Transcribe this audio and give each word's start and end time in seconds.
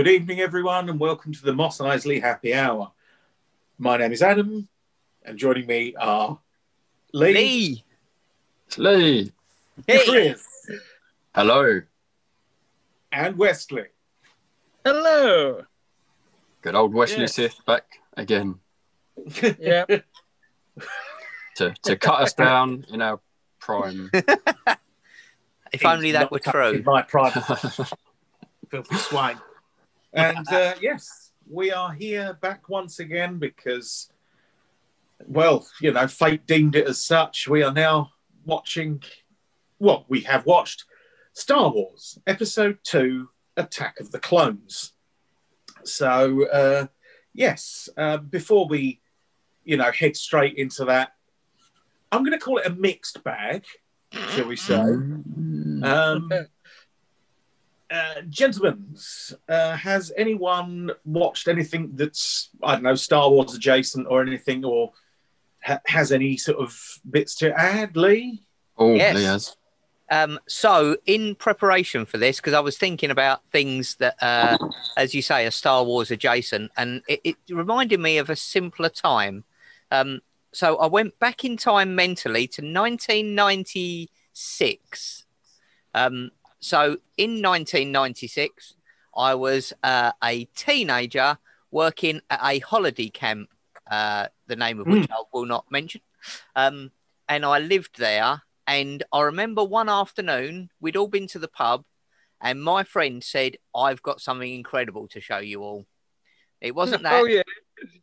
Good 0.00 0.08
evening, 0.08 0.40
everyone, 0.40 0.88
and 0.88 0.98
welcome 0.98 1.30
to 1.30 1.42
the 1.42 1.52
Mos 1.52 1.76
Eisley 1.76 2.22
Happy 2.22 2.54
Hour. 2.54 2.90
My 3.76 3.98
name 3.98 4.12
is 4.12 4.22
Adam, 4.22 4.66
and 5.26 5.36
joining 5.38 5.66
me 5.66 5.94
are 5.94 6.38
Lee, 7.12 7.34
Lee. 7.34 7.84
Lee. 8.78 9.32
Hey. 9.86 10.04
Chris, 10.08 10.42
Hello. 11.34 11.82
and 13.12 13.36
Wesley. 13.36 13.88
Hello. 14.86 15.64
Good 16.62 16.74
old 16.74 16.94
Wesley 16.94 17.20
Yes. 17.20 17.34
Sith 17.34 17.62
back 17.66 17.84
again 18.16 18.54
Yeah. 19.60 19.84
to, 21.56 21.74
to 21.82 21.96
cut 21.96 22.22
us 22.22 22.32
down 22.32 22.86
in 22.90 23.02
our 23.02 23.20
prime. 23.58 24.10
if 25.74 25.84
only 25.84 26.12
that 26.12 26.32
were 26.32 26.38
true. 26.38 26.82
My 26.86 27.02
private 27.02 27.44
filthy 28.70 28.96
swine. 28.96 29.38
And 30.12 30.48
uh, 30.48 30.74
yes, 30.80 31.32
we 31.48 31.72
are 31.72 31.92
here 31.92 32.38
back 32.40 32.68
once 32.68 32.98
again 32.98 33.38
because, 33.38 34.10
well, 35.26 35.66
you 35.80 35.92
know, 35.92 36.06
fate 36.06 36.46
deemed 36.46 36.76
it 36.76 36.86
as 36.86 37.02
such. 37.02 37.48
We 37.48 37.62
are 37.62 37.72
now 37.72 38.10
watching, 38.44 39.02
well, 39.78 40.04
we 40.08 40.20
have 40.22 40.46
watched 40.46 40.84
Star 41.32 41.70
Wars 41.70 42.18
Episode 42.26 42.78
2 42.84 43.28
Attack 43.56 44.00
of 44.00 44.10
the 44.10 44.18
Clones. 44.18 44.92
So, 45.84 46.46
uh, 46.48 46.86
yes, 47.32 47.88
uh, 47.96 48.18
before 48.18 48.66
we, 48.68 49.00
you 49.64 49.76
know, 49.76 49.90
head 49.92 50.16
straight 50.16 50.56
into 50.56 50.84
that, 50.86 51.12
I'm 52.12 52.24
going 52.24 52.36
to 52.36 52.44
call 52.44 52.58
it 52.58 52.66
a 52.66 52.70
mixed 52.70 53.22
bag, 53.22 53.64
shall 54.30 54.48
we 54.48 54.56
say. 54.56 54.74
Mm. 54.74 55.84
Um, 55.84 56.30
uh, 57.90 58.20
gentlemen, 58.28 58.94
uh, 59.48 59.76
has 59.76 60.12
anyone 60.16 60.92
watched 61.04 61.48
anything 61.48 61.90
that's 61.94 62.50
I 62.62 62.74
don't 62.74 62.84
know 62.84 62.94
Star 62.94 63.28
Wars 63.30 63.54
adjacent 63.54 64.06
or 64.08 64.22
anything, 64.22 64.64
or 64.64 64.92
ha- 65.62 65.80
has 65.86 66.12
any 66.12 66.36
sort 66.36 66.58
of 66.58 66.78
bits 67.10 67.34
to 67.36 67.52
add? 67.58 67.96
Lee, 67.96 68.42
oh, 68.78 68.94
Yes. 68.94 69.16
Lee 69.16 69.24
has. 69.24 69.56
Um, 70.12 70.40
so, 70.48 70.96
in 71.06 71.36
preparation 71.36 72.04
for 72.04 72.18
this, 72.18 72.38
because 72.38 72.52
I 72.52 72.58
was 72.60 72.76
thinking 72.76 73.12
about 73.12 73.42
things 73.52 73.94
that, 73.96 74.16
uh, 74.20 74.58
as 74.96 75.14
you 75.14 75.22
say, 75.22 75.46
are 75.46 75.52
Star 75.52 75.84
Wars 75.84 76.10
adjacent, 76.10 76.72
and 76.76 77.02
it, 77.06 77.20
it 77.22 77.36
reminded 77.48 78.00
me 78.00 78.18
of 78.18 78.28
a 78.28 78.34
simpler 78.34 78.88
time. 78.88 79.44
Um, 79.92 80.20
so, 80.52 80.78
I 80.78 80.86
went 80.86 81.16
back 81.20 81.44
in 81.44 81.56
time 81.56 81.94
mentally 81.94 82.48
to 82.48 82.60
1996. 82.60 85.26
Um, 85.94 86.32
so, 86.60 86.98
in 87.16 87.42
1996, 87.42 88.74
I 89.16 89.34
was 89.34 89.72
uh, 89.82 90.12
a 90.22 90.44
teenager 90.56 91.38
working 91.70 92.20
at 92.30 92.40
a 92.42 92.58
holiday 92.60 93.08
camp, 93.08 93.50
uh, 93.90 94.26
the 94.46 94.56
name 94.56 94.80
of 94.80 94.86
which 94.86 95.08
I 95.10 95.22
will 95.32 95.46
not 95.46 95.70
mention. 95.70 96.00
Um, 96.54 96.90
and 97.28 97.44
I 97.44 97.58
lived 97.58 97.98
there. 97.98 98.42
And 98.66 99.02
I 99.12 99.22
remember 99.22 99.64
one 99.64 99.88
afternoon, 99.88 100.70
we'd 100.80 100.96
all 100.96 101.08
been 101.08 101.26
to 101.28 101.40
the 101.40 101.48
pub, 101.48 101.84
and 102.40 102.62
my 102.62 102.84
friend 102.84 103.22
said, 103.22 103.56
I've 103.74 104.02
got 104.02 104.20
something 104.20 104.52
incredible 104.52 105.08
to 105.08 105.20
show 105.20 105.38
you 105.38 105.62
all. 105.62 105.86
It 106.60 106.74
wasn't 106.74 107.02
that. 107.02 107.12
Oh 107.20 107.24
yeah. 107.24 107.42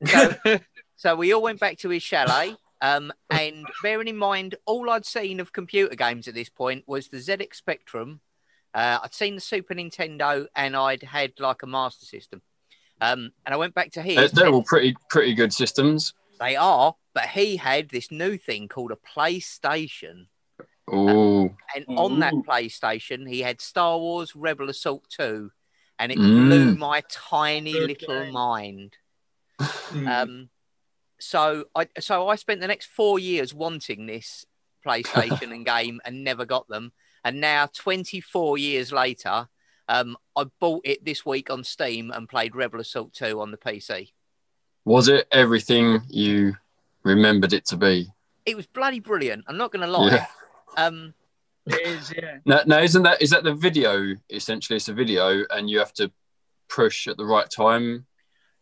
So, 0.05 0.35
so 0.95 1.15
we 1.15 1.33
all 1.33 1.41
went 1.41 1.59
back 1.59 1.77
to 1.79 1.89
his 1.89 2.01
chalet. 2.01 2.55
Um, 2.81 3.13
and 3.29 3.65
bearing 3.81 4.07
in 4.07 4.17
mind, 4.17 4.55
all 4.65 4.89
I'd 4.89 5.05
seen 5.05 5.39
of 5.39 5.53
computer 5.53 5.95
games 5.95 6.27
at 6.27 6.33
this 6.33 6.49
point 6.49 6.83
was 6.87 7.07
the 7.07 7.17
ZX 7.17 7.55
Spectrum. 7.55 8.21
Uh, 8.77 8.99
I'd 9.03 9.13
seen 9.13 9.33
the 9.35 9.41
Super 9.41 9.73
Nintendo, 9.73 10.45
and 10.55 10.75
I'd 10.75 11.01
had 11.01 11.33
like 11.39 11.63
a 11.63 11.67
Master 11.67 12.05
System. 12.05 12.41
Um, 13.01 13.31
and 13.45 13.53
I 13.53 13.57
went 13.57 13.73
back 13.73 13.91
to 13.93 14.01
his. 14.03 14.15
They're, 14.15 14.27
they're 14.27 14.53
all 14.53 14.63
pretty 14.63 14.95
pretty 15.09 15.33
good 15.33 15.51
systems. 15.51 16.13
they 16.39 16.55
are, 16.55 16.95
but 17.15 17.25
he 17.29 17.57
had 17.57 17.89
this 17.89 18.11
new 18.11 18.37
thing 18.37 18.67
called 18.67 18.91
a 18.91 18.95
PlayStation. 19.17 20.27
Oh, 20.89 21.49
And 21.75 21.85
on 21.89 22.19
that 22.19 22.33
PlayStation, 22.47 23.27
he 23.27 23.41
had 23.41 23.59
Star 23.61 23.97
Wars 23.97 24.35
Rebel 24.35 24.69
Assault 24.69 25.03
2, 25.09 25.51
and 25.99 26.11
it 26.11 26.17
Mm. 26.19 26.47
blew 26.47 26.75
my 26.75 27.01
tiny 27.09 27.73
Good 27.73 27.87
little 28.01 28.23
game. 28.23 28.33
mind. 28.33 28.97
Hmm. 29.59 30.07
Um, 30.07 30.49
so 31.19 31.65
I 31.75 31.87
so 31.99 32.27
I 32.27 32.35
spent 32.35 32.61
the 32.61 32.67
next 32.67 32.85
four 32.85 33.17
years 33.17 33.53
wanting 33.53 34.05
this 34.05 34.45
PlayStation 34.85 35.51
and 35.51 35.65
game 35.65 35.99
and 36.05 36.23
never 36.23 36.45
got 36.45 36.67
them. 36.67 36.93
And 37.27 37.41
now, 37.41 37.65
24 37.73 38.57
years 38.57 38.93
later, 38.93 39.49
um, 39.89 40.15
I 40.37 40.45
bought 40.61 40.83
it 40.85 41.03
this 41.03 41.25
week 41.25 41.49
on 41.49 41.61
Steam 41.65 42.09
and 42.09 42.29
played 42.29 42.55
Rebel 42.55 42.79
Assault 42.79 43.13
2 43.13 43.41
on 43.41 43.51
the 43.51 43.57
PC. 43.57 44.13
was 44.85 45.09
it 45.09 45.27
everything 45.33 45.99
you 46.07 46.55
remembered 47.03 47.51
it 47.51 47.65
to 47.65 47.75
be? 47.75 48.07
It 48.45 48.55
was 48.55 48.65
bloody 48.65 49.01
brilliant. 49.01 49.43
I'm 49.49 49.57
not 49.57 49.73
going 49.73 49.81
to 49.85 49.91
lie. 49.91 50.11
Yeah. 50.11 50.25
Um, 50.77 51.13
It 51.65 51.85
is, 51.85 52.13
yeah. 52.15 52.37
No, 52.45 52.61
no, 52.65 52.79
isn't 52.79 53.03
that 53.03 53.21
is 53.21 53.31
that 53.31 53.43
the 53.43 53.53
video? 53.53 54.15
Essentially, 54.29 54.77
it's 54.77 54.87
a 54.87 54.93
video, 54.93 55.43
and 55.49 55.69
you 55.69 55.79
have 55.79 55.91
to 55.95 56.09
push 56.69 57.07
at 57.09 57.17
the 57.17 57.25
right 57.25 57.49
time. 57.49 58.05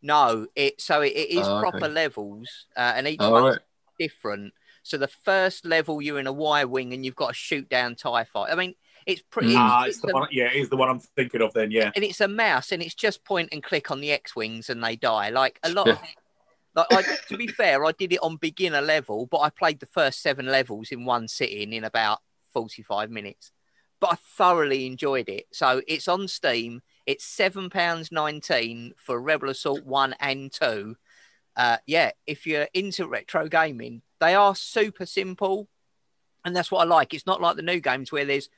No, 0.01 0.47
it 0.55 0.81
so 0.81 1.01
it, 1.01 1.13
it 1.13 1.29
is 1.29 1.45
Oh, 1.47 1.57
okay. 1.59 1.69
proper 1.69 1.87
levels, 1.87 2.65
uh, 2.75 2.93
and 2.95 3.07
each 3.07 3.19
Oh, 3.21 3.29
one's 3.29 3.57
right. 3.57 3.59
different. 3.99 4.53
So 4.85 4.97
the 4.99 5.07
first 5.07 5.65
level, 5.65 5.99
you're 5.99 6.19
in 6.19 6.27
a 6.27 6.31
Y 6.31 6.63
wing, 6.65 6.93
and 6.93 7.03
you've 7.03 7.15
got 7.15 7.29
to 7.29 7.33
shoot 7.33 7.67
down 7.69 7.95
Tie 7.95 8.23
Fighter. 8.25 8.51
I 8.51 8.55
mean, 8.55 8.75
it's 9.07 9.23
pretty. 9.23 9.53
Mm. 9.53 9.57
ah, 9.57 9.83
it's 9.85 9.95
it's 9.97 10.05
the 10.05 10.11
a- 10.11 10.13
one. 10.13 10.27
Yeah, 10.31 10.45
it 10.45 10.57
is 10.57 10.69
the 10.69 10.77
one 10.77 10.89
I'm 10.89 10.99
thinking 10.99 11.41
of. 11.41 11.53
Then, 11.53 11.71
yeah. 11.71 11.91
and 11.95 12.03
it's 12.03 12.21
a 12.21 12.27
mouse, 12.27 12.71
and 12.71 12.83
it's 12.83 12.93
just 12.93 13.23
point 13.25 13.49
and 13.51 13.63
click 13.63 13.89
on 13.89 13.99
the 13.99 14.11
X 14.11 14.35
wings, 14.35 14.69
and 14.69 14.83
they 14.83 14.95
die. 14.95 15.29
Like 15.31 15.59
a 15.63 15.71
lot 15.71 15.87
Yeah. 15.87 15.93
of. 15.93 15.99
Like 16.77 16.87
I, 16.91 17.03
to 17.29 17.37
be 17.37 17.47
fair, 17.47 17.85
I 17.85 17.93
did 17.93 18.11
it 18.11 18.19
on 18.21 18.35
beginner 18.35 18.81
level, 18.81 19.27
but 19.27 19.39
I 19.39 19.49
played 19.49 19.79
the 19.79 19.85
first 19.85 20.21
seven 20.21 20.47
levels 20.47 20.91
in 20.91 21.05
one 21.05 21.29
sitting 21.29 21.71
in 21.71 21.85
about 21.85 22.19
forty-five 22.51 23.09
minutes. 23.09 23.53
But 24.01 24.11
I 24.11 24.15
thoroughly 24.37 24.85
enjoyed 24.85 25.29
it. 25.29 25.45
So 25.53 25.81
it's 25.87 26.09
on 26.09 26.27
Steam. 26.27 26.81
It's 27.05 27.23
seven 27.23 27.69
pounds 27.69 28.11
nineteen 28.11 28.93
for 28.97 29.21
Rebel 29.21 29.51
Assault 29.51 29.85
one 29.85 30.15
and 30.19 30.51
two. 30.51 30.97
Uh, 31.55 31.77
yeah, 31.87 32.11
if 32.27 32.45
you're 32.45 32.67
into 32.73 33.07
retro 33.07 33.47
gaming, 33.47 34.01
they 34.25 34.35
are 34.35 34.55
super 34.55 35.05
simple, 35.05 35.67
and 36.43 36.55
that's 36.55 36.71
what 36.71 36.81
I 36.81 36.85
like. 36.85 37.13
It's 37.13 37.25
not 37.25 37.41
like 37.41 37.55
the 37.55 37.61
new 37.61 37.79
games 37.79 38.11
where 38.11 38.25
there's 38.25 38.49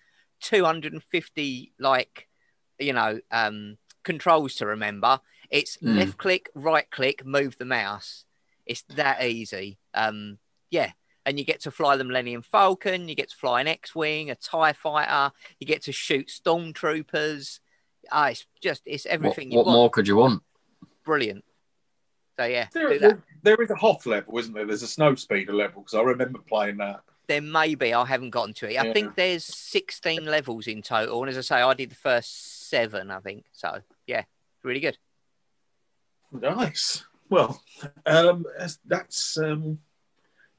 250 0.42 1.74
like 1.80 2.28
you 2.80 2.94
know 2.94 3.20
um, 3.32 3.78
controls 4.04 4.56
to 4.56 4.66
remember. 4.66 5.20
It's 5.50 5.78
Mm. 5.78 5.96
left 5.96 6.18
click, 6.18 6.50
right 6.56 6.90
click, 6.90 7.26
move 7.26 7.58
the 7.58 7.66
mouse. 7.66 8.26
It's 8.66 8.84
that 8.96 9.24
easy. 9.24 9.78
Um, 9.94 10.40
yeah, 10.70 10.92
and 11.26 11.40
you 11.40 11.46
get 11.46 11.62
to 11.62 11.72
fly 11.72 11.96
the 11.96 12.04
Millennium 12.04 12.42
Falcon. 12.42 13.08
You 13.08 13.16
get 13.16 13.30
to 13.30 13.36
fly 13.38 13.62
an 13.62 13.68
X-wing, 13.68 14.30
a 14.30 14.36
Tie 14.36 14.74
Fighter. 14.74 15.32
You 15.60 15.68
get 15.68 15.84
to 15.84 15.92
shoot 15.92 16.28
stormtroopers. 16.28 17.60
Ah, 18.12 18.28
it's 18.30 18.46
just 18.62 18.82
it's 18.86 19.06
What, 19.06 19.12
everything 19.14 19.52
you 19.52 19.58
what 19.58 19.66
want. 19.68 19.76
more 19.76 19.90
could 19.90 20.08
you 20.08 20.18
want? 20.18 20.44
Brilliant. 21.06 21.44
So 22.38 22.46
yeah, 22.46 22.68
There, 22.72 23.00
there, 23.00 23.24
there 23.42 23.62
is 23.62 23.72
a 23.72 23.76
Hoth 23.76 24.06
level, 24.06 24.38
isn't 24.38 24.54
there? 24.54 24.66
There's 24.66 24.84
a 24.84 24.88
snow 24.88 25.16
speeder 25.16 25.54
level 25.54 25.82
because 25.82 25.96
I 25.96 26.02
remember 26.04 26.40
playing 26.48 26.78
that. 26.78 27.02
there 27.28 27.42
may 27.42 27.74
be. 27.76 27.94
I 27.94 28.06
haven't 28.06 28.30
gotten 28.30 28.54
to 28.56 28.66
it. 28.70 28.78
I 28.78 28.86
Yeah. 28.86 28.94
think 28.94 29.16
there's 29.16 29.44
16 29.44 30.24
levels 30.26 30.68
in 30.68 30.82
total, 30.84 31.22
and 31.24 31.30
as 31.30 31.38
I 31.38 31.42
say, 31.42 31.62
I 31.62 31.74
did 31.74 31.90
the 31.92 31.96
first 31.96 32.70
seven. 32.70 33.10
I 33.12 33.20
think 33.22 33.46
so. 33.52 33.82
Yeah, 34.06 34.24
really 34.64 34.80
good. 34.80 34.98
Nice. 36.32 37.04
Well, 37.30 37.62
um, 38.06 38.44
that's- 38.54 38.80
that's 38.86 39.38
um, 39.38 39.80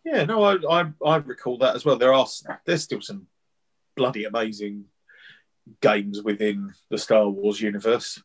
yeah. 0.04 0.24
No, 0.24 0.42
I, 0.42 0.56
I 0.80 0.92
I 1.04 1.16
recall 1.16 1.58
that 1.58 1.74
as 1.76 1.84
well. 1.84 1.96
There 1.96 2.12
are 2.12 2.26
there's 2.64 2.82
still 2.82 3.00
some 3.00 3.26
bloody 3.96 4.24
amazing 4.24 4.84
games 5.80 6.22
within 6.22 6.74
the 6.90 6.98
Star 6.98 7.28
Wars 7.28 7.60
universe. 7.60 8.22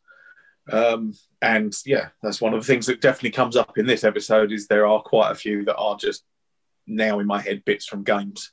Um, 0.72 1.14
and 1.44 1.74
yeah, 1.86 2.10
that's 2.24 2.42
one 2.42 2.54
of 2.54 2.62
the 2.62 2.66
things 2.68 2.86
that 2.88 3.02
definitely 3.02 3.32
comes 3.32 3.56
up 3.56 3.78
in 3.78 3.86
this 3.86 4.04
episode 4.04 4.52
is 4.52 4.66
there 4.68 4.88
are 4.88 5.02
quite 5.02 5.32
a 5.32 5.36
few 5.36 5.64
that 5.66 5.76
are 5.76 5.98
just 5.98 6.24
now 6.88 7.20
in 7.20 7.28
my 7.28 7.40
head 7.42 7.64
bits 7.66 7.86
from 7.86 8.04
games. 8.04 8.52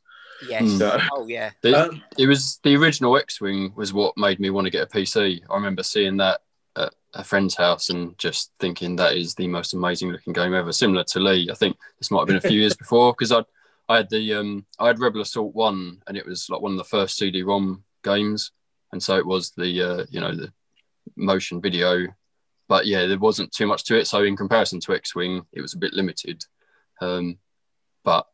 Yes. 0.48 0.62
Mm. 0.62 1.08
Oh 1.12 1.26
yeah. 1.26 1.50
The- 1.62 1.88
Um, 1.90 2.02
It 2.18 2.26
was 2.26 2.58
the 2.64 2.74
original 2.76 3.16
X-wing 3.16 3.72
was 3.76 3.92
what 3.92 4.16
made 4.16 4.40
me 4.40 4.50
want 4.50 4.66
to 4.66 4.70
get 4.70 4.82
a 4.82 4.86
PC. 4.86 5.40
I 5.50 5.54
remember 5.54 5.82
seeing 5.82 6.16
that 6.18 6.40
at 6.76 6.94
a 7.14 7.22
friend's 7.24 7.56
house 7.56 7.90
and 7.90 8.16
just 8.18 8.52
thinking 8.60 8.96
that 8.96 9.16
is 9.16 9.34
the 9.34 9.46
most 9.48 9.74
amazing 9.74 10.10
looking 10.12 10.32
game 10.32 10.54
ever. 10.54 10.72
Similar 10.72 11.04
to 11.04 11.20
Lee, 11.20 11.48
I 11.50 11.54
think 11.54 11.76
this 11.98 12.10
might 12.10 12.20
have 12.20 12.28
been 12.28 12.36
a 12.36 12.40
few 12.40 12.60
years 12.60 12.76
before 12.84 13.12
because 13.12 13.32
I 13.32 13.42
I 13.88 13.96
had 13.98 14.10
the 14.10 14.34
um 14.34 14.64
I 14.78 14.86
had 14.86 15.00
Rebel 15.00 15.20
Assault 15.20 15.54
one 15.54 16.00
and 16.06 16.16
it 16.16 16.24
was 16.26 16.48
like 16.48 16.60
one 16.62 16.72
of 16.72 16.78
the 16.78 16.84
first 16.84 17.16
CD-ROM 17.18 17.82
games, 18.04 18.52
and 18.92 19.02
so 19.02 19.16
it 19.18 19.26
was 19.26 19.50
the 19.50 19.82
uh, 19.82 20.04
you 20.10 20.20
know 20.20 20.34
the 20.34 20.52
motion 21.16 21.60
video. 21.60 22.06
But 22.70 22.86
yeah, 22.86 23.06
there 23.06 23.18
wasn't 23.18 23.50
too 23.50 23.66
much 23.66 23.82
to 23.86 23.98
it. 23.98 24.06
So 24.06 24.22
in 24.22 24.36
comparison 24.36 24.78
to 24.82 24.94
X-wing, 24.94 25.42
it 25.52 25.60
was 25.60 25.74
a 25.74 25.78
bit 25.78 25.92
limited. 25.92 26.44
Um, 27.00 27.36
but 28.04 28.26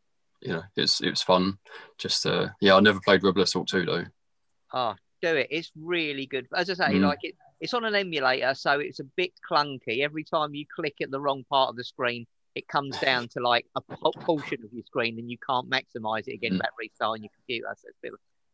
you 0.43 0.53
know, 0.53 0.63
it's 0.77 1.01
it 1.01 1.09
was 1.09 1.23
fun. 1.23 1.57
Just 1.97 2.27
uh, 2.27 2.49
yeah, 2.61 2.75
I 2.75 2.81
never 2.81 3.01
played 3.01 3.23
Rebel 3.25 3.41
Assault 3.43 3.67
two 3.67 3.87
though. 3.87 4.05
Oh, 4.75 4.95
do 5.23 5.35
it. 5.37 5.47
It's 5.51 5.73
really 5.75 6.27
good. 6.27 6.47
As 6.55 6.69
I 6.69 6.75
say, 6.75 6.85
Mm. 6.99 7.09
like 7.09 7.21
it, 7.23 7.35
it's 7.61 7.73
on 7.73 7.87
an 7.87 7.95
emulator, 7.95 8.53
so 8.55 8.79
it's 8.79 9.01
a 9.01 9.05
bit 9.05 9.33
clunky. 9.51 10.03
Every 10.05 10.23
time 10.23 10.55
you 10.55 10.67
click 10.67 10.97
at 11.01 11.11
the 11.11 11.19
wrong 11.21 11.43
part 11.49 11.71
of 11.71 11.77
the 11.77 11.85
screen, 11.85 12.27
it 12.55 12.69
comes 12.69 12.99
down 13.01 13.29
to 13.29 13.41
like 13.41 13.65
a 13.75 13.81
portion 13.81 14.59
of 14.65 14.71
your 14.75 14.85
screen, 14.85 15.19
and 15.19 15.31
you 15.31 15.39
can't 15.39 15.71
maximize 15.71 16.29
it 16.29 16.35
again 16.35 16.51
Mm. 16.53 16.57
without 16.59 16.73
restarting 16.79 17.23
your 17.23 17.31
computer. 17.35 17.75
So 17.79 17.89
it's 17.89 17.99
a 17.99 18.03
bit. 18.03 18.13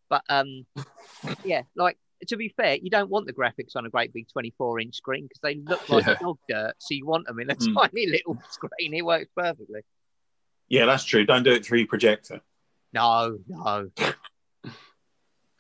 But 0.09 0.23
um, 0.29 0.65
yeah, 1.45 1.63
like 1.75 1.99
to 2.29 2.37
be 2.37 2.53
fair, 2.57 2.77
you 2.81 2.91
don't 2.91 3.11
want 3.11 3.27
the 3.27 3.33
graphics 3.33 3.77
on 3.77 3.87
a 3.87 3.91
great 3.91 4.13
big 4.13 4.29
24 4.33 4.81
inch 4.81 4.97
screen 4.97 5.25
because 5.25 5.41
they 5.43 5.57
look 5.57 5.81
like 5.89 6.07
Yeah. 6.07 6.17
dog 6.21 6.39
dirt. 6.49 6.75
So 6.79 6.95
you 6.95 7.07
want 7.07 7.27
them 7.27 7.39
in 7.41 7.51
a 7.51 7.55
Mm. 7.55 7.75
tiny 7.75 8.07
little 8.11 8.39
screen. 8.49 8.95
It 8.95 9.05
works 9.05 9.31
perfectly. 9.37 9.81
Yeah, 10.69 10.87
that's 10.87 11.05
true. 11.05 11.25
Don't 11.25 11.43
do 11.43 11.53
it 11.53 11.65
through 11.65 11.79
your 11.81 11.89
projector. 11.89 12.41
No, 12.93 13.39
no. 13.49 13.91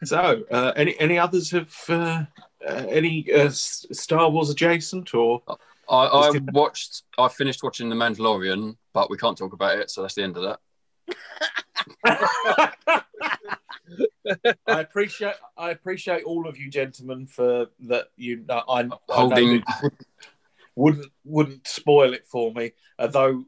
So, 0.04 0.42
uh, 0.50 0.72
any 0.74 0.98
any 0.98 1.16
others 1.18 1.52
have 1.52 1.72
uh, 1.88 2.24
uh, 2.66 2.86
any 2.88 3.30
uh, 3.32 3.50
Star 3.50 4.28
Wars 4.30 4.50
adjacent 4.50 5.14
or? 5.14 5.42
I, 5.88 6.06
I 6.06 6.30
watched. 6.52 7.02
I 7.18 7.28
finished 7.28 7.62
watching 7.62 7.88
The 7.88 7.94
Mandalorian, 7.96 8.76
but 8.94 9.10
we 9.10 9.16
can't 9.16 9.36
talk 9.36 9.52
about 9.52 9.78
it, 9.78 9.90
so 9.90 10.02
that's 10.02 10.14
the 10.14 10.22
end 10.22 10.36
of 10.36 10.42
that. 10.44 10.58
I 14.66 14.80
appreciate 14.80 15.34
I 15.56 15.70
appreciate 15.70 16.24
all 16.24 16.48
of 16.48 16.58
you 16.58 16.70
gentlemen 16.70 17.26
for 17.26 17.66
that. 17.88 18.08
You, 18.16 18.44
uh, 18.48 18.62
I, 18.68 18.80
I 18.80 18.82
know 18.84 18.98
Holding- 19.08 19.62
wouldn't 20.74 21.06
wouldn't 21.24 21.66
spoil 21.66 22.14
it 22.14 22.26
for 22.26 22.52
me, 22.52 22.72
although 22.98 23.44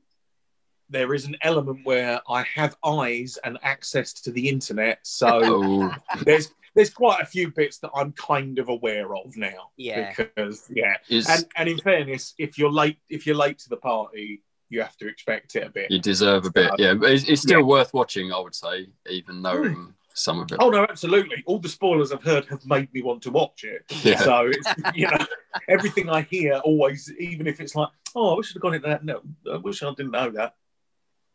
there 0.90 1.14
is 1.14 1.24
an 1.24 1.36
element 1.42 1.80
where 1.84 2.20
I 2.28 2.44
have 2.54 2.76
eyes 2.84 3.38
and 3.42 3.58
access 3.62 4.12
to 4.12 4.30
the 4.30 4.48
internet, 4.48 4.98
so 5.02 5.40
Oh, 5.42 5.94
there's 6.24 6.50
there's 6.74 6.90
quite 6.90 7.22
a 7.22 7.26
few 7.26 7.50
bits 7.50 7.78
that 7.78 7.90
I'm 7.94 8.12
kind 8.12 8.58
of 8.58 8.68
aware 8.68 9.14
of 9.14 9.36
now. 9.36 9.70
Yeah. 9.76 10.12
because 10.16 10.68
yeah, 10.74 10.96
is 11.08 11.28
and 11.28 11.46
and 11.56 11.68
in 11.68 11.78
fairness, 11.78 12.34
if 12.38 12.58
you're 12.58 12.72
late 12.72 12.98
if 13.08 13.26
you're 13.26 13.36
late 13.36 13.58
to 13.60 13.68
the 13.68 13.76
party, 13.76 14.42
you 14.74 14.82
have 14.82 14.96
to 14.96 15.08
expect 15.08 15.54
it 15.54 15.66
a 15.66 15.70
bit. 15.70 15.90
you 15.90 16.00
deserve 16.00 16.44
a 16.44 16.50
bit, 16.50 16.72
yeah. 16.78 16.94
But 16.94 17.12
it's, 17.12 17.28
it's 17.28 17.42
still 17.42 17.62
worth 17.62 17.94
watching, 17.94 18.32
I 18.32 18.40
would 18.40 18.54
say, 18.54 18.88
even 19.08 19.40
knowing 19.40 19.74
hmm. 19.74 19.90
some 20.14 20.40
of 20.40 20.50
it. 20.50 20.58
Oh 20.60 20.68
no, 20.68 20.82
absolutely. 20.82 21.42
All 21.46 21.60
the 21.60 21.68
spoilers 21.68 22.12
I've 22.12 22.24
heard 22.24 22.44
have 22.46 22.66
made 22.66 22.92
me 22.92 23.02
want 23.02 23.22
to 23.22 23.30
watch 23.30 23.64
it. 23.64 23.84
Yeah. 24.04 24.18
So 24.18 24.50
it's 24.52 24.68
you 24.94 25.08
know 25.08 25.24
everything 25.68 26.10
I 26.10 26.22
hear 26.22 26.54
always, 26.64 27.10
even 27.18 27.46
if 27.46 27.60
it's 27.60 27.74
like, 27.74 27.88
oh, 28.14 28.34
I 28.34 28.36
wish 28.36 28.54
I'd 28.54 28.60
gone 28.60 28.74
into 28.74 28.88
that. 28.88 29.04
No, 29.04 29.22
I 29.50 29.56
wish 29.56 29.82
I 29.82 29.90
didn't 29.90 30.10
know 30.10 30.30
that. 30.30 30.56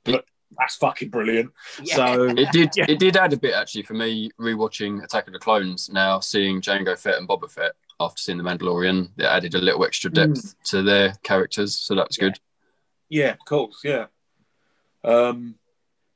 But 0.03 0.25
that's 0.57 0.75
fucking 0.75 1.09
brilliant. 1.09 1.51
Yeah. 1.81 1.95
So 1.95 2.23
It 2.37 2.51
did. 2.51 2.71
Yeah. 2.75 2.85
It 2.89 2.99
did 2.99 3.15
add 3.15 3.33
a 3.33 3.37
bit 3.37 3.53
actually 3.53 3.83
for 3.83 3.93
me 3.93 4.29
rewatching 4.39 5.03
Attack 5.03 5.27
of 5.27 5.33
the 5.33 5.39
Clones. 5.39 5.89
Now 5.89 6.19
seeing 6.19 6.61
Jango 6.61 6.99
Fett 6.99 7.17
and 7.17 7.27
Boba 7.27 7.49
Fett 7.49 7.71
after 7.99 8.21
seeing 8.21 8.37
the 8.37 8.43
Mandalorian, 8.43 9.09
it 9.17 9.25
added 9.25 9.55
a 9.55 9.59
little 9.59 9.83
extra 9.85 10.09
hmm. 10.09 10.33
depth 10.33 10.55
to 10.65 10.81
their 10.81 11.13
characters, 11.23 11.75
so 11.77 11.95
that 11.95 12.07
was 12.07 12.17
good. 12.17 12.39
Yeah, 13.09 13.31
of 13.31 13.43
course, 13.45 13.81
yeah. 13.83 14.05
Um, 15.03 15.55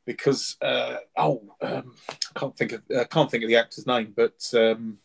because 0.06 0.58
uh, 0.62 0.98
oh, 1.18 1.42
um, 1.62 1.96
I 2.10 2.40
can't 2.40 2.56
think 2.58 2.74
of 2.74 2.82
I 2.98 3.06
can't 3.06 3.32
think 3.32 3.44
of 3.44 3.50
the 3.50 3.56
actor's 3.56 3.88
name, 3.88 4.14
but 4.16 4.36
um, 4.54 4.98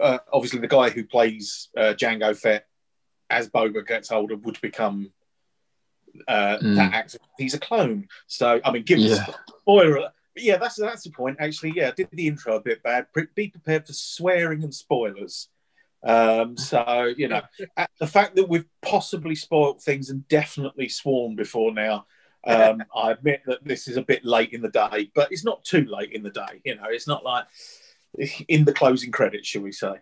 uh, 0.00 0.18
obviously 0.32 0.60
the 0.60 0.68
guy 0.68 0.90
who 0.90 1.04
plays 1.04 1.68
uh, 1.76 1.94
Jango 1.94 2.36
Fett 2.36 2.66
as 3.28 3.48
Boba 3.48 3.86
gets 3.86 4.12
older 4.12 4.36
would 4.36 4.60
become 4.60 5.10
uh, 6.28 6.58
Mm. 6.62 6.76
that 6.76 6.94
actor. 6.94 7.18
He's 7.36 7.54
a 7.54 7.58
clone, 7.60 8.08
so 8.26 8.60
I 8.64 8.70
mean, 8.70 8.84
give 8.84 9.00
us 9.00 9.18
Yeah. 9.18 9.26
spoiler. 9.60 10.10
But 10.34 10.42
yeah, 10.44 10.56
that's 10.58 10.76
that's 10.76 11.02
the 11.02 11.10
point. 11.10 11.38
Actually, 11.40 11.72
yeah, 11.76 11.88
I 11.88 11.90
did 11.90 12.08
the 12.12 12.28
intro 12.28 12.56
a 12.56 12.60
bit 12.60 12.82
bad. 12.82 13.06
Be 13.34 13.48
prepared 13.48 13.86
for 13.86 13.92
swearing 13.92 14.62
and 14.62 14.72
spoilers. 14.74 15.48
Um, 16.06 16.56
so 16.56 17.12
you 17.16 17.28
know, 17.28 17.42
uh, 17.76 17.86
the 17.98 18.06
fact 18.06 18.36
that 18.36 18.48
we've 18.48 18.64
possibly 18.80 19.34
spoilt 19.34 19.82
things 19.82 20.08
and 20.10 20.26
definitely 20.28 20.88
sworn 20.88 21.36
before 21.36 21.72
now. 21.72 22.06
Um, 22.46 22.82
I 22.94 23.10
admit 23.10 23.42
that 23.46 23.64
this 23.64 23.88
is 23.88 23.96
a 23.96 24.02
bit 24.02 24.24
late 24.24 24.52
in 24.52 24.62
the 24.62 24.68
day, 24.68 25.10
but 25.14 25.32
it's 25.32 25.44
not 25.44 25.64
too 25.64 25.84
late 25.84 26.12
in 26.12 26.22
the 26.22 26.30
day. 26.30 26.60
You 26.64 26.76
know, 26.76 26.84
it's 26.88 27.08
not 27.08 27.24
like 27.24 27.44
in 28.48 28.64
the 28.64 28.72
closing 28.72 29.10
credits, 29.10 29.48
shall 29.48 29.62
we 29.62 29.72
say? 29.72 29.94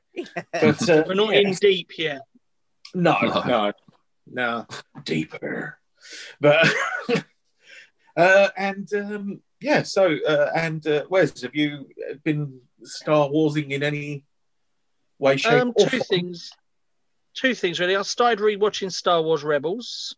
But 0.52 0.88
uh, 0.88 1.04
We're 1.06 1.14
not 1.14 1.32
yeah. 1.32 1.40
in 1.40 1.54
deep 1.54 1.92
yet. 1.98 2.22
No, 2.94 3.16
No. 3.22 3.42
no, 3.46 3.72
no, 4.26 4.66
deeper. 5.04 5.78
But 6.40 6.66
uh, 8.16 8.48
and 8.56 8.92
um, 8.94 9.40
yeah, 9.60 9.82
so 9.82 10.16
uh, 10.28 10.50
and 10.54 10.86
uh, 10.86 11.04
Wes, 11.08 11.40
have 11.42 11.54
you 11.54 11.88
been 12.24 12.60
Star 12.82 13.28
Warsing 13.30 13.70
in 13.70 13.82
any 13.82 14.24
way, 15.24 15.36
shape, 15.36 15.52
Um, 15.52 15.74
two 15.78 15.88
form? 15.88 16.00
things. 16.02 16.52
Two 17.34 17.54
things 17.54 17.80
really. 17.80 17.96
I 17.96 18.02
started 18.02 18.38
rewatching 18.38 18.92
Star 18.92 19.20
Wars 19.22 19.42
Rebels, 19.42 20.14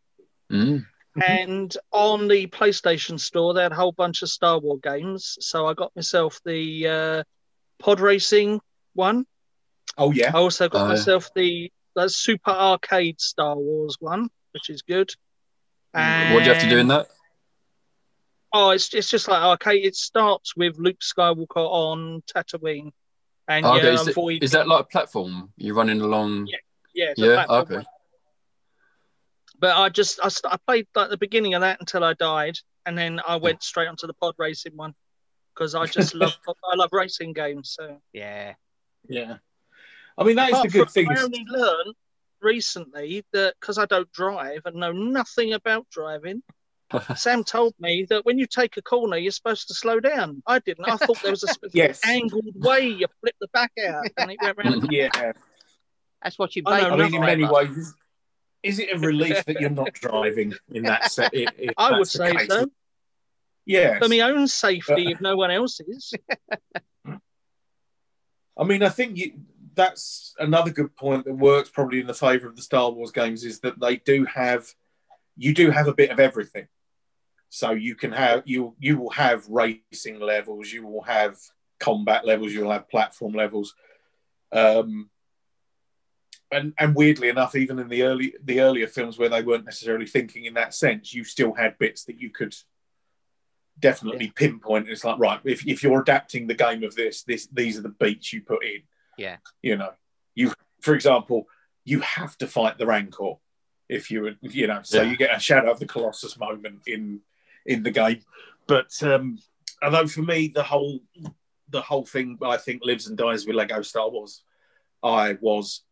Mm. 0.52 0.86
And 1.26 1.76
on 1.92 2.28
the 2.28 2.46
PlayStation 2.46 3.18
Store 3.18 3.54
they 3.54 3.62
had 3.62 3.72
a 3.72 3.76
whole 3.76 3.92
bunch 3.92 4.22
of 4.22 4.28
Star 4.28 4.58
Wars 4.58 4.80
games. 4.82 5.38
So 5.40 5.66
I 5.66 5.74
got 5.74 5.96
myself 5.96 6.40
the 6.44 6.88
uh, 6.88 7.22
pod 7.78 8.00
racing 8.00 8.60
one. 8.92 9.26
Oh 9.96 10.12
yeah, 10.12 10.30
I 10.34 10.38
also 10.38 10.68
got 10.68 10.82
yeah. 10.82 10.88
myself 10.88 11.30
the, 11.34 11.72
the 11.94 12.08
Super 12.08 12.50
Arcade 12.50 13.20
Star 13.20 13.56
Wars 13.56 13.96
one, 13.98 14.28
which 14.52 14.68
is 14.68 14.82
good. 14.82 15.10
Mm. 15.94 16.34
What 16.34 16.40
do 16.40 16.46
you 16.50 16.52
have 16.52 16.62
to 16.62 16.68
do 16.68 16.78
in 16.78 16.88
that? 16.88 17.08
Oh, 18.52 18.70
it's 18.70 18.92
it's 18.92 19.10
just 19.10 19.26
like 19.26 19.42
arcade. 19.42 19.84
It 19.86 19.96
starts 19.96 20.54
with 20.54 20.76
Luke 20.78 21.00
Skywalker 21.00 21.56
on 21.56 22.22
Tatooine, 22.32 22.92
and 23.48 23.64
Oh, 23.66 23.76
okay, 23.76 23.86
yeah, 23.86 23.92
is, 23.94 24.06
it- 24.08 24.10
avoid. 24.12 24.42
is 24.42 24.50
that 24.52 24.66
like 24.68 24.80
a 24.80 24.84
platform? 24.88 25.52
You're 25.56 25.74
running 25.74 26.00
along. 26.00 26.46
Yeah. 26.48 26.56
yeah, 26.94 27.10
it's 27.10 27.20
Yeah, 27.20 27.34
platform 27.44 27.62
okay. 27.62 27.74
one. 27.76 27.86
But 29.58 29.76
I 29.76 29.88
just 29.88 30.20
I, 30.22 30.28
st- 30.28 30.52
I 30.52 30.56
played 30.66 30.86
like 30.94 31.10
the 31.10 31.16
beginning 31.16 31.54
of 31.54 31.62
that 31.62 31.80
until 31.80 32.04
I 32.04 32.12
died, 32.14 32.58
and 32.84 32.96
then 32.96 33.20
I 33.26 33.36
went 33.36 33.62
straight 33.62 33.88
onto 33.88 34.06
the 34.06 34.12
pod 34.14 34.34
racing 34.38 34.76
one 34.76 34.94
because 35.54 35.74
I 35.74 35.86
just 35.86 36.14
love 36.14 36.36
I 36.72 36.76
love 36.76 36.90
racing 36.92 37.32
games. 37.32 37.74
So 37.78 37.98
Yeah. 38.12 38.54
yeah. 39.08 39.36
I 40.18 40.24
mean, 40.24 40.36
that 40.36 40.50
is 40.50 40.62
the 40.62 40.68
good 40.68 40.90
thing. 40.90 41.08
I 41.10 41.22
only 41.22 41.44
learned 41.48 41.94
recently 42.42 43.24
that 43.32 43.54
because 43.60 43.78
I 43.78 43.86
don't 43.86 44.10
drive 44.12 44.62
and 44.66 44.76
know 44.76 44.92
nothing 44.92 45.52
about 45.54 45.86
driving. 45.90 46.42
Sam 47.16 47.42
told 47.44 47.74
me 47.80 48.06
that 48.10 48.24
when 48.24 48.38
you 48.38 48.46
take 48.46 48.76
a 48.76 48.82
corner, 48.82 49.16
you're 49.16 49.32
supposed 49.32 49.68
to 49.68 49.74
slow 49.74 49.98
down. 50.00 50.42
I 50.46 50.60
didn't. 50.60 50.84
I 50.88 50.96
thought 50.96 51.20
there 51.22 51.32
was 51.32 51.42
a 51.42 51.48
specific 51.48 51.74
Yes. 51.74 52.00
angled 52.04 52.44
way 52.54 52.86
you 52.88 53.06
flip 53.20 53.34
the 53.40 53.48
back 53.52 53.72
out 53.88 54.06
and 54.16 54.30
it 54.30 54.38
went 54.40 54.56
round. 54.58 54.92
Yeah, 54.92 55.32
That's 56.22 56.38
what 56.38 56.54
you 56.56 56.62
I 56.66 56.82
know. 56.82 56.90
I 56.90 56.96
mean, 56.96 57.14
in 57.14 57.20
many 57.20 57.44
forever. 57.46 57.66
ways, 57.68 57.76
is, 57.76 57.94
is 58.62 58.78
it 58.78 58.94
a 58.94 58.98
relief 58.98 59.44
that 59.46 59.60
you're 59.60 59.70
not 59.70 59.92
driving 59.94 60.54
in 60.72 60.84
that 60.84 61.10
set? 61.10 61.34
if- 61.34 61.52
if 61.58 61.74
I 61.78 61.98
would 61.98 62.08
say 62.08 62.32
case? 62.34 62.48
so. 62.48 62.66
Yeah, 63.68 63.98
For 63.98 64.08
my 64.08 64.20
own 64.20 64.46
safety, 64.46 65.10
if 65.10 65.20
no 65.20 65.36
one 65.36 65.50
else's. 65.50 66.14
I 68.58 68.64
mean, 68.64 68.82
I 68.84 68.88
think 68.90 69.16
you, 69.18 69.32
that's 69.74 70.34
another 70.38 70.70
good 70.70 70.94
point 70.96 71.24
that 71.24 71.34
works 71.34 71.68
probably 71.68 72.00
in 72.00 72.06
the 72.06 72.14
favour 72.14 72.46
of 72.48 72.56
the 72.56 72.62
Star 72.62 72.90
Wars 72.90 73.10
games 73.10 73.44
is 73.44 73.58
that 73.60 73.78
they 73.80 73.96
do 73.96 74.24
have, 74.24 74.66
you 75.36 75.52
do 75.52 75.70
have 75.70 75.88
a 75.88 75.94
bit 75.94 76.10
of 76.10 76.20
everything. 76.20 76.68
So 77.48 77.70
you 77.72 77.94
can 77.94 78.12
have 78.12 78.42
you 78.44 78.74
you 78.78 78.98
will 78.98 79.10
have 79.10 79.48
racing 79.48 80.20
levels, 80.20 80.72
you 80.72 80.86
will 80.86 81.02
have 81.02 81.36
combat 81.78 82.26
levels, 82.26 82.52
you'll 82.52 82.72
have 82.72 82.88
platform 82.88 83.32
levels, 83.32 83.74
um, 84.52 85.10
and 86.50 86.74
and 86.78 86.94
weirdly 86.94 87.28
enough, 87.28 87.54
even 87.54 87.78
in 87.78 87.88
the 87.88 88.02
early 88.02 88.34
the 88.42 88.60
earlier 88.60 88.86
films 88.86 89.18
where 89.18 89.28
they 89.28 89.42
weren't 89.42 89.64
necessarily 89.64 90.06
thinking 90.06 90.44
in 90.44 90.54
that 90.54 90.74
sense, 90.74 91.14
you 91.14 91.24
still 91.24 91.54
had 91.54 91.78
bits 91.78 92.04
that 92.04 92.20
you 92.20 92.30
could 92.30 92.54
definitely 93.78 94.32
pinpoint. 94.34 94.88
It's 94.88 95.04
like 95.04 95.18
right, 95.18 95.40
if, 95.44 95.66
if 95.66 95.82
you're 95.82 96.00
adapting 96.00 96.46
the 96.46 96.54
game 96.54 96.82
of 96.82 96.94
this, 96.94 97.22
this 97.22 97.46
these 97.52 97.78
are 97.78 97.82
the 97.82 97.90
beats 97.90 98.32
you 98.32 98.42
put 98.42 98.64
in. 98.64 98.82
Yeah. 99.18 99.36
You 99.62 99.76
know, 99.76 99.92
you 100.34 100.52
for 100.80 100.94
example, 100.94 101.46
you 101.84 102.00
have 102.00 102.36
to 102.38 102.46
fight 102.46 102.78
the 102.78 102.86
Rancor 102.86 103.34
if 103.88 104.10
you 104.10 104.22
would, 104.22 104.38
you 104.40 104.66
know, 104.66 104.80
so 104.82 105.02
Yeah. 105.02 105.10
you 105.10 105.16
get 105.16 105.36
a 105.36 105.38
Shadow 105.38 105.70
of 105.70 105.78
the 105.78 105.86
Colossus 105.86 106.38
moment 106.38 106.80
in 106.86 107.20
in 107.66 107.82
the 107.82 107.90
game. 107.90 108.22
But 108.66 108.90
um 109.02 109.38
although 109.82 110.06
for 110.06 110.22
me 110.22 110.48
the 110.54 110.62
whole 110.62 111.00
the 111.68 111.82
whole 111.82 112.06
thing 112.06 112.38
I 112.42 112.56
think 112.56 112.82
lives 112.84 113.06
and 113.06 113.16
dies 113.18 113.46
with 113.46 113.56
Lego 113.56 113.82
Star 113.82 114.08
Wars. 114.08 114.42
I 115.02 115.36
was 115.40 115.82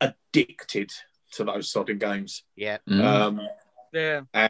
addicted 0.00 0.90
to 1.32 1.44
those 1.44 1.72
sodding 1.72 2.00
games. 2.00 2.44
Yeah. 2.56 2.78
Mm. 2.88 3.04
Um 3.04 3.48
Yeah. 3.92 4.48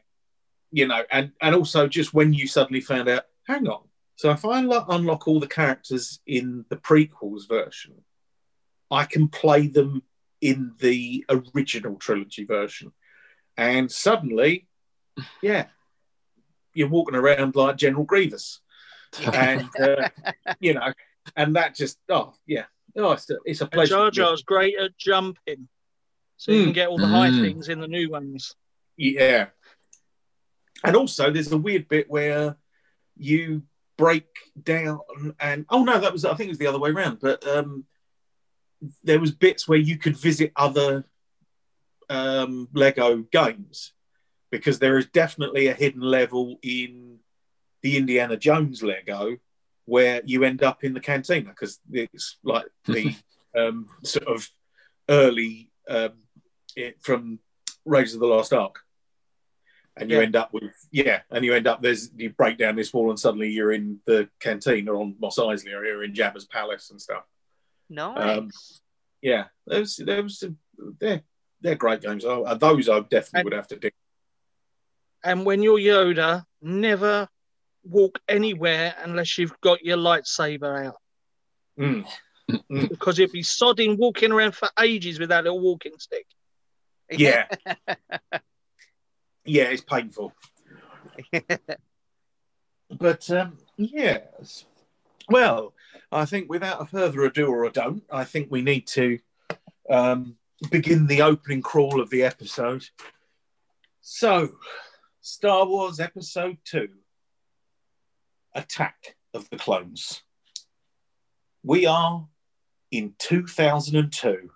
you 0.71 0.87
know, 0.87 1.03
and 1.11 1.33
and 1.41 1.55
also 1.55 1.89
just 1.89 2.15
when 2.15 2.33
you 2.33 2.47
suddenly 2.47 2.81
found 2.81 3.09
out, 3.09 3.25
hang 3.47 3.67
on, 3.67 3.89
so 4.19 4.31
if 4.33 4.45
I 4.45 4.59
unlock, 4.59 4.87
unlock 4.89 5.29
all 5.29 5.39
the 5.39 5.47
characters 5.47 6.21
in 6.27 6.65
the 6.71 6.77
prequels 6.77 7.49
version, 7.49 7.95
I 8.91 9.05
can 9.05 9.29
play 9.29 9.69
them 9.69 10.03
in 10.41 10.73
the 10.81 11.25
original 11.29 11.97
trilogy 11.97 12.45
version, 12.45 12.93
and 13.57 13.91
suddenly, 13.91 14.67
yeah, 15.41 15.67
you're 16.79 16.89
walking 16.89 17.17
around 17.17 17.57
like 17.57 17.77
General 17.77 18.05
Grievous, 18.05 18.61
and 19.33 19.69
uh, 19.83 20.09
you 20.61 20.75
know, 20.75 20.93
and 21.37 21.57
that 21.57 21.75
just 21.75 21.99
oh 22.09 22.35
yeah, 22.47 22.65
Oh, 22.97 23.13
it's 23.13 23.29
a, 23.31 23.37
it's 23.45 23.61
a 23.61 23.65
And 23.65 23.73
pleasure. 23.73 23.95
Jar 23.97 24.11
Jar's 24.11 24.43
great 24.43 24.77
at 24.79 24.97
jumping, 24.97 25.69
so 26.37 26.53
you 26.53 26.61
Mm. 26.61 26.65
can 26.67 26.73
get 26.73 26.89
all 26.89 26.99
the 26.99 27.09
high 27.09 27.31
Mm. 27.31 27.41
things 27.41 27.69
in 27.69 27.81
the 27.81 27.89
new 27.89 28.09
ones. 28.11 28.55
Yeah. 28.97 29.49
And 30.85 30.95
also, 30.95 31.31
there's 31.31 31.51
a 31.53 31.59
weird 31.59 31.89
bit 31.89 32.09
where 32.09 32.57
you 33.17 33.63
break 33.97 34.27
down 34.63 35.01
and 35.41 35.67
oh 35.71 35.83
no, 35.83 35.99
that 36.01 36.13
was 36.13 36.25
I 36.25 36.35
think 36.35 36.47
it 36.49 36.53
was 36.53 36.59
the 36.59 36.69
other 36.69 36.79
way 36.79 36.91
around. 36.91 37.19
But 37.21 37.45
um, 37.47 37.85
there 39.03 39.19
was 39.19 39.33
bits 39.33 39.67
where 39.67 39.79
you 39.79 39.99
could 39.99 40.17
visit 40.17 40.53
other 40.55 41.05
um, 42.09 42.69
Lego 42.73 43.19
games 43.33 43.93
because 44.51 44.79
there 44.79 44.99
is 44.99 45.07
definitely 45.07 45.67
a 45.69 45.75
hidden 45.75 46.01
level 46.01 46.59
in 46.63 47.19
the 47.83 47.97
Indiana 47.97 48.37
Jones 48.37 48.83
Lego 48.83 49.37
where 49.85 50.21
you 50.25 50.45
end 50.45 50.63
up 50.63 50.85
in 50.85 50.93
the 50.93 51.01
cantina 51.01 51.51
because 51.51 51.81
it's 51.91 52.39
like 52.43 52.67
the 52.87 53.15
um, 53.57 53.89
sort 54.05 54.27
of 54.29 54.49
early 55.09 55.71
um, 55.89 56.13
it, 56.77 57.01
from 57.01 57.39
Raiders 57.85 58.15
of 58.15 58.21
the 58.21 58.27
Lost 58.27 58.53
Ark. 58.53 58.81
And 59.97 60.11
you 60.11 60.19
Yeah. 60.19 60.23
end 60.25 60.37
up 60.37 60.53
with 60.53 60.73
yeah, 60.93 61.23
and 61.31 61.45
you 61.45 61.55
end 61.55 61.67
up 61.67 61.83
there's 61.83 62.11
you 62.15 62.31
break 62.31 62.57
down 62.57 62.77
this 62.77 62.93
wall 62.95 63.11
and 63.11 63.19
suddenly 63.19 63.49
you're 63.49 63.73
in 63.73 63.99
the 64.07 64.29
canteen 64.39 64.89
or 64.89 64.97
on 65.01 65.17
Mos 65.19 65.39
Eisley 65.39 65.75
or 65.75 65.85
you're 65.85 66.05
in 66.05 66.13
Jabba's 66.13 66.45
palace 66.45 66.91
and 66.91 67.01
stuff. 67.01 67.25
Nice. 67.91 68.39
Um, 68.39 68.51
Yeah, 69.23 69.47
those 69.67 69.97
those 69.97 70.45
they're 71.01 71.23
they're 71.61 71.75
great 71.75 72.01
games. 72.01 72.23
Those 72.23 72.89
I 72.89 73.01
definitely 73.01 73.45
would 73.45 73.53
have 73.55 73.67
to 73.69 73.77
do. 73.77 73.91
And 75.29 75.45
when 75.45 75.63
you're 75.63 75.79
Yoda, 75.79 76.43
never 76.63 77.29
walk 77.85 78.19
anywhere 78.27 78.95
unless 79.05 79.37
you've 79.37 79.61
got 79.61 79.85
your 79.85 79.99
lightsaber 79.99 80.87
out, 80.87 80.97
Mm. 81.79 82.07
because 82.89 83.19
you'd 83.19 83.31
be 83.31 83.43
sodding 83.43 83.99
walking 83.99 84.33
around 84.33 84.55
for 84.55 84.71
ages 84.81 85.21
with 85.21 85.29
that 85.29 85.45
little 85.45 85.61
walking 85.61 85.99
stick. 85.99 86.25
Yeah, 87.11 87.45
yeah, 89.45 89.65
it's 89.65 89.83
painful. 89.83 90.33
But 92.91 93.29
um, 93.31 93.59
yes, 93.77 94.65
well, 95.29 95.75
I 96.11 96.25
think 96.25 96.49
without 96.49 96.89
further 96.89 97.23
ado 97.25 97.49
or 97.49 97.65
a 97.67 97.71
don't, 97.71 98.03
I 98.11 98.25
think 98.25 98.51
we 98.51 98.63
need 98.63 98.87
to 98.89 99.19
um, 99.91 100.37
begin 100.71 101.07
the 101.07 101.21
opening 101.21 101.61
crawl 101.61 102.01
of 102.01 102.09
the 102.09 102.23
episode. 102.23 102.87
So, 104.01 104.53
Star 105.29 105.67
Wars 105.67 106.01
Episode 106.01 106.57
Two: 106.65 106.89
Attack 108.55 109.17
of 109.35 109.49
the 109.51 109.59
Clones. 109.59 110.23
We 111.63 111.85
are 111.85 112.27
in 112.91 113.15
2002. 113.19 114.51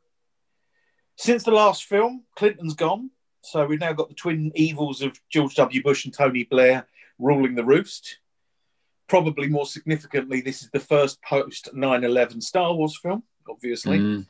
Since 1.17 1.43
the 1.43 1.51
last 1.51 1.85
film, 1.85 2.25
Clinton's 2.37 2.73
gone, 2.73 3.11
so 3.43 3.67
we've 3.67 3.81
now 3.81 3.93
got 3.93 4.09
the 4.09 4.15
twin 4.15 4.51
evils 4.55 5.03
of 5.03 5.21
George 5.29 5.55
W. 5.57 5.83
Bush 5.83 6.07
and 6.07 6.15
Tony 6.15 6.45
Blair 6.45 6.87
ruling 7.19 7.55
the 7.55 7.65
roost. 7.65 8.21
Probably 9.09 9.49
more 9.49 9.67
significantly, 9.67 10.41
this 10.41 10.63
is 10.63 10.71
the 10.71 10.81
first 10.81 11.21
post 11.23 11.69
9 11.75 12.03
11 12.03 12.41
Star 12.41 12.73
Wars 12.73 12.97
film, 12.97 13.25
obviously. 13.47 13.99
Mm. 13.99 14.27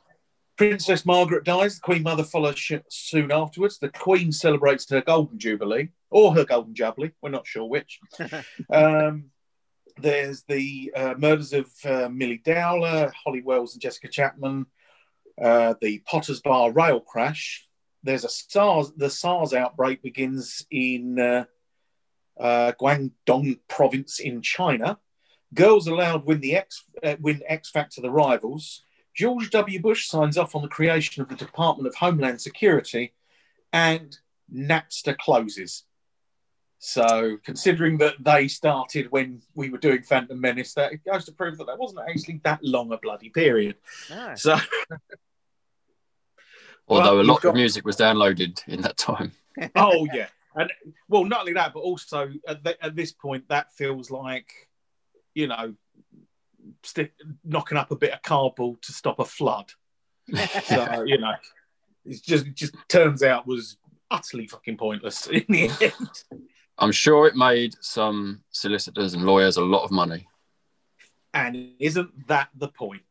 Princess 0.69 1.05
Margaret 1.05 1.43
dies. 1.43 1.75
The 1.75 1.81
Queen 1.81 2.05
Mother 2.05 2.23
follows 2.23 2.57
sh- 2.57 2.75
soon 2.89 3.33
afterwards. 3.33 3.81
The 3.81 3.89
Queen 3.89 4.31
celebrates 4.31 4.89
her 4.91 5.01
Golden 5.01 5.37
Jubilee 5.37 5.89
or 6.09 6.33
her 6.35 6.45
Golden 6.45 6.73
Jubilee. 6.73 7.11
We're 7.21 7.31
not 7.31 7.49
sure 7.49 7.65
which. 7.65 7.99
um, 8.73 9.25
there's 9.97 10.45
the 10.45 10.93
uh, 10.95 11.15
murders 11.19 11.53
of 11.53 11.69
uh, 11.85 12.09
Millie 12.09 12.41
Dowler, 12.45 13.11
Holly 13.25 13.43
Wells, 13.43 13.75
and 13.75 13.83
Jessica 13.83 14.07
Chapman. 14.07 14.67
Uh, 15.43 15.75
the 15.81 15.99
Potter's 16.07 16.41
Bar 16.41 16.71
rail 16.71 17.01
crash. 17.01 17.67
There's 18.05 18.25
a 18.25 18.29
SARS. 18.29 18.93
The 18.97 19.11
SARS 19.11 19.53
outbreak 19.53 20.01
begins 20.01 20.65
in 20.71 21.19
uh, 21.19 21.45
uh, 22.39 22.71
Guangdong 22.81 23.59
province 23.67 24.21
in 24.21 24.43
China. 24.43 25.01
Girls 25.53 25.89
Aloud 25.89 26.25
win 26.25 26.41
the 26.41 26.55
X 26.55 26.85
uh, 27.03 27.17
win 27.19 27.43
X 27.49 27.69
Factor 27.69 28.01
the 28.01 28.13
rivals. 28.13 28.85
George 29.15 29.51
W. 29.51 29.81
Bush 29.81 30.07
signs 30.09 30.39
off 30.39 30.55
on 30.55 30.63
the 30.63 30.69
creation 30.69 31.23
of 31.23 31.29
the 31.29 31.35
Department 31.37 31.87
of 31.87 31.95
Homeland 31.97 32.41
Security, 32.41 33.13
and 33.73 34.17
Napster 34.53 35.17
closes. 35.17 35.85
So, 36.79 37.37
considering 37.45 37.99
that 37.99 38.15
they 38.19 38.49
started 38.49 39.13
when 39.13 39.41
we 39.55 39.71
were 39.71 39.79
doing 39.79 40.03
Phantom 40.03 40.41
Menace, 40.41 40.75
that 40.75 40.93
it 40.93 41.05
goes 41.05 41.25
to 41.27 41.33
prove 41.33 41.59
that 41.59 41.67
that 41.69 41.79
wasn't 41.79 42.01
actually 42.09 42.41
that 42.43 42.59
long 42.65 42.91
a 42.93 42.97
bloody 42.99 43.29
period. 43.31 43.77
No. 44.11 44.35
So, 44.35 44.57
Although 46.89 47.17
Well, 47.17 47.21
a 47.21 47.23
lot 47.23 47.43
got- 47.43 47.51
of 47.51 47.55
music 47.55 47.85
was 47.85 47.97
downloaded 47.97 48.67
in 48.67 48.83
that 48.83 48.97
time. 48.97 49.33
oh 49.77 50.07
yeah, 50.13 50.27
and 50.57 50.73
well, 51.09 51.25
not 51.25 51.41
only 51.41 51.53
that, 51.53 51.73
but 51.75 51.81
also 51.81 52.31
at, 52.49 52.65
th- 52.65 52.79
at 52.83 52.97
this 52.97 53.13
point, 53.13 53.49
that 53.49 53.73
feels 53.75 54.11
like, 54.11 54.51
you 55.35 55.47
know, 55.47 55.75
stick, 56.83 57.13
knocking 57.45 57.79
up 57.79 57.91
a 57.91 57.97
bit 57.97 58.13
of 58.13 58.23
cardboard 58.23 58.83
to 58.83 58.93
stop 58.93 59.19
a 59.19 59.25
flood. 59.25 59.73
So 60.65 61.03
you 61.05 61.19
know, 61.19 61.35
it's 62.05 62.21
just 62.21 62.47
it 62.47 62.55
just 62.55 62.75
turns 62.89 63.23
out 63.23 63.47
was 63.47 63.77
utterly 64.11 64.47
fucking 64.47 64.77
pointless 64.77 65.27
in 65.33 65.45
the 65.49 65.71
end. 65.81 66.41
I'm 66.79 66.93
sure 66.93 67.27
it 67.27 67.37
made 67.37 67.75
some 67.81 68.43
solicitors 68.51 69.15
and 69.15 69.25
lawyers 69.25 69.57
a 69.57 69.63
lot 69.63 69.85
of 69.85 69.91
money. 69.91 70.27
And 71.35 71.73
isn't 71.79 72.29
that 72.29 72.49
the 72.55 72.69
point? 72.69 73.03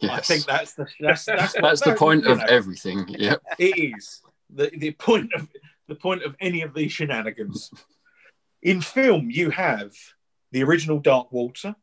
Yes. 0.00 0.18
I 0.18 0.20
think 0.20 0.46
that's 0.46 0.74
the 0.74 0.86
that's 1.00 1.24
that's, 1.24 1.54
That's 1.60 1.80
the 1.80 1.94
point 1.94 2.24
you 2.24 2.32
of 2.32 2.38
know, 2.38 2.44
everything. 2.48 3.06
Yep. 3.08 3.42
it 3.58 3.96
is 3.96 4.22
the 4.50 4.70
the 4.76 4.92
point 4.92 5.32
of 5.34 5.48
the 5.88 5.94
point 5.94 6.22
of 6.22 6.36
any 6.40 6.62
of 6.62 6.74
these 6.74 6.92
shenanigans. 6.92 7.70
In 8.62 8.80
film, 8.80 9.30
you 9.30 9.50
have 9.50 9.92
the 10.50 10.64
original 10.64 10.98
Dark 10.98 11.30
Water, 11.30 11.76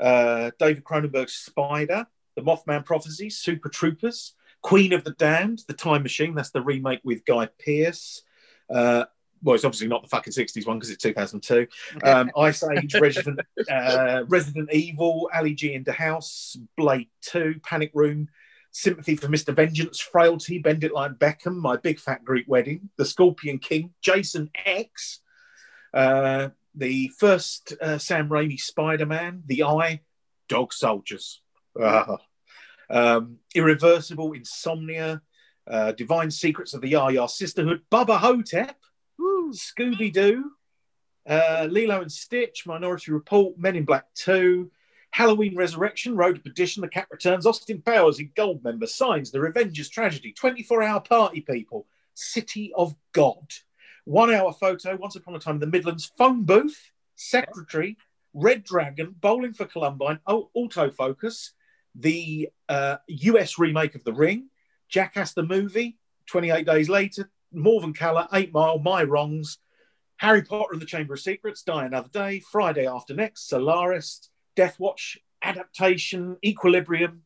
uh, 0.00 0.50
David 0.58 0.84
Cronenberg's 0.84 1.34
Spider, 1.34 2.06
The 2.34 2.42
Mothman 2.42 2.84
Prophecy, 2.84 3.30
Super 3.30 3.68
Troopers, 3.68 4.34
Queen 4.62 4.92
of 4.92 5.04
the 5.04 5.12
Damned, 5.12 5.62
The 5.68 5.74
Time 5.74 6.02
Machine. 6.02 6.34
That's 6.34 6.50
the 6.50 6.62
remake 6.62 7.00
with 7.04 7.24
Guy 7.24 7.48
Pearce. 7.58 8.22
Uh, 8.68 9.04
well, 9.42 9.54
it's 9.54 9.64
obviously 9.64 9.88
not 9.88 10.02
the 10.02 10.08
fucking 10.08 10.32
60s 10.32 10.66
one 10.66 10.78
because 10.78 10.90
it's 10.90 11.02
2002. 11.02 11.66
Um, 12.02 12.30
Ice 12.36 12.64
Age, 12.64 12.94
Resident, 12.94 13.40
uh, 13.70 14.24
Resident 14.28 14.72
Evil, 14.72 15.30
Ali 15.34 15.54
G 15.54 15.74
in 15.74 15.84
the 15.84 15.92
House, 15.92 16.56
Blade 16.76 17.08
2, 17.22 17.60
Panic 17.62 17.90
Room, 17.94 18.28
Sympathy 18.72 19.16
for 19.16 19.28
Mr. 19.28 19.54
Vengeance, 19.54 20.00
Frailty, 20.00 20.58
Bend 20.58 20.84
It 20.84 20.92
Like 20.92 21.12
Beckham, 21.12 21.56
My 21.56 21.76
Big 21.76 22.00
Fat 22.00 22.24
Greek 22.24 22.46
Wedding, 22.48 22.90
The 22.96 23.04
Scorpion 23.04 23.58
King, 23.58 23.94
Jason 24.02 24.50
X, 24.64 25.20
uh, 25.94 26.48
the 26.76 27.08
first 27.18 27.72
uh, 27.80 27.98
Sam 27.98 28.28
Raimi 28.28 28.60
Spider 28.60 29.06
Man, 29.06 29.42
The 29.46 29.64
Eye, 29.64 30.02
Dog 30.48 30.72
Soldiers, 30.72 31.40
Ah. 31.80 32.18
um, 32.90 33.38
Irreversible, 33.54 34.32
Insomnia, 34.32 35.22
uh, 35.66 35.92
Divine 35.92 36.30
Secrets 36.30 36.74
of 36.74 36.80
the 36.80 36.88
Yaya 36.90 37.28
Sisterhood, 37.28 37.82
Bubba 37.90 38.18
Hotep, 38.18 38.76
Scooby 39.20 40.12
Doo, 40.12 40.52
uh, 41.28 41.66
Lilo 41.70 42.00
and 42.02 42.12
Stitch, 42.12 42.66
Minority 42.66 43.12
Report, 43.12 43.58
Men 43.58 43.76
in 43.76 43.84
Black 43.84 44.06
2, 44.14 44.70
Halloween 45.10 45.56
Resurrection, 45.56 46.16
Road 46.16 46.36
to 46.36 46.42
Perdition, 46.42 46.82
The 46.82 46.88
Cat 46.88 47.08
Returns, 47.10 47.46
Austin 47.46 47.82
Powers 47.82 48.20
in 48.20 48.30
Gold 48.36 48.62
Member, 48.62 48.86
Signs, 48.86 49.30
The 49.30 49.38
Revengers 49.38 49.90
Tragedy, 49.90 50.32
24 50.32 50.82
Hour 50.82 51.00
Party 51.00 51.40
People, 51.40 51.86
City 52.14 52.72
of 52.76 52.94
God, 53.12 53.52
One 54.06 54.32
Hour 54.32 54.52
Photo, 54.52 54.96
Once 54.96 55.16
Upon 55.16 55.34
a 55.34 55.40
Time 55.40 55.56
in 55.56 55.60
the 55.60 55.66
Midlands, 55.66 56.12
Phone 56.16 56.44
Booth, 56.44 56.92
Secretary, 57.16 57.96
Red 58.34 58.62
Dragon, 58.62 59.16
Bowling 59.18 59.52
for 59.52 59.64
Columbine, 59.64 60.20
Au- 60.28 60.48
Autofocus, 60.56 61.50
the 61.96 62.48
uh, 62.68 62.98
US 63.08 63.58
remake 63.58 63.96
of 63.96 64.04
The 64.04 64.12
Ring, 64.12 64.48
Jackass 64.88 65.32
the 65.32 65.42
Movie, 65.42 65.98
28 66.26 66.64
Days 66.64 66.88
Later, 66.88 67.28
Morvern 67.52 67.96
Callar, 67.96 68.28
Eight 68.32 68.52
Mile, 68.52 68.78
My 68.78 69.02
Wrongs, 69.02 69.58
Harry 70.18 70.42
Potter 70.42 70.74
and 70.74 70.80
the 70.80 70.86
Chamber 70.86 71.14
of 71.14 71.20
Secrets, 71.20 71.64
Die 71.64 71.84
Another 71.84 72.08
Day, 72.08 72.38
Friday 72.38 72.86
After 72.86 73.12
Next, 73.12 73.48
Solaris, 73.48 74.30
Death 74.54 74.78
Watch, 74.78 75.18
Adaptation, 75.42 76.36
Equilibrium, 76.44 77.22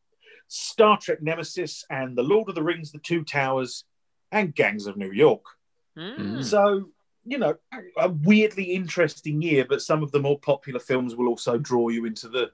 Star 0.47 0.97
Trek 0.97 1.21
Nemesis, 1.21 1.85
and 1.91 2.17
The 2.17 2.23
Lord 2.23 2.49
of 2.49 2.55
the 2.55 2.63
Rings, 2.63 2.91
The 2.91 2.97
Two 2.97 3.23
Towers, 3.23 3.83
and 4.31 4.55
Gangs 4.55 4.87
of 4.87 4.97
New 4.97 5.11
York. 5.11 5.43
Mm. 5.97 6.43
So, 6.43 6.89
you 7.25 7.37
know, 7.37 7.55
a 7.97 8.09
weirdly 8.09 8.63
interesting 8.63 9.41
year, 9.41 9.65
but 9.67 9.81
some 9.81 10.03
of 10.03 10.11
the 10.11 10.19
more 10.19 10.39
popular 10.39 10.79
films 10.79 11.15
will 11.15 11.27
also 11.27 11.57
draw 11.57 11.89
you 11.89 12.05
into 12.05 12.29
the 12.29 12.51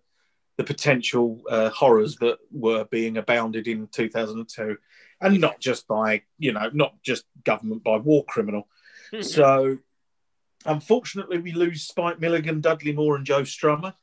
the 0.57 0.63
potential 0.63 1.39
uh, 1.51 1.69
horrors 1.69 2.15
that 2.15 2.39
were 2.51 2.83
being 2.85 3.17
abounded 3.17 3.67
in 3.67 3.87
2002, 3.87 4.75
and 5.21 5.39
not 5.39 5.59
just 5.59 5.87
by 5.87 6.23
you 6.39 6.51
know 6.51 6.69
not 6.73 7.01
just 7.03 7.25
government 7.43 7.83
by 7.83 7.97
war 7.97 8.25
criminal. 8.25 8.67
So, 9.21 9.77
unfortunately, 10.65 11.37
we 11.37 11.53
lose 11.53 11.83
Spike 11.83 12.19
Milligan, 12.19 12.59
Dudley 12.59 12.91
Moore, 12.91 13.15
and 13.15 13.25
Joe 13.25 13.43
Strummer. 13.43 13.93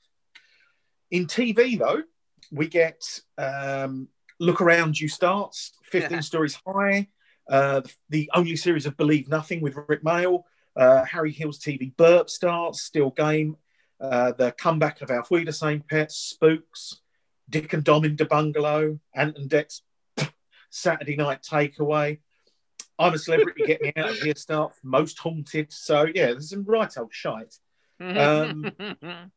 In 1.10 1.26
TV, 1.26 1.78
though, 1.78 2.02
we 2.50 2.68
get 2.68 3.20
um, 3.36 4.08
Look 4.40 4.60
Around 4.60 4.98
You 4.98 5.08
starts, 5.08 5.74
15 5.90 6.22
Stories 6.22 6.58
High, 6.66 7.08
uh, 7.48 7.82
the, 8.08 8.30
only 8.34 8.56
series 8.56 8.86
of 8.86 8.96
Believe 8.96 9.28
Nothing 9.28 9.60
with 9.60 9.76
Rik 9.88 10.02
Mayall, 10.02 10.44
uh, 10.76 11.04
Harry 11.04 11.32
Hill's 11.32 11.58
TV 11.58 11.94
Burp 11.96 12.30
starts, 12.30 12.82
Still 12.82 13.10
Game, 13.10 13.56
uh, 14.00 14.32
the 14.32 14.52
comeback 14.52 15.02
of 15.02 15.10
Auf 15.10 15.30
Wiedersehen 15.30 15.84
Pets, 15.88 16.16
Spooks, 16.16 17.00
Dick 17.48 17.72
and 17.72 17.84
Dom 17.84 18.04
in 18.04 18.16
the 18.16 18.24
Bungalow, 18.24 18.98
Ant 19.14 19.36
and 19.36 19.48
Dec's 19.48 19.82
Saturday 20.70 21.16
Night 21.16 21.42
Takeaway. 21.42 22.18
I'm 22.98 23.14
a 23.14 23.18
celebrity, 23.18 23.64
get 23.66 23.82
me 23.82 23.92
out 23.96 24.10
of 24.10 24.18
here 24.18 24.34
stuff, 24.36 24.78
Most 24.82 25.18
Haunted. 25.18 25.72
So, 25.72 26.06
yeah, 26.14 26.26
there's 26.26 26.50
some 26.50 26.64
right 26.64 26.92
old 26.96 27.12
shite. 27.12 27.54
Um, 28.00 28.72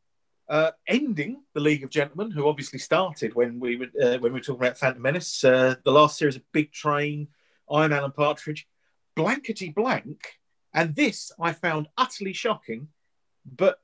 uh, 0.48 0.70
ending 0.86 1.42
the 1.54 1.60
League 1.60 1.84
of 1.84 1.90
Gentlemen, 1.90 2.30
who 2.30 2.48
obviously 2.48 2.78
started 2.78 3.34
when 3.34 3.60
we 3.60 3.76
were 3.76 3.86
uh, 4.02 4.18
when 4.18 4.32
we 4.32 4.38
were 4.38 4.40
talking 4.40 4.62
about 4.62 4.78
Phantom 4.78 5.02
Menace. 5.02 5.44
Uh, 5.44 5.74
the 5.84 5.92
last 5.92 6.18
series 6.18 6.36
of 6.36 6.42
Big 6.52 6.72
Train, 6.72 7.28
I'm 7.70 7.92
Alan 7.92 8.12
Partridge, 8.12 8.66
blankety 9.16 9.70
blank, 9.70 10.38
and 10.74 10.94
this 10.94 11.32
I 11.40 11.52
found 11.52 11.88
utterly 11.96 12.32
shocking. 12.32 12.88
But 13.44 13.78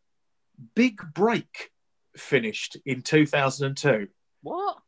Big 0.74 1.00
Break 1.14 1.70
finished 2.16 2.76
in 2.84 3.02
2002. 3.02 4.08
what? 4.42 4.78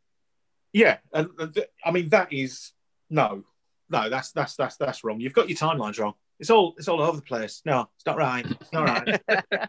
Yeah, 0.72 0.98
and 1.12 1.30
and 1.38 1.54
th- 1.54 1.68
I 1.84 1.90
mean 1.90 2.10
that 2.10 2.32
is 2.32 2.72
no, 3.08 3.44
no, 3.88 4.10
that's 4.10 4.32
that's 4.32 4.56
that's 4.56 4.76
that's 4.76 5.04
wrong. 5.04 5.20
You've 5.20 5.32
got 5.32 5.48
your 5.48 5.56
timelines 5.56 5.98
wrong. 5.98 6.14
It's 6.38 6.50
all 6.50 6.74
it's 6.76 6.88
all 6.88 7.00
over 7.00 7.16
the 7.16 7.22
place. 7.22 7.62
No, 7.64 7.88
it's 7.96 8.04
not 8.04 8.18
right. 8.18 8.44
It's 8.44 8.72
not 8.72 8.88
right. 8.88 9.68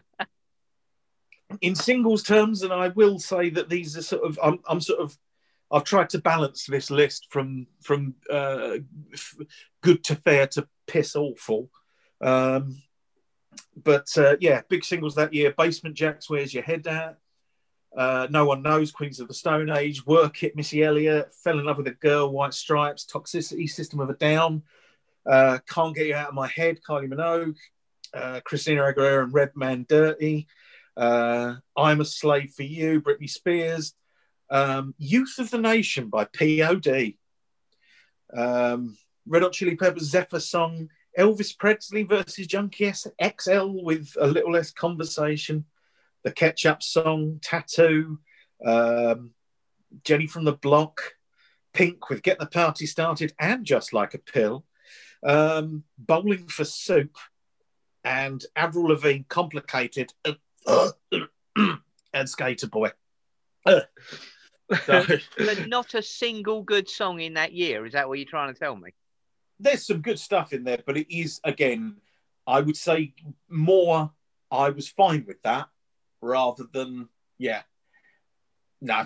in 1.60 1.74
singles 1.74 2.22
terms, 2.22 2.62
and 2.62 2.72
I 2.72 2.88
will 2.88 3.18
say 3.18 3.50
that 3.50 3.68
these 3.68 3.96
are 3.96 4.02
sort 4.02 4.24
of 4.24 4.38
I'm, 4.42 4.58
I'm 4.68 4.80
sort 4.80 5.00
of 5.00 5.16
I've 5.70 5.84
tried 5.84 6.10
to 6.10 6.18
balance 6.18 6.66
this 6.66 6.90
list 6.90 7.26
from 7.30 7.66
from 7.82 8.14
uh, 8.30 8.78
f- 9.12 9.36
good 9.82 10.02
to 10.04 10.16
fair 10.16 10.46
to 10.48 10.66
piss 10.86 11.14
awful. 11.14 11.70
Um, 12.20 12.82
but 13.76 14.06
uh, 14.16 14.36
yeah, 14.40 14.62
big 14.68 14.84
singles 14.84 15.14
that 15.16 15.34
year: 15.34 15.54
Basement 15.56 15.96
Jaxx, 15.96 16.28
Where's 16.28 16.54
Your 16.54 16.62
Head 16.62 16.86
At? 16.86 17.18
Uh, 17.96 18.26
no 18.30 18.44
one 18.44 18.62
knows 18.62 18.92
Queens 18.92 19.18
of 19.18 19.28
the 19.28 19.34
Stone 19.34 19.70
Age, 19.70 20.06
Work 20.06 20.42
It, 20.42 20.54
Missy 20.54 20.84
Elliott, 20.84 21.34
Fell 21.34 21.58
in 21.58 21.64
Love 21.64 21.78
with 21.78 21.86
a 21.86 21.92
Girl, 21.92 22.30
White 22.30 22.54
Stripes, 22.54 23.06
Toxicity, 23.06 23.68
System 23.68 23.98
of 24.00 24.10
a 24.10 24.14
Down, 24.14 24.62
uh, 25.26 25.58
Can't 25.68 25.96
Get 25.96 26.06
You 26.06 26.14
Out 26.14 26.28
of 26.28 26.34
My 26.34 26.48
Head, 26.48 26.80
Kylie 26.86 27.10
Minogue, 27.10 27.56
uh, 28.14 28.40
Christina 28.44 28.82
Aguilera 28.82 29.24
and 29.24 29.34
Redman 29.34 29.86
Dirty, 29.88 30.46
uh, 30.98 31.54
I'm 31.76 32.00
a 32.00 32.04
Slave 32.04 32.52
for 32.52 32.64
You, 32.64 33.00
Britney 33.00 33.30
Spears, 33.30 33.94
um, 34.50 34.94
Youth 34.98 35.38
of 35.38 35.50
the 35.50 35.58
Nation 35.58 36.08
by 36.08 36.24
POD, 36.24 37.14
um, 38.34 38.96
Red 39.26 39.42
Hot 39.42 39.52
Chili 39.52 39.76
Peppers 39.76 40.10
Zephyr 40.10 40.40
song, 40.40 40.88
Elvis 41.18 41.56
Presley 41.56 42.04
versus 42.04 42.46
Junkie 42.46 42.92
XL 42.92 43.82
with 43.82 44.16
a 44.20 44.26
little 44.26 44.52
less 44.52 44.70
conversation, 44.70 45.64
the 46.24 46.30
Ketchup 46.30 46.82
song, 46.82 47.40
Tattoo, 47.42 48.18
um, 48.64 49.32
Jenny 50.04 50.26
from 50.26 50.44
the 50.44 50.52
Block, 50.52 51.14
Pink 51.72 52.08
with 52.08 52.22
Get 52.22 52.38
the 52.38 52.46
Party 52.46 52.86
Started 52.86 53.32
and 53.38 53.64
Just 53.64 53.92
Like 53.92 54.14
a 54.14 54.18
Pill, 54.18 54.64
um, 55.22 55.84
Bowling 55.98 56.46
for 56.48 56.64
Soup, 56.64 57.16
and 58.04 58.44
Avril 58.56 58.88
Lavigne 58.88 59.24
Complicated 59.28 60.12
and 62.14 62.28
Skater 62.28 62.68
Boy. 62.68 62.92
So, 64.84 65.04
But 65.38 65.68
not 65.68 65.94
a 65.94 66.02
single 66.02 66.62
good 66.62 66.88
song 66.88 67.20
in 67.20 67.34
that 67.34 67.52
year. 67.52 67.86
Is 67.86 67.92
that 67.94 68.08
what 68.08 68.18
you're 68.18 68.28
trying 68.28 68.52
to 68.52 68.58
tell 68.58 68.76
me? 68.76 68.90
there's 69.60 69.86
some 69.86 70.00
good 70.00 70.18
stuff 70.18 70.52
in 70.52 70.64
there, 70.64 70.82
but 70.86 70.96
it 70.96 71.14
is 71.14 71.40
again, 71.44 71.96
I 72.46 72.60
would 72.60 72.76
say 72.76 73.14
more. 73.48 74.10
I 74.50 74.70
was 74.70 74.88
fine 74.88 75.24
with 75.26 75.42
that 75.42 75.68
rather 76.22 76.64
than 76.72 77.08
yeah. 77.38 77.62
No, 78.80 79.04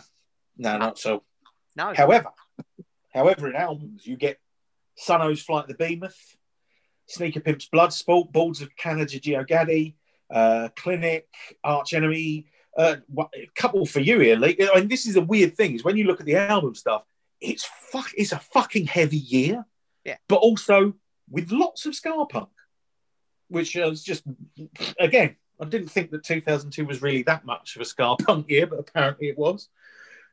no, 0.56 0.78
not 0.78 0.98
so. 0.98 1.22
No. 1.74 1.92
However, 1.94 2.30
however, 3.12 3.48
in 3.48 3.56
albums 3.56 4.06
you 4.06 4.16
get 4.16 4.38
Sunno's 4.96 5.42
Flight 5.42 5.64
of 5.64 5.68
the 5.68 5.74
Behemoth, 5.74 6.36
Sneaker 7.06 7.40
Pimp's 7.40 7.68
Bloodsport, 7.68 8.30
Boards 8.30 8.60
of 8.60 8.76
Canada 8.76 9.18
Geogaddi, 9.18 9.94
uh, 10.30 10.68
Clinic, 10.76 11.26
Arch 11.64 11.94
Enemy. 11.94 12.46
Uh, 12.76 12.96
a 13.18 13.48
couple 13.54 13.84
for 13.84 14.00
you 14.00 14.18
here, 14.20 14.36
Lee. 14.36 14.56
I 14.60 14.80
mean, 14.80 14.88
this 14.88 15.06
is 15.06 15.16
a 15.16 15.20
weird 15.20 15.56
thing 15.56 15.74
is 15.74 15.84
when 15.84 15.96
you 15.96 16.04
look 16.04 16.20
at 16.20 16.26
the 16.26 16.36
album 16.36 16.74
stuff, 16.74 17.02
it's 17.40 17.64
fuck, 17.64 18.10
it's 18.16 18.32
a 18.32 18.38
fucking 18.38 18.86
heavy 18.86 19.18
year. 19.18 19.66
Yeah. 20.04 20.16
But 20.28 20.36
also 20.36 20.94
with 21.30 21.52
lots 21.52 21.86
of 21.86 21.94
ska 21.94 22.24
punk, 22.28 22.48
which 23.48 23.74
was 23.76 24.02
just 24.02 24.24
again, 24.98 25.36
I 25.60 25.66
didn't 25.66 25.88
think 25.88 26.10
that 26.10 26.24
2002 26.24 26.86
was 26.86 27.02
really 27.02 27.22
that 27.24 27.44
much 27.44 27.76
of 27.76 27.82
a 27.82 27.84
ska 27.84 28.16
punk 28.24 28.48
year, 28.48 28.66
but 28.66 28.78
apparently 28.78 29.28
it 29.28 29.38
was. 29.38 29.68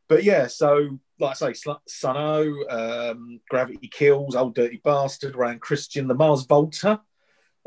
But 0.07 0.23
yeah, 0.23 0.47
so 0.47 0.99
like 1.19 1.41
I 1.41 1.53
say, 1.53 1.71
Sunno, 1.87 3.11
um, 3.11 3.39
Gravity 3.49 3.87
Kills, 3.87 4.35
Old 4.35 4.55
Dirty 4.55 4.81
Bastard, 4.83 5.35
Ryan 5.35 5.59
Christian, 5.59 6.07
The 6.07 6.15
Mars 6.15 6.45
Volta, 6.45 7.01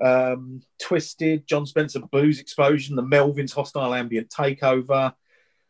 um, 0.02 0.62
Twisted, 0.80 1.46
Jon 1.46 1.64
Spencer 1.66 2.00
Blues 2.00 2.40
Explosion, 2.40 2.96
The 2.96 3.02
Melvins 3.02 3.52
Hostile 3.54 3.94
Ambient 3.94 4.28
Takeover, 4.30 5.14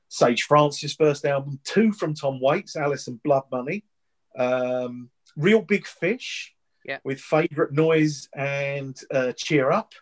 Sage 0.08 0.42
Francis' 0.44 0.94
first 0.94 1.24
album, 1.24 1.58
two 1.64 1.92
from 1.92 2.14
Tom 2.14 2.40
Waits, 2.40 2.76
Alice 2.76 3.08
and 3.08 3.22
Blood 3.22 3.44
Money, 3.50 3.84
um, 4.38 5.10
Real 5.36 5.62
Big 5.62 5.86
Fish, 5.86 6.54
Yeah. 6.84 6.98
with 7.04 7.20
Favorite 7.20 7.72
Noise 7.72 8.28
and 8.34 8.98
uh, 9.10 9.32
Cheer 9.36 9.70
Up, 9.70 9.92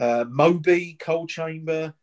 uh, 0.00 0.24
Moby, 0.28 0.96
Cold 0.98 1.28
Chamber, 1.28 1.94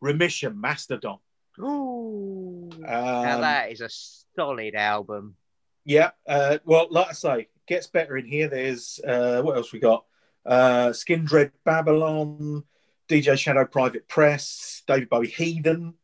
Remission, 0.00 0.60
Mastodon. 0.60 1.18
Ooh. 1.58 2.68
now 2.78 3.36
Um, 3.36 3.40
that 3.40 3.72
is 3.72 3.80
a 3.80 3.88
solid 4.36 4.74
album. 4.74 5.36
Yeah. 5.84 6.10
Uh, 6.26 6.58
well, 6.64 6.88
like 6.90 7.08
I 7.08 7.12
say, 7.12 7.48
gets 7.66 7.86
better 7.86 8.16
in 8.16 8.26
here. 8.26 8.48
There's 8.48 9.00
uh, 9.06 9.40
what 9.42 9.56
else 9.56 9.72
we 9.72 9.78
got? 9.80 10.04
Uh, 10.46 10.88
Skindred 10.88 11.52
Babylon, 11.64 12.64
DJ 13.08 13.38
Shadow 13.38 13.64
Private 13.64 14.08
Press, 14.08 14.82
David 14.86 15.08
Bowie 15.08 15.28
Heathen, 15.28 15.94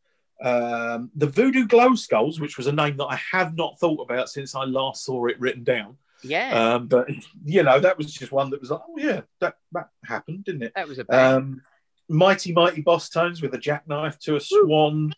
um, 0.43 1.11
the 1.15 1.27
Voodoo 1.27 1.67
Glow 1.67 1.95
Skulls, 1.95 2.41
which 2.41 2.57
was 2.57 2.67
a 2.67 2.73
name 2.73 2.97
that 2.97 3.07
I 3.07 3.21
have 3.33 3.57
not 3.57 3.79
thought 3.79 4.01
about 4.01 4.29
since 4.31 4.55
I 4.55 4.65
last 4.65 5.05
saw 5.05 5.27
it 5.27 5.39
written 5.41 5.65
down. 5.65 5.97
Yeah, 6.23 6.75
Um, 6.75 6.87
but 6.87 7.09
you 7.45 7.63
know, 7.63 7.81
that 7.81 7.97
was 7.97 8.13
just 8.13 8.31
one 8.33 8.51
that 8.51 8.61
was 8.61 8.71
like, 8.71 8.81
oh 8.87 8.99
yeah, 8.99 9.23
that 9.41 9.57
that 9.73 9.89
happened, 10.05 10.45
didn't 10.45 10.63
it? 10.65 10.73
that 10.75 10.87
was 10.89 10.99
a 10.99 11.05
bad. 11.05 11.35
Um, 11.35 11.63
Mighty 12.09 12.53
Mighty 12.53 12.83
Bosstones 12.83 13.41
with 13.41 13.55
a 13.55 13.59
jackknife 13.59 14.19
to 14.21 14.37
a 14.37 14.41
swan. 14.41 15.13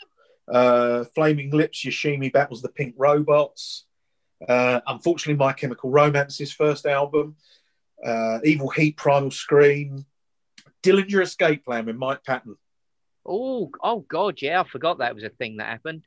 Uh, 0.53 1.05
Flaming 1.15 1.51
Lips, 1.51 1.85
Yoshimi 1.85 2.33
battles 2.33 2.63
the 2.63 2.69
Pink 2.69 2.95
Robots. 2.99 3.87
Uh, 4.47 4.81
unfortunately, 4.87 5.39
My 5.39 5.53
Chemical 5.53 5.91
Romance's 5.91 6.53
first 6.53 6.85
album. 6.85 7.37
Uh, 8.05 8.39
Evil 8.45 8.69
Heat, 8.71 8.97
Primal 8.97 9.31
Scream. 9.31 10.05
Dillinger 10.83 11.23
Escape 11.23 11.65
Plan 11.65 11.87
with 11.87 11.97
Mike 11.97 12.25
Patton. 12.25 12.57
oh, 13.25 13.71
oh 13.83 14.01
God, 14.01 14.43
yeah, 14.43 14.61
I 14.61 14.65
forgot 14.65 14.99
that 14.99 15.15
was 15.15 15.23
a 15.25 15.29
thing 15.29 15.59
that 15.59 15.69
happened. 15.69 16.03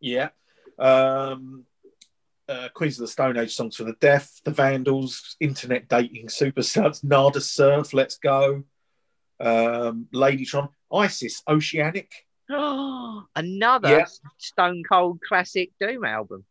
Yeah. 0.00 0.30
Um, 0.78 1.66
uh, 2.48 2.68
Queens 2.74 2.98
of 2.98 3.02
the 3.02 3.12
Stone 3.12 3.36
Age 3.36 3.54
songs 3.54 3.76
for 3.76 3.84
the 3.84 3.92
deaf, 4.00 4.40
the 4.44 4.50
Vandals, 4.50 5.36
Internet 5.38 5.88
Dating 5.88 6.28
Superstars, 6.28 7.04
Nada 7.04 7.40
Surf, 7.42 7.92
Let's 7.92 8.16
Go, 8.16 8.64
um, 9.38 10.08
Ladytron, 10.14 10.70
Isis, 10.92 11.42
Oceanic. 11.46 12.10
Another 12.48 13.88
Yeah. 13.90 14.06
Stone 14.38 14.82
Cold 14.90 15.20
classic 15.20 15.72
Doom 15.78 16.04
album. 16.06 16.44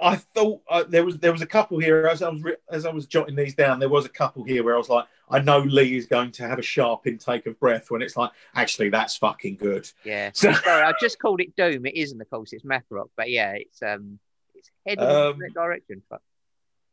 I, 0.00 0.16
thought 0.16 0.60
uh, 0.68 0.84
there 0.88 1.04
was 1.04 1.18
there 1.18 1.32
was 1.32 1.42
a 1.42 1.46
couple 1.46 1.78
here 1.78 2.06
as 2.06 2.22
I 2.22 2.28
was 2.28 2.42
re- 2.42 2.56
as 2.70 2.86
I 2.86 2.90
was 2.90 3.06
jotting 3.06 3.34
these 3.36 3.54
down. 3.54 3.78
There 3.78 3.88
was 3.88 4.04
a 4.04 4.10
couple 4.10 4.44
here 4.44 4.62
where 4.64 4.74
I 4.74 4.78
was 4.78 4.88
like, 4.88 5.06
I 5.30 5.40
know 5.40 5.58
Lee 5.60 5.96
is 5.96 6.06
going 6.06 6.32
to 6.32 6.46
have 6.48 6.58
a 6.58 6.62
sharp 6.62 7.06
intake 7.06 7.46
of 7.46 7.58
breath 7.58 7.90
when 7.90 8.02
it's 8.02 8.16
like, 8.16 8.30
actually, 8.54 8.90
that's 8.90 9.16
fucking 9.16 9.56
good. 9.56 9.90
Yeah. 10.04 10.30
So, 10.34 10.52
Sorry, 10.52 10.82
I 10.82 10.92
just 11.00 11.18
called 11.18 11.40
it 11.40 11.54
Doom. 11.56 11.86
It 11.86 11.96
isn't, 11.96 12.20
of 12.20 12.30
course, 12.30 12.52
it's 12.52 12.64
math 12.64 12.84
rock, 12.90 13.08
but 13.16 13.30
yeah, 13.30 13.52
it's 13.52 13.82
um, 13.82 14.18
it's 14.54 14.70
heading 14.86 15.04
Um, 15.04 15.34
in 15.34 15.38
that 15.40 15.54
direction. 15.54 16.02
But 16.08 16.20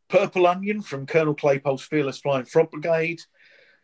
Purple 0.07 0.47
Onion 0.47 0.81
from 0.81 1.05
Colonel 1.05 1.35
Claypool's 1.35 1.83
Fearless 1.83 2.19
Flying 2.19 2.45
Frog 2.45 2.71
Brigade, 2.71 3.21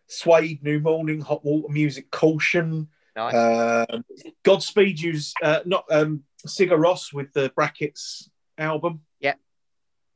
Suede, 0.07 0.63
New 0.63 0.79
Morning, 0.79 1.21
Hot 1.21 1.43
Water 1.43 1.71
Music, 1.71 2.11
Caution, 2.11 2.89
nice. 3.15 3.85
um, 3.89 4.03
Godspeed 4.43 4.99
You's 4.99 5.33
uh, 5.41 5.59
not 5.65 5.85
um, 5.89 6.23
Sigur 6.45 6.77
Rós 6.77 7.13
with 7.13 7.31
the 7.33 7.51
Brackets 7.55 8.29
album. 8.57 9.01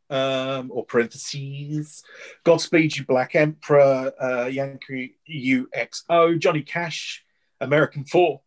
Um, 0.09 0.69
or 0.71 0.85
parentheses. 0.85 2.03
Godspeed 2.43 2.95
You 2.95 3.05
Black 3.05 3.33
Emperor, 3.35 4.13
uh, 4.19 4.45
Yanqui 4.45 5.13
UXO, 5.27 6.37
Johnny 6.37 6.61
Cash, 6.61 7.25
American 7.59 8.05
Four. 8.05 8.41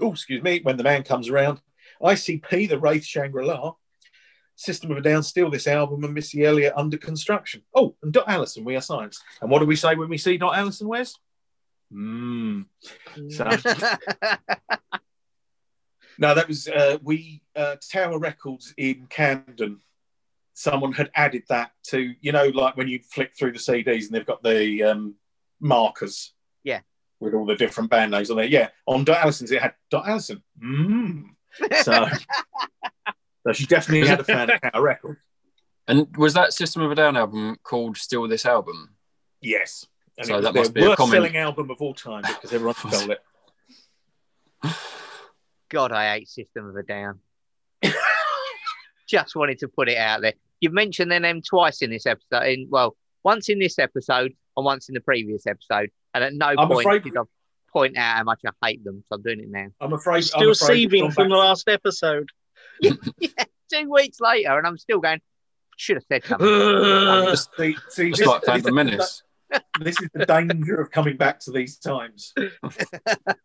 Oh, 0.00 0.12
excuse 0.12 0.42
me, 0.42 0.60
when 0.62 0.76
the 0.76 0.82
man 0.82 1.02
comes 1.02 1.28
around. 1.28 1.60
ICP, 2.02 2.68
The 2.68 2.78
Wraith 2.78 3.04
Shangri 3.04 3.44
La. 3.44 3.74
System 4.56 4.92
of 4.92 4.98
a 4.98 5.00
Down, 5.00 5.22
Steal 5.22 5.50
This 5.50 5.66
Album, 5.66 6.04
and 6.04 6.14
Missy 6.14 6.44
Elliott 6.44 6.74
under 6.76 6.96
construction. 6.96 7.62
Oh, 7.74 7.96
and 8.02 8.12
Dot 8.12 8.28
Allison, 8.28 8.64
We 8.64 8.76
Are 8.76 8.80
Science. 8.80 9.20
And 9.40 9.50
what 9.50 9.58
do 9.58 9.66
we 9.66 9.74
say 9.76 9.96
when 9.96 10.08
we 10.08 10.18
see 10.18 10.36
Dot 10.36 10.56
Allison, 10.56 10.86
Wes? 10.86 11.16
Mmm. 11.92 12.66
So, 13.30 13.44
no, 16.18 16.34
that 16.34 16.46
was, 16.46 16.68
uh, 16.68 16.98
we, 17.02 17.42
uh, 17.56 17.76
Tower 17.90 18.18
Records 18.18 18.72
in 18.76 19.06
Camden. 19.06 19.80
Someone 20.54 20.92
had 20.92 21.10
added 21.14 21.42
that 21.48 21.72
to, 21.88 22.14
you 22.20 22.32
know, 22.32 22.46
like 22.46 22.76
when 22.76 22.88
you 22.88 23.00
flick 23.00 23.36
through 23.36 23.52
the 23.52 23.58
CDs 23.58 24.06
and 24.06 24.10
they've 24.12 24.24
got 24.26 24.42
the 24.42 24.82
um, 24.84 25.14
markers. 25.60 26.32
Yeah. 26.62 26.80
With 27.20 27.34
all 27.34 27.44
the 27.44 27.56
different 27.56 27.90
band 27.90 28.12
names 28.12 28.30
on 28.30 28.36
there. 28.36 28.46
Yeah. 28.46 28.68
On 28.86 29.04
Dot 29.04 29.18
Allison's, 29.18 29.50
it 29.50 29.60
had 29.60 29.74
Dot 29.90 30.08
Allison. 30.08 30.42
Mmm. 30.62 31.24
So, 31.82 32.06
so 33.46 33.52
she 33.52 33.66
definitely 33.66 34.06
had 34.08 34.20
a 34.20 34.24
fan 34.24 34.50
of 34.50 34.60
Tower 34.60 34.82
Records. 34.82 35.18
And 35.86 36.16
was 36.16 36.34
that 36.34 36.52
System 36.52 36.82
of 36.82 36.90
a 36.90 36.94
Down 36.94 37.16
album 37.16 37.56
called 37.62 37.96
Still 37.96 38.26
This 38.28 38.46
Album? 38.46 38.94
Yes. 39.40 39.86
And 40.16 40.26
So 40.26 40.34
it 40.34 40.36
was 40.36 40.44
that 40.44 40.54
their 40.54 40.62
must 40.62 40.74
be 40.74 40.80
a 40.82 40.84
worst 40.88 40.96
comment. 40.98 41.12
selling 41.14 41.36
album 41.36 41.70
of 41.70 41.82
all 41.82 41.94
time 41.94 42.22
because 42.22 42.52
everyone 42.52 42.74
stole 42.76 43.10
it. 43.10 43.20
God, 45.68 45.92
I 45.92 46.14
hate 46.14 46.28
System 46.28 46.68
of 46.68 46.76
a 46.76 46.82
Down. 46.82 47.18
Just 49.14 49.36
wanted 49.36 49.58
to 49.60 49.68
put 49.68 49.88
it 49.88 49.96
out 49.96 50.22
there. 50.22 50.34
You've 50.60 50.72
mentioned 50.72 51.10
their 51.10 51.20
name 51.20 51.40
twice 51.42 51.82
in 51.82 51.90
this 51.90 52.06
episode. 52.06 52.46
In 52.46 52.66
well, 52.70 52.96
once 53.22 53.48
in 53.48 53.58
this 53.58 53.78
episode 53.78 54.32
and 54.56 54.64
once 54.64 54.88
in 54.88 54.94
the 54.94 55.00
previous 55.00 55.46
episode, 55.46 55.90
and 56.12 56.24
at 56.24 56.34
no 56.34 56.46
I'm 56.46 56.68
point 56.68 56.86
afraid- 56.86 57.04
did 57.04 57.16
I 57.16 57.22
point 57.72 57.96
out 57.96 58.16
how 58.18 58.24
much 58.24 58.40
I 58.46 58.66
hate 58.66 58.84
them. 58.84 59.04
So 59.08 59.16
I'm 59.16 59.22
doing 59.22 59.40
it 59.40 59.48
now. 59.50 59.66
I'm 59.80 59.92
afraid. 59.92 60.16
I'm 60.18 60.22
Still 60.22 60.50
afraid 60.52 60.90
seething 60.90 61.10
from 61.10 61.28
the 61.28 61.36
last 61.36 61.68
episode. 61.68 62.28
Two 62.82 63.90
weeks 63.90 64.20
later, 64.20 64.56
and 64.56 64.66
I'm 64.66 64.78
still 64.78 65.00
going. 65.00 65.20
Should 65.76 65.96
have 65.96 66.04
said 66.04 66.24
something. 66.24 66.46
Just, 66.46 67.50
See, 67.58 67.76
see, 67.88 68.08
just 68.10 68.20
this, 68.20 68.28
like 68.28 68.40
this, 68.42 68.48
Phantom 68.48 68.74
Menace. 68.76 69.23
This 69.80 70.00
is 70.00 70.08
the 70.14 70.26
danger 70.26 70.80
of 70.80 70.90
coming 70.90 71.16
back 71.16 71.40
to 71.40 71.50
these 71.50 71.78
times. 71.78 72.32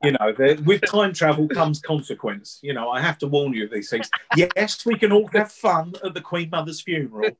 you 0.04 0.12
know, 0.12 0.34
with 0.66 0.82
time 0.86 1.14
travel 1.14 1.48
comes 1.48 1.80
consequence. 1.80 2.60
You 2.62 2.74
know, 2.74 2.90
I 2.90 3.02
have 3.02 3.18
to 3.20 3.28
warn 3.28 3.54
you 3.54 3.66
of 3.66 3.72
these 3.72 3.90
things. 3.90 4.10
Yes, 4.36 4.86
we 4.86 4.96
can 4.96 5.12
all 5.12 5.28
have 5.34 5.52
fun 5.52 5.94
at 6.04 6.14
the 6.14 6.22
Queen 6.22 6.50
Mother's 6.50 6.82
funeral, 6.82 7.32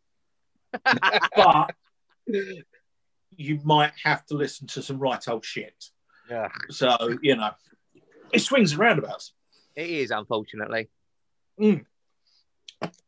but 1.36 1.74
you 3.36 3.60
might 3.64 3.94
have 4.04 4.26
to 4.28 4.36
listen 4.36 4.68
to 4.68 4.82
some 4.82 5.00
right 5.00 5.26
old 5.28 5.46
shit. 5.46 5.86
Yeah. 6.30 6.50
So, 6.70 7.18
you 7.22 7.36
know, 7.36 7.52
it 8.32 8.40
swings 8.40 8.72
and 8.72 8.80
roundabouts. 8.80 9.34
It 9.76 9.90
is, 9.90 10.12
unfortunately. 10.12 10.90
Mm. 11.60 11.86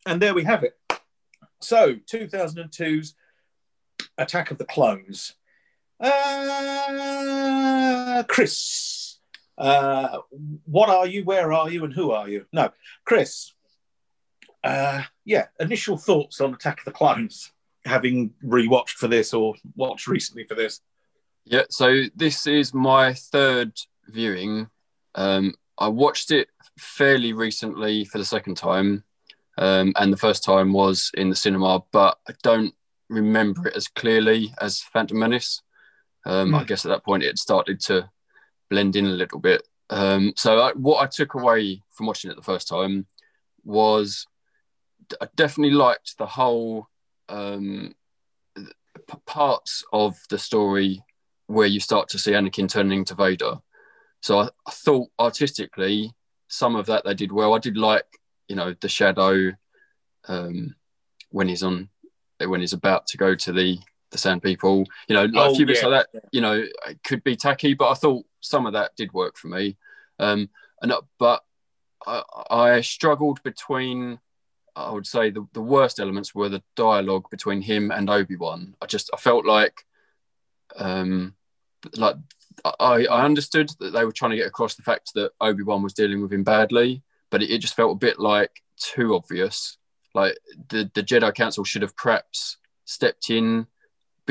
And 0.05 0.21
there 0.21 0.33
we 0.33 0.43
have 0.43 0.63
it. 0.63 0.77
So, 1.59 1.95
2002's 1.95 3.13
Attack 4.17 4.51
of 4.51 4.57
the 4.57 4.65
Clones. 4.65 5.35
Uh, 6.01 7.03
Chris, 8.27 9.19
uh, 9.57 10.17
what 10.65 10.89
are 10.89 11.05
you? 11.05 11.23
Where 11.23 11.53
are 11.53 11.69
you? 11.69 11.83
And 11.85 11.93
who 11.93 12.09
are 12.11 12.27
you? 12.27 12.47
No, 12.51 12.71
Chris. 13.05 13.53
Uh, 14.63 15.03
yeah, 15.25 15.45
initial 15.59 15.97
thoughts 15.97 16.41
on 16.41 16.53
Attack 16.53 16.79
of 16.79 16.85
the 16.85 16.91
Clones, 16.91 17.51
having 17.85 18.33
rewatched 18.43 18.91
for 18.91 19.07
this 19.07 19.33
or 19.33 19.53
watched 19.75 20.07
recently 20.07 20.43
for 20.45 20.55
this. 20.55 20.81
Yeah, 21.45 21.63
so 21.69 22.03
this 22.15 22.47
is 22.47 22.73
my 22.73 23.13
third 23.13 23.73
viewing. 24.07 24.69
Um, 25.15 25.53
I 25.77 25.87
watched 25.87 26.31
it 26.31 26.47
fairly 26.79 27.33
recently 27.33 28.05
for 28.05 28.17
the 28.17 28.25
second 28.25 28.55
time, 28.55 29.03
um, 29.57 29.93
and 29.97 30.11
the 30.11 30.17
first 30.17 30.43
time 30.43 30.73
was 30.73 31.11
in 31.15 31.29
the 31.29 31.35
cinema, 31.35 31.83
but 31.91 32.17
I 32.27 32.33
don't 32.43 32.73
remember 33.09 33.67
it 33.67 33.75
as 33.75 33.87
clearly 33.87 34.53
as 34.61 34.81
Phantom 34.81 35.19
Menace. 35.19 35.61
Um, 36.25 36.53
I 36.53 36.59
Hmm. 36.59 36.65
guess 36.65 36.85
at 36.85 36.89
that 36.89 37.03
point 37.03 37.23
it 37.23 37.37
started 37.37 37.79
to 37.81 38.09
blend 38.69 38.95
in 38.95 39.05
a 39.05 39.09
little 39.09 39.39
bit. 39.39 39.67
Um, 39.89 40.33
so 40.37 40.59
I, 40.59 40.71
what 40.73 41.01
I 41.03 41.07
took 41.07 41.33
away 41.33 41.81
from 41.91 42.05
watching 42.05 42.31
it 42.31 42.35
the 42.35 42.41
first 42.41 42.67
time 42.67 43.07
was 43.63 44.25
I 45.19 45.27
definitely 45.35 45.75
liked 45.75 46.17
the 46.17 46.25
whole 46.25 46.87
um, 47.27 47.93
parts 49.25 49.83
of 49.91 50.17
the 50.29 50.37
story 50.37 51.03
where 51.47 51.67
you 51.67 51.79
start 51.79 52.07
to 52.09 52.19
see 52.19 52.31
Anakin 52.31 52.69
turning 52.69 52.99
into 52.99 53.15
Vader. 53.15 53.55
So 54.21 54.39
I, 54.39 54.49
I 54.65 54.71
thought 54.71 55.09
artistically, 55.19 56.13
some 56.47 56.75
of 56.75 56.85
that 56.85 57.03
they 57.03 57.13
did 57.13 57.31
well. 57.31 57.53
I 57.53 57.59
did 57.59 57.77
like, 57.77 58.05
you 58.47 58.55
know, 58.55 58.73
the 58.79 58.89
shadow 58.89 59.51
um, 60.27 60.75
when 61.29 61.47
he's 61.47 61.63
on, 61.63 61.89
when 62.45 62.61
he's 62.61 62.73
about 62.73 63.07
to 63.07 63.17
go 63.17 63.35
to 63.35 63.51
the 63.51 63.79
the 64.11 64.17
Sand 64.17 64.43
People. 64.43 64.85
You 65.07 65.15
know, 65.15 65.25
like 65.25 65.49
Oh, 65.49 65.51
a 65.51 65.55
few 65.55 65.65
bits 65.65 65.81
yeah. 65.81 65.87
like 65.89 66.05
that. 66.13 66.23
You 66.31 66.41
know, 66.41 66.65
it 66.87 67.03
could 67.03 67.23
be 67.23 67.35
tacky, 67.35 67.73
but 67.73 67.89
I 67.89 67.93
thought 67.95 68.25
some 68.41 68.65
of 68.65 68.73
that 68.73 68.95
did 68.95 69.13
work 69.13 69.37
for 69.37 69.47
me. 69.47 69.77
Um, 70.19 70.49
and 70.81 70.91
uh, 70.91 71.01
but 71.17 71.43
I, 72.05 72.23
I 72.49 72.81
struggled 72.81 73.41
between. 73.43 74.19
I 74.73 74.91
would 74.91 75.05
say 75.05 75.31
the, 75.31 75.45
the 75.51 75.61
worst 75.61 75.99
elements 75.99 76.33
were 76.33 76.47
the 76.47 76.63
dialogue 76.77 77.25
between 77.29 77.61
him 77.61 77.91
and 77.91 78.09
Obi 78.09 78.37
Wan. 78.37 78.73
I 78.81 78.85
just 78.85 79.09
I 79.13 79.17
felt 79.17 79.45
like, 79.45 79.85
um, 80.77 81.35
like 81.97 82.15
I, 82.63 83.05
I 83.05 83.25
understood 83.25 83.69
that 83.79 83.91
they 83.91 84.05
were 84.05 84.13
trying 84.13 84.31
to 84.31 84.37
get 84.37 84.47
across 84.47 84.75
the 84.75 84.81
fact 84.81 85.13
that 85.15 85.31
Obi 85.41 85.63
Wan 85.63 85.83
was 85.83 85.93
dealing 85.93 86.21
with 86.21 86.31
him 86.31 86.45
badly, 86.45 87.03
but 87.29 87.43
it, 87.43 87.51
it 87.51 87.57
just 87.57 87.75
felt 87.75 87.91
a 87.91 87.95
bit 87.99 88.17
like 88.17 88.63
too 88.77 89.13
obvious. 89.13 89.77
Like 90.15 90.37
the 90.69 90.89
the 90.93 91.03
Jedi 91.03 91.33
Council 91.35 91.65
should 91.65 91.81
have 91.81 91.95
perhaps 91.97 92.57
stepped 92.85 93.29
in 93.29 93.67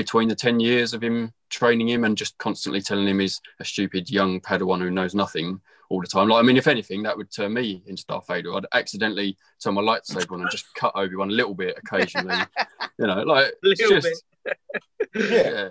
between 0.00 0.28
the 0.28 0.34
ten 0.34 0.58
years 0.58 0.94
of 0.94 1.02
him 1.02 1.30
training 1.50 1.86
him 1.86 2.04
and 2.04 2.16
just 2.16 2.38
constantly 2.38 2.80
telling 2.80 3.06
him 3.06 3.20
he's 3.20 3.38
a 3.58 3.64
stupid 3.66 4.08
young 4.08 4.40
Padawan 4.40 4.78
who 4.78 4.90
knows 4.90 5.14
nothing 5.14 5.60
all 5.90 6.00
the 6.00 6.06
time. 6.06 6.28
Like 6.28 6.42
I 6.42 6.46
mean, 6.46 6.56
if 6.56 6.66
anything, 6.66 7.02
that 7.02 7.14
would 7.14 7.30
turn 7.30 7.52
me 7.52 7.82
into 7.86 8.06
Darth 8.06 8.26
Vader. 8.26 8.54
I'd 8.54 8.64
accidentally 8.72 9.36
turn 9.62 9.74
my 9.74 9.82
lightsaber 9.82 10.32
on 10.32 10.40
and 10.40 10.50
just 10.50 10.74
cut 10.74 10.92
Obi 10.94 11.16
Wan 11.16 11.28
a 11.28 11.32
little 11.32 11.52
bit 11.52 11.76
occasionally. 11.76 12.34
you 12.98 13.06
know, 13.06 13.22
like 13.24 13.52
it's 13.62 13.82
Little 13.82 14.00
just, 14.00 14.24
Yeah. 15.14 15.50
yeah. 15.50 15.68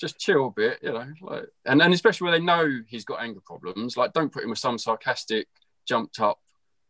Just 0.00 0.18
chill 0.18 0.48
a 0.48 0.50
bit, 0.50 0.80
you 0.82 0.92
know, 0.92 1.06
like, 1.20 1.44
and 1.64 1.80
and 1.80 1.94
especially 1.94 2.24
when 2.24 2.40
they 2.40 2.44
know 2.44 2.68
he's 2.88 3.04
got 3.04 3.22
anger 3.22 3.38
problems, 3.46 3.96
like 3.96 4.12
don't 4.12 4.32
put 4.32 4.42
him 4.42 4.50
with 4.50 4.58
some 4.58 4.76
sarcastic, 4.76 5.46
jumped 5.86 6.18
up, 6.18 6.40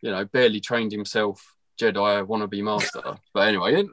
you 0.00 0.10
know, 0.10 0.24
barely 0.24 0.60
trained 0.60 0.92
himself 0.92 1.54
Jedi 1.80 2.26
wannabe 2.26 2.62
master. 2.62 3.16
but 3.34 3.48
anyway, 3.48 3.84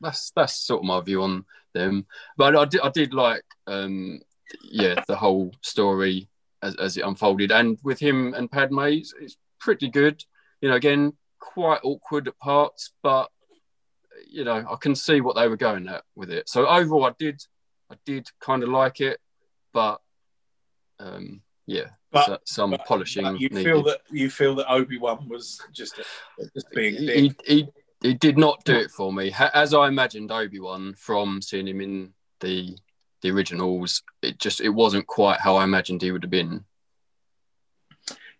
that's 0.00 0.32
that's 0.34 0.56
sort 0.56 0.80
of 0.80 0.86
my 0.86 1.00
view 1.00 1.22
on 1.22 1.44
them. 1.74 2.06
But 2.36 2.56
I 2.56 2.64
did 2.64 2.80
I 2.80 2.90
did 2.90 3.14
like, 3.14 3.44
um, 3.66 4.20
yeah, 4.62 5.02
the 5.06 5.16
whole 5.16 5.52
story 5.62 6.28
as, 6.62 6.76
as 6.76 6.96
it 6.96 7.04
unfolded, 7.04 7.52
and 7.52 7.78
with 7.82 7.98
him 7.98 8.34
and 8.34 8.50
Padme, 8.50 8.80
it's, 8.80 9.12
it's 9.20 9.36
pretty 9.58 9.88
good. 9.88 10.24
You 10.60 10.70
know, 10.70 10.76
again, 10.76 11.12
quite 11.38 11.80
awkward 11.82 12.28
at 12.28 12.38
parts, 12.38 12.92
but 13.02 13.30
you 14.28 14.44
know, 14.44 14.64
I 14.70 14.76
can 14.76 14.94
see 14.94 15.20
what 15.20 15.36
they 15.36 15.48
were 15.48 15.56
going 15.56 15.88
at 15.88 16.02
with 16.14 16.30
it. 16.30 16.48
So 16.48 16.66
overall, 16.66 17.04
I 17.04 17.12
did, 17.18 17.42
I 17.90 17.96
did 18.04 18.28
kind 18.40 18.62
of 18.62 18.68
like 18.68 19.00
it, 19.00 19.20
but 19.72 20.00
um, 20.98 21.42
yeah, 21.66 21.90
But- 22.12 22.26
so- 22.26 22.38
some 22.44 22.70
But- 22.70 22.84
polishing 22.86 23.24
but 23.24 23.40
you 23.40 23.48
needed. 23.48 23.64
feel 23.64 23.82
that 23.84 24.00
you 24.10 24.30
feel 24.30 24.54
that 24.56 24.70
Obi 24.70 24.98
Wan 24.98 25.28
was 25.28 25.60
just 25.72 26.00
just 26.54 26.70
being 26.70 26.94
he, 26.94 27.34
he, 27.46 27.68
he 28.02 28.14
did 28.14 28.38
not 28.38 28.64
do 28.64 28.74
it 28.74 28.90
for 28.90 29.12
me 29.12 29.32
as 29.54 29.74
I 29.74 29.88
imagined 29.88 30.30
Obi 30.30 30.60
Wan 30.60 30.94
from 30.94 31.42
seeing 31.42 31.66
him 31.68 31.80
in 31.80 32.14
the 32.40 32.76
the 33.22 33.30
originals. 33.30 34.02
It 34.22 34.38
just 34.38 34.60
it 34.60 34.68
wasn't 34.70 35.06
quite 35.06 35.40
how 35.40 35.56
I 35.56 35.64
imagined 35.64 36.02
he 36.02 36.12
would 36.12 36.22
have 36.22 36.30
been. 36.30 36.64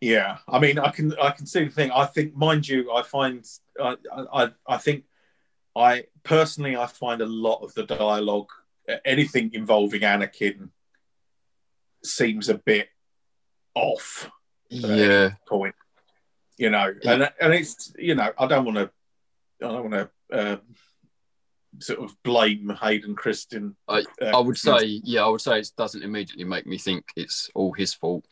Yeah, 0.01 0.39
I 0.47 0.59
mean, 0.59 0.79
I 0.79 0.91
can 0.91 1.19
I 1.19 1.31
can 1.31 1.47
see 1.47 1.65
the 1.65 1.71
thing. 1.71 1.91
I 1.91 2.05
think, 2.05 2.37
mind 2.37 2.69
you, 2.69 2.93
I 2.93 3.03
find 3.03 3.45
I 3.81 3.97
I, 4.33 4.51
I 4.69 4.77
think 4.77 5.05
I 5.75 6.05
personally 6.23 6.77
I 6.77 6.87
find 6.87 7.23
a 7.23 7.27
lot 7.27 7.63
of 7.63 7.73
the 7.75 7.85
dialogue, 7.85 8.51
anything 9.07 9.53
involving 9.55 10.03
Anakin, 10.03 10.69
seems 12.05 12.51
a 12.51 12.55
bit 12.59 12.89
off 13.77 14.29
Yeah, 14.71 15.35
point. 15.47 15.75
You 16.59 16.71
know, 16.71 16.93
and 17.05 17.31
and 17.41 17.53
it's 17.55 17.93
you 17.99 18.15
know 18.17 18.33
I 18.39 18.47
don't 18.47 18.65
want 18.65 18.79
to 18.79 18.91
I 19.65 19.71
don't 19.73 19.91
want 19.91 20.11
to 20.31 20.37
uh, 20.37 20.57
sort 21.79 22.01
of 22.01 22.17
blame 22.23 22.77
Hayden 22.81 23.15
Christian. 23.15 23.77
I- 23.87 24.05
uh, 24.21 24.37
I 24.37 24.39
would 24.41 24.57
say 24.59 25.01
yeah, 25.05 25.25
I 25.25 25.29
would 25.29 25.43
say 25.43 25.61
it 25.61 25.71
doesn't 25.77 26.03
immediately 26.03 26.45
make 26.45 26.67
me 26.67 26.79
think 26.79 27.05
it's 27.15 27.51
all 27.55 27.73
his 27.73 27.93
fault. 27.95 28.25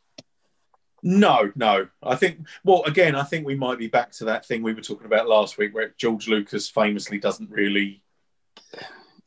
No, 1.06 1.52
no. 1.54 1.86
I 2.02 2.16
think, 2.16 2.46
well, 2.64 2.82
again, 2.84 3.14
I 3.14 3.24
think 3.24 3.44
we 3.46 3.54
might 3.54 3.76
be 3.78 3.88
back 3.88 4.10
to 4.12 4.24
that 4.24 4.46
thing 4.46 4.62
we 4.62 4.72
were 4.72 4.80
talking 4.80 5.04
about 5.06 5.28
last 5.28 5.58
week 5.58 5.74
where 5.74 5.92
George 5.98 6.28
Lucas 6.28 6.70
famously 6.70 7.18
doesn't 7.18 7.50
really 7.50 8.02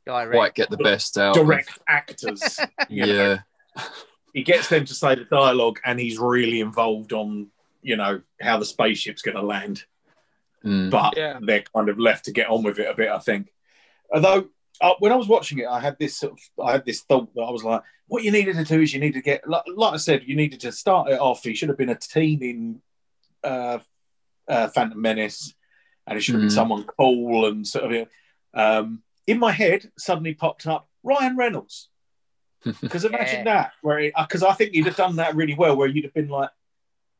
Direct. 0.03 0.31
Quite 0.31 0.55
get 0.55 0.71
the 0.71 0.77
best 0.77 1.19
out. 1.19 1.37
of- 1.37 1.45
direct 1.45 1.77
actors. 1.87 2.59
Yeah, 2.89 3.41
He 4.37 4.43
gets 4.43 4.67
them 4.69 4.85
to 4.85 4.93
say 4.93 5.15
the 5.15 5.25
dialogue 5.25 5.79
and 5.83 5.99
he's 5.99 6.19
really 6.19 6.59
involved 6.59 7.11
on, 7.11 7.47
you 7.81 7.95
know, 7.95 8.21
how 8.39 8.57
the 8.59 8.65
spaceship's 8.65 9.23
going 9.23 9.37
to 9.37 9.41
land. 9.55 9.83
Mm. 10.65 10.89
but 10.89 11.15
Yeah. 11.17 11.39
they're 11.41 11.63
kind 11.75 11.87
of 11.89 11.97
left 11.99 12.25
to 12.25 12.31
get 12.31 12.49
on 12.49 12.61
with 12.63 12.77
it 12.79 12.89
a 12.89 12.93
bit. 12.93 13.09
I 13.09 13.19
think. 13.19 13.43
Although 14.13 14.49
uh, 14.81 14.93
when 14.99 15.11
I 15.11 15.15
was 15.15 15.27
watching 15.27 15.57
it, 15.59 15.65
I 15.67 15.79
had 15.79 15.97
this 15.99 16.17
sort 16.17 16.33
of, 16.33 16.39
I 16.67 16.71
had 16.73 16.85
this 16.85 17.01
thought 17.01 17.33
that 17.35 17.41
I 17.41 17.51
was 17.51 17.63
like, 17.63 17.81
what 18.07 18.23
you 18.23 18.31
needed 18.31 18.55
to 18.57 18.63
do 18.63 18.81
is 18.81 18.93
you 18.93 18.99
need 18.99 19.13
to 19.13 19.21
get, 19.21 19.47
like, 19.47 19.63
like 19.75 19.93
I 19.93 19.97
said, 19.97 20.23
you 20.27 20.35
needed 20.35 20.59
to 20.61 20.71
start 20.71 21.09
it 21.09 21.19
off. 21.19 21.43
He 21.43 21.55
should 21.55 21.69
have 21.69 21.77
been 21.77 21.89
a 21.89 21.95
teen 21.95 22.43
in 22.43 22.81
uh, 23.43 23.79
uh, 24.47 24.67
Phantom 24.69 25.01
Menace, 25.01 25.53
and 26.05 26.17
it 26.17 26.21
should 26.21 26.35
have 26.35 26.41
been 26.41 26.49
Mhm. 26.49 26.61
someone 26.61 26.83
cool 26.97 27.47
and 27.47 27.65
sort 27.67 27.91
of. 27.93 28.07
Um, 28.53 29.03
in 29.25 29.39
my 29.39 29.51
head, 29.51 29.91
suddenly 29.97 30.33
popped 30.33 30.67
up 30.67 30.89
Ryan 31.03 31.37
Reynolds. 31.37 31.89
Because 32.81 33.05
imagine 33.05 33.45
that, 33.45 33.73
where 33.81 34.11
because 34.17 34.43
I 34.43 34.53
think 34.53 34.73
you'd 34.73 34.87
have 34.87 34.95
done 34.95 35.17
that 35.17 35.35
really 35.35 35.55
well, 35.55 35.75
where 35.77 35.87
you'd 35.87 36.05
have 36.05 36.13
been 36.13 36.29
like, 36.29 36.49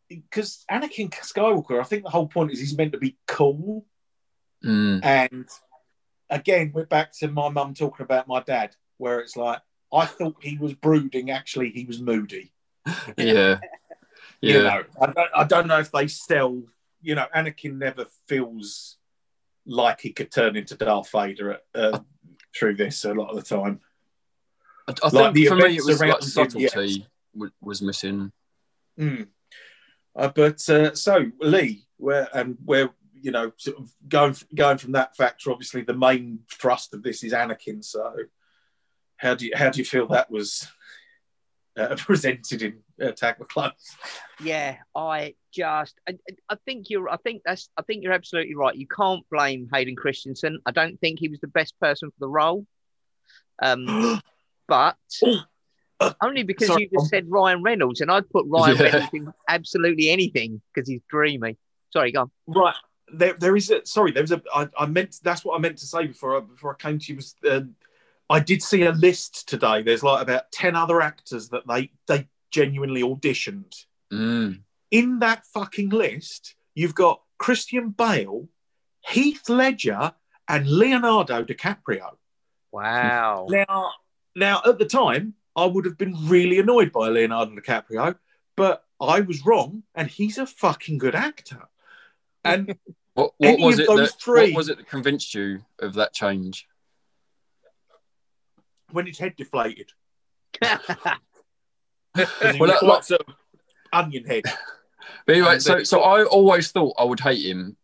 because 0.09 0.65
Anakin 0.69 1.09
Skywalker, 1.11 1.79
I 1.79 1.83
think 1.83 2.03
the 2.03 2.09
whole 2.09 2.27
point 2.27 2.51
is 2.51 2.59
he's 2.59 2.77
meant 2.77 2.93
to 2.93 2.97
be 2.97 3.17
cool, 3.27 3.85
Mm. 4.65 5.05
and 5.05 5.45
again, 6.31 6.71
we're 6.73 6.85
back 6.87 7.11
to 7.19 7.27
my 7.27 7.47
mum 7.49 7.75
talking 7.75 8.03
about 8.03 8.27
my 8.27 8.41
dad, 8.41 8.75
where 8.97 9.19
it's 9.19 9.37
like 9.37 9.61
I 9.93 10.05
thought 10.05 10.37
he 10.41 10.57
was 10.57 10.73
brooding, 10.73 11.29
actually 11.31 11.69
he 11.69 11.85
was 11.85 12.01
moody. 12.01 12.51
Yeah. 13.17 13.59
You 14.41 14.57
Yeah. 14.57 14.63
know, 14.63 14.83
I 15.01 15.05
don't, 15.07 15.29
I 15.35 15.43
don't 15.43 15.67
know 15.67 15.79
if 15.79 15.91
they 15.91 16.07
sell. 16.07 16.63
You 17.01 17.15
know, 17.15 17.27
Anakin 17.35 17.77
never 17.77 18.05
feels 18.27 18.97
like 19.65 20.01
he 20.01 20.11
could 20.11 20.31
turn 20.31 20.55
into 20.55 20.75
Darth 20.75 21.11
Vader 21.11 21.59
uh, 21.75 21.99
through 22.55 22.75
this 22.75 23.05
a 23.05 23.13
lot 23.13 23.29
of 23.29 23.35
the 23.35 23.41
time. 23.43 23.79
I, 24.87 24.93
I 25.03 25.09
Like, 25.09 25.33
think 25.33 25.47
for 25.47 25.55
me 25.55 25.77
it 25.77 25.85
was 25.85 25.99
like 25.99 26.21
subtlety 26.21 27.05
wa- 27.33 27.49
was 27.61 27.81
missing. 27.81 28.31
Mm. 28.99 29.27
Uh, 30.15 30.29
but 30.29 30.67
uh, 30.69 30.95
so 30.95 31.25
Lee, 31.39 31.85
where 31.97 32.27
and 32.33 32.57
where 32.65 32.89
you 33.21 33.31
know, 33.31 33.51
sort 33.57 33.77
of 33.77 33.91
going 34.07 34.35
going 34.55 34.77
from 34.77 34.93
that 34.93 35.15
factor, 35.15 35.51
obviously 35.51 35.81
the 35.81 35.93
main 35.93 36.39
thrust 36.51 36.93
of 36.93 37.03
this 37.03 37.23
is 37.23 37.33
Anakin. 37.33 37.83
So 37.83 38.13
how 39.17 39.35
do 39.35 39.45
you 39.45 39.51
how 39.55 39.69
do 39.69 39.79
you 39.79 39.85
feel 39.85 40.07
that 40.07 40.31
was 40.31 40.67
uh, 41.77 41.95
presented 41.97 42.61
in 42.61 42.79
Attack 42.99 43.39
the 43.39 43.45
Clones? 43.45 43.95
Yeah, 44.41 44.77
I 44.95 45.35
just, 45.51 45.99
I, 46.07 46.17
I 46.49 46.55
think 46.65 46.89
you're, 46.89 47.09
I 47.09 47.17
think 47.17 47.41
that's, 47.45 47.69
I 47.77 47.81
think 47.83 48.03
you're 48.03 48.13
absolutely 48.13 48.55
right. 48.55 48.75
You 48.75 48.87
can't 48.87 49.27
blame 49.29 49.69
Hayden 49.73 49.95
Christensen. 49.95 50.59
I 50.65 50.71
don't 50.71 50.99
think 50.99 51.19
he 51.19 51.27
was 51.27 51.39
the 51.39 51.47
best 51.47 51.79
person 51.79 52.09
for 52.09 52.19
the 52.19 52.29
role. 52.29 52.65
Um, 53.61 54.21
but 54.67 54.97
Oh, 55.99 56.13
only 56.21 56.43
because 56.43 56.67
sorry, 56.67 56.83
you 56.91 56.99
just 56.99 57.09
said 57.09 57.25
Ryan 57.27 57.63
Reynolds, 57.63 58.01
and 58.01 58.11
I'd 58.11 58.29
put 58.29 58.45
Ryan 58.47 58.77
Yeah. 58.77 58.83
Reynolds 58.83 59.09
in 59.13 59.33
absolutely 59.49 60.09
anything 60.09 60.61
because 60.73 60.87
he's 60.87 61.01
dreamy. 61.09 61.57
Sorry, 61.91 62.11
go 62.11 62.21
on. 62.21 62.31
Right. 62.45 62.75
There, 63.11 63.33
there 63.33 63.55
is 63.55 63.71
a 63.71 63.85
sorry. 63.85 64.11
There 64.11 64.21
was 64.21 64.31
a. 64.31 64.41
I, 64.53 64.67
I 64.77 64.85
meant 64.85 65.15
that's 65.23 65.43
what 65.43 65.55
I 65.55 65.59
meant 65.59 65.77
to 65.77 65.87
say 65.87 66.07
before 66.07 66.37
I, 66.37 66.41
before 66.41 66.77
I 66.79 66.81
came 66.81 66.99
to 66.99 67.13
you. 67.13 67.15
Was 67.15 67.35
uh, 67.49 67.61
I 68.29 68.39
did 68.41 68.61
see 68.61 68.83
a 68.83 68.91
list 68.91 69.47
today. 69.47 69.81
There's 69.81 70.03
like 70.03 70.21
about 70.21 70.51
ten 70.51 70.75
other 70.75 71.01
actors 71.01 71.49
that 71.49 71.63
they 71.67 71.89
they 72.07 72.27
genuinely 72.51 73.01
auditioned. 73.01 73.73
Mm. 74.11 74.61
In 74.91 75.19
that 75.19 75.45
fucking 75.53 75.89
list, 75.89 76.55
you've 76.75 76.95
got 76.95 77.21
Christian 77.39 77.89
Bale, 77.89 78.47
Heath 79.07 79.49
Ledger, 79.49 80.13
and 80.47 80.67
Leonardo 80.67 81.43
DiCaprio. 81.43 82.11
Wow. 82.71 83.47
Now, 83.49 83.91
now 84.37 84.61
at 84.65 84.77
the 84.79 84.85
time, 84.85 85.33
I 85.55 85.65
would 85.65 85.85
have 85.85 85.97
been 85.97 86.15
really 86.27 86.59
annoyed 86.59 86.91
by 86.91 87.09
Leonardo 87.09 87.55
DiCaprio, 87.55 88.15
but 88.55 88.83
I 89.01 89.21
was 89.21 89.45
wrong, 89.45 89.83
and 89.95 90.07
he's 90.07 90.37
a 90.37 90.45
fucking 90.45 90.97
good 90.99 91.15
actor. 91.15 91.63
And 92.43 92.75
What, 93.13 93.31
what 93.37 93.59
was 93.59 93.79
it? 93.79 93.87
That, 93.87 94.11
three- 94.21 94.51
What 94.51 94.57
was 94.57 94.69
it 94.69 94.77
that 94.77 94.87
convinced 94.87 95.33
you 95.33 95.61
of 95.79 95.95
that 95.95 96.13
change? 96.13 96.67
when 98.91 99.05
his 99.07 99.17
head 99.19 99.35
deflated, 99.35 99.91
Well, 100.61 100.79
because 102.15 102.55
he 102.55 102.59
Well, 102.59 102.59
was 102.59 102.69
that- 102.71 102.79
quite 102.79 103.05
sort 103.05 103.21
of 103.27 103.33
onion 103.91 104.23
head. 104.25 104.43
But 105.25 105.35
anyway, 105.35 105.59
so 105.59 105.83
so 105.83 106.01
I 106.01 106.23
always 106.25 106.71
thought 106.71 106.95
I 106.99 107.03
would 107.03 107.19
hate 107.19 107.45
him, 107.45 107.75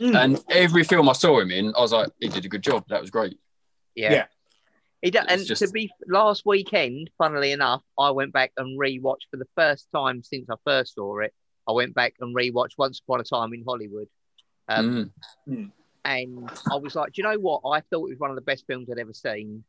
Mm. 0.00 0.16
and 0.16 0.44
every 0.50 0.84
film 0.84 1.06
I 1.08 1.12
saw 1.12 1.38
him 1.40 1.50
in, 1.50 1.74
I 1.76 1.80
was 1.80 1.92
like, 1.92 2.08
he 2.18 2.28
did 2.28 2.44
a 2.46 2.48
good 2.48 2.62
job. 2.62 2.84
That 2.88 3.02
was 3.02 3.10
great. 3.10 3.38
Yeah. 3.94 4.12
Yeah. 4.12 4.26
He 5.04 5.10
do, 5.10 5.18
It's 5.28 5.50
and 5.50 5.58
to 5.58 5.70
be 5.70 5.92
last 6.08 6.44
weekend, 6.46 7.10
funnily 7.18 7.52
enough, 7.52 7.82
I 7.98 8.10
went 8.10 8.32
back 8.32 8.52
and 8.56 8.80
rewatched 8.80 9.28
for 9.30 9.36
the 9.36 9.46
first 9.54 9.86
time 9.94 10.22
since 10.22 10.48
I 10.48 10.54
first 10.64 10.94
saw 10.94 11.18
it. 11.18 11.34
I 11.68 11.72
went 11.72 11.94
back 11.94 12.14
and 12.20 12.34
rewatched 12.34 12.78
Once 12.78 13.00
Upon 13.06 13.20
a 13.20 13.22
Time 13.22 13.52
in 13.52 13.62
Hollywood. 13.66 14.08
Um, 14.66 15.12
Mm. 15.46 15.70
and 16.06 16.50
I 16.70 16.76
was 16.76 16.94
like, 16.94 17.12
do 17.12 17.20
you 17.20 17.28
know 17.28 17.38
what? 17.38 17.60
I 17.70 17.80
thought 17.80 18.06
it 18.06 18.12
was 18.12 18.18
one 18.18 18.30
of 18.30 18.36
the 18.36 18.42
best 18.42 18.66
films 18.66 18.88
I'd 18.90 18.98
ever 18.98 19.12
seen. 19.12 19.62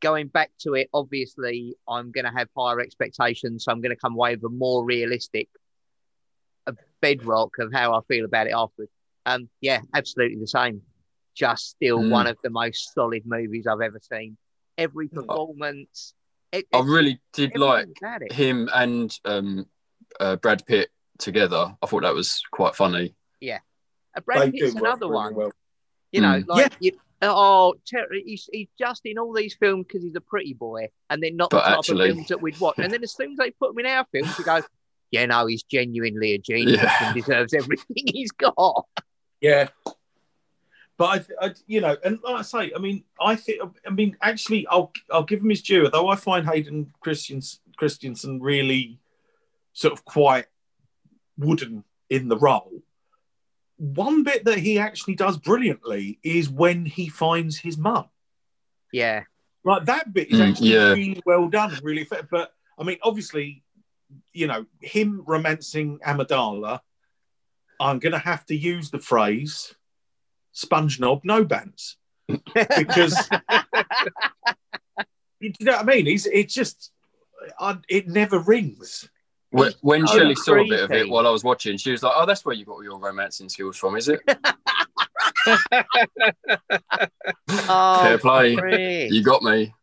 Going 0.00 0.28
back 0.28 0.50
to 0.60 0.74
it, 0.74 0.90
obviously, 0.92 1.74
I'm 1.88 2.12
going 2.12 2.26
to 2.26 2.30
have 2.30 2.48
higher 2.54 2.80
expectations, 2.80 3.64
so 3.64 3.72
I'm 3.72 3.80
going 3.80 3.96
to 3.96 4.00
come 4.00 4.12
away 4.12 4.34
with 4.34 4.44
a 4.44 4.50
more 4.50 4.84
realistic 4.84 5.48
bedrock 7.00 7.58
of 7.60 7.72
how 7.72 7.94
I 7.94 8.00
feel 8.08 8.26
about 8.26 8.46
it 8.46 8.52
afterwards. 8.54 8.92
Um, 9.24 9.48
yeah, 9.62 9.80
absolutely 9.94 10.38
the 10.38 10.46
same. 10.46 10.82
Just 11.34 11.70
still 11.70 12.00
Mm. 12.00 12.10
one 12.10 12.26
of 12.26 12.36
the 12.42 12.50
most 12.50 12.92
solid 12.92 13.24
movies 13.24 13.66
I've 13.66 13.80
ever 13.80 14.00
seen. 14.00 14.36
Every 14.78 15.08
performance, 15.08 16.14
it, 16.52 16.66
I 16.72 16.80
really 16.80 17.20
did 17.32 17.56
like 17.56 17.88
him 18.30 18.68
and 18.74 19.16
um, 19.24 19.66
uh, 20.18 20.36
Brad 20.36 20.64
Pitt 20.66 20.88
together. 21.18 21.76
I 21.82 21.86
thought 21.86 22.02
that 22.02 22.14
was 22.14 22.42
quite 22.52 22.74
funny. 22.74 23.14
Uh, 24.14 24.20
Brad 24.26 24.52
They 24.52 24.58
Pitt's 24.60 24.74
another 24.74 25.06
really 25.06 25.14
one. 25.14 25.34
well. 25.34 25.52
You 26.10 26.20
know, 26.20 26.42
Mm. 26.42 26.46
like 26.48 26.72
you, 26.80 26.92
oh, 27.22 27.74
Ter- 27.90 28.08
he's, 28.12 28.46
he's 28.52 28.68
just 28.78 29.00
in 29.06 29.16
all 29.18 29.32
these 29.32 29.54
films 29.54 29.86
because 29.88 30.02
he's 30.02 30.16
a 30.16 30.20
pretty 30.20 30.52
boy, 30.52 30.88
and 31.08 31.22
they're 31.22 31.32
not 31.32 31.48
But 31.48 31.60
the 31.64 31.68
type 31.70 31.78
actually- 31.78 32.10
of 32.10 32.16
films 32.16 32.28
that 32.28 32.42
we'd 32.42 32.60
watch. 32.60 32.74
And 32.78 32.92
then 32.92 33.02
as 33.02 33.14
soon 33.14 33.32
as 33.32 33.38
they 33.38 33.50
put 33.52 33.70
him 33.72 33.78
in 33.78 33.86
our 33.86 34.04
films, 34.12 34.38
you 34.38 34.44
go, 34.44 34.60
yeah, 35.10 35.24
no, 35.24 35.46
he's 35.46 35.62
genuinely 35.62 36.32
a 36.34 36.38
genius 36.38 36.82
Yeah. 36.82 37.06
and 37.06 37.14
deserves 37.14 37.54
everything 37.54 37.86
he's 38.06 38.32
got. 38.32 38.86
Yeah. 39.40 39.68
But 40.98 41.26
I, 41.40 41.46
I, 41.46 41.54
you 41.66 41.80
know, 41.80 41.96
and 42.04 42.18
like 42.22 42.36
I 42.36 42.42
say, 42.42 42.72
I 42.76 42.78
mean, 42.78 43.04
I 43.20 43.34
think, 43.34 43.60
I 43.86 43.90
mean, 43.90 44.16
actually, 44.22 44.66
I'll, 44.68 44.92
I'll 45.10 45.24
give 45.24 45.40
him 45.40 45.50
his 45.50 45.62
due. 45.62 45.88
Though 45.88 46.08
I 46.08 46.16
find 46.16 46.46
Hayden 46.46 46.92
Christians, 47.00 47.60
Christensen 47.76 48.40
really 48.40 48.98
sort 49.72 49.92
of 49.92 50.04
quite 50.04 50.46
wooden 51.38 51.84
in 52.10 52.28
the 52.28 52.36
role. 52.36 52.82
One 53.78 54.22
bit 54.22 54.44
that 54.44 54.58
he 54.58 54.78
actually 54.78 55.14
does 55.14 55.38
brilliantly 55.38 56.18
is 56.22 56.48
when 56.48 56.84
he 56.84 57.08
finds 57.08 57.58
his 57.58 57.76
mum. 57.78 58.04
Yeah, 58.92 59.24
Like 59.64 59.86
that 59.86 60.12
bit 60.12 60.30
is 60.30 60.38
Mm, 60.38 60.50
actually 60.50 60.68
yeah. 60.74 60.92
really 60.92 61.22
well 61.24 61.48
done, 61.48 61.76
really. 61.82 62.02
Effective. 62.02 62.28
But 62.30 62.52
I 62.78 62.84
mean, 62.84 62.98
obviously, 63.02 63.64
you 64.34 64.46
know, 64.46 64.66
him 64.80 65.24
romancing 65.26 65.98
Amidala, 66.06 66.80
I'm 67.80 67.98
going 67.98 68.12
to 68.12 68.18
have 68.18 68.44
to 68.46 68.54
use 68.54 68.90
the 68.90 68.98
phrase 68.98 69.74
"sponge 70.52 71.00
knob, 71.00 71.22
no 71.24 71.44
bands," 71.44 71.96
because 72.54 73.28
you 75.40 75.52
know 75.60 75.72
what 75.72 75.80
I 75.80 75.84
mean. 75.84 76.06
He's 76.06 76.26
it's 76.26 76.54
just 76.54 76.90
I, 77.58 77.78
it 77.88 78.08
never 78.08 78.38
rings. 78.38 79.08
When, 79.50 79.66
He's 79.66 79.76
when 79.82 80.06
so 80.06 80.18
Shelley 80.18 80.34
saw 80.34 80.54
a 80.54 80.68
bit 80.68 80.80
of 80.80 80.92
it 80.92 81.08
while 81.08 81.26
I 81.26 81.30
was 81.30 81.44
watching, 81.44 81.76
she 81.76 81.90
was 81.90 82.02
like, 82.02 82.14
"Oh, 82.16 82.24
that's 82.24 82.44
where 82.44 82.54
you 82.54 82.64
got 82.64 82.72
all 82.72 82.84
your 82.84 82.98
romancing 82.98 83.48
skills 83.48 83.76
from, 83.76 83.96
is 83.96 84.08
it?" 84.08 84.20
oh, 87.48 88.00
Fair 88.02 88.18
play. 88.18 88.56
Chris. 88.56 89.12
You 89.12 89.22
got 89.22 89.42
me. 89.42 89.74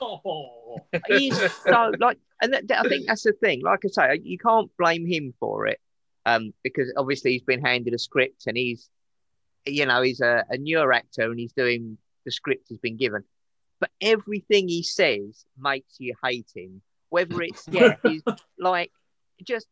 Oh, 0.00 0.78
he's 1.08 1.36
so 1.64 1.92
like, 1.98 2.18
and 2.40 2.52
that, 2.52 2.68
that- 2.68 2.84
I 2.84 2.88
think 2.88 3.06
that's 3.06 3.22
the 3.22 3.32
thing. 3.32 3.62
Like 3.62 3.80
I 3.84 3.88
say, 3.88 4.20
you 4.22 4.38
can't 4.38 4.70
blame 4.78 5.06
him 5.06 5.34
for 5.40 5.66
it, 5.66 5.80
um, 6.26 6.52
because 6.62 6.92
obviously 6.96 7.32
he's 7.32 7.42
been 7.42 7.60
handed 7.60 7.94
a 7.94 7.98
script 7.98 8.44
and 8.46 8.56
he's, 8.56 8.88
you 9.70 9.86
know, 9.86 10.02
he's 10.02 10.20
a, 10.20 10.44
a 10.50 10.58
newer 10.58 10.92
actor 10.92 11.22
and 11.30 11.38
he's 11.38 11.52
doing 11.52 11.98
the 12.24 12.30
script 12.32 12.66
he's 12.68 12.78
been 12.78 12.96
given. 12.96 13.24
But 13.80 13.90
everything 14.00 14.68
he 14.68 14.82
says 14.82 15.44
makes 15.58 15.96
you 15.98 16.14
hate 16.24 16.50
him. 16.54 16.82
Whether 17.10 17.40
it's 17.42 17.66
yeah, 17.70 17.96
he's 18.02 18.22
like 18.58 18.90
just 19.44 19.66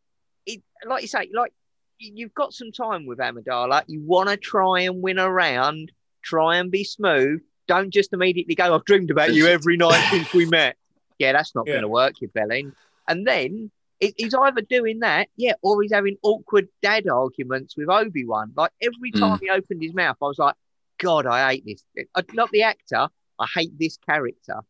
it, 0.45 0.61
like 0.85 1.01
you 1.01 1.07
say, 1.07 1.29
like 1.33 1.53
you- 1.99 2.13
you've 2.15 2.33
got 2.33 2.53
some 2.53 2.71
time 2.71 3.05
with 3.05 3.19
Amidala. 3.19 3.83
You 3.87 4.01
want 4.01 4.29
to 4.29 4.37
try 4.37 4.81
and 4.81 5.01
win 5.01 5.19
around, 5.19 5.91
try 6.23 6.57
and 6.57 6.71
be 6.71 6.83
smooth. 6.83 7.41
Don't 7.67 7.91
just 7.91 8.13
immediately 8.13 8.55
go, 8.55 8.73
I've 8.73 8.85
dreamed 8.85 9.11
about 9.11 9.33
you 9.33 9.47
every 9.47 9.75
night 9.77 10.03
since 10.09 10.33
we 10.33 10.45
met. 10.45 10.75
Yeah, 11.19 11.31
that's 11.33 11.55
not 11.55 11.65
Yeah. 11.65 11.73
going 11.73 11.81
to 11.81 11.87
work, 11.87 12.21
you 12.21 12.27
bellend. 12.27 12.73
And 13.07 13.25
then 13.25 13.71
he's 13.99 14.33
either 14.33 14.61
doing 14.61 14.99
that, 14.99 15.29
yeah, 15.35 15.53
or 15.61 15.81
he's 15.81 15.91
having 15.91 16.17
awkward 16.21 16.67
dad 16.81 17.07
arguments 17.07 17.75
with 17.75 17.89
Obi 17.89 18.25
Wan. 18.25 18.53
Like 18.55 18.71
every 18.81 19.11
Mm. 19.11 19.19
time 19.19 19.39
he 19.41 19.49
opened 19.49 19.81
his 19.81 19.93
mouth, 19.93 20.17
I 20.21 20.25
was 20.25 20.39
like, 20.39 20.55
God, 20.99 21.25
I 21.25 21.51
hate 21.53 21.65
this. 21.65 21.83
I, 22.15 22.23
not 22.33 22.51
the 22.51 22.63
actor, 22.63 23.07
I 23.39 23.45
hate 23.53 23.77
this 23.77 23.97
character. 23.97 24.61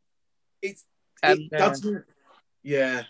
it's 0.62 0.86
Um, 1.24 1.32
it 1.34 1.50
doesn't. 1.52 2.06
Yeah, 2.64 3.04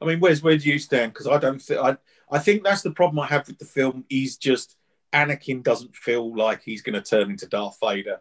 I 0.00 0.04
mean, 0.04 0.20
where's 0.20 0.42
where 0.42 0.56
do 0.56 0.68
you 0.68 0.78
stand? 0.78 1.12
Because 1.12 1.26
I 1.26 1.38
don't 1.38 1.60
think 1.60 1.80
I. 1.80 1.96
I 2.30 2.38
think 2.38 2.64
that's 2.64 2.82
the 2.82 2.90
problem 2.90 3.20
I 3.20 3.26
have 3.26 3.46
with 3.46 3.58
the 3.58 3.64
film. 3.64 4.04
Is 4.08 4.36
just 4.38 4.76
Anakin 5.12 5.62
doesn't 5.62 5.94
feel 5.94 6.34
like 6.34 6.62
he's 6.62 6.82
going 6.82 6.94
to 6.94 7.02
turn 7.02 7.30
into 7.30 7.46
Darth 7.46 7.78
Vader. 7.80 8.20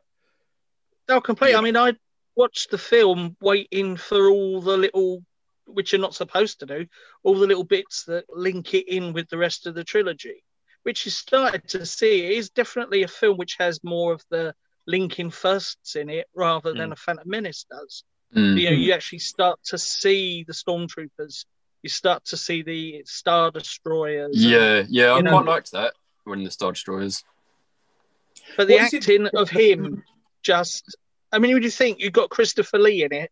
No, 1.10 1.20
completely. 1.22 1.54
Yeah. 1.54 1.60
I 1.60 1.62
mean, 1.62 1.78
I 1.78 1.94
watched 2.36 2.70
the 2.70 2.78
film 2.78 3.36
waiting 3.42 3.96
for 3.98 4.30
all 4.30 4.62
the 4.62 4.78
little, 4.78 5.24
which 5.66 5.92
you're 5.92 6.02
not 6.02 6.16
supposed 6.16 6.60
to 6.60 6.66
do, 6.66 6.86
all 7.24 7.36
the 7.36 7.48
little 7.48 7.64
bits 7.64 8.04
that 8.06 8.26
link 8.30 8.74
it 8.74 8.88
in 8.88 9.14
with 9.14 9.30
the 9.30 9.38
rest 9.38 9.66
of 9.68 9.76
the 9.76 9.84
trilogy, 9.84 10.44
which 10.84 11.06
you 11.06 11.12
started 11.12 11.68
to 11.70 11.86
see. 11.86 12.26
It 12.26 12.38
is 12.38 12.50
definitely 12.50 13.04
a 13.04 13.08
film 13.08 13.38
which 13.38 13.56
has 13.60 13.84
more 13.84 14.14
of 14.14 14.24
the 14.30 14.54
linking 14.86 15.32
firsts 15.32 15.96
in 15.96 16.10
it 16.10 16.28
rather 16.36 16.74
than 16.74 16.92
a 16.92 16.96
Phantom 16.96 17.30
Menace 17.30 17.66
does. 17.72 18.04
Mm. 18.36 18.60
You 18.60 18.70
know, 18.70 18.76
you 18.76 18.94
actually 18.94 19.20
start 19.20 19.60
to 19.66 19.78
see 19.78 20.44
the 20.46 20.54
stormtroopers. 20.54 21.46
You 21.84 21.90
start 21.90 22.26
to 22.26 22.38
see 22.38 22.62
the 22.64 23.04
Star 23.06 23.52
Destroyers. 23.52 24.32
Yeah, 24.34 24.84
yeah, 24.90 25.12
I 25.14 25.18
You 25.18 25.24
know- 25.24 25.32
quite 25.32 25.46
liked 25.46 25.72
that 25.72 25.94
when 26.26 26.44
the 26.44 26.52
Star 26.52 26.72
Destroyers. 26.72 27.24
But 28.58 28.68
the 28.68 28.76
What 28.76 28.84
is 28.88 28.94
it- 28.94 28.98
acting 29.04 29.28
of 29.36 29.50
him 29.50 30.04
just, 30.42 30.96
I 31.32 31.40
mean, 31.40 31.54
would 31.54 31.64
you 31.64 31.70
think 31.70 32.00
you've 32.00 32.12
got 32.14 32.30
Christopher 32.30 32.80
Lee 32.80 33.04
in 33.04 33.14
it, 33.14 33.32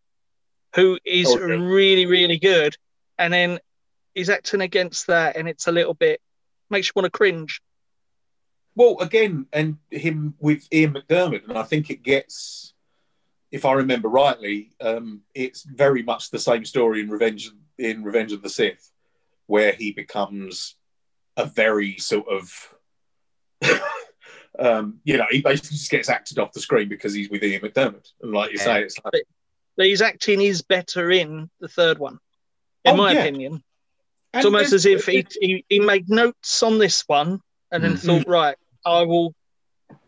who 0.74 0.98
is 1.04 1.28
Oh, 1.28 1.38
yeah. 1.38 1.56
really, 1.56 2.06
really 2.06 2.38
good, 2.38 2.76
and 3.18 3.32
then 3.32 3.58
he's 4.14 4.30
acting 4.30 4.60
against 4.60 5.06
that, 5.08 5.36
and 5.36 5.48
it's 5.48 5.66
a 5.66 5.72
little 5.72 5.94
bit 5.94 6.20
makes 6.70 6.86
you 6.88 6.92
want 6.96 7.04
to 7.04 7.10
cringe. 7.10 7.60
Well, 8.74 8.96
again, 9.00 9.46
and 9.52 9.76
him 9.90 10.34
with 10.38 10.66
Ian 10.72 10.94
McDiarmid, 10.94 11.46
and 11.46 11.58
I 11.58 11.62
think 11.64 11.90
it 11.90 12.02
gets, 12.02 12.72
if 13.50 13.66
I 13.66 13.74
remember 13.74 14.08
rightly, 14.08 14.70
um, 14.80 15.20
it's 15.34 15.62
very 15.64 16.02
much 16.02 16.30
the 16.30 16.38
same 16.38 16.64
story 16.64 17.00
in 17.02 17.10
Revenge 17.10 17.50
in 17.78 18.02
Revenge 18.02 18.32
of 18.32 18.40
the 18.42 18.48
Sith, 18.48 18.90
where 19.46 19.72
he 19.72 19.92
becomes 19.92 20.76
a 21.36 21.44
very 21.44 21.98
sort 21.98 22.26
of, 22.28 22.74
um, 24.58 25.00
you 25.04 25.16
know, 25.18 25.26
he 25.30 25.40
basically 25.42 25.76
just 25.76 25.90
gets 25.90 26.08
acted 26.08 26.38
off 26.38 26.52
the 26.52 26.60
screen 26.60 26.88
because 26.88 27.12
he's 27.12 27.28
with 27.30 27.42
Ian 27.42 27.60
McDiarmid, 27.62 28.10
and 28.22 28.32
like 28.32 28.52
you 28.52 28.58
Yeah. 28.58 28.64
say, 28.64 28.82
it's 28.84 28.96
like, 29.04 29.24
his 29.84 30.02
acting 30.02 30.40
is 30.40 30.62
better 30.62 31.10
in 31.10 31.50
the 31.60 31.68
third 31.68 31.98
one, 31.98 32.18
in 32.84 32.94
Oh, 32.94 32.96
my 32.96 33.12
yeah. 33.12 33.20
opinion. 33.20 33.54
It's 34.34 34.44
and 34.46 34.54
almost 34.54 34.72
as 34.72 34.86
if 34.86 35.06
he, 35.06 35.26
he 35.40 35.64
he 35.68 35.78
made 35.80 36.08
notes 36.08 36.62
on 36.62 36.78
this 36.78 37.02
one 37.06 37.40
and 37.70 37.82
then 37.84 37.94
Mm. 37.96 38.00
thought, 38.00 38.26
right, 38.26 38.56
I 38.84 39.02
will 39.02 39.34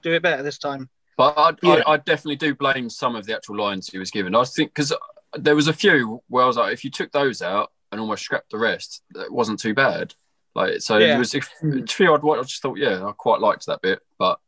do 0.03 0.13
it 0.13 0.23
better 0.23 0.43
this 0.43 0.59
time. 0.59 0.89
But 1.17 1.35
I, 1.37 1.53
Yeah. 1.63 1.83
I, 1.87 1.93
I 1.93 1.97
definitely 1.99 2.37
do 2.37 2.55
blame 2.55 2.89
some 2.91 3.17
of 3.17 3.27
the 3.27 3.35
actual 3.37 3.57
lines 3.57 3.89
he 3.89 3.99
was 3.99 4.11
given. 4.11 4.35
I 4.35 4.45
think 4.45 4.71
because 4.75 4.93
there 5.35 5.55
was 5.55 5.69
a 5.69 5.73
few 5.73 6.23
where 6.29 6.45
I 6.45 6.47
was 6.47 6.57
like, 6.57 6.73
if 6.73 6.85
you 6.85 6.91
took 6.91 7.13
those 7.13 7.43
out 7.43 7.71
and 7.93 8.01
almost 8.01 8.25
scrapped 8.25 8.51
the 8.51 8.59
rest, 8.59 9.03
it 9.15 9.31
wasn't 9.33 9.61
too 9.61 9.75
bad. 9.75 10.15
Like 10.55 10.81
so, 10.81 10.99
Yeah. 10.99 11.17
it 11.17 11.19
was 11.19 11.35
a 11.35 11.41
few 11.87 12.15
I'd 12.15 12.23
watch. 12.23 12.39
I 12.39 12.43
just 12.43 12.63
thought, 12.63 12.79
yeah, 12.79 13.05
I 13.07 13.13
quite 13.13 13.41
liked 13.41 13.67
that 13.67 13.83
bit, 13.83 14.01
but 14.19 14.39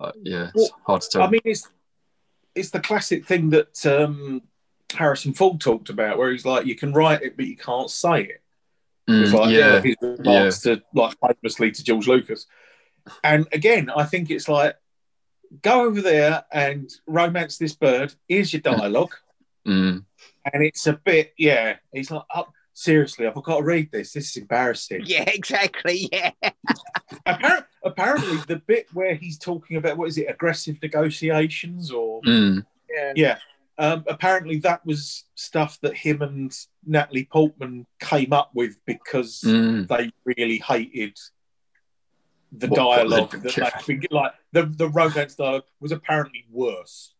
uh, 0.00 0.12
yeah, 0.22 0.50
it's 0.54 0.70
Well, 0.72 0.80
hard 0.86 1.02
to 1.02 1.08
tell. 1.10 1.22
I 1.22 1.30
mean, 1.30 1.40
it's 1.44 1.68
it's 2.56 2.70
the 2.70 2.80
classic 2.80 3.26
thing 3.26 3.50
that 3.50 3.86
um, 3.86 4.42
Harrison 4.92 5.32
Ford 5.34 5.60
talked 5.60 5.90
about, 5.90 6.18
where 6.18 6.32
he's 6.32 6.44
like, 6.44 6.66
you 6.66 6.74
can 6.74 6.92
write 6.92 7.22
it, 7.22 7.36
but 7.36 7.46
you 7.46 7.56
can't 7.56 7.90
say 7.90 8.22
it. 8.22 8.42
Mm, 9.08 9.22
It's 9.22 9.32
like 9.32 9.50
yeah, 9.50 9.80
his 9.80 9.96
remarks 10.00 10.60
to 10.62 10.82
like 10.92 11.16
famously 11.20 11.70
to 11.70 11.84
George 11.84 12.08
Lucas. 12.08 12.46
And 13.22 13.46
again, 13.52 13.88
I 13.94 14.02
think 14.04 14.30
it's 14.30 14.48
like 14.48 14.76
go 15.62 15.82
over 15.86 16.00
there 16.00 16.44
and 16.50 16.90
romance 17.06 17.56
this 17.56 17.74
bird. 17.74 18.12
Here's 18.26 18.52
your 18.52 18.62
dialogue, 18.62 19.14
mm, 19.66 20.04
and 20.52 20.64
it's 20.64 20.86
a 20.88 20.94
bit 20.94 21.34
yeah. 21.38 21.76
He's 21.92 22.10
like, 22.10 22.24
oh, 22.34 22.48
seriously, 22.76 23.26
I've 23.26 23.34
got 23.34 23.56
to 23.58 23.62
read 23.62 23.90
this. 23.90 24.12
This 24.12 24.30
is 24.30 24.36
embarrassing. 24.36 25.02
Yeah, 25.06 25.24
exactly. 25.26 26.08
Yeah. 26.12 26.30
Appar- 27.26 27.64
apparently, 27.82 28.36
the 28.46 28.62
bit 28.66 28.86
where 28.92 29.14
he's 29.14 29.38
talking 29.38 29.78
about 29.78 29.96
what 29.96 30.08
is 30.08 30.18
it, 30.18 30.26
aggressive 30.28 30.76
negotiations 30.82 31.90
or 31.90 32.20
mm, 32.22 32.64
Yeah. 32.88 33.12
yeah. 33.16 33.38
Um, 33.78 34.04
apparently, 34.06 34.58
that 34.60 34.84
was 34.86 35.24
stuff 35.34 35.78
that 35.82 35.96
him 35.96 36.22
and 36.22 36.56
Natalie 36.86 37.28
Portman 37.30 37.86
came 37.98 38.32
up 38.32 38.50
with 38.54 38.76
because 38.86 39.40
mm. 39.40 39.88
they 39.88 40.10
really 40.24 40.58
hated 40.58 41.18
the 42.52 42.68
What- 42.68 42.78
what 42.78 42.96
dialogue 42.96 43.30
they'd 43.32 43.52
that 43.54 43.84
they'd 43.86 44.12
like 44.12 44.32
the, 44.52 44.62
the 44.64 44.88
romance 44.88 45.34
dialogue 45.34 45.64
was 45.80 45.92
apparently 45.92 46.46
worse. 46.50 47.14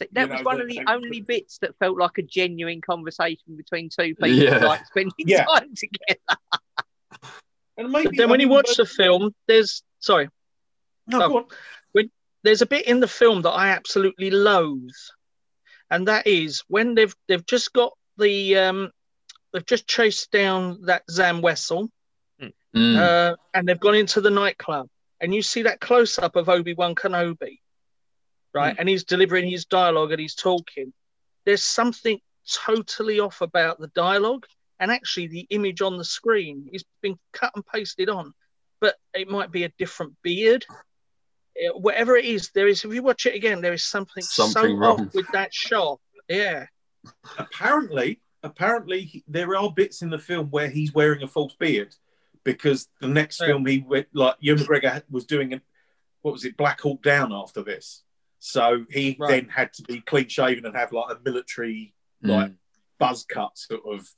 So 0.00 0.06
that 0.12 0.28
You 0.28 0.34
was 0.34 0.44
one 0.44 0.56
the- 0.56 0.62
of 0.62 0.68
the 0.68 0.78
the- 0.78 0.90
only 0.90 1.20
bits 1.20 1.58
that 1.58 1.76
felt 1.78 1.98
like 1.98 2.16
a 2.16 2.22
genuine 2.22 2.80
conversation 2.80 3.54
between 3.56 3.90
two 3.90 4.14
people, 4.14 4.28
Yeah. 4.28 4.56
like 4.64 4.86
spending 4.86 5.12
Yeah. 5.18 5.44
time 5.44 5.74
together. 5.74 6.40
And 7.76 7.90
maybe 7.90 8.06
But 8.08 8.16
then 8.16 8.30
when 8.30 8.40
you 8.40 8.48
watch 8.48 8.76
the 8.76 8.86
film, 8.86 9.34
there's 9.46 9.82
sorry, 9.98 10.28
no, 11.06 11.28
go 11.28 11.36
on. 11.38 12.10
there's 12.42 12.62
a 12.62 12.66
bit 12.66 12.86
in 12.86 13.00
the 13.00 13.08
film 13.08 13.42
that 13.42 13.50
I 13.50 13.68
absolutely 13.68 14.30
loathe, 14.30 14.88
and 15.90 16.08
that 16.08 16.26
is 16.26 16.62
when 16.68 16.94
they've 16.94 17.14
they've 17.28 17.44
just 17.44 17.72
got 17.74 17.92
the 18.16 18.56
um 18.56 18.90
they've 19.52 19.66
just 19.66 19.86
chased 19.86 20.30
down 20.30 20.82
that 20.86 21.02
Zam 21.10 21.42
Wesell, 21.42 21.90
Mm. 22.74 22.96
uh, 22.96 23.36
and 23.52 23.68
they've 23.68 23.80
gone 23.80 23.96
into 23.96 24.20
the 24.22 24.30
nightclub, 24.30 24.88
and 25.20 25.34
you 25.34 25.42
see 25.42 25.62
that 25.62 25.80
close 25.80 26.18
up 26.18 26.36
of 26.36 26.48
Obi 26.48 26.72
Wan 26.72 26.94
Kenobi, 26.94 27.60
right? 28.54 28.74
And 28.78 28.88
he's 28.88 29.04
delivering 29.04 29.48
his 29.50 29.64
dialogue 29.64 30.12
and 30.12 30.20
he's 30.20 30.34
talking. 30.34 30.92
There's 31.46 31.64
something 31.64 32.18
totally 32.52 33.20
off 33.20 33.40
about 33.40 33.78
the 33.80 33.88
dialogue 33.88 34.46
and 34.78 34.90
actually 34.90 35.26
the 35.28 35.46
image 35.50 35.80
on 35.82 35.98
the 35.98 36.04
screen. 36.04 36.68
It's 36.72 36.84
been 37.02 37.18
cut 37.32 37.52
and 37.54 37.64
pasted 37.66 38.08
on, 38.08 38.32
but 38.80 38.96
it 39.14 39.28
might 39.28 39.50
be 39.52 39.64
a 39.64 39.72
different 39.78 40.14
beard. 40.22 40.64
Uh, 40.70 41.78
Whatever 41.78 42.16
it 42.16 42.24
is, 42.24 42.50
there 42.54 42.68
is. 42.68 42.84
If 42.84 42.92
you 42.94 43.02
watch 43.02 43.26
it 43.26 43.34
again, 43.34 43.60
there 43.60 43.72
is 43.72 43.84
something, 43.84 44.22
Something 44.22 44.52
so 44.72 44.76
wrong. 44.76 45.00
off 45.08 45.14
with 45.14 45.26
that 45.32 45.52
shot. 45.52 46.00
Yeah, 46.28 46.66
Apparently, 47.38 48.20
apparently 48.42 49.02
he- 49.02 49.24
there 49.28 49.56
are 49.56 49.72
bits 49.72 50.02
in 50.02 50.10
the 50.10 50.18
film 50.18 50.48
where 50.50 50.68
he's 50.68 50.92
wearing 50.94 51.22
a 51.22 51.28
false 51.28 51.54
beard 51.54 51.94
because 52.44 52.88
the 53.00 53.08
next 53.08 53.40
Yeah. 53.40 53.48
film 53.48 53.66
he 53.66 53.80
went 53.80 54.08
like 54.14 54.36
Ewan 54.40 54.60
McGregor 54.62 55.02
was 55.10 55.24
doing 55.26 55.52
a, 55.54 55.60
what 56.22 56.32
was 56.32 56.44
it 56.44 56.56
Black 56.56 56.80
Hawk 56.80 57.02
Down 57.02 57.32
after 57.32 57.62
this, 57.62 58.02
so 58.40 58.84
he 58.90 59.16
Right. 59.20 59.28
then 59.42 59.48
had 59.50 59.72
to 59.74 59.82
be 59.82 60.00
clean 60.00 60.26
shaven 60.28 60.66
and 60.66 60.74
have 60.74 60.92
like 60.92 61.14
a 61.16 61.20
military 61.24 61.94
like 62.22 62.50
Mm. 62.50 62.56
buzz 62.98 63.24
cut 63.24 63.56
sort 63.56 63.82
of. 63.86 64.08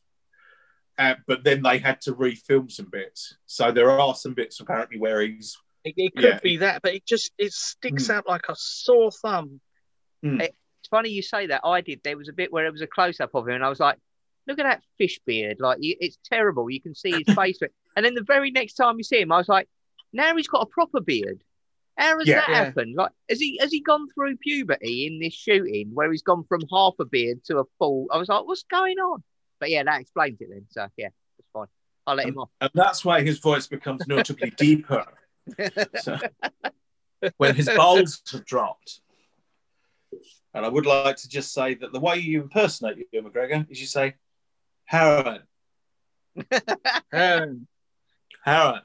Uh, 0.98 1.14
but 1.26 1.42
then 1.44 1.62
they 1.62 1.78
had 1.78 2.00
to 2.02 2.12
refilm 2.14 2.70
some 2.70 2.88
bits, 2.90 3.36
so 3.46 3.70
there 3.72 3.90
are 3.90 4.14
some 4.14 4.34
bits 4.34 4.60
apparently 4.60 4.98
where 4.98 5.20
he's 5.20 5.56
it, 5.84 5.94
it 5.96 6.14
could 6.14 6.24
Yeah. 6.24 6.38
be 6.40 6.56
that, 6.58 6.80
but 6.82 6.94
it 6.94 7.04
just 7.04 7.32
it 7.38 7.52
sticks 7.52 8.08
out 8.10 8.26
like 8.28 8.48
a 8.48 8.54
sore 8.56 9.10
thumb. 9.10 9.60
It's 10.22 10.88
funny 10.88 11.10
you 11.10 11.22
say 11.22 11.46
that. 11.46 11.62
I 11.64 11.80
did. 11.80 12.00
There 12.04 12.16
was 12.16 12.28
a 12.28 12.32
bit 12.32 12.52
where 12.52 12.66
it 12.66 12.72
was 12.72 12.82
a 12.82 12.86
close 12.86 13.20
up 13.20 13.34
of 13.34 13.48
him, 13.48 13.54
and 13.54 13.64
I 13.64 13.68
was 13.68 13.80
like, 13.80 13.98
"Look 14.46 14.58
at 14.60 14.64
that 14.64 14.82
fish 14.98 15.18
beard! 15.26 15.58
Like 15.60 15.78
it's 15.80 16.18
terrible. 16.24 16.70
You 16.70 16.80
can 16.80 16.94
see 16.94 17.10
his 17.24 17.26
face." 17.34 17.58
through. 17.58 17.68
And 17.96 18.04
then 18.04 18.14
the 18.14 18.22
very 18.24 18.50
next 18.52 18.74
time 18.74 18.96
you 18.98 19.02
see 19.04 19.20
him, 19.20 19.32
I 19.32 19.38
was 19.38 19.48
like, 19.48 19.68
"Now 20.12 20.36
he's 20.36 20.46
got 20.48 20.60
a 20.62 20.66
proper 20.66 21.00
beard. 21.00 21.42
How 21.96 22.18
has 22.18 22.26
Yeah. 22.26 22.36
that 22.36 22.48
Yeah. 22.48 22.64
happened? 22.64 22.94
Like, 22.96 23.10
has 23.28 23.38
he 23.40 23.58
has 23.58 23.70
he 23.70 23.80
gone 23.80 24.08
through 24.10 24.36
puberty 24.38 25.06
in 25.06 25.20
this 25.20 25.34
shooting 25.34 25.90
where 25.94 26.10
he's 26.10 26.22
gone 26.22 26.44
from 26.44 26.62
half 26.70 26.94
a 26.98 27.04
beard 27.04 27.44
to 27.44 27.58
a 27.58 27.64
full?" 27.78 28.06
I 28.12 28.18
was 28.18 28.28
like, 28.28 28.44
"What's 28.44 28.62
going 28.64 28.98
on?" 28.98 29.22
But 29.60 29.70
yeah, 29.70 29.82
that 29.84 30.00
explains 30.00 30.40
it 30.40 30.48
then. 30.50 30.66
So 30.70 30.88
yeah, 30.96 31.08
it's 31.38 31.48
fine. 31.52 31.66
I'll 32.06 32.16
let 32.16 32.26
him 32.26 32.38
off. 32.38 32.50
and 32.60 32.70
that's 32.74 33.04
why 33.04 33.22
his 33.22 33.38
voice 33.38 33.66
becomes 33.66 34.06
notably 34.08 34.50
deeper. 34.56 35.04
So, 36.00 36.18
when 37.36 37.54
his 37.54 37.68
balls 37.68 38.22
have 38.32 38.44
dropped. 38.44 39.00
And 40.54 40.66
I 40.66 40.68
would 40.68 40.84
like 40.84 41.16
to 41.16 41.28
just 41.28 41.52
say 41.54 41.74
that 41.74 41.92
the 41.92 42.00
way 42.00 42.18
you 42.18 42.42
impersonate 42.42 43.06
Ewan 43.12 43.30
McGregor 43.32 43.70
is 43.70 43.80
you 43.80 43.86
say, 43.86 44.14
Harriman, 44.84 45.42
Um, 47.12 47.66
Harriman. 48.44 48.82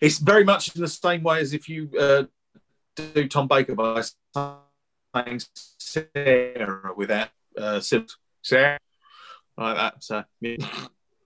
It's, 0.00 0.18
very 0.18 0.44
much 0.44 0.74
in 0.74 0.80
the 0.80 0.88
same 0.88 1.22
way 1.22 1.40
as 1.40 1.52
if 1.52 1.68
you 1.68 1.90
uh, 1.98 2.24
do 2.96 3.28
Tom 3.28 3.48
Baker 3.48 3.74
by 3.74 4.02
saying 4.34 5.40
Sarah 5.78 6.92
without 6.96 7.28
uh. 7.56 7.80
Sarah. 8.42 8.78
Like 9.56 9.76
that. 9.76 10.04
So, 10.04 10.24
yeah. 10.40 10.56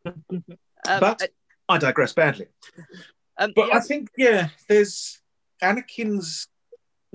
Um, 0.84 0.98
But- 0.98 1.30
I 1.68 1.78
digress 1.78 2.12
badly. 2.12 2.46
um, 3.38 3.52
But 3.54 3.68
the 3.68 3.76
I 3.76 3.78
think, 3.78 4.10
yeah, 4.16 4.48
there's 4.68 5.20
Anakin's. 5.62 6.48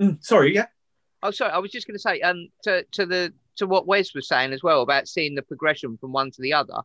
Mm, 0.00 0.24
sorry, 0.24 0.54
yeah. 0.54 0.66
Oh, 1.22 1.30
sorry. 1.30 1.52
I 1.52 1.58
was 1.58 1.70
just 1.70 1.86
going 1.86 1.96
to 1.96 2.00
say, 2.00 2.22
um, 2.22 2.48
to 2.62 2.84
to 2.92 3.04
the 3.04 3.34
to 3.56 3.66
what 3.66 3.86
Wes 3.86 4.14
was 4.14 4.26
saying 4.26 4.54
as 4.54 4.62
well 4.62 4.80
about 4.80 5.06
seeing 5.06 5.34
the 5.34 5.42
progression 5.42 5.98
from 5.98 6.12
one 6.12 6.30
to 6.30 6.40
the 6.40 6.54
other. 6.54 6.80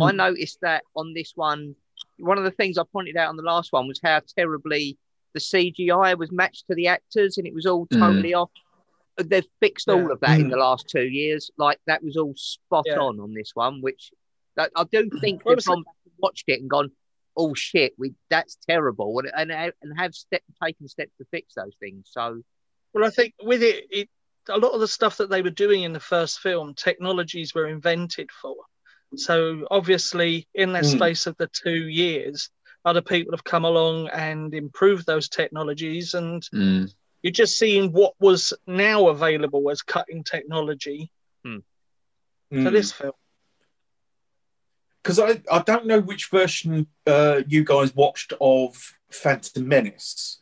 I 0.00 0.12
noticed 0.12 0.60
that 0.60 0.84
on 0.94 1.14
this 1.14 1.32
one, 1.34 1.74
one 2.18 2.38
of 2.38 2.44
the 2.44 2.50
things 2.50 2.78
I 2.78 2.84
pointed 2.92 3.16
out 3.16 3.28
on 3.28 3.36
the 3.36 3.42
last 3.42 3.72
one 3.72 3.86
was 3.88 4.00
how 4.02 4.20
terribly 4.36 4.98
the 5.34 5.40
CGI 5.40 6.16
was 6.16 6.32
matched 6.32 6.66
to 6.68 6.74
the 6.74 6.88
actors, 6.88 7.38
and 7.38 7.46
it 7.46 7.54
was 7.54 7.66
all 7.66 7.86
Mm. 7.88 7.98
totally 7.98 8.34
off. 8.34 8.50
They've 9.16 9.46
fixed 9.60 9.88
all 9.88 10.12
of 10.12 10.20
that 10.20 10.38
in 10.40 10.46
Mm. 10.46 10.50
the 10.50 10.56
last 10.58 10.88
two 10.88 11.06
years. 11.06 11.50
Like 11.58 11.80
that 11.86 12.02
was 12.02 12.16
all 12.16 12.34
spot 12.36 12.86
Yeah. 12.86 12.98
on 13.00 13.20
on 13.20 13.34
this 13.34 13.50
one, 13.54 13.80
which 13.82 14.10
that, 14.56 14.70
I 14.76 14.84
do 14.84 15.08
think 15.20 15.44
Well, 15.44 15.56
they've 15.56 15.64
gone 15.64 15.82
back 15.82 15.94
and 16.04 16.14
watched 16.18 16.44
it 16.48 16.60
and 16.60 16.70
gone, 16.70 16.90
oh 17.36 17.54
shit, 17.54 17.94
we 17.98 18.14
that's 18.30 18.56
terrible, 18.68 19.18
and 19.18 19.30
and, 19.52 19.72
and 19.82 19.98
have 19.98 20.14
step 20.14 20.42
taken 20.62 20.88
steps 20.88 21.16
to 21.18 21.24
fix 21.30 21.54
those 21.54 21.74
things. 21.80 22.08
So 22.10 22.42
Well, 22.94 23.04
I 23.04 23.10
think 23.10 23.34
with 23.42 23.62
it, 23.62 23.86
it 23.90 24.08
a 24.48 24.56
lot 24.58 24.72
of 24.72 24.80
the 24.80 24.88
stuff 24.88 25.18
that 25.18 25.28
they 25.28 25.42
were 25.42 25.50
doing 25.50 25.82
in 25.82 25.92
the 25.92 26.00
first 26.00 26.40
film, 26.40 26.74
technologies 26.74 27.54
were 27.54 27.66
invented 27.66 28.30
for. 28.32 28.56
So 29.16 29.66
obviously, 29.70 30.46
in 30.54 30.72
the 30.72 30.80
Mm. 30.80 30.96
space 30.96 31.26
of 31.26 31.36
the 31.38 31.48
two 31.48 31.88
years, 31.88 32.50
other 32.84 33.02
people 33.02 33.32
have 33.32 33.44
come 33.44 33.64
along 33.64 34.08
and 34.08 34.54
improved 34.54 35.06
those 35.06 35.28
technologies, 35.28 36.14
and 36.14 36.42
Mm. 36.52 36.92
you're 37.22 37.32
just 37.32 37.58
seeing 37.58 37.92
what 37.92 38.14
was 38.20 38.52
now 38.66 39.08
available 39.08 39.70
as 39.70 39.82
cutting 39.82 40.24
technology 40.24 41.10
Mm. 41.44 41.62
for 42.62 42.70
this 42.70 42.92
film. 42.92 43.12
because 45.02 45.18
I, 45.20 45.40
I 45.50 45.62
don't 45.62 45.86
know 45.86 46.00
which 46.00 46.26
version 46.26 46.86
uh, 47.06 47.42
you 47.46 47.64
guys 47.64 47.94
watched 47.94 48.34
of 48.42 48.94
Phantom 49.10 49.66
Menace, 49.66 50.38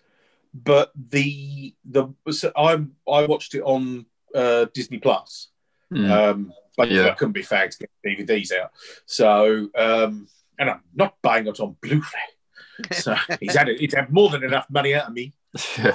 but 0.53 0.91
the 0.97 1.75
the 1.85 2.13
so 2.33 2.51
I 2.57 2.85
I 3.09 3.27
watched 3.27 3.55
it 3.55 3.63
on 3.63 4.07
uh, 4.35 4.67
Disney 4.75 4.99
Plus. 4.99 5.49
Mm. 5.93 6.11
Um, 6.11 6.53
but 6.77 6.91
Yeah. 6.91 7.09
I 7.09 7.11
couldn't 7.13 7.33
be 7.33 7.43
fagged 7.43 7.79
to 7.79 7.87
get 8.05 8.27
DVDs 8.27 8.53
out, 8.53 8.73
so 9.07 9.69
um, 9.77 10.29
and 10.59 10.71
I'm 10.71 10.81
not 10.95 11.17
buying 11.23 11.47
it 11.47 11.61
on 11.61 11.77
Blu-ray. 11.81 12.03
So 12.93 13.17
he's 13.41 13.57
had 13.57 13.71
it. 13.71 13.81
He's 13.81 13.95
had 13.95 14.13
more 14.13 14.29
than 14.29 14.45
enough 14.45 14.67
money 14.69 14.93
out 14.95 15.09
of 15.09 15.15
me. 15.15 15.33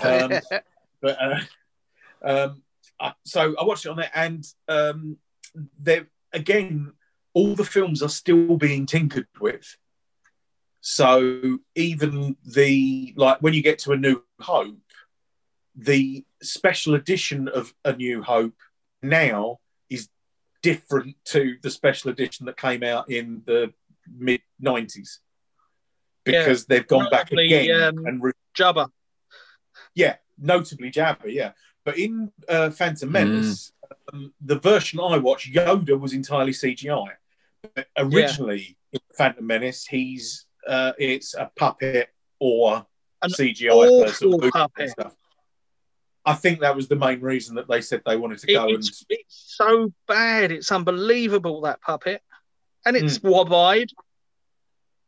Um, 0.01 0.31
but 0.99 1.17
uh, 1.21 1.39
um, 2.23 2.63
I, 2.99 3.13
so 3.23 3.55
I 3.55 3.63
watched 3.63 3.85
it 3.85 3.89
on 3.89 3.97
there, 3.97 4.09
and 4.15 4.43
um, 4.67 5.17
there 5.79 6.07
again, 6.33 6.93
all 7.35 7.53
the 7.53 7.65
films 7.65 8.01
are 8.01 8.09
still 8.09 8.57
being 8.57 8.87
tinkered 8.87 9.27
with. 9.39 9.77
So 10.81 11.59
even 11.75 12.35
the 12.43 13.13
like 13.15 13.37
when 13.41 13.53
you 13.53 13.61
get 13.61 13.77
to 13.79 13.91
A 13.91 13.97
New 13.97 14.23
Hope, 14.39 14.79
the 15.75 16.25
special 16.41 16.95
edition 16.95 17.47
of 17.47 17.73
A 17.85 17.93
New 17.93 18.23
Hope 18.23 18.55
now 19.03 19.59
different 20.61 21.15
to 21.25 21.57
the 21.61 21.69
special 21.69 22.11
edition 22.11 22.45
that 22.45 22.57
came 22.57 22.83
out 22.83 23.09
in 23.09 23.41
the 23.45 23.73
mid 24.17 24.41
'90s 24.63 25.19
because 26.23 26.65
they've 26.65 26.87
gone 26.87 27.09
back 27.09 27.31
again 27.31 27.83
um, 27.83 28.05
and 28.05 28.23
re- 28.23 28.31
Jabba. 28.55 28.89
yeah, 29.95 30.15
notably 30.37 30.91
Jabba, 30.91 31.25
yeah. 31.25 31.51
But 31.83 31.97
in 31.97 32.31
uh, 32.47 32.69
Phantom 32.69 33.11
Menace, 33.11 33.71
um, 34.13 34.33
the 34.41 34.59
version 34.59 34.99
I 34.99 35.17
watched, 35.17 35.51
Yoda 35.51 35.99
was 35.99 36.13
entirely 36.13 36.51
CGI. 36.51 37.09
But 37.75 37.87
originally, 37.97 38.77
in 38.93 38.99
Phantom 39.17 39.45
Menace, 39.45 39.85
he's 39.85 40.45
uh, 40.67 40.93
it's 40.99 41.33
a 41.33 41.49
puppet 41.57 42.09
or 42.39 42.85
An 43.23 43.31
CGI 43.31 44.05
person 44.05 44.51
puppet. 44.51 44.89
stuff. 44.91 45.15
I 46.25 46.33
think 46.33 46.59
that 46.59 46.75
was 46.75 46.87
the 46.87 46.95
main 46.95 47.19
reason 47.21 47.55
that 47.55 47.67
they 47.67 47.81
said 47.81 48.01
they 48.05 48.15
wanted 48.17 48.37
to 48.39 48.47
go 48.53 48.65
and 48.67 48.77
it's, 48.77 49.03
it's 49.09 49.55
so 49.57 49.91
bad. 50.07 50.51
It's 50.51 50.71
unbelievable 50.71 51.61
that 51.61 51.81
puppet, 51.81 52.21
and 52.85 52.95
it's 52.95 53.17
Hmm. 53.17 53.29
wob-eyed, 53.29 53.89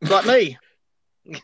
like 0.02 0.26
me. 0.26 0.58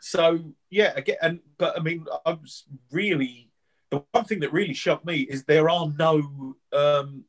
so 0.00 0.40
yeah 0.70 0.92
again 0.96 1.16
and 1.22 1.40
but 1.58 1.76
i 1.78 1.82
mean 1.82 2.04
i 2.26 2.32
was 2.32 2.64
really 2.90 3.50
the 3.90 4.02
one 4.12 4.24
thing 4.24 4.40
that 4.40 4.52
really 4.52 4.74
shocked 4.74 5.04
me 5.04 5.20
is 5.20 5.44
there 5.44 5.68
are 5.68 5.92
no 5.98 6.54
um 6.72 7.24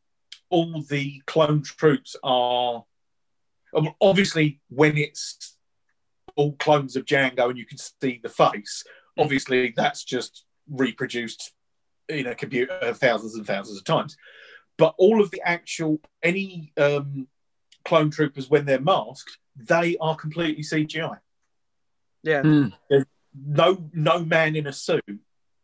all 0.49 0.82
the 0.89 1.22
clone 1.28 1.61
troops 1.63 2.15
are 2.24 2.84
um, 3.76 3.89
obviously 4.01 4.59
when 4.69 4.97
it's 4.97 5.55
all 6.36 6.53
clones 6.53 6.95
of 6.95 7.05
Jango 7.05 7.49
and 7.49 7.57
you 7.57 7.65
can 7.65 7.78
see 7.78 8.19
the 8.22 8.30
face 8.30 8.84
obviously 9.18 9.74
that's 9.76 10.03
just 10.03 10.45
reproduced 10.70 11.53
in 12.09 12.28
a 12.28 12.36
computer 12.36 12.93
thousands 12.93 13.36
and 13.36 13.45
thousands 13.45 13.78
of 13.78 13.84
times 13.84 14.16
but 14.78 14.93
all 14.97 15.22
of 15.22 15.30
the 15.32 15.41
actual 15.45 15.99
any 16.24 16.72
um 16.78 17.28
clone 17.86 18.09
troopers 18.09 18.49
when 18.49 18.66
they're 18.66 18.80
masked 18.82 19.38
they 19.55 19.97
are 19.99 20.16
completely 20.16 20.64
cgi 20.64 21.18
Yeah. 22.24 22.41
Mm. 22.43 22.74
no 23.45 23.89
no 23.93 24.20
man 24.24 24.55
in 24.55 24.68
a 24.68 24.74
suit 24.74 25.03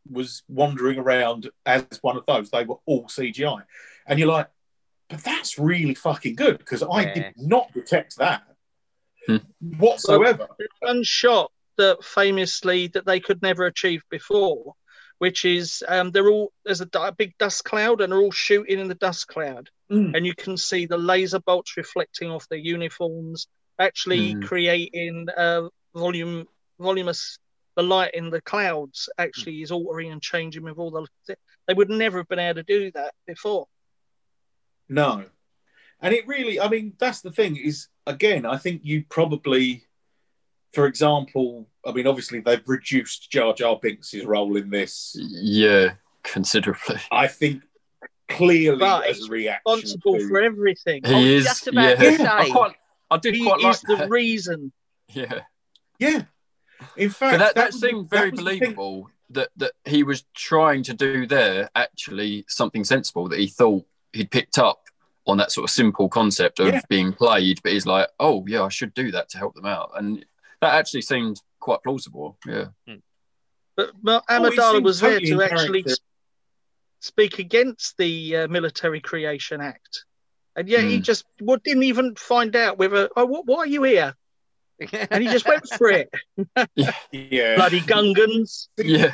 was 0.10 0.44
wandering 0.48 0.98
around 1.00 1.50
as 1.66 1.86
one 2.02 2.16
of 2.16 2.26
those. 2.26 2.50
They 2.50 2.64
were 2.64 2.78
all 2.86 3.08
CGI, 3.10 3.64
and 4.08 4.18
you're 4.18 4.30
like, 4.30 4.48
but 5.10 5.22
that's 5.22 5.60
really 5.60 5.96
fucking 5.96 6.36
good 6.36 6.58
because 6.60 6.82
I 6.82 7.02
Yeah. 7.02 7.14
did 7.14 7.34
not 7.36 7.74
detect 7.74 8.16
that 8.18 8.44
Hmm. 9.28 9.38
whatsoever. 9.78 10.48
one 10.80 11.04
shot 11.04 11.52
that 11.78 12.04
famously 12.04 12.88
that 12.88 13.06
they 13.06 13.20
could 13.20 13.42
never 13.42 13.66
achieve 13.66 14.04
before, 14.10 14.74
which 15.20 15.46
is 15.46 15.84
um, 15.88 16.12
they're 16.12 16.30
all 16.30 16.52
there's 16.66 16.82
a, 16.82 16.86
du- 16.86 17.02
a 17.08 17.12
big 17.12 17.38
dust 17.38 17.64
cloud 17.64 18.02
and 18.02 18.12
they're 18.12 18.20
all 18.20 18.32
shooting 18.32 18.80
in 18.80 18.88
the 18.88 18.96
dust 18.96 19.28
cloud, 19.28 19.70
Mm. 19.90 20.16
and 20.18 20.26
you 20.26 20.36
can 20.36 20.58
see 20.58 20.86
the 20.86 20.98
laser 20.98 21.40
bolts 21.40 21.78
reflecting 21.78 22.30
off 22.30 22.50
their 22.50 22.60
uniforms, 22.60 23.48
actually 23.80 24.36
Mm. 24.36 24.46
creating 24.46 25.28
uh, 25.38 25.70
volume 25.96 26.46
voluminous. 26.80 27.40
The 27.78 27.84
light 27.84 28.16
in 28.16 28.32
the 28.32 28.42
clouds 28.42 29.08
actually 29.20 29.62
is 29.62 29.72
altering 29.72 30.12
and 30.12 30.22
changing 30.22 30.64
with 30.64 30.78
all 30.80 30.90
the. 30.90 31.36
They 31.68 31.74
would 31.76 31.90
never 31.92 32.18
have 32.18 32.28
been 32.28 32.40
able 32.40 32.56
to 32.56 32.64
do 32.64 32.92
that 32.94 33.14
before. 33.28 33.68
No, 34.90 35.26
and 36.02 36.14
it 36.14 36.28
really, 36.28 36.60
I 36.60 36.70
mean, 36.70 36.94
that's 36.98 37.22
the 37.22 37.32
thing 37.32 37.56
is 37.58 37.88
again, 38.06 38.46
I 38.46 38.58
think 38.58 38.82
you 38.84 39.04
probably, 39.10 39.86
for 40.74 40.86
example, 40.86 41.68
I 41.86 41.92
mean, 41.92 42.08
obviously 42.08 42.40
they've 42.40 42.62
reduced 42.68 43.32
Jar 43.32 43.54
Jar 43.54 43.80
Binks' 43.82 44.14
role 44.24 44.56
in 44.58 44.70
this. 44.70 45.16
Yeah, 45.20 45.94
considerably. 46.24 47.00
I 47.12 47.28
think 47.28 47.64
clearly 48.30 48.78
But 48.80 49.08
as 49.08 49.18
he's 49.18 49.28
a 49.28 49.32
reaction 49.32 49.62
Responsible 49.74 50.20
to- 50.20 50.28
for 50.28 50.42
everything. 50.42 51.02
I 51.06 51.10
was 51.14 51.18
He 51.24 51.34
oh, 51.34 51.38
is. 51.38 51.44
just 51.46 51.68
about 51.68 52.00
yeah. 52.00 52.10
to 52.12 52.18
say. 52.18 52.26
I, 52.26 52.50
quite, 52.50 52.76
I 53.10 53.18
did 53.18 53.36
He 53.36 53.44
quite 53.46 53.62
like 53.62 53.76
is 53.76 53.82
the 53.82 54.08
reason. 54.10 54.72
Yeah. 55.14 55.40
yeah. 56.00 56.24
In 56.98 57.10
fact, 57.10 57.34
But 57.34 57.38
that, 57.40 57.56
that, 57.56 57.66
was 57.72 57.80
the- 57.82 57.88
seemed 57.90 58.10
that 58.10 58.18
very 58.18 58.32
was 58.32 58.40
the 58.40 58.46
thing- 58.46 58.60
believable 58.60 59.10
that, 59.32 59.50
that 59.58 59.72
he 59.86 60.04
was 60.04 60.24
trying 60.36 60.84
to 60.84 60.94
do 60.94 61.26
there 61.26 61.70
actually 61.76 62.46
something 62.48 62.84
sensible 62.84 63.28
that 63.30 63.40
he 63.40 63.48
thought 63.48 63.86
he'd 64.14 64.32
picked 64.32 64.58
up 64.58 64.84
on 65.26 65.38
that 65.38 65.52
sort 65.52 65.64
of 65.66 65.70
simple 65.70 66.08
concept 66.08 66.60
of 66.60 66.68
Yeah. 66.68 66.82
being 66.88 67.12
played, 67.12 67.60
but 67.64 67.72
he's 67.74 67.86
like, 67.86 68.08
oh, 68.20 68.46
yeah, 68.48 68.64
I 68.64 68.70
should 68.70 68.94
do 68.94 69.12
that 69.12 69.28
to 69.30 69.38
help 69.38 69.56
them 69.56 69.66
out. 69.66 69.92
And 69.96 70.26
that 70.62 70.74
actually 70.76 71.02
seemed 71.02 71.40
quite 71.60 71.84
plausible. 71.84 72.38
Yeah. 72.46 72.66
But 73.76 73.92
Ma- 74.02 74.22
Oh, 74.30 74.34
Amidala 74.40 74.72
seems 74.74 74.84
was 74.84 75.00
there 75.02 75.20
to 75.20 75.42
actually 75.44 75.84
character. 75.84 76.04
speak 77.00 77.40
against 77.40 77.96
the 77.98 78.36
uh, 78.38 78.48
Military 78.48 79.00
Creation 79.02 79.62
Act. 79.62 80.06
And 80.56 80.68
yet 80.68 80.84
he 80.84 80.98
Hmm. 80.98 81.04
just 81.04 81.26
well, 81.40 81.60
didn't 81.64 81.84
even 81.84 82.16
find 82.16 82.56
out 82.56 82.80
whether, 82.80 83.10
oh, 83.16 83.28
wh- 83.28 83.48
why 83.48 83.58
are 83.60 83.68
you 83.68 83.84
here? 83.84 84.16
And 85.12 85.24
he 85.24 85.30
just 85.30 85.48
went 85.48 85.68
for 85.70 85.90
it. 85.92 86.10
Yeah. 87.12 87.56
Bloody 87.56 87.82
Gungans. 87.82 88.68
Yeah. 88.78 89.14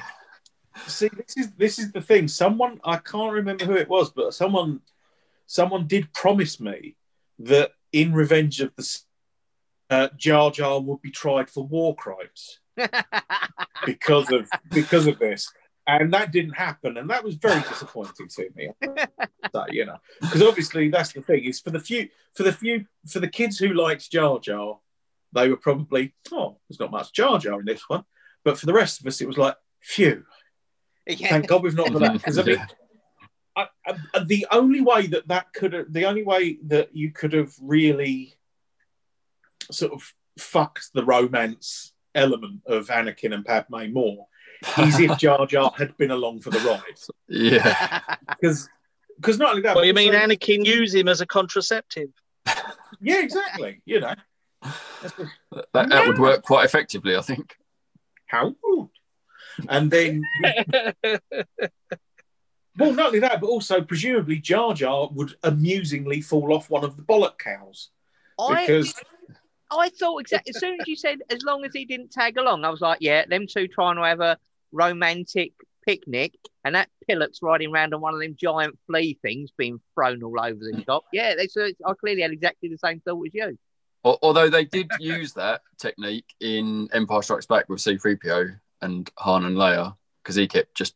See, 0.87 1.09
this 1.09 1.37
is 1.37 1.51
this 1.53 1.79
is 1.79 1.91
the 1.91 2.01
thing. 2.01 2.27
Someone 2.27 2.79
I 2.83 2.97
can't 2.97 3.31
remember 3.33 3.63
who 3.65 3.75
it 3.75 3.87
was, 3.87 4.11
but 4.11 4.33
someone 4.33 4.81
someone 5.45 5.87
did 5.87 6.11
promise 6.13 6.59
me 6.59 6.95
that 7.39 7.71
in 7.91 8.11
Revenge 8.13 8.59
of 8.59 8.73
the 8.75 8.81
S- 8.81 9.05
uh, 9.89 10.09
Jar 10.17 10.51
Jar 10.51 10.79
would 10.79 11.01
be 11.01 11.11
tried 11.11 11.49
for 11.49 11.65
war 11.65 11.95
crimes 11.95 12.59
because 13.85 14.31
of 14.31 14.49
because 14.71 15.07
of 15.07 15.19
this, 15.19 15.51
and 15.87 16.13
that 16.13 16.31
didn't 16.31 16.53
happen, 16.53 16.97
and 16.97 17.09
that 17.09 17.23
was 17.23 17.35
very 17.35 17.61
disappointing 17.61 18.27
to 18.27 18.49
me. 18.55 18.69
so 19.51 19.65
you 19.69 19.85
know, 19.85 19.97
because 20.21 20.41
obviously 20.41 20.89
that's 20.89 21.13
the 21.13 21.21
thing 21.21 21.45
is 21.45 21.59
for 21.59 21.71
the 21.71 21.79
few 21.79 22.07
for 22.33 22.43
the 22.43 22.53
few 22.53 22.85
for 23.07 23.19
the 23.19 23.27
kids 23.27 23.57
who 23.57 23.73
liked 23.73 24.11
Jar 24.11 24.39
Jar, 24.39 24.79
they 25.33 25.49
were 25.49 25.57
probably 25.57 26.13
oh, 26.31 26.57
there's 26.67 26.79
not 26.79 26.91
much 26.91 27.13
Jar 27.13 27.37
Jar 27.39 27.59
in 27.59 27.65
this 27.65 27.87
one, 27.87 28.03
but 28.43 28.57
for 28.57 28.65
the 28.65 28.73
rest 28.73 29.01
of 29.01 29.07
us, 29.07 29.21
it 29.21 29.27
was 29.27 29.37
like 29.37 29.55
phew. 29.81 30.23
yeah. 31.05 31.29
Thank 31.29 31.47
God 31.47 31.63
we've 31.63 31.75
not 31.75 31.91
got 31.91 31.99
that 31.99 32.13
because 32.13 32.39
I 32.39 32.43
mean, 32.43 32.65
I, 33.55 33.67
I, 33.85 34.23
the 34.23 34.47
only 34.51 34.81
way 34.81 35.07
that 35.07 35.27
that 35.27 35.53
could 35.53 35.73
have, 35.73 35.93
the 35.93 36.05
only 36.05 36.23
way 36.23 36.57
that 36.67 36.95
you 36.95 37.11
could 37.11 37.33
have 37.33 37.53
really 37.61 38.35
sort 39.71 39.93
of 39.93 40.01
fucked 40.39 40.89
the 40.93 41.03
romance 41.05 41.93
element 42.15 42.61
of 42.67 42.87
Anakin 42.87 43.33
and 43.33 43.45
Padme 43.45 43.91
more 43.93 44.27
is 44.77 44.99
if 44.99 45.17
Jar 45.23 45.45
Jar 45.45 45.71
had 45.77 45.95
been 45.97 46.11
along 46.11 46.41
for 46.41 46.49
the 46.51 46.59
ride. 46.59 46.81
yeah. 47.27 47.99
Because 48.27 48.69
because 49.19 49.37
not 49.37 49.51
only 49.51 49.61
that, 49.61 49.75
Well, 49.75 49.83
but 49.83 49.87
you 49.87 49.93
mean 49.93 50.15
also- 50.15 50.27
Anakin 50.27 50.65
used 50.65 50.95
him 50.95 51.07
as 51.07 51.21
a 51.21 51.25
contraceptive? 51.25 52.09
Yeah, 53.01 53.21
exactly. 53.21 53.81
You 53.85 53.99
know 53.99 54.13
That, 55.73 55.89
that 55.89 56.07
would 56.07 56.19
work 56.19 56.41
quite 56.43 56.63
effectively, 56.63 57.15
I 57.17 57.21
think. 57.21 57.57
how. 58.27 58.55
And 59.67 59.91
then, 59.91 60.21
well, 62.77 62.93
not 62.93 63.07
only 63.07 63.19
that, 63.19 63.39
but 63.41 63.47
also 63.47 63.81
presumably 63.81 64.39
Jar 64.39 64.73
Jar 64.73 65.09
would 65.11 65.35
amusingly 65.43 66.21
fall 66.21 66.53
off 66.53 66.69
one 66.69 66.83
of 66.83 66.95
the 66.97 67.03
bollock 67.03 67.37
cows. 67.37 67.89
I, 68.39 68.65
because 68.65 68.93
I 68.97 69.01
thought 69.99 70.19
exactly 70.19 70.51
as 70.55 70.59
soon 70.59 70.79
as 70.79 70.87
you 70.87 70.95
said 70.95 71.19
as 71.29 71.43
long 71.43 71.63
as 71.65 71.71
he 71.73 71.85
didn't 71.85 72.11
tag 72.11 72.37
along, 72.37 72.65
I 72.65 72.69
was 72.69 72.81
like, 72.81 72.99
yeah, 73.01 73.25
them 73.25 73.45
two 73.47 73.67
trying 73.67 73.95
to 73.97 74.03
have 74.03 74.19
a 74.21 74.37
romantic 74.71 75.53
picnic, 75.85 76.33
and 76.63 76.75
that 76.75 76.89
pilot's 77.07 77.41
riding 77.41 77.71
around 77.71 77.93
on 77.93 78.01
one 78.01 78.13
of 78.13 78.19
them 78.21 78.35
giant 78.39 78.77
flea 78.87 79.17
things 79.21 79.51
being 79.57 79.79
thrown 79.93 80.23
all 80.23 80.39
over 80.39 80.59
the 80.59 80.83
shop. 80.85 81.03
Yeah, 81.11 81.35
they, 81.35 81.47
so 81.47 81.69
I 81.85 81.93
clearly 81.93 82.21
had 82.21 82.31
exactly 82.31 82.69
the 82.69 82.77
same 82.77 82.99
thought 83.01 83.25
as 83.27 83.33
you. 83.33 83.57
Although 84.03 84.49
they 84.49 84.65
did 84.65 84.89
use 84.99 85.33
that 85.33 85.61
technique 85.79 86.33
in 86.39 86.89
Empire 86.93 87.21
Strikes 87.21 87.45
Back 87.45 87.69
with 87.69 87.79
C3PO 87.79 88.59
and 88.81 89.09
Han 89.19 89.45
and 89.45 89.55
Leia, 89.57 89.95
because 90.21 90.35
he 90.35 90.47
kept 90.47 90.75
just 90.75 90.95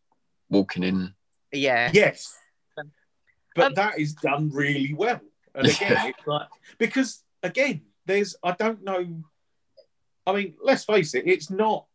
walking 0.49 0.83
in. 0.83 1.13
Yeah, 1.51 1.89
Yes. 1.93 2.33
But 3.55 3.65
Um, 3.65 3.73
that 3.73 3.97
is 3.97 4.13
done 4.13 4.51
really 4.53 4.93
well. 4.93 5.19
And 5.55 5.67
again, 5.69 5.91
Yeah. 5.91 6.07
it's 6.07 6.27
like 6.27 6.47
because 6.77 7.23
again, 7.41 7.81
there's 8.07 8.35
I 8.43 8.51
don't 8.53 8.83
know. 8.83 9.23
I 10.25 10.33
mean, 10.33 10.55
let's 10.61 10.85
face 10.85 11.13
it, 11.13 11.27
it's 11.27 11.49
not. 11.49 11.85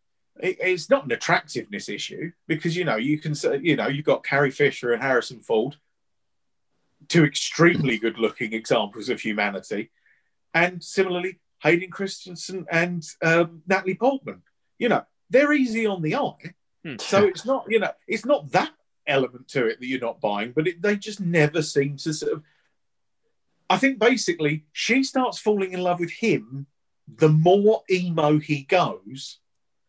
It, 0.41 0.57
it's 0.61 0.89
not 0.89 1.05
an 1.05 1.13
attractiveness 1.13 1.89
issue 1.89 2.33
because 2.47 2.77
you 2.77 2.85
know 2.85 2.97
you 2.97 3.19
can 3.19 3.35
say 3.35 3.61
you 3.63 3.77
know 3.77 3.89
you've 3.89 4.07
got 4.07 4.25
Carrie 4.25 4.51
Fisher 4.51 4.93
and 4.93 5.03
Harrison 5.03 5.41
Ford, 5.41 5.77
two 7.09 7.25
extremely 7.25 7.99
good-looking 7.99 8.53
examples 8.53 9.09
of 9.09 9.21
humanity, 9.21 9.91
and 10.55 10.83
similarly 10.83 11.39
Hayden 11.63 11.91
Christensen 11.91 12.65
and 12.71 13.05
um, 13.23 13.63
Natalie 13.67 13.95
Portman. 13.95 14.43
You 14.79 14.89
know 14.89 15.05
they're 15.29 15.53
easy 15.53 15.87
on 15.87 16.03
the 16.03 16.17
eye, 16.17 16.55
Hmm. 16.85 16.97
so 16.99 17.27
it's 17.27 17.45
not 17.45 17.67
you 17.69 17.79
know 17.79 17.93
it's 18.09 18.25
not 18.25 18.51
that 18.53 18.73
element 19.07 19.49
to 19.49 19.67
it 19.67 19.81
that 19.81 19.87
you're 19.87 20.01
not 20.01 20.21
buying, 20.21 20.53
but 20.53 20.67
it, 20.67 20.81
they 20.81 20.97
just 20.97 21.21
never 21.21 21.63
seem 21.63 21.97
to 21.99 22.13
sort 22.13 22.33
of. 22.33 22.43
I 23.73 23.79
think 23.79 23.99
basically 23.99 24.65
she 24.73 25.03
starts 25.03 25.39
falling 25.39 25.73
in 25.73 25.81
love 25.81 26.01
with 26.01 26.11
him 26.13 26.67
the 27.17 27.29
more 27.29 27.83
emo 27.91 28.39
he 28.39 28.63
goes, 28.63 29.39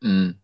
Mm. 0.03 0.35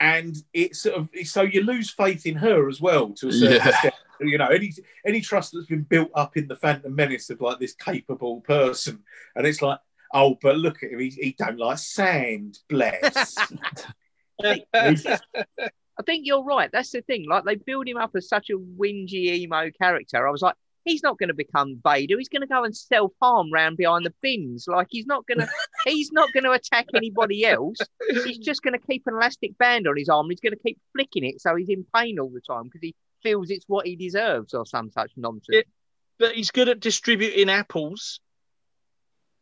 and 0.00 0.36
it's 0.52 0.80
sort 0.80 0.96
of 0.96 1.08
so 1.24 1.42
you 1.42 1.62
lose 1.62 1.90
faith 1.90 2.24
in 2.24 2.36
her 2.36 2.68
as 2.68 2.80
well 2.80 3.10
to 3.18 3.28
a 3.28 3.32
certain 3.32 3.56
Yeah. 3.56 3.68
extent. 3.68 3.94
You 4.20 4.38
know, 4.38 4.46
any 4.46 4.72
any 5.04 5.20
trust 5.20 5.52
that's 5.52 5.66
been 5.66 5.82
built 5.82 6.10
up 6.14 6.36
in 6.36 6.46
the 6.46 6.56
Phantom 6.56 6.94
Menace 6.94 7.28
of 7.30 7.40
like 7.40 7.58
this 7.58 7.74
capable 7.74 8.40
person, 8.42 9.02
and 9.34 9.46
it's 9.46 9.60
like, 9.60 9.78
oh, 10.12 10.38
but 10.40 10.56
look 10.56 10.82
at 10.82 10.90
him, 10.92 11.00
he, 11.00 11.10
he 11.10 11.34
don't 11.36 11.58
like 11.58 11.78
sand, 11.78 12.58
bless. 12.68 13.36
I 14.44 16.02
think 16.06 16.26
you're 16.26 16.42
right. 16.42 16.70
That's 16.72 16.90
the 16.90 17.02
thing. 17.02 17.26
Like 17.28 17.44
they 17.44 17.56
build 17.56 17.86
him 17.88 17.96
up 17.96 18.12
as 18.16 18.28
such 18.28 18.50
a 18.50 18.54
whingy 18.56 19.26
emo 19.42 19.70
character. 19.70 20.26
I 20.26 20.30
was 20.30 20.42
like, 20.42 20.56
he's 20.84 21.02
not 21.02 21.18
going 21.18 21.28
to 21.28 21.34
become 21.34 21.80
Vader. 21.84 22.18
He's 22.18 22.28
going 22.28 22.42
to 22.42 22.46
go 22.46 22.64
and 22.64 22.76
self 22.76 23.12
harm 23.20 23.52
round 23.52 23.76
behind 23.76 24.04
the 24.06 24.14
bins. 24.22 24.66
Like 24.68 24.88
he's 24.90 25.06
not 25.06 25.26
going 25.26 25.40
to. 25.40 25.48
he's 25.84 26.12
not 26.12 26.32
going 26.32 26.44
to 26.44 26.52
attack 26.52 26.86
anybody 26.94 27.44
else. 27.44 27.78
He's 28.24 28.38
just 28.38 28.62
going 28.62 28.78
to 28.78 28.86
keep 28.86 29.06
an 29.06 29.14
elastic 29.14 29.56
band 29.58 29.86
on 29.88 29.96
his 29.96 30.08
arm. 30.08 30.28
He's 30.30 30.40
going 30.40 30.54
to 30.54 30.62
keep 30.62 30.78
flicking 30.94 31.24
it 31.24 31.40
so 31.40 31.56
he's 31.56 31.68
in 31.68 31.84
pain 31.94 32.18
all 32.18 32.30
the 32.30 32.40
time 32.40 32.64
because 32.64 32.80
he 32.82 32.94
feels 33.22 33.50
it's 33.50 33.64
what 33.68 33.86
he 33.86 33.96
deserves 33.96 34.54
or 34.54 34.66
some 34.66 34.90
such 34.90 35.12
nonsense. 35.16 35.46
Yeah. 35.48 35.62
but 36.18 36.32
he's 36.34 36.50
good 36.50 36.68
at 36.68 36.80
distributing 36.80 37.48
apples. 37.50 38.20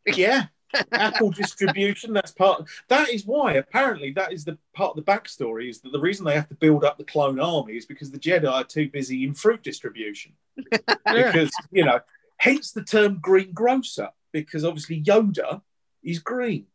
yeah 0.05 0.45
apple 0.93 1.29
distribution 1.29 2.13
that's 2.13 2.31
part 2.31 2.67
that 2.87 3.09
is 3.09 3.25
why 3.25 3.53
apparently 3.53 4.11
that 4.11 4.33
is 4.33 4.43
the 4.43 4.57
part 4.73 4.97
of 4.97 5.05
the 5.05 5.11
backstory 5.11 5.69
is 5.69 5.81
that 5.81 5.91
the 5.91 5.99
reason 5.99 6.25
they 6.25 6.33
have 6.35 6.49
to 6.49 6.55
build 6.55 6.83
up 6.83 6.97
the 6.97 7.03
clone 7.03 7.39
army 7.39 7.73
is 7.77 7.85
because 7.85 8.11
the 8.11 8.19
jedi 8.19 8.51
are 8.51 8.63
too 8.63 8.89
busy 8.89 9.23
in 9.23 9.33
fruit 9.33 9.61
distribution. 9.63 10.33
Because 11.05 11.51
you 11.71 11.85
know 11.85 11.99
hence 12.37 12.71
the 12.71 12.83
term 12.83 13.19
green 13.21 13.53
grocer 13.53 14.09
because 14.31 14.65
obviously 14.65 15.01
yoda 15.03 15.61
is 16.03 16.19
green. 16.19 16.65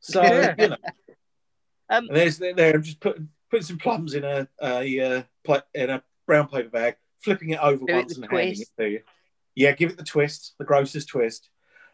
So 0.00 0.22
Yeah. 0.22 0.54
you 0.58 0.68
know 0.68 0.76
Um, 1.88 2.08
and 2.08 2.16
there's 2.16 2.38
there 2.38 2.54
there, 2.54 2.78
just 2.78 3.00
putting 3.00 3.28
putting 3.50 3.66
some 3.66 3.78
plums 3.78 4.14
in 4.14 4.24
a, 4.24 4.48
a 4.62 5.00
uh, 5.00 5.60
in 5.74 5.90
a 5.90 6.02
brown 6.26 6.48
paper 6.48 6.70
bag 6.70 6.96
flipping 7.20 7.50
it 7.50 7.60
over 7.60 7.84
once 7.84 8.16
and 8.16 8.24
handing 8.30 8.62
it 8.62 8.68
to 8.78 8.88
you. 8.88 9.00
Yeah 9.54 9.72
give 9.72 9.90
it 9.90 9.98
the 9.98 10.04
twist 10.04 10.54
the 10.58 10.64
grocer's 10.64 11.06
twist. 11.06 11.50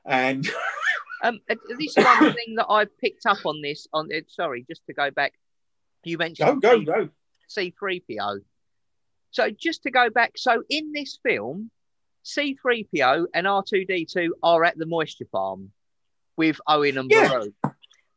And 0.07 0.47
Um, 1.23 1.41
uh, 1.51 1.55
this 1.79 1.95
one 1.97 2.33
thing 2.35 2.55
that 2.57 2.67
I 2.69 2.85
picked 3.01 3.27
up 3.27 3.39
on 3.45 3.61
this 3.63 3.87
on 3.93 4.09
it. 4.11 4.31
Sorry, 4.31 4.65
just 4.69 4.85
to 4.87 4.93
go 4.93 5.11
back. 5.11 5.35
You 6.05 6.17
go 6.17 6.25
mentioned 6.25 6.63
go 6.63 6.79
C- 6.79 6.85
go 6.85 7.09
C3PO. 7.51 8.41
So 9.31 9.51
just 9.51 9.83
to 9.83 9.91
go 9.91 10.11
back, 10.11 10.33
so 10.37 10.63
in 10.71 10.93
this 10.93 11.19
film, 11.23 11.71
C3PO 12.25 13.27
and 13.35 13.47
R2D2 13.47 14.29
are 14.43 14.65
at 14.65 14.79
the 14.79 14.87
moisture 14.87 15.27
farm 15.31 15.71
with 16.37 16.61
Owen 16.67 16.99
and 16.99 17.11
Yeah. 17.11 17.29
Beru. 17.29 17.55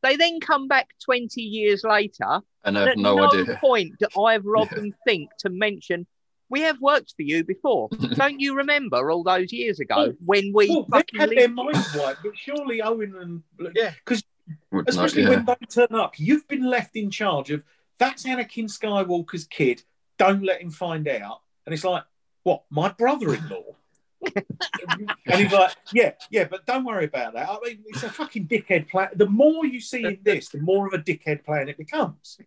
They 0.04 0.16
then 0.16 0.40
come 0.40 0.68
back 0.68 0.90
20 1.06 1.42
years 1.42 1.84
later. 1.84 2.42
And 2.64 2.78
I 2.78 2.82
and 2.82 2.88
have 2.88 2.88
at 2.90 2.98
no, 2.98 3.16
no 3.16 3.42
idea. 3.42 3.58
point 3.60 3.98
do 4.00 4.08
either 4.22 4.56
of 4.58 4.70
Yeah. 4.72 4.76
them 4.78 4.94
think 5.06 5.30
to 5.40 5.50
mention, 5.50 6.08
we 6.52 6.62
have 6.62 6.80
worked 6.82 7.14
for 7.16 7.24
you 7.24 7.44
before. 7.44 7.90
Don't 8.16 8.40
you 8.40 8.56
remember 8.56 9.10
all 9.10 9.24
those 9.24 9.52
years 9.52 9.80
ago 9.80 9.96
Well- 9.98 10.14
when 10.26 10.52
we 10.54 10.70
Well, 10.70 10.84
they 10.84 10.98
fucking 11.00 11.20
had 11.20 11.30
their 11.32 11.38
lived- 11.48 11.54
minds 11.56 11.96
wiped, 11.96 12.24
but 12.24 12.38
surely 12.38 12.82
Owen 12.82 13.16
and 13.16 13.44
Yeah. 13.76 13.94
because 14.06 14.24
know, 14.72 14.84
especially 14.88 15.24
yeah. 15.24 15.30
when 15.30 15.46
they 15.46 15.56
turn 15.70 15.96
up, 15.96 16.20
you've 16.20 16.48
been 16.48 16.64
left 16.64 16.96
in 16.96 17.10
charge 17.10 17.50
of 17.52 17.64
that's 17.98 18.24
Anakin 18.26 18.66
Skywalker's 18.66 19.46
kid. 19.46 19.84
Don't 20.18 20.44
let 20.44 20.62
him 20.62 20.72
find 20.72 21.08
out. 21.08 21.42
And 21.66 21.74
it's 21.74 21.84
like, 21.84 22.04
what? 22.44 22.64
My 22.70 22.90
brother-in-law. 22.90 23.76
And 24.22 25.36
he's 25.36 25.52
like, 25.52 25.76
yeah, 25.94 26.12
yeah, 26.30 26.46
but 26.50 26.66
don't 26.66 26.86
worry 26.86 27.06
about 27.06 27.34
that. 27.34 27.50
I 27.50 27.58
mean, 27.64 27.80
it's 27.88 28.04
a 28.04 28.10
fucking 28.10 28.48
dickhead 28.48 28.90
plan. 28.90 29.10
The 29.16 29.28
more 29.28 29.66
you 29.66 29.80
see 29.80 30.06
in 30.06 30.20
this, 30.24 30.50
the 30.50 30.60
more 30.60 30.88
of 30.88 30.94
a 30.94 31.00
dickhead 31.00 31.44
plan 31.44 31.70
it 31.70 31.78
becomes, 31.78 32.38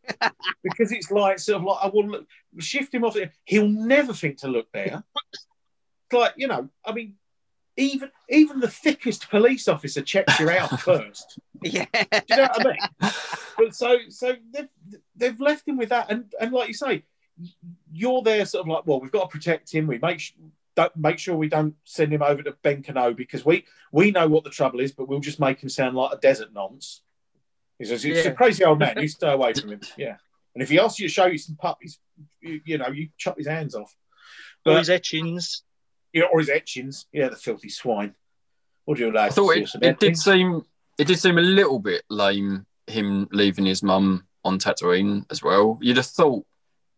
because 0.63 0.93
it's 0.93 1.11
like 1.11 1.39
sort 1.39 1.57
of 1.61 1.65
like 1.65 1.79
I 1.83 1.89
will 1.89 2.09
look, 2.09 2.27
shift 2.59 2.95
him 2.95 3.05
off. 3.05 3.17
He'll 3.45 3.69
never 3.69 4.13
think 4.13 4.39
to 4.39 4.49
look 4.49 4.69
there. 4.73 5.03
It's 5.35 6.13
like 6.13 6.35
you 6.37 6.49
know, 6.49 6.69
I 6.85 6.93
mean, 6.93 7.15
even 7.77 8.11
even 8.29 8.61
the 8.61 8.69
thickest 8.69 9.29
police 9.31 9.69
officer 9.69 10.03
checks 10.03 10.39
you 10.39 10.51
out 10.51 10.81
first. 10.81 11.39
Yeah. 11.63 11.87
Do 11.95 12.21
you 12.29 12.37
know 12.37 12.43
what 12.43 12.67
I 12.67 12.71
mean? 12.71 13.13
But 13.57 13.75
so 13.75 13.97
so 14.11 14.35
they've 14.53 14.69
they've 15.17 15.41
left 15.41 15.67
him 15.67 15.79
with 15.79 15.89
that, 15.89 16.11
and 16.11 16.31
and 16.39 16.53
like 16.53 16.69
you 16.69 16.75
say, 16.75 17.05
you're 17.91 18.21
there 18.21 18.45
sort 18.45 18.67
of 18.67 18.69
like, 18.69 18.87
well, 18.87 19.01
we've 19.01 19.11
got 19.11 19.31
to 19.31 19.39
protect 19.39 19.73
him. 19.73 19.87
We 19.87 19.99
make 19.99 20.21
don't 20.77 20.97
make 20.97 21.19
sure 21.19 21.37
we 21.37 21.49
don't 21.49 21.75
send 21.85 22.13
him 22.13 22.23
over 22.23 22.43
to 22.43 22.53
Ben 22.63 22.83
Kenobi 22.83 23.17
because 23.17 23.45
we 23.45 23.65
we 23.93 24.11
know 24.11 24.27
what 24.29 24.45
the 24.45 24.51
trouble 24.51 24.81
is, 24.81 24.93
but 24.93 25.09
we'll 25.09 25.21
just 25.21 25.41
make 25.41 25.63
him 25.63 25.69
sound 25.69 25.97
like 25.97 26.13
a 26.13 26.19
desert 26.21 26.53
nonce. 26.53 27.01
He 27.79 27.85
says, 27.85 28.05
"It's 28.05 28.25
Yeah. 28.25 28.33
a 28.33 28.35
crazy 28.35 28.65
old 28.65 28.79
man. 28.79 28.97
You 29.01 29.09
stay 29.09 29.33
away 29.33 29.53
from 29.55 29.71
him." 29.71 29.81
Yeah, 29.97 30.17
and 30.55 30.63
if 30.63 30.69
he 30.69 30.79
asks 30.79 30.99
you 30.99 31.09
to 31.09 31.13
show 31.15 31.27
you 31.27 31.39
some 31.39 31.57
puppies, 31.57 31.99
you, 32.41 32.61
you 32.65 32.79
know, 32.79 32.89
you 32.89 33.09
chop 33.19 33.37
his 33.39 33.47
hands 33.47 33.75
off. 33.75 33.95
All 34.67 34.75
But- 34.75 34.79
his 34.81 34.91
etchings. 34.91 35.63
Yeah, 36.13 36.25
or 36.33 36.39
his 36.39 36.49
etchings. 36.49 37.07
Yeah, 37.13 37.29
the 37.29 37.37
filthy 37.37 37.69
swine. 37.69 38.15
What 38.85 38.99
do 38.99 39.05
you 39.07 39.13
like? 39.13 39.33
I 39.33 39.35
thought 39.35 39.57
it, 39.57 39.69
it 39.83 39.99
did 39.99 40.17
seem 40.17 40.65
it 40.99 41.07
did 41.09 41.19
seem 41.19 41.39
a 41.39 41.43
little 41.43 41.79
bit 41.81 42.05
lame 42.09 42.67
him 42.87 43.27
leaving 43.33 43.65
his 43.65 43.83
mum 43.83 44.27
on 44.45 44.59
Tatooine 44.59 45.25
as 45.31 45.43
well. 45.43 45.79
You'd 45.83 45.97
have 45.97 46.07
thought, 46.07 46.47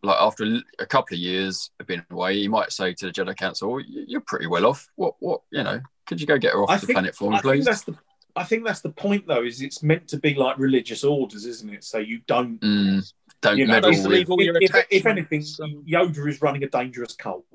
like 0.03 0.17
after 0.21 0.45
a, 0.45 0.61
a 0.81 0.87
couple 0.87 1.15
of 1.15 1.21
years 1.21 1.71
of 1.81 1.87
being 1.87 2.05
away, 2.11 2.35
you 2.35 2.51
might 2.51 2.73
say 2.73 2.93
to 2.95 3.07
the 3.07 3.13
Jedi 3.13 3.37
Council, 3.37 3.81
"You're 3.81 4.21
pretty 4.21 4.47
well 4.47 4.67
off. 4.67 4.89
What, 4.97 5.15
what, 5.21 5.41
you 5.51 5.63
know? 5.63 5.81
Could 6.07 6.21
you 6.21 6.27
go 6.27 6.39
get 6.39 6.53
her 6.53 6.63
off 6.63 6.71
I 6.71 6.77
the 6.77 6.87
think- 6.87 6.97
planet 6.97 7.15
for 7.17 7.31
me, 7.31 7.37
I 7.37 7.41
think 7.41 7.55
please?" 7.55 7.65
that's 7.65 7.83
the 7.85 7.97
I 8.39 8.45
think 8.45 8.67
that's 8.67 8.83
the 8.83 8.91
point 8.91 9.27
though, 9.27 9.43
is 9.43 9.63
it's 9.63 9.83
meant 9.83 10.09
to 10.09 10.19
be 10.19 10.35
like 10.35 10.59
religious 10.59 11.05
orders, 11.05 11.47
isn't 11.47 11.71
it? 11.73 11.83
So 11.85 11.97
you 11.99 12.21
don't 12.27 12.61
Mm, 12.61 13.13
don't 13.41 13.57
You 13.57 13.67
know, 13.67 13.73
meddle 13.73 13.93
Supposed 13.95 14.09
with. 14.11 14.19
leave 14.19 14.31
all 14.31 14.43
your 14.43 14.57
if, 14.61 14.75
if, 14.75 14.87
if 14.91 15.07
anything, 15.07 15.41
Yoda 15.41 16.29
is 16.29 16.43
running 16.43 16.63
a 16.63 16.69
dangerous 16.69 17.15
cult. 17.15 17.47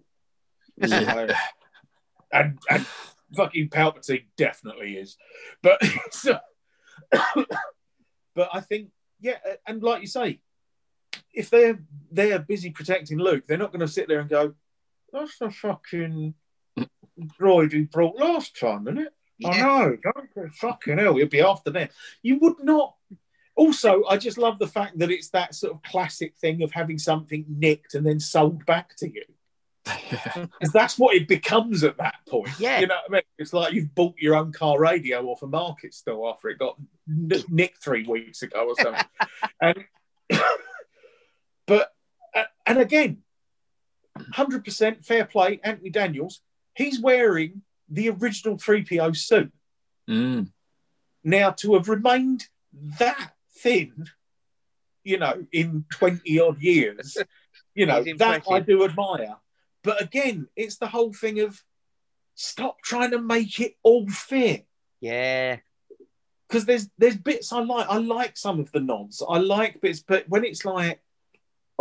Yeah. 0.77 1.37
And 2.33 2.57
and 2.69 2.85
fucking 3.35 3.69
Palpatine 3.69 4.25
definitely 4.37 4.95
is. 4.97 5.17
But 5.61 5.79
so, 6.11 6.39
but 7.11 8.49
I 8.53 8.61
think, 8.61 8.89
yeah, 9.19 9.37
and 9.67 9.83
like 9.83 10.01
you 10.01 10.07
say, 10.07 10.39
if 11.34 11.49
they're 11.49 11.80
they're 12.12 12.39
busy 12.39 12.72
protecting 12.72 13.18
Luke, 13.18 13.45
they're 13.47 13.57
not 13.57 13.72
going 13.72 13.82
to 13.82 13.88
sit 13.88 14.07
there 14.07 14.20
and 14.20 14.30
go, 14.30 14.53
"That's 15.12 15.38
the 15.38 15.51
fucking 15.51 16.34
droid 17.39 17.74
we 17.74 17.84
brought 17.84 18.18
last 18.18 18.59
time, 18.59 18.88
isn't 18.88 18.99
it?" 18.99 19.14
I 19.45 19.57
know. 19.57 19.97
Don't 20.01 20.34
go 20.36 20.49
fucking 20.53 20.97
hell. 20.97 21.18
You'll 21.18 21.28
be 21.28 21.41
after 21.41 21.72
them. 21.72 21.89
You 22.22 22.38
would 22.39 22.59
not. 22.62 22.95
Also, 23.55 24.03
I 24.05 24.18
just 24.18 24.38
love 24.38 24.59
the 24.59 24.68
fact 24.68 24.99
that 24.99 25.12
it's 25.12 25.30
that 25.30 25.55
sort 25.55 25.74
of 25.74 25.82
classic 25.84 26.36
thing 26.38 26.62
of 26.64 26.72
having 26.72 26.97
something 26.97 27.45
nicked 27.47 27.95
and 27.95 28.05
then 28.05 28.20
sold 28.20 28.66
back 28.66 28.95
to 28.97 29.12
you. 29.12 29.24
Because 30.12 30.74
that's 30.74 30.99
what 30.99 31.16
it 31.16 31.28
becomes 31.28 31.84
at 31.84 31.97
that 31.97 32.16
point. 32.28 32.49
Yeah. 32.59 32.80
You 32.80 32.88
know 32.88 32.95
what 32.95 33.12
I 33.12 33.14
mean? 33.14 33.22
It's 33.38 33.53
like 33.53 33.74
you've 33.74 33.95
bought 33.95 34.16
your 34.18 34.36
own 34.36 34.51
car 34.51 34.80
radio 34.80 35.26
off 35.28 35.41
a 35.41 35.47
market 35.47 35.93
stall 35.93 36.30
after 36.30 36.49
it 36.49 36.59
got 36.59 36.78
nicked 37.07 37.84
three 37.84 38.05
weeks 38.05 38.41
ago 38.41 38.68
or 38.68 38.76
something. 38.76 39.05
and 39.62 39.86
but 41.68 41.93
uh, 42.34 42.43
and 42.66 42.80
again, 42.80 43.24
hundred 44.34 44.64
percent 44.66 45.05
fair 45.05 45.26
play, 45.26 45.59
Anthony 45.64 45.89
Daniels. 45.89 46.41
He's 46.76 46.99
wearing 46.99 47.62
the 47.89 48.09
original 48.09 48.57
three 48.57 48.84
PO 48.84 49.12
suit. 49.14 49.51
Mm, 50.09 50.51
Now, 51.24 51.51
to 51.51 51.74
have 51.74 51.89
remained 51.89 52.47
that 52.99 53.34
thin, 53.57 54.05
you 55.03 55.18
know, 55.18 55.45
in 55.51 55.86
20 55.91 56.39
odd 56.39 56.62
years, 56.62 57.18
you 57.76 57.86
know, 57.86 58.03
that 58.18 58.43
I 58.49 58.59
do 58.62 58.84
admire. 58.86 59.36
But 59.84 60.01
again, 60.01 60.47
it's 60.55 60.78
the 60.78 60.88
whole 60.88 61.12
thing 61.14 61.39
of 61.41 61.62
stop 62.36 62.82
trying 62.82 63.12
to 63.12 63.20
make 63.20 63.59
it 63.59 63.76
all 63.84 64.07
fit. 64.07 64.66
Yeah. 64.99 65.57
Because 66.47 66.66
there's 66.66 66.89
there's 66.97 67.18
bits 67.18 67.51
I 67.53 67.59
like. 67.62 67.88
I 67.89 67.97
like 67.97 68.38
some 68.38 68.59
of 68.59 68.72
the 68.72 68.80
nods. 68.82 69.24
I 69.28 69.38
like 69.38 69.82
bits, 69.82 70.01
but 70.05 70.28
when 70.28 70.43
it's 70.43 70.66
like, 70.66 71.01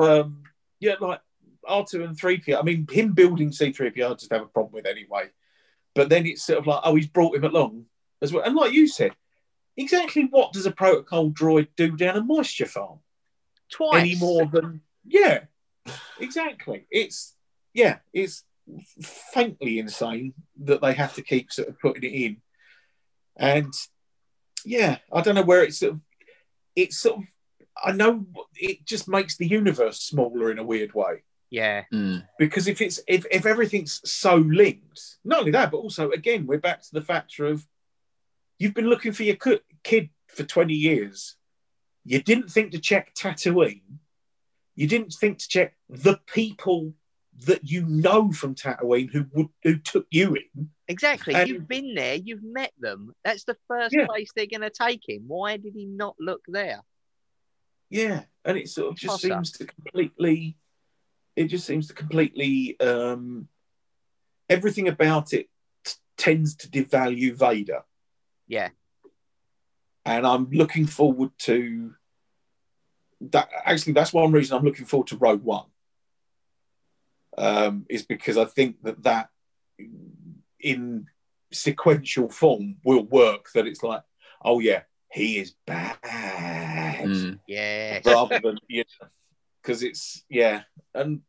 um, 0.03 0.43
yeah, 0.79 0.95
like 1.01 1.21
R2 1.69 2.05
and 2.05 2.19
3PO, 2.19 2.59
I 2.59 2.63
mean, 2.63 2.87
him 2.91 3.13
building 3.13 3.51
C3PO, 3.51 4.11
I 4.11 4.15
just 4.15 4.33
have 4.33 4.43
a 4.43 4.47
problem 4.47 4.75
with 4.75 4.87
anyway. 4.87 5.31
But 5.95 6.09
then 6.09 6.27
it's 6.27 6.45
sort 6.45 6.59
of 6.59 6.67
like, 6.67 6.81
oh, 6.85 6.95
he's 6.95 7.09
brought 7.09 7.37
him 7.37 7.45
along 7.45 7.87
as 8.23 8.33
well. 8.33 8.45
And 8.45 8.55
like 8.55 8.73
you 8.73 8.87
said, 8.87 9.13
exactly 9.77 10.27
what 10.31 10.53
does 10.53 10.67
a 10.67 10.71
protocol 10.71 11.31
droid 11.31 11.69
do 11.77 11.97
down 11.97 12.17
a 12.17 12.23
moisture 12.23 12.67
farm? 12.67 13.01
Twice. 13.71 14.01
Any 14.01 14.17
more 14.17 14.47
than, 14.47 14.81
yeah, 15.07 15.41
exactly. 16.19 16.87
It's, 16.91 17.35
yeah, 17.75 17.99
it's 18.13 18.45
faintly 19.03 19.79
insane 19.79 20.35
that 20.65 20.81
they 20.81 20.93
have 20.93 21.15
to 21.15 21.23
keep 21.23 21.53
sort 21.53 21.69
of 21.69 21.81
putting 21.81 22.05
it 22.05 22.15
in. 22.15 22.37
And 23.37 23.73
yeah, 24.65 24.99
I 25.13 25.21
don't 25.23 25.35
know 25.35 25.43
where 25.43 25.65
it's 25.65 25.79
sort 25.79 25.95
of, 25.95 26.01
it's 26.77 26.99
sort 26.99 27.19
of, 27.19 27.25
I 27.83 27.93
know 27.93 28.27
it 28.55 28.85
just 28.87 29.09
makes 29.09 29.37
the 29.37 29.47
universe 29.47 30.01
smaller 30.01 30.51
in 30.51 30.59
a 30.59 30.65
weird 30.65 30.93
way 30.95 31.23
Yeah. 31.51 31.85
Mm. 31.93 32.27
because 32.39 32.69
if 32.69 32.81
it's 32.81 33.01
if, 33.09 33.25
if 33.31 33.47
everything's 33.47 34.01
so 34.09 34.37
linked 34.37 35.01
not 35.25 35.41
only 35.41 35.53
that 35.53 35.71
but 35.71 35.79
also 35.79 36.11
again 36.11 36.47
we're 36.47 36.59
back 36.59 36.83
to 36.83 36.93
the 36.93 37.03
factor 37.03 37.47
of 37.47 37.67
you've 38.59 38.75
been 38.75 38.89
looking 38.91 39.13
for 39.13 39.23
your 39.23 39.37
cu- 39.37 39.61
kid 39.83 40.11
for 40.29 40.43
20 40.45 40.75
years 40.75 41.37
you 42.05 42.23
didn't 42.23 42.51
think 42.51 42.73
to 42.73 42.79
check 42.79 43.15
tatooine 43.15 43.83
you 44.77 44.87
didn't 44.87 45.13
think 45.13 45.39
to 45.39 45.49
check 45.49 45.75
the 45.89 46.19
people 46.27 46.95
that 47.47 47.61
you 47.69 47.87
know 47.87 48.31
from 48.33 48.55
tatooine 48.55 49.11
who 49.11 49.25
would 49.33 49.49
who 49.63 49.77
took 49.79 50.07
you 50.11 50.35
in 50.35 50.71
Exactly. 50.89 51.35
And- 51.35 51.49
you've 51.49 51.69
been 51.69 51.95
there. 51.95 52.17
You've 52.17 52.43
met 52.43 52.73
them. 52.77 53.15
That's 53.25 53.45
the 53.45 53.57
first 53.69 53.95
Yeah. 53.95 54.07
place 54.07 54.29
they're 54.35 54.47
going 54.47 54.63
to 54.63 54.71
take 54.71 55.09
him. 55.09 55.23
Why 55.29 55.57
did 55.57 55.73
he 55.73 55.85
not 55.87 56.17
look 56.19 56.43
there? 56.49 56.81
Yeah 57.91 58.23
and 58.45 58.57
it 58.57 58.69
sort 58.69 58.89
of 58.89 58.97
just 58.97 59.21
seems 59.21 59.53
to 59.53 59.67
completely 59.67 60.57
it 61.37 61.45
just 61.45 61.67
seems 61.67 61.89
to 61.89 61.95
completely 61.95 62.79
um 62.81 63.49
everything 64.49 64.89
about 64.89 65.33
it 65.33 65.49
t- 65.85 65.95
tends 66.17 66.55
to 66.55 66.69
devalue 66.69 67.35
vader 67.35 67.83
Yeah. 68.49 68.71
and 70.05 70.27
I'm 70.27 70.49
looking 70.51 70.87
forward 70.87 71.31
to 71.41 71.95
that. 73.21 73.49
Actually, 73.65 73.93
that's 73.93 74.13
one 74.13 74.33
reason 74.33 74.57
I'm 74.57 74.65
looking 74.65 74.87
forward 74.87 75.09
to 75.09 75.17
Rogue 75.19 75.43
One. 75.45 75.67
Um, 77.39 77.87
is 77.89 78.03
because 78.03 78.37
I 78.37 78.45
think 78.45 78.83
that 78.83 79.03
that 79.05 79.29
in 80.59 81.07
sequential 81.53 82.29
form 82.29 82.77
will 82.85 83.05
work. 83.05 83.51
That 83.55 83.67
it's 83.67 83.83
like, 83.83 84.03
oh 84.43 84.59
yeah, 84.59 84.83
he 85.13 85.39
is 85.39 85.55
bad, 85.67 85.99
Mm. 87.09 87.39
Yeah. 87.47 88.01
rather 88.05 88.41
than 88.43 88.59
you 88.69 88.85
know, 89.01 89.09
because 89.63 89.83
it's 89.83 90.25
yeah, 90.29 90.63
and 90.95 91.21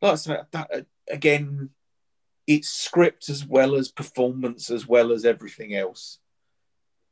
like 0.00 0.12
I 0.12 0.16
say, 0.16 0.38
that 0.52 0.70
uh, 0.72 0.80
again, 1.08 1.70
it's 2.46 2.68
script 2.68 3.28
as 3.28 3.44
well 3.46 3.74
as 3.74 3.88
performance 3.90 4.70
as 4.70 4.86
well 4.86 5.12
as 5.12 5.24
everything 5.24 5.74
else. 5.74 6.18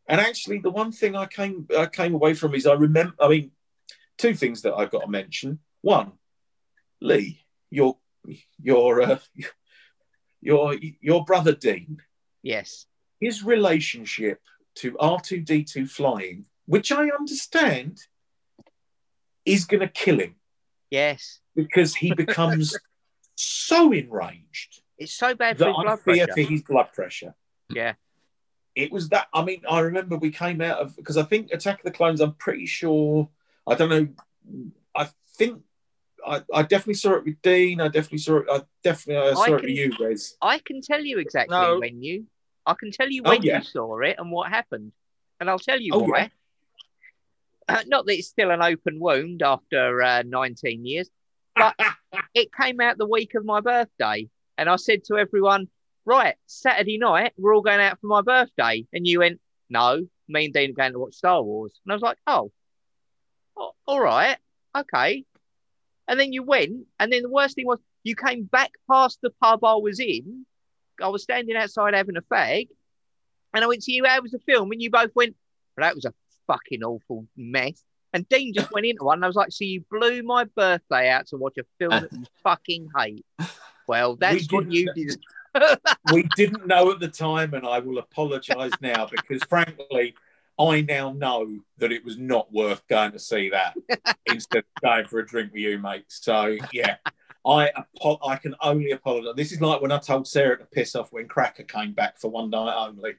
And 0.09 0.21
actually, 0.21 0.59
the 0.59 0.71
one 0.71 0.93
thing 0.93 1.17
I 1.17 1.27
came 1.27 1.67
I 1.77 1.87
came 1.87 2.15
away 2.15 2.35
from 2.35 2.55
is 2.55 2.67
I 2.67 2.75
remember. 2.75 3.15
I 3.21 3.29
mean, 3.29 3.51
two 4.19 4.35
things 4.35 4.63
that 4.63 4.75
I've 4.75 4.91
got 4.91 5.03
to 5.03 5.09
mention. 5.09 5.61
One, 5.81 6.13
Lee, 7.01 7.45
your 7.71 7.97
your 8.61 9.03
uh, 9.03 9.19
your 10.41 10.75
your 11.01 11.25
brother 11.25 11.53
Dean, 11.55 12.03
Yes. 12.43 12.87
his 13.21 13.43
relationship 13.45 14.41
to 14.77 14.97
R 14.99 15.21
two 15.21 15.41
D 15.41 15.65
two 15.65 15.87
flying, 15.87 16.47
which 16.67 16.93
I 16.93 17.09
understand, 17.09 17.99
is 19.45 19.65
going 19.65 19.81
to 19.81 19.89
kill 19.89 20.21
him 20.21 20.37
Yes. 20.91 21.41
because 21.57 21.95
he 21.97 22.15
becomes 22.15 22.77
so 23.35 23.93
enraged 23.93 24.83
It's 24.99 25.13
so 25.13 25.35
bad 25.35 25.59
for 25.59 25.67
his 25.67 25.75
I 25.77 25.83
blood 25.83 26.01
fear 26.01 26.27
pressure. 26.27 26.33
for 26.33 26.41
his 26.53 26.63
blood 26.63 26.89
pressure. 26.95 27.35
Yeah. 27.71 27.95
It 28.75 28.91
was 28.93 29.09
that. 29.11 29.27
I 29.35 29.45
mean, 29.45 29.63
I 29.69 29.81
remember 29.81 30.17
we 30.17 30.31
came 30.31 30.61
out 30.63 30.79
of 30.79 30.97
because 30.97 31.17
I 31.19 31.25
think 31.25 31.51
Attack 31.53 31.81
of 31.81 31.85
the 31.85 31.91
Clones. 31.91 32.21
I'm 32.23 32.35
pretty 32.35 32.65
sure. 32.67 33.29
I 33.67 33.75
don't 33.75 33.91
know. 33.91 34.09
I 34.95 35.09
think 35.37 35.63
I, 36.27 36.43
I 36.55 36.63
definitely 36.63 36.95
saw 36.95 37.15
it 37.17 37.25
with 37.25 37.43
Dean. 37.43 37.83
I 37.83 37.89
definitely 37.89 38.19
saw 38.19 38.39
it. 38.39 38.47
I 38.51 38.63
definitely 38.83 39.31
I 39.31 39.35
saw 39.35 39.43
I 39.45 39.49
it 39.49 39.63
with 39.63 39.71
you, 39.71 39.93
Wes. 40.01 40.37
I 40.41 40.59
can 40.59 40.81
tell 40.81 41.05
you 41.05 41.19
exactly 41.19 41.55
No. 41.55 41.81
when 41.81 42.03
you. 42.03 42.27
I 42.65 42.73
can 42.75 42.91
tell 42.93 43.11
you 43.11 43.23
Oh, 43.27 43.31
when 43.31 43.43
yeah. 43.43 43.59
you 43.59 43.65
saw 43.65 43.99
it 44.01 44.15
and 44.19 44.31
what 44.31 44.49
happened, 44.49 44.93
and 45.39 45.51
I'll 45.51 45.59
tell 45.59 45.79
you 45.81 45.93
Oh, 45.93 45.99
why. 46.05 46.31
Uh, 47.69 47.83
not 47.87 48.07
that 48.07 48.19
it's 48.19 48.29
still 48.29 48.51
an 48.51 48.63
open 48.63 48.99
wound 48.99 49.43
after 49.43 50.03
uh, 50.03 50.23
19 50.27 50.85
years. 50.85 51.09
But 51.55 51.75
it 52.35 52.51
came 52.53 52.81
out 52.81 52.99
the 52.99 53.07
week 53.07 53.35
of 53.35 53.45
my 53.45 53.61
birthday, 53.61 54.29
and 54.59 54.69
I 54.69 54.77
said 54.77 55.05
to 55.05 55.19
everyone, 55.19 55.69
"Right, 56.05 56.37
Saturday 56.47 56.99
night 56.99 57.33
we're 57.37 57.55
all 57.55 57.63
going 57.63 57.81
out 57.81 58.01
for 58.01 58.07
my 58.07 58.23
birthday," 58.23 58.87
and 58.93 59.07
you 59.07 59.21
went, 59.21 59.41
"No, 59.69 60.07
me 60.29 60.47
and 60.47 60.55
Dean 60.55 60.71
are 60.71 60.75
going 60.75 60.93
to 60.93 60.99
watch 60.99 61.15
Star 61.15 61.43
Wars," 61.43 61.79
and 61.85 61.93
I 61.93 61.95
was 61.95 62.03
like, 62.03 62.19
"Oh, 62.27 62.53
oh 63.57 63.73
all 63.87 64.01
right, 64.01 64.39
okay." 64.77 65.25
And 66.09 66.19
then 66.19 66.33
you 66.33 66.43
went, 66.43 66.87
and 66.99 67.13
then 67.13 67.23
the 67.23 67.31
worst 67.31 67.55
thing 67.55 67.67
was 67.67 67.79
you 68.03 68.17
came 68.17 68.45
back 68.45 68.73
past 68.91 69.19
the 69.23 69.31
pub 69.41 69.65
I 69.65 69.75
was 69.77 70.01
in. 70.01 70.47
I 71.01 71.09
was 71.09 71.23
standing 71.23 71.57
outside 71.57 71.95
having 71.95 72.17
a 72.17 72.23
fag, 72.23 72.69
and 73.55 73.65
I 73.65 73.67
went 73.67 73.83
to 73.83 73.93
you, 73.93 74.05
how 74.05 74.21
was 74.21 74.33
the 74.33 74.39
film? 74.41 74.73
And 74.73 74.81
you 74.81 74.91
both 74.91 75.11
went, 75.15 75.37
well, 75.77 75.87
that 75.87 75.95
was 75.95 76.05
a 76.05 76.15
fucking 76.47 76.83
awful 76.83 77.27
mess. 77.37 77.83
And 78.15 78.29
Dean 78.29 78.53
just 78.53 78.71
went 78.73 78.85
into 78.85 79.05
one, 79.05 79.19
and 79.19 79.25
I 79.25 79.27
was 79.27 79.37
like, 79.37 79.53
so 79.53 79.65
you 79.65 79.85
blew 79.91 80.23
my 80.23 80.45
birthday 80.45 81.09
out 81.09 81.27
to 81.29 81.37
watch 81.37 81.57
a 81.59 81.65
film 81.79 82.03
that 82.03 82.13
you 82.13 82.25
fucking 82.43 82.89
hate. 82.97 83.25
Well, 83.87 84.17
that's 84.17 84.51
what 84.53 84.69
didn't- 84.69 84.73
you 84.75 84.93
did. 84.95 85.21
we 86.13 86.23
didn't 86.37 86.67
know 86.67 86.91
at 86.91 87.01
the 87.01 87.09
time, 87.09 87.55
and 87.55 87.67
I 87.67 87.79
will 87.79 87.99
apologise 87.99 88.73
now 88.83 89.07
because, 89.11 89.43
frankly, 89.45 90.15
I 90.59 90.83
now 90.83 91.13
know 91.13 91.59
that 91.79 91.91
it 91.93 92.05
was 92.05 92.19
not 92.19 92.53
worth 92.53 92.87
going 92.87 93.13
to 93.13 93.19
see 93.19 93.49
that 93.51 93.75
instead 94.27 94.59
of 94.59 94.83
going 94.83 95.07
for 95.07 95.19
a 95.21 95.27
drink 95.27 95.51
with 95.53 95.63
you, 95.63 95.79
mate. 95.79 96.05
So 96.09 96.59
yeah, 96.71 96.97
I 97.47 97.71
apo- 97.75 98.19
I 98.23 98.37
can 98.37 98.55
only 98.63 98.91
apologise. 98.91 99.33
This 99.37 99.53
is 99.53 99.63
like 99.63 99.81
when 99.81 99.91
I 99.91 99.99
told 99.99 100.29
Sarah 100.29 100.59
to 100.59 100.67
piss 100.67 100.95
off 100.95 101.13
when 101.13 101.27
Cracker 101.29 101.63
came 101.63 101.93
back 101.93 102.19
for 102.19 102.31
one 102.31 102.51
night 102.51 102.75
only. 102.77 103.15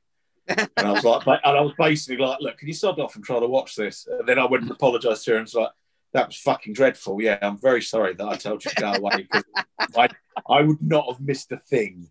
And 0.48 0.70
I 0.78 0.91
was 0.91 1.04
like, 1.04 1.26
and 1.26 1.39
I 1.58 1.62
was 1.62 1.74
basically 1.78 2.18
like, 2.24 2.39
look, 2.41 2.58
can 2.58 2.68
you 2.68 2.74
sod 2.74 3.00
off 3.00 3.16
and 3.16 3.24
try 3.24 3.39
to 3.39 3.48
watch 3.48 3.76
this? 3.76 4.08
And 4.08 4.28
then 4.28 4.39
I 4.39 4.46
went 4.46 4.64
and 4.64 4.72
apologised 4.72 5.26
to 5.26 5.32
her 5.32 5.38
and 5.38 5.46
was 5.46 5.54
like, 5.54 5.72
that 6.14 6.28
was 6.28 6.38
fucking 6.38 6.74
dreadful. 6.74 7.22
Yeah, 7.22 7.39
I'm 7.41 7.58
very 7.58 7.82
sorry 7.82 8.14
that 8.14 8.28
I 8.28 8.36
told 8.36 8.64
you 8.64 8.72
to 8.72 8.82
go 8.82 8.94
away 8.94 9.28
because 9.32 9.44
I, 9.98 10.10
I 10.48 10.62
would 10.62 10.82
not 10.82 11.06
have 11.10 11.22
missed 11.22 11.52
a 11.52 11.58
thing. 11.58 12.10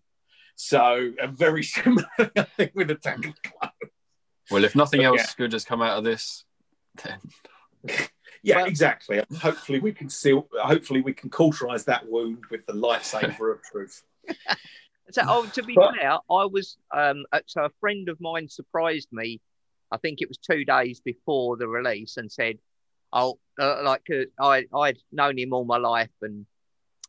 So, 0.55 1.11
a 1.19 1.27
very 1.27 1.63
similar, 1.75 2.05
thing 2.17 2.45
think, 2.57 2.71
with 2.75 2.91
Attack 2.91 3.17
of 3.25 3.33
the 3.35 3.49
Clones. 3.49 3.93
Well, 4.51 4.63
if 4.65 4.75
nothing 4.75 4.99
But 5.01 5.05
else 5.05 5.21
yeah. 5.21 5.33
good 5.37 5.53
has 5.53 5.63
come 5.65 5.81
out 5.81 5.97
of 5.97 6.03
this, 6.03 6.43
then 7.03 7.19
Yeah, 8.43 8.57
Well- 8.57 8.65
exactly. 8.65 9.21
Hopefully 9.39 9.79
we 9.79 9.93
can 9.93 10.09
seal. 10.09 10.47
Hopefully 10.61 11.01
we 11.01 11.13
can 11.13 11.29
cauterize 11.29 11.85
that 11.85 12.05
wound 12.09 12.43
with 12.51 12.65
the 12.65 12.73
lightsaber 12.73 13.53
of 13.53 13.63
truth. 13.63 14.03
So, 15.11 15.21
oh, 15.27 15.45
to 15.47 15.63
be 15.63 15.75
But- 15.75 15.95
fair, 15.95 16.11
I 16.13 16.45
was 16.45 16.77
um, 16.93 17.25
uh, 17.31 17.41
so 17.45 17.65
a 17.65 17.69
friend 17.79 18.09
of 18.09 18.19
mine 18.21 18.47
surprised 18.47 19.09
me. 19.11 19.41
I 19.91 19.97
think 19.97 20.21
it 20.21 20.27
was 20.27 20.37
two 20.37 20.65
days 20.65 21.01
before 21.01 21.57
the 21.57 21.67
release, 21.67 22.17
and 22.17 22.31
said, 22.31 22.57
"Oh, 23.11 23.39
uh, 23.59 23.83
like 23.83 24.07
uh, 24.11 24.23
I 24.41 24.65
I'd 24.73 24.97
known 25.11 25.37
him 25.37 25.53
all 25.53 25.65
my 25.65 25.77
life, 25.77 26.09
and 26.21 26.45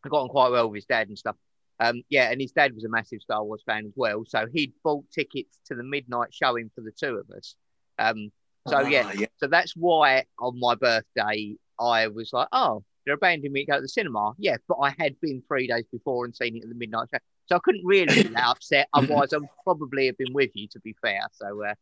I 0.04 0.08
got 0.08 0.22
on 0.22 0.28
quite 0.28 0.50
well 0.50 0.68
with 0.68 0.76
his 0.76 0.86
dad 0.86 1.08
and 1.08 1.18
stuff. 1.18 1.36
Um, 1.80 2.02
yeah, 2.08 2.30
and 2.30 2.40
his 2.40 2.52
dad 2.52 2.74
was 2.74 2.84
a 2.84 2.88
massive 2.88 3.20
Star 3.22 3.42
Wars 3.42 3.62
fan 3.64 3.86
as 3.86 3.92
well, 3.96 4.24
so 4.26 4.46
he'd 4.52 4.72
bought 4.84 5.04
tickets 5.10 5.58
to 5.66 5.74
the 5.74 5.82
midnight 5.82 6.32
showing 6.32 6.70
for 6.74 6.82
the 6.82 6.92
two 6.92 7.16
of 7.16 7.30
us. 7.36 7.56
Um, 7.98 8.30
so 8.68 8.76
Ah, 8.78 8.88
yeah, 8.88 9.26
so 9.38 9.46
that's 9.48 9.74
why 9.76 10.24
on 10.38 10.58
my 10.60 10.74
birthday 10.74 11.56
I 11.80 12.06
was 12.08 12.32
like, 12.32 12.48
oh, 12.52 12.84
they're 13.04 13.16
abandoning 13.16 13.52
me 13.52 13.64
to 13.64 13.72
go 13.72 13.76
to 13.76 13.82
the 13.82 13.88
cinema. 13.88 14.32
Yeah, 14.38 14.56
but 14.68 14.78
I 14.80 14.94
had 14.98 15.18
been 15.20 15.42
three 15.48 15.66
days 15.66 15.84
before 15.90 16.24
and 16.24 16.34
seen 16.34 16.56
it 16.56 16.62
at 16.62 16.68
the 16.68 16.74
midnight 16.76 17.08
show. 17.12 17.18
So 17.46 17.56
I 17.56 17.58
couldn't 17.62 17.84
really 17.84 18.14
be 18.14 18.28
that 18.30 18.44
upset. 18.48 18.88
Otherwise, 18.92 19.32
I 19.32 19.38
would 19.38 19.48
probably 19.62 20.06
have 20.06 20.16
been 20.18 20.32
with 20.32 20.50
you, 20.54 20.66
to 20.68 20.80
be 20.80 20.94
fair. 21.00 21.20
So, 21.32 21.64
uh, 21.64 21.74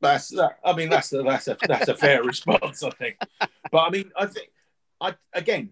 That's 0.00 0.28
that. 0.30 0.58
I 0.64 0.74
mean, 0.74 0.90
that's 0.90 1.12
a, 1.12 1.22
that's 1.22 1.48
a 1.48 1.56
that's 1.66 1.88
a 1.88 1.96
fair 1.96 2.22
response, 2.32 2.82
I 2.82 2.90
think. 2.90 3.16
But 3.70 3.78
I 3.78 3.90
mean, 3.90 4.10
I 4.16 4.26
think 4.26 4.48
I 5.00 5.14
again, 5.32 5.70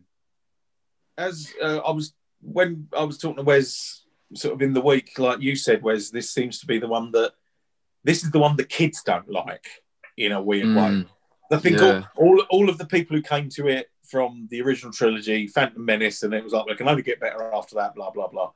as 1.18 1.52
uh, 1.62 1.78
I 1.78 1.90
was 1.90 2.14
when 2.40 2.88
I 2.96 3.04
was 3.04 3.18
talking 3.18 3.36
to 3.36 3.42
Wes, 3.42 4.02
sort 4.34 4.54
of 4.54 4.62
in 4.62 4.72
the 4.72 4.80
week, 4.80 5.18
like 5.18 5.40
you 5.40 5.56
said, 5.56 5.82
Wes, 5.82 6.10
this 6.10 6.30
seems 6.30 6.58
to 6.60 6.66
be 6.66 6.78
the 6.78 6.88
one 6.88 7.12
that 7.12 7.32
this 8.04 8.24
is 8.24 8.30
the 8.30 8.38
one 8.38 8.56
the 8.56 8.64
kids 8.64 9.02
don't 9.02 9.28
like 9.30 9.66
in 10.16 10.32
a 10.32 10.42
weird 10.42 10.74
way. 10.74 10.90
Mm, 10.90 11.06
I 11.52 11.56
think 11.58 11.78
Yeah. 11.78 12.02
all, 12.16 12.40
all 12.40 12.46
all 12.50 12.68
of 12.70 12.78
the 12.78 12.86
people 12.86 13.16
who 13.16 13.22
came 13.22 13.48
to 13.50 13.68
it 13.68 13.88
from 14.10 14.48
the 14.50 14.60
original 14.62 14.92
trilogy, 14.92 15.46
Phantom 15.46 15.84
Menace, 15.84 16.22
and 16.22 16.34
it 16.34 16.44
was 16.44 16.52
like, 16.52 16.66
we 16.66 16.74
can 16.74 16.88
only 16.88 17.02
get 17.02 17.20
better 17.20 17.52
after 17.52 17.76
that, 17.76 17.94
blah 17.94 18.10
blah 18.10 18.28
blah. 18.28 18.52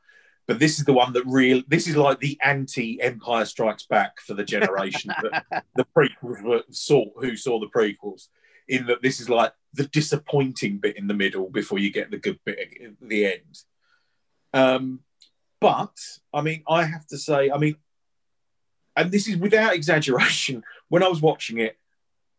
But 0.47 0.61
this 0.61 0.79
is 0.79 0.85
the 0.85 0.93
one 0.93 1.13
that 1.15 1.25
real. 1.27 1.63
This 1.67 1.89
is 1.89 1.97
like 1.97 2.21
the 2.21 2.39
anti 2.43 3.01
Empire 3.01 3.45
Strikes 3.45 3.87
Back 3.87 4.21
for 4.21 4.35
the 4.35 4.45
generation 4.45 5.13
that 5.23 5.65
the 5.75 5.87
prequels 5.97 6.43
were 6.43 6.63
saw 6.71 7.05
who 7.17 7.37
saw 7.37 7.59
the 7.59 7.67
prequels. 7.67 8.29
In 8.69 8.87
that 8.87 9.03
this 9.03 9.21
is 9.21 9.29
like 9.29 9.53
the 9.75 9.87
disappointing 9.87 10.79
bit 10.79 10.97
in 10.97 11.07
the 11.07 11.15
middle 11.15 11.49
before 11.49 11.79
you 11.79 11.93
get 11.93 12.11
the 12.11 12.19
good 12.19 12.39
bit 12.45 12.59
at 12.59 13.09
the 13.09 13.27
end. 13.27 13.63
Um, 14.53 15.01
but 15.61 15.97
I 16.33 16.41
mean, 16.41 16.63
I 16.69 16.85
have 16.85 17.07
to 17.09 17.19
say, 17.19 17.51
I 17.51 17.59
mean, 17.59 17.77
and 18.97 19.11
this 19.11 19.29
is 19.29 19.37
without 19.37 19.75
exaggeration. 19.81 20.63
When 20.89 21.03
I 21.03 21.09
was 21.09 21.21
watching 21.21 21.59
it, 21.59 21.77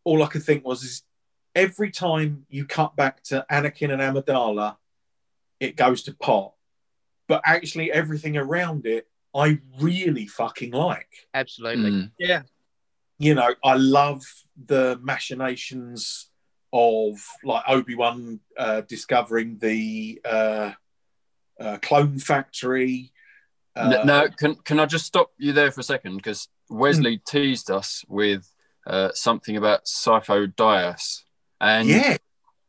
all 0.03 0.23
I 0.23 0.27
could 0.27 0.43
think 0.43 0.65
was 0.65 0.83
is 0.83 1.03
every 1.55 1.91
time 1.91 2.45
you 2.49 2.65
cut 2.65 2.95
back 2.95 3.23
to 3.23 3.45
Anakin 3.51 3.91
and 3.91 4.01
Amidala, 4.01 4.77
it 5.59 5.75
goes 5.75 6.03
to 6.03 6.13
pot. 6.13 6.53
But 7.27 7.41
actually, 7.45 7.91
everything 7.91 8.37
around 8.37 8.85
it, 8.85 9.07
I 9.35 9.59
really 9.79 10.27
fucking 10.27 10.71
like. 10.71 11.09
Absolutely. 11.33 11.91
mm. 11.91 12.11
Yeah. 12.17 12.43
You 13.19 13.35
know, 13.35 13.53
I 13.63 13.75
love 13.75 14.21
the 14.65 14.99
machinations 15.01 16.29
of 16.73 17.15
like 17.43 17.63
Obi 17.67 17.95
Wan 17.95 18.39
uh, 18.57 18.81
discovering 18.81 19.57
the 19.59 20.21
uh, 20.23 20.71
uh, 21.59 21.77
clone 21.81 22.19
factory. 22.19 23.11
Uh, 23.75 23.93
N- 23.99 24.07
now, 24.07 24.27
can 24.27 24.55
can 24.55 24.79
I 24.79 24.85
just 24.85 25.05
stop 25.05 25.31
you 25.37 25.53
there 25.53 25.71
for 25.71 25.81
a 25.81 25.83
second? 25.83 26.17
Because 26.17 26.47
Wesley 26.69 27.19
teased 27.27 27.71
us 27.71 28.03
with 28.07 28.49
uh, 28.85 29.09
something 29.13 29.57
about 29.57 29.85
Sifo 29.85 30.47
Dyas, 30.53 31.23
and 31.61 31.87
yeah, 31.87 32.17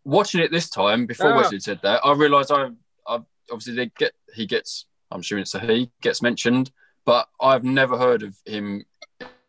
watching 0.05 0.41
it 0.41 0.51
this 0.51 0.71
time 0.71 1.07
before 1.07 1.33
Ah. 1.33 1.37
Wesley 1.37 1.61
said 1.61 1.81
that, 1.83 2.01
I 2.05 2.13
realised 2.13 2.51
I, 2.53 2.71
I 3.07 3.19
obviously 3.51 3.75
they 3.75 3.91
get 3.99 4.13
he 4.35 4.47
gets. 4.47 4.87
I'm 5.11 5.21
assuming 5.21 5.43
it's 5.43 5.55
a 5.55 5.61
he 5.61 5.91
gets 6.03 6.21
mentioned, 6.23 6.71
but 7.05 7.29
I've 7.41 7.65
never 7.65 7.97
heard 7.97 8.23
of 8.23 8.37
him 8.45 8.85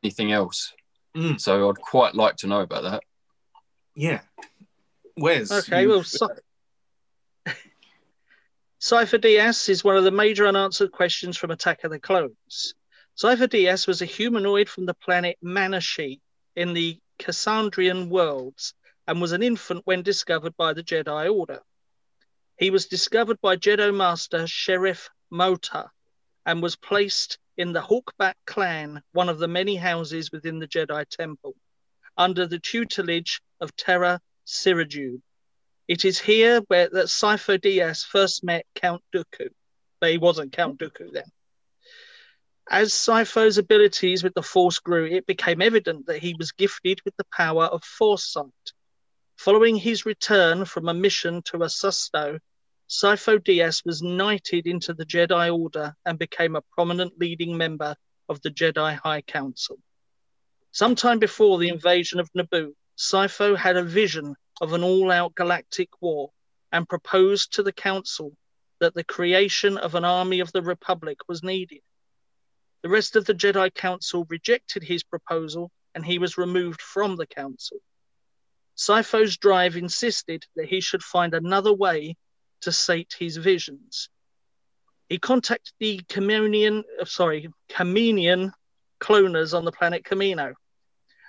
anything 0.03 0.31
else. 0.31 0.73
Mm. 1.15 1.39
So 1.39 1.69
I'd 1.69 1.75
quite 1.81 2.15
like 2.15 2.37
to 2.37 2.47
know 2.47 2.61
about 2.61 2.83
that. 2.83 3.03
yeah. 3.95 4.21
Where's 5.15 5.51
Okay, 5.51 5.85
well, 5.85 6.03
so- 6.03 6.29
Sifo 8.81 9.19
Dyas 9.19 9.67
is 9.67 9.83
one 9.83 9.97
of 9.97 10.05
the 10.05 10.11
major 10.11 10.47
unanswered 10.47 10.91
questions 10.93 11.35
from 11.35 11.51
Attack 11.51 11.83
of 11.83 11.91
the 11.91 11.99
Clones. 11.99 12.73
Sifo 13.21 13.47
Dyas 13.47 13.85
was 13.87 14.01
a 14.01 14.05
humanoid 14.05 14.69
from 14.69 14.85
the 14.85 14.93
planet 14.93 15.37
Manashi 15.43 16.21
in 16.55 16.73
the 16.73 16.97
Cassandrian 17.19 18.07
worlds 18.07 18.73
and 19.07 19.19
was 19.19 19.33
an 19.33 19.43
infant 19.43 19.81
when 19.83 20.01
discovered 20.03 20.55
by 20.55 20.71
the 20.71 20.83
Jedi 20.83 21.29
Order. 21.33 21.59
He 22.59 22.71
was 22.71 22.87
discovered 22.87 23.39
by 23.39 23.55
Jedi 23.55 23.95
Master 23.95 24.45
Sheriff 24.45 25.09
Mota 25.29 25.89
and 26.45 26.61
was 26.61 26.75
placed 26.75 27.39
in 27.55 27.71
the 27.71 27.79
Hawkbat 27.79 28.33
clan, 28.45 29.01
one 29.13 29.29
of 29.29 29.39
the 29.39 29.47
many 29.47 29.77
houses 29.77 30.29
within 30.29 30.59
the 30.59 30.67
Jedi 30.67 31.07
Temple, 31.07 31.55
under 32.17 32.45
the 32.45 32.59
tutelage 32.59 33.39
of 33.61 33.73
Terra 33.77 34.19
Sirijude. 34.45 35.21
It 35.87 36.03
is 36.03 36.19
here 36.19 36.59
where 36.67 36.89
that 36.89 37.05
Sifo 37.05 38.05
first 38.05 38.43
met 38.43 38.65
Count 38.75 39.03
Dooku, 39.15 39.47
but 40.01 40.11
he 40.11 40.17
wasn't 40.17 40.51
Count 40.51 40.79
Dooku 40.79 41.13
then. 41.13 41.31
As 42.69 42.91
Sifo's 42.91 43.57
abilities 43.57 44.21
with 44.21 44.33
the 44.33 44.43
Force 44.43 44.79
grew, 44.79 45.05
it 45.05 45.25
became 45.25 45.61
evident 45.61 46.07
that 46.07 46.19
he 46.19 46.35
was 46.37 46.51
gifted 46.51 46.99
with 47.05 47.15
the 47.15 47.27
power 47.31 47.67
of 47.67 47.85
foresight. 47.85 48.73
Following 49.37 49.77
his 49.77 50.05
return 50.05 50.65
from 50.65 50.89
a 50.89 50.93
mission 50.93 51.41
to 51.43 51.59
Asusto, 51.59 52.41
Sifo 52.89 53.37
Dyas 53.37 53.85
was 53.85 54.01
knighted 54.01 54.65
into 54.65 54.95
the 54.95 55.05
Jedi 55.05 55.55
Order 55.55 55.95
and 56.05 56.17
became 56.17 56.55
a 56.55 56.63
prominent 56.73 57.19
leading 57.19 57.55
member 57.55 57.95
of 58.27 58.41
the 58.41 58.49
Jedi 58.49 58.97
High 58.97 59.21
Council. 59.21 59.77
Sometime 60.71 61.19
before 61.19 61.59
the 61.59 61.69
invasion 61.69 62.19
of 62.19 62.31
Naboo, 62.33 62.73
Sifo 62.97 63.55
had 63.55 63.77
a 63.77 63.83
vision 63.83 64.35
of 64.59 64.73
an 64.73 64.83
all 64.83 65.11
out 65.11 65.35
galactic 65.35 66.01
war 66.01 66.31
and 66.71 66.89
proposed 66.89 67.53
to 67.53 67.63
the 67.63 67.71
Council 67.71 68.35
that 68.79 68.95
the 68.95 69.03
creation 69.03 69.77
of 69.77 69.93
an 69.93 70.03
army 70.03 70.39
of 70.39 70.51
the 70.51 70.63
Republic 70.63 71.19
was 71.27 71.43
needed. 71.43 71.81
The 72.81 72.89
rest 72.89 73.15
of 73.15 73.25
the 73.25 73.35
Jedi 73.35 73.71
Council 73.71 74.25
rejected 74.29 74.81
his 74.81 75.03
proposal 75.03 75.69
and 75.93 76.03
he 76.03 76.17
was 76.17 76.39
removed 76.39 76.81
from 76.81 77.17
the 77.17 77.27
Council. 77.27 77.77
Sifo's 78.75 79.37
drive 79.37 79.75
insisted 79.77 80.47
that 80.55 80.69
he 80.69 80.81
should 80.81 81.03
find 81.03 81.35
another 81.35 81.73
way 81.73 82.15
to 82.61 82.71
sate 82.71 83.15
his 83.17 83.37
visions. 83.37 84.09
He 85.09 85.17
contacted 85.17 85.73
the 85.79 85.99
Kaminian, 86.07 86.83
uh, 87.01 87.05
sorry, 87.05 87.49
Kaminian 87.69 88.51
cloners 88.99 89.57
on 89.57 89.65
the 89.65 89.71
planet 89.71 90.03
Kamino 90.03 90.53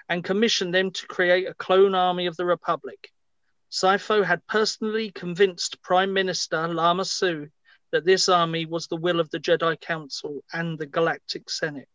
and 0.08 0.24
commissioned 0.24 0.74
them 0.74 0.90
to 0.90 1.06
create 1.06 1.48
a 1.48 1.54
clone 1.54 1.94
army 1.94 2.26
of 2.26 2.36
the 2.36 2.44
Republic. 2.44 3.10
Sifo 3.70 4.24
had 4.24 4.46
personally 4.46 5.12
convinced 5.12 5.80
Prime 5.82 6.12
Minister 6.12 6.66
Lama 6.66 7.04
Su 7.04 7.48
that 7.92 8.04
this 8.04 8.28
army 8.28 8.66
was 8.66 8.86
the 8.86 8.96
will 8.96 9.20
of 9.20 9.30
the 9.30 9.38
Jedi 9.38 9.80
Council 9.80 10.42
and 10.52 10.78
the 10.78 10.86
Galactic 10.86 11.48
Senate. 11.48 11.88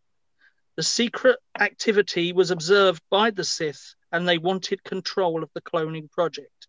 The 0.78 0.84
secret 0.84 1.38
activity 1.60 2.34
was 2.34 2.52
observed 2.52 3.02
by 3.10 3.32
the 3.32 3.44
Sith 3.44 3.96
and 4.12 4.28
they 4.28 4.38
wanted 4.38 4.84
control 4.84 5.44
of 5.44 5.50
the 5.54 5.62
cloning 5.62 6.10
project. 6.12 6.68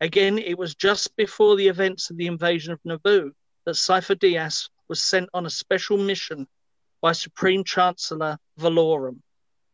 Again, 0.00 0.38
it 0.38 0.56
was 0.56 0.74
just 0.74 1.14
before 1.16 1.56
the 1.56 1.68
events 1.68 2.08
of 2.08 2.16
the 2.16 2.26
invasion 2.26 2.72
of 2.72 2.80
Naboo 2.84 3.32
that 3.64 3.74
Sifo 3.74 4.14
Dyas 4.18 4.70
was 4.88 5.02
sent 5.02 5.28
on 5.34 5.44
a 5.44 5.50
special 5.50 5.98
mission 5.98 6.48
by 7.02 7.12
Supreme 7.12 7.64
Chancellor 7.64 8.38
Valorum 8.58 9.22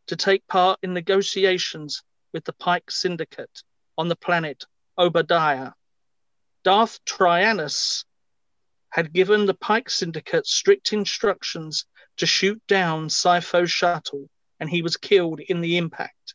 to 0.06 0.16
take 0.16 0.46
part 0.46 0.78
in 0.82 0.92
negotiations 0.92 2.02
with 2.32 2.44
the 2.44 2.52
Pike 2.52 2.90
Syndicate 2.90 3.62
on 3.96 4.08
the 4.08 4.16
planet 4.16 4.64
Oba 4.98 5.22
Diah. 5.22 5.72
Darth 6.64 7.04
Tyranus 7.04 8.04
had 8.90 9.12
given 9.12 9.46
the 9.46 9.54
Pike 9.54 9.90
Syndicate 9.90 10.46
strict 10.46 10.92
instructions 10.92 11.86
to 12.16 12.26
shoot 12.26 12.60
down 12.66 13.08
Sifo's 13.08 13.70
shuttle, 13.70 14.28
and 14.58 14.70
he 14.70 14.82
was 14.82 14.96
killed 14.96 15.40
in 15.40 15.60
the 15.60 15.76
impact. 15.76 16.34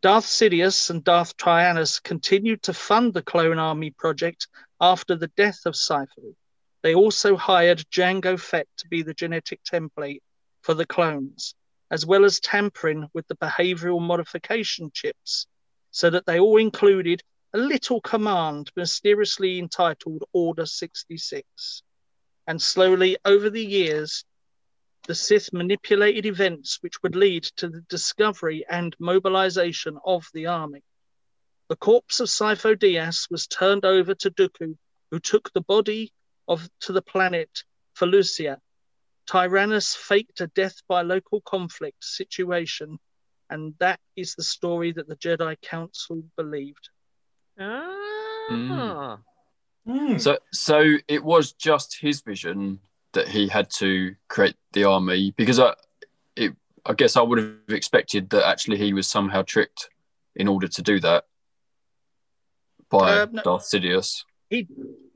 Darth 0.00 0.26
Sidious 0.26 0.90
and 0.90 1.02
Darth 1.02 1.36
Tyranus 1.36 2.00
continued 2.00 2.62
to 2.62 2.72
fund 2.72 3.12
the 3.12 3.22
Clone 3.22 3.58
Army 3.58 3.90
project 3.90 4.46
after 4.80 5.16
the 5.16 5.26
death 5.36 5.66
of 5.66 5.74
Sifo. 5.74 6.36
They 6.82 6.94
also 6.94 7.36
hired 7.36 7.84
Jango 7.90 8.38
Fett 8.38 8.68
to 8.76 8.86
be 8.86 9.02
the 9.02 9.12
genetic 9.12 9.60
template 9.64 10.22
for 10.62 10.74
the 10.74 10.86
clones, 10.86 11.56
as 11.90 12.06
well 12.06 12.24
as 12.24 12.38
tampering 12.38 13.08
with 13.12 13.26
the 13.26 13.34
behavioral 13.34 14.00
modification 14.00 14.92
chips, 14.94 15.48
so 15.90 16.10
that 16.10 16.26
they 16.26 16.38
all 16.38 16.58
included 16.58 17.20
a 17.52 17.58
little 17.58 18.00
command 18.00 18.70
mysteriously 18.76 19.58
entitled 19.58 20.22
Order 20.32 20.66
66. 20.66 21.82
And 22.46 22.62
slowly, 22.62 23.16
over 23.24 23.50
the 23.50 23.66
years, 23.66 24.24
the 25.08 25.14
Sith 25.14 25.54
manipulated 25.54 26.26
events 26.26 26.78
which 26.82 27.02
would 27.02 27.16
lead 27.16 27.42
to 27.42 27.68
the 27.68 27.80
discovery 27.88 28.64
and 28.68 28.94
mobilization 29.00 29.98
of 30.04 30.28
the 30.34 30.46
army. 30.46 30.84
The 31.70 31.76
corpse 31.76 32.20
of 32.20 32.28
Sifo 32.28 32.76
Dyas 32.76 33.30
was 33.30 33.46
turned 33.46 33.86
over 33.86 34.14
to 34.14 34.30
Dooku, 34.30 34.76
who 35.10 35.18
took 35.18 35.50
the 35.52 35.62
body 35.62 36.12
of 36.46 36.68
to 36.80 36.92
the 36.92 37.00
planet 37.00 37.64
Felucia. 37.98 38.58
Tyranus 39.26 39.96
faked 39.96 40.42
a 40.42 40.46
death 40.46 40.82
by 40.88 41.00
local 41.00 41.40
conflict 41.40 42.04
situation, 42.04 42.98
and 43.48 43.74
that 43.78 44.00
is 44.14 44.34
the 44.34 44.42
story 44.42 44.92
that 44.92 45.08
the 45.08 45.16
Jedi 45.16 45.58
Council 45.62 46.22
believed. 46.36 46.90
Ah. 47.58 49.18
Hmm. 49.86 50.18
So, 50.18 50.38
so 50.52 50.96
it 51.08 51.24
was 51.24 51.54
just 51.54 51.98
his 51.98 52.20
vision 52.20 52.80
that 53.12 53.28
he 53.28 53.48
had 53.48 53.70
to 53.78 54.14
create 54.28 54.56
the 54.72 54.84
army 54.84 55.32
because 55.36 55.58
I, 55.58 55.74
it, 56.36 56.52
I 56.84 56.92
guess 56.94 57.16
I 57.16 57.22
would 57.22 57.38
have 57.38 57.54
expected 57.68 58.30
that 58.30 58.46
actually 58.46 58.78
he 58.78 58.92
was 58.92 59.06
somehow 59.06 59.42
tricked 59.42 59.88
in 60.36 60.48
order 60.48 60.68
to 60.68 60.82
do 60.82 61.00
that 61.00 61.24
by 62.90 63.26
no. 63.30 63.42
Darth 63.42 63.64
Sidious. 63.64 64.24
He 64.50 64.66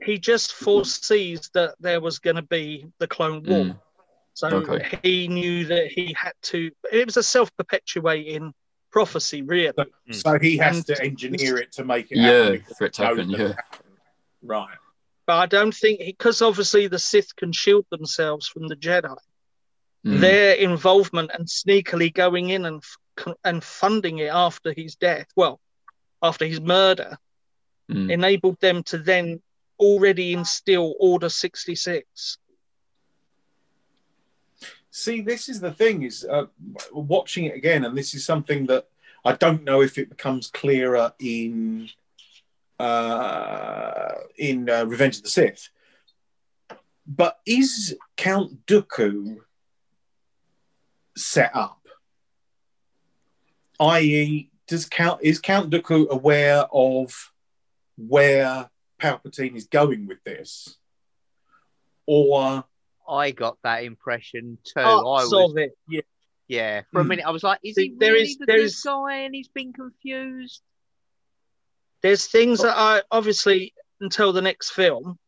he 0.02 0.18
just 0.18 0.52
foresees 0.52 1.48
that 1.54 1.74
there 1.80 2.00
was 2.00 2.18
going 2.18 2.36
to 2.36 2.42
be 2.42 2.86
the 2.98 3.06
Clone 3.06 3.42
War. 3.44 3.64
Mm. 3.64 3.80
So 4.34 4.48
Okay. 4.48 4.98
he 5.02 5.28
knew 5.28 5.64
that 5.66 5.86
he 5.88 6.14
had 6.18 6.32
to. 6.44 6.70
It 6.90 7.06
was 7.06 7.16
a 7.16 7.22
self-perpetuating 7.22 8.52
prophecy, 8.90 9.42
really. 9.42 9.72
So 10.10 10.38
he 10.38 10.56
has 10.58 10.76
And- 10.78 10.86
to 10.86 11.02
engineer 11.02 11.58
it 11.58 11.72
to 11.72 11.84
make 11.84 12.10
it 12.10 12.18
Yeah, 12.18 12.30
happen. 12.44 12.52
because 12.58 12.76
for 12.78 12.84
it 12.86 12.92
to 12.94 13.04
happen, 13.06 13.30
yeah. 13.30 13.36
it'll 13.38 13.52
happen. 13.52 13.86
Right. 14.42 14.76
But 15.26 15.36
I 15.36 15.46
don't 15.46 15.74
think 15.74 16.00
because 16.04 16.42
obviously 16.42 16.88
the 16.88 16.98
Sith 16.98 17.34
can 17.36 17.52
shield 17.52 17.86
themselves 17.90 18.48
from 18.48 18.68
the 18.68 18.76
Jedi. 18.76 19.16
Mm. 20.04 20.20
their 20.20 20.54
involvement 20.54 21.30
and 21.32 21.46
sneakily 21.46 22.12
going 22.12 22.50
in 22.50 22.64
and 22.64 22.82
and 23.44 23.62
funding 23.62 24.18
it 24.18 24.32
after 24.32 24.72
his 24.72 24.96
death, 24.96 25.28
well, 25.36 25.60
after 26.20 26.44
his 26.44 26.60
murder, 26.60 27.18
Mm. 27.90 28.10
enabled 28.10 28.58
them 28.60 28.82
to 28.84 28.98
then 28.98 29.42
already 29.78 30.32
instill 30.32 30.94
Order 30.98 31.28
66. 31.28 32.38
See, 34.90 35.20
this 35.20 35.48
is 35.48 35.60
the 35.60 35.72
thing: 35.72 36.02
is 36.02 36.24
uh, 36.24 36.46
watching 36.92 37.44
it 37.46 37.54
again, 37.56 37.84
and 37.84 37.96
this 37.96 38.14
is 38.14 38.24
something 38.24 38.66
that 38.66 38.88
I 39.24 39.32
don't 39.32 39.64
know 39.64 39.82
if 39.82 39.98
it 39.98 40.08
becomes 40.08 40.48
clearer 40.48 41.12
in 41.18 41.90
uh, 42.78 44.12
in 44.36 44.68
uh, 44.68 44.84
Revenge 44.84 45.18
of 45.18 45.22
the 45.24 45.28
Sith. 45.30 45.68
But 47.06 47.38
is 47.46 47.96
Count 48.16 48.66
Dooku 48.66 49.36
set 51.16 51.50
up? 51.54 51.78
I.e., 53.80 54.50
does 54.68 54.86
Count 54.86 55.20
is 55.22 55.40
Count 55.40 55.70
Dooku 55.70 56.08
aware 56.08 56.64
of 56.72 57.32
where 57.96 58.70
Palpatine 59.00 59.56
is 59.56 59.66
going 59.66 60.06
with 60.06 60.22
this, 60.24 60.76
or 62.06 62.64
I 63.08 63.32
got 63.32 63.58
that 63.64 63.82
impression 63.82 64.58
too. 64.64 64.72
I 64.80 64.84
Parts 64.84 65.32
was, 65.32 65.50
of 65.50 65.58
it. 65.58 65.72
Yeah. 65.88 66.00
yeah, 66.46 66.82
for 66.92 67.00
a 67.00 67.02
Hmm. 67.02 67.08
minute 67.08 67.26
I 67.26 67.30
was 67.32 67.42
like, 67.42 67.58
is 67.64 67.74
See, 67.74 67.88
he 67.88 67.94
there 67.98 68.12
really 68.12 68.28
is- 68.30 68.38
the 68.38 68.46
there 68.46 68.56
good 68.58 68.64
is- 68.66 68.80
guy 68.82 69.16
and 69.24 69.34
he's 69.34 69.48
been 69.48 69.72
confused? 69.72 70.62
There's 72.02 72.26
things 72.26 72.60
that 72.62 72.76
I 72.76 73.02
obviously 73.10 73.72
until 74.00 74.32
the 74.32 74.42
next 74.42 74.70
film, 74.70 75.18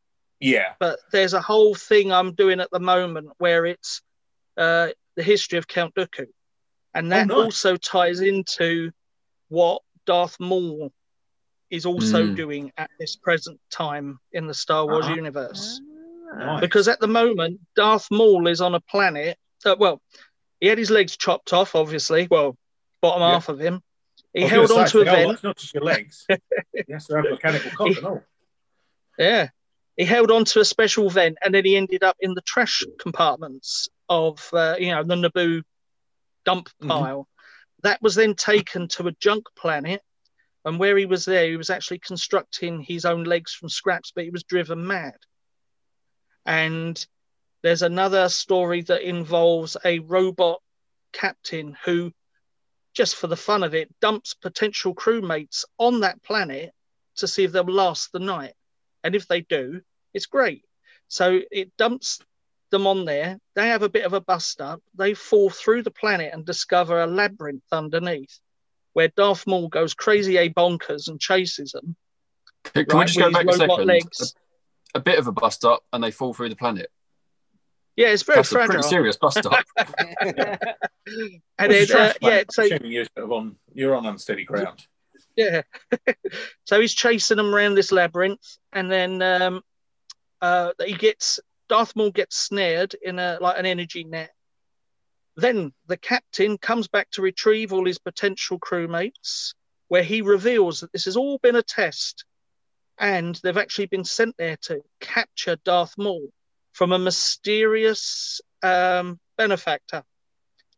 yeah, 0.41 0.73
but 0.81 0.99
there's 1.13 1.35
a 1.35 1.41
whole 1.41 1.75
thing 1.75 2.13
I'm 2.13 2.35
doing 2.35 2.61
at 2.61 2.71
the 2.73 2.81
moment 2.81 3.29
where 3.39 3.67
it's 3.67 4.03
uh, 4.57 4.89
the 5.17 5.23
history 5.23 5.59
of 5.59 5.69
Count 5.69 5.95
Dooku, 5.95 6.27
and 6.95 7.13
that 7.13 7.29
nice. 7.29 7.37
also 7.37 7.77
ties 7.77 8.21
into 8.21 8.91
what 9.49 9.83
Darth 10.07 10.39
Maul 10.41 10.93
is 11.71 11.87
also 11.87 12.27
Mm. 12.27 12.37
doing 12.37 12.73
at 12.77 12.91
this 12.99 13.17
present 13.17 13.61
time 13.71 14.19
in 14.33 14.47
the 14.47 14.55
Star 14.55 14.87
Wars 14.87 15.07
Uh-huh. 15.07 15.15
universe. 15.15 15.81
Nice. 16.37 16.61
Because 16.61 16.89
at 16.89 17.01
the 17.01 17.07
moment, 17.09 17.61
Darth 17.77 18.09
Maul 18.11 18.49
is 18.49 18.61
on 18.61 18.75
a 18.75 18.81
planet. 18.81 19.39
Uh, 19.65 19.77
well, 19.79 20.01
he 20.61 20.67
had 20.67 20.79
his 20.79 20.91
legs 20.91 21.17
chopped 21.17 21.53
off, 21.53 21.75
obviously. 21.75 22.27
Well, 22.31 22.57
bottom 23.01 23.23
Yeah. 23.23 23.35
half 23.35 23.49
of 23.49 23.59
him. 23.61 23.83
He 24.35 24.43
held 24.43 24.71
on 24.73 24.87
to 24.89 25.01
a 25.01 25.05
vent. 25.05 25.29
that's 25.31 25.43
not 25.45 25.57
just 25.57 25.73
your 25.75 25.85
legs. 25.85 26.27
you 26.29 26.37
have 26.91 27.07
to 27.07 27.15
have 27.17 27.25
mechanical 27.31 27.71
cock 27.71 27.97
and 27.97 28.07
all. 28.07 28.23
Yeah. 29.17 29.49
He 29.97 30.05
held 30.05 30.33
on 30.33 30.45
to 30.47 30.61
a 30.61 30.65
special 30.65 31.09
vent 31.09 31.39
and 31.43 31.55
then 31.55 31.65
he 31.65 31.77
ended 31.77 32.03
up 32.03 32.17
in 32.21 32.35
the 32.35 32.41
trash 32.43 32.83
compartments 32.99 33.89
of, 34.09 34.49
uh, 34.53 34.75
you 34.79 34.91
know, 34.91 35.05
the 35.05 35.15
Naboo 35.15 35.63
dump 36.45 36.69
Mhm. 36.83 36.89
pile. 36.89 37.29
That 37.85 38.03
was 38.03 38.17
then 38.17 38.35
taken 38.35 38.89
to 38.89 39.07
a 39.07 39.13
junk 39.13 39.47
planet. 39.57 40.03
And 40.65 40.81
where 40.81 40.97
he 40.97 41.07
was 41.07 41.27
there, 41.27 41.47
he 41.47 41.57
was 41.57 41.71
actually 41.71 41.99
constructing 42.01 42.81
his 42.81 43.05
own 43.05 43.25
legs 43.25 43.53
from 43.53 43.69
scraps, 43.69 44.11
but 44.15 44.25
he 44.25 44.31
was 44.31 44.43
driven 44.43 44.85
mad. 44.87 45.19
And 46.47 47.07
there's 47.63 47.83
another 47.83 48.29
story 48.29 48.83
that 48.83 49.03
involves 49.03 49.77
a 49.85 49.99
robot 50.01 50.61
captain 51.13 51.77
who, 51.85 52.13
just 52.95 53.17
for 53.17 53.27
the 53.27 53.37
fun 53.37 53.63
of 53.63 53.75
it, 53.75 53.93
dumps 54.01 54.35
potential 54.35 54.95
crewmates 54.95 55.65
on 55.79 56.01
that 56.01 56.23
planet 56.23 56.73
to 57.17 57.29
see 57.29 57.45
if 57.45 57.53
they'll 57.53 57.65
last 57.65 58.13
the 58.13 58.19
night. 58.19 58.55
And 59.03 59.15
if 59.15 59.29
they 59.29 59.43
do, 59.43 59.83
it's 60.13 60.27
great. 60.27 60.65
So 61.09 61.41
it 61.51 61.77
dumps 61.77 62.21
them 62.71 62.87
on 62.87 63.05
there. 63.05 63.39
They 63.55 63.69
have 63.69 63.83
a 63.83 63.89
bit 63.89 64.05
of 64.07 64.15
a 64.15 64.21
bust 64.21 64.61
up. 64.61 64.81
They 64.95 65.15
fall 65.15 65.51
through 65.51 65.83
the 65.83 65.91
planet 65.91 66.33
and 66.33 66.47
discover 66.47 67.01
a 67.03 67.07
labyrinth 67.07 67.65
underneath 67.71 68.41
where 68.95 69.09
Darth 69.09 69.47
Maul 69.47 69.69
goes 69.69 69.93
crazy 69.93 70.39
a 70.39 70.49
bonkers 70.49 71.09
and 71.09 71.21
chases 71.21 71.73
them. 71.73 71.97
Can, 72.63 72.87
can 72.87 72.99
we 72.99 73.05
just 73.05 73.19
go 73.19 73.31
back 73.31 73.47
a 73.47 73.53
second? 73.53 74.03
a 74.95 75.01
bit 75.01 75.19
of 75.19 75.27
a 75.27 75.33
bust 75.33 75.65
up, 75.65 75.83
and 75.93 76.03
they 76.03 76.13
fall 76.13 76.33
through 76.33 76.49
the 76.49 76.57
planet. 76.57 76.89
Yeah, 77.97 78.09
it's 78.09 78.23
very 78.23 78.37
That's 78.37 78.51
a 78.51 78.55
fragile. 78.55 78.75
pretty 78.75 78.89
serious 78.89 79.17
bust 79.17 79.47
up. 79.47 79.65
And 81.59 81.71
What's 81.71 81.93
then, 81.93 82.11
uh, 82.11 82.13
yeah, 82.23 82.43
so 82.51 82.63
you're 82.63 83.05
sort 83.17 83.25
of 83.25 83.33
on 83.33 83.57
you're 83.73 83.95
on 83.95 84.07
unsteady 84.07 84.45
ground. 84.45 84.87
Yeah. 85.37 85.63
so 86.65 86.81
he's 86.81 86.95
chasing 86.95 87.37
them 87.37 87.55
around 87.55 87.75
this 87.75 87.93
labyrinth, 87.93 88.57
and 88.73 88.91
then 88.91 89.23
um, 89.23 89.63
uh, 90.41 90.73
he 90.85 90.95
gets 90.95 91.41
Darth 91.69 91.95
Maul 91.95 92.11
gets 92.11 92.37
snared 92.37 92.95
in 93.03 93.19
a 93.19 93.39
like 93.41 93.59
an 93.59 93.67
energy 93.67 94.05
net. 94.05 94.33
Then 95.37 95.73
the 95.87 95.97
captain 95.97 96.59
comes 96.59 96.89
back 96.89 97.11
to 97.13 97.23
retrieve 97.23 97.73
all 97.73 97.85
his 97.85 97.99
potential 97.99 98.59
crewmates, 98.59 99.55
where 99.89 100.03
he 100.03 100.23
reveals 100.23 100.81
that 100.81 100.93
this 100.93 101.05
has 101.05 101.17
all 101.17 101.39
been 101.39 101.57
a 101.57 101.63
test, 101.63 102.25
and 102.99 103.39
they've 103.43 103.57
actually 103.57 103.87
been 103.87 104.05
sent 104.05 104.37
there 104.37 104.57
to 104.63 104.81
capture 105.01 105.57
Darth 105.65 105.95
Maul 105.99 106.29
from 106.75 106.93
a 106.93 106.99
mysterious 106.99 108.41
um, 108.63 109.19
benefactor. 109.39 110.03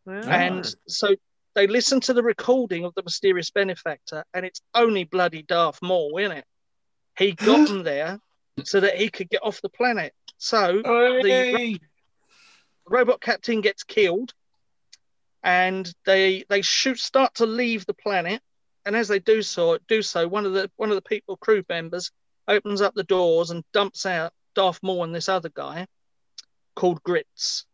And 0.07 0.65
Ah. 0.65 0.71
so 0.87 1.17
they 1.55 1.67
listen 1.67 2.01
to 2.03 2.13
the 2.13 2.23
recording 2.23 2.85
of 2.85 2.95
the 2.95 3.03
mysterious 3.03 3.51
benefactor, 3.51 4.25
and 4.35 4.47
it's 4.47 4.61
only 4.75 5.03
bloody 5.05 5.43
Darth 5.43 5.81
Maul 5.83 6.19
in 6.19 6.31
it. 6.31 6.45
He 7.19 7.33
got 7.33 7.67
them 7.67 7.83
there 7.83 8.21
so 8.63 8.79
that 8.81 8.97
he 8.97 9.09
could 9.09 9.31
get 9.31 9.43
off 9.43 9.61
the 9.63 9.69
planet. 9.71 10.13
So 10.37 10.83
the 11.23 11.81
robot 12.87 13.21
captain 13.21 13.63
gets 13.63 13.83
killed, 13.83 14.35
and 15.43 15.93
they 16.05 16.45
they 16.51 16.63
shoot 16.63 16.99
start 16.99 17.35
to 17.37 17.47
leave 17.47 17.87
the 17.87 17.95
planet. 17.95 18.43
And 18.85 18.95
as 18.95 19.09
they 19.09 19.19
do 19.19 19.43
so, 19.43 19.79
do 19.89 20.03
so, 20.03 20.29
one 20.29 20.45
of 20.47 20.53
the 20.53 20.71
one 20.77 20.91
of 20.91 20.95
the 20.97 21.03
people 21.03 21.37
crew 21.39 21.65
members 21.69 22.13
opens 22.47 22.81
up 22.83 22.95
the 22.95 23.03
doors 23.03 23.51
and 23.51 23.65
dumps 23.73 24.07
out 24.07 24.33
Darth 24.57 24.81
Maul 24.83 25.05
and 25.05 25.15
this 25.15 25.29
other 25.29 25.51
guy 25.55 25.87
called 26.75 27.01
Grits. 27.05 27.65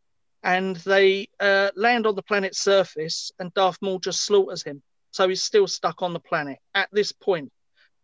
And 0.45 0.77
they 0.77 1.29
uh, 1.41 1.71
land 1.77 2.05
on 2.07 2.17
the 2.17 2.23
planet's 2.23 2.59
surface, 2.59 3.31
and 3.39 3.55
Darth 3.55 3.79
Maul 3.81 4.01
just 4.01 4.23
slaughters 4.25 4.63
him. 4.65 4.83
So 5.13 5.29
he's 5.29 5.43
still 5.43 5.69
stuck 5.69 6.03
on 6.03 6.13
the 6.13 6.21
planet 6.21 6.59
at 6.75 6.89
this 6.93 7.13
point, 7.13 7.53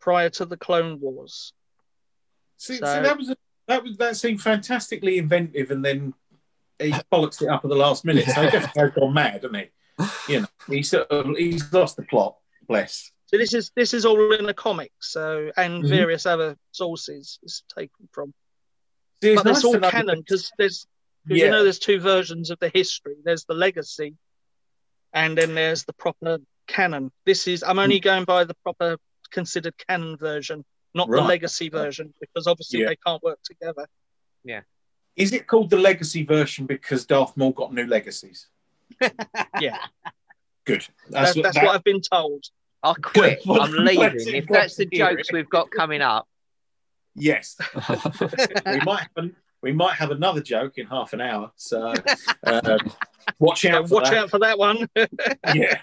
prior 0.01 0.31
to 0.31 0.45
the 0.47 0.57
Clone 0.57 1.01
Wars. 1.01 1.53
See, 2.57 2.77
So- 2.79 3.03
that 3.03 3.19
was 3.19 3.31
a, 3.31 3.37
that 3.67 3.83
was 3.83 3.97
that 3.99 4.17
seemed 4.17 4.41
fantastically 4.41 5.19
inventive, 5.19 5.71
and 5.73 5.85
then 5.85 6.15
he 6.79 6.93
bollocks 7.13 7.43
it 7.43 7.49
up 7.49 7.65
at 7.65 7.69
the 7.69 7.77
last 7.77 8.05
minute. 8.05 8.25
So 8.27 8.43
he 8.43 8.51
definitely 8.51 8.83
has 8.83 8.93
gone 8.93 9.13
mad, 9.15 9.33
hasn't 9.43 9.57
he? 9.57 10.33
You 10.33 10.41
know, 10.43 10.47
he's 10.69 10.91
sort 10.91 11.09
of, 11.11 11.37
he's 11.37 11.71
lost 11.73 11.97
the 11.97 12.03
plot. 12.05 12.37
Bless. 12.69 13.11
So 13.27 13.37
this 13.37 13.53
is 13.53 13.73
this 13.75 13.93
is 13.95 14.05
all 14.07 14.33
in 14.33 14.47
the 14.47 14.55
comics, 14.55 15.11
so 15.13 15.51
and 15.57 15.83
Mhm. 15.83 15.89
various 15.89 16.25
other 16.25 16.57
sources 16.71 17.39
it's 17.43 17.63
taken 17.77 18.09
from. 18.13 18.33
See, 19.23 19.35
but 19.35 19.47
it's 19.47 19.57
nice 19.59 19.65
all 19.65 19.79
know 19.79 19.91
canon 19.91 20.07
that- 20.07 20.25
because 20.25 20.51
there's 20.59 20.87
'cause 21.29 21.37
Yeah. 21.37 21.47
you 21.47 21.51
know 21.51 21.63
there's 21.63 21.79
two 21.79 22.01
versions 22.01 22.51
of 22.51 22.59
the 22.61 22.69
history. 22.69 23.17
There's 23.25 23.45
the 23.45 23.55
legacy, 23.55 24.15
and 25.13 25.37
then 25.37 25.55
there's 25.55 25.85
the 25.85 25.93
proper 25.93 26.39
canon. 26.67 27.11
This 27.25 27.47
is 27.47 27.63
I'm 27.63 27.79
only 27.79 27.99
mm. 28.01 28.05
going 28.05 28.25
by 28.25 28.45
the 28.45 28.55
proper 28.63 28.99
considered 29.31 29.75
canon 29.89 30.17
version, 30.17 30.65
not 30.95 31.11
the 31.11 31.21
legacy 31.21 31.69
version, 31.69 32.15
because 32.21 32.47
obviously 32.47 32.81
Yeah. 32.81 32.89
they 32.89 32.97
can't 32.97 33.23
work 33.23 33.41
together. 33.43 33.87
Yeah. 34.45 34.63
Is 35.17 35.33
it 35.33 35.47
called 35.47 35.71
the 35.71 35.77
legacy 35.77 36.23
version 36.25 36.67
because 36.67 37.05
Darth 37.05 37.37
Maul 37.37 37.53
got 37.53 37.75
new 37.75 37.87
legacies? 37.87 38.49
Yeah, 39.61 39.79
Good. 40.65 40.87
that's, 41.11 41.35
what- 41.37 41.43
that's 41.43 41.57
that- 41.57 41.65
what 41.65 41.75
I've 41.75 41.85
been 41.85 42.01
told. 42.01 42.45
I 42.83 42.95
quit. 42.95 43.41
I'm 43.49 43.61
I'm 43.61 43.73
leaving. 43.73 44.35
If 44.35 44.47
that's 44.47 44.77
the 44.77 44.87
jokes 44.87 45.33
we've 45.33 45.49
got 45.51 45.69
coming 45.73 46.01
up, 46.01 46.29
Yes, 47.19 47.57
we 48.67 48.81
might 48.81 49.07
have, 49.17 49.31
we 49.63 49.73
might 49.73 49.95
have 49.95 50.11
another 50.11 50.41
joke 50.41 50.79
in 50.79 50.87
half 50.87 51.13
an 51.13 51.21
hour. 51.21 51.53
So 51.57 51.93
um, 52.45 52.79
watch 53.39 53.65
out. 53.65 53.89
For 53.89 53.95
watch 53.97 54.11
that. 54.11 54.19
out 54.19 54.31
for 54.31 54.39
that 54.41 54.59
one. 54.59 54.89
yeah. 55.55 55.79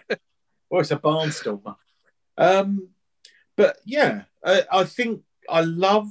Or 0.69 0.81
it's 0.81 0.91
a 0.91 0.97
barnstormer. 0.97 1.75
Um, 2.37 2.89
but 3.55 3.77
yeah, 3.85 4.23
I, 4.43 4.63
I 4.71 4.83
think 4.83 5.21
I 5.49 5.61
love, 5.61 6.09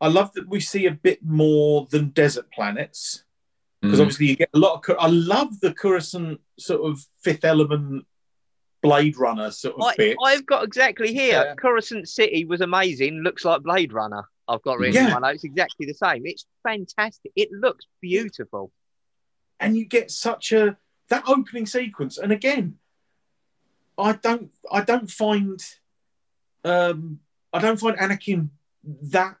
I 0.00 0.08
love 0.08 0.32
that 0.34 0.48
we 0.48 0.60
see 0.60 0.86
a 0.86 0.90
bit 0.90 1.24
more 1.24 1.86
than 1.90 2.10
desert 2.10 2.50
planets 2.52 3.24
because 3.82 3.98
Mm. 3.98 4.02
obviously 4.02 4.26
you 4.26 4.36
get 4.36 4.50
a 4.54 4.58
lot 4.58 4.88
of. 4.88 4.96
I 4.98 5.06
love 5.08 5.60
the 5.60 5.72
Coruscant 5.72 6.40
sort 6.58 6.90
of 6.90 7.06
Fifth 7.22 7.44
Element, 7.44 8.06
Blade 8.86 9.16
Runner 9.18 9.50
sort 9.50 9.76
of 9.76 9.82
I, 9.82 9.94
bit. 9.96 10.16
I've 10.24 10.46
got 10.46 10.64
exactly 10.64 11.12
here. 11.12 11.44
Yeah. 11.46 11.54
Coruscant 11.54 12.08
City 12.08 12.44
was 12.44 12.60
amazing. 12.60 13.22
Looks 13.22 13.44
like 13.44 13.62
Blade 13.62 13.92
Runner. 13.92 14.24
I've 14.48 14.62
got 14.62 14.78
written 14.78 14.94
Yeah. 14.94 15.14
in 15.14 15.20
my 15.20 15.30
notes 15.32 15.44
exactly 15.44 15.86
the 15.86 15.94
same. 15.94 16.22
It's 16.24 16.46
fantastic. 16.62 17.32
It 17.36 17.50
looks 17.52 17.86
beautiful. 18.00 18.72
and 19.60 19.76
you 19.76 19.84
get 19.86 20.10
such 20.10 20.52
a 20.52 20.76
that 21.08 21.24
opening 21.26 21.64
sequence 21.66 22.18
and 22.18 22.30
again 22.32 22.74
i 23.96 24.12
don't 24.12 24.50
i 24.70 24.82
don't 24.82 25.10
find 25.10 25.64
um 26.64 27.20
i 27.54 27.58
don't 27.58 27.78
find 27.80 27.96
anakin 27.96 28.50
that 28.84 29.36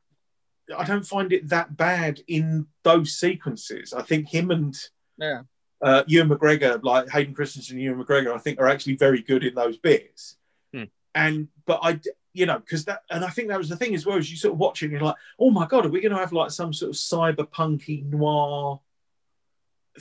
i 0.78 0.84
don't 0.84 1.04
find 1.06 1.32
it 1.34 1.48
that 1.50 1.76
bad 1.76 2.20
in 2.28 2.66
those 2.82 3.12
sequences 3.18 3.92
i 3.92 4.00
think 4.00 4.28
him 4.32 4.50
and 4.50 4.74
Yeah. 5.18 5.42
Uh, 5.82 6.02
Ewan 6.06 6.28
McGregor, 6.28 6.82
like 6.82 7.08
Hayden 7.10 7.34
Christensen 7.34 7.76
and 7.76 7.82
Ewan 7.82 8.04
McGregor, 8.04 8.34
I 8.34 8.38
think 8.38 8.58
are 8.58 8.68
actually 8.68 8.96
very 8.96 9.22
good 9.22 9.44
in 9.44 9.54
those 9.54 9.76
bits. 9.76 10.36
Hmm. 10.72 10.84
And 11.14 11.48
but 11.66 11.80
I, 11.82 12.00
you 12.32 12.46
know, 12.46 12.58
because 12.58 12.84
that, 12.86 13.02
and 13.10 13.24
I 13.24 13.28
think 13.28 13.48
that 13.48 13.58
was 13.58 13.68
the 13.68 13.76
thing 13.76 13.94
as 13.94 14.04
well. 14.06 14.18
As 14.18 14.30
you 14.30 14.36
sort 14.36 14.52
of 14.52 14.58
watch 14.58 14.82
it, 14.82 14.86
and 14.86 14.92
you're 14.92 15.02
like, 15.02 15.16
oh 15.38 15.50
my 15.50 15.66
god, 15.66 15.86
are 15.86 15.90
we 15.90 16.00
going 16.00 16.12
to 16.12 16.18
have 16.18 16.32
like 16.32 16.50
some 16.50 16.72
sort 16.72 16.90
of 16.90 16.96
cyberpunky 16.96 18.04
noir? 18.04 18.80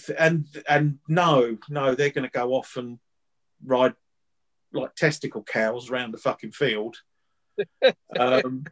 th- 0.06 0.18
And 0.20 0.46
and 0.68 1.00
no, 1.08 1.58
no, 1.70 1.96
they're 1.96 2.10
going 2.10 2.28
to 2.28 2.32
go 2.32 2.54
off 2.54 2.78
and 2.78 3.00
ride 3.66 3.96
like 4.74 4.96
testicle 4.96 5.44
cows 5.44 5.90
around 5.90 6.14
the 6.14 6.18
fucking 6.18 6.52
field. 6.52 6.98
um, 8.20 8.66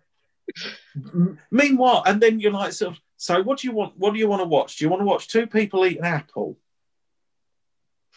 meanwhile, 1.51 2.03
and 2.05 2.21
then 2.21 2.39
you're 2.39 2.51
like, 2.51 2.73
sort 2.73 2.93
of, 2.93 3.01
so 3.17 3.41
what 3.41 3.59
do 3.59 3.67
you 3.67 3.73
want? 3.73 3.97
What 3.97 4.13
do 4.13 4.19
you 4.19 4.27
want 4.27 4.41
to 4.41 4.47
watch? 4.47 4.77
Do 4.77 4.85
you 4.85 4.89
want 4.89 5.01
to 5.01 5.05
watch 5.05 5.27
two 5.29 5.47
people 5.47 5.85
eat 5.85 5.99
an 5.99 6.05
apple, 6.05 6.57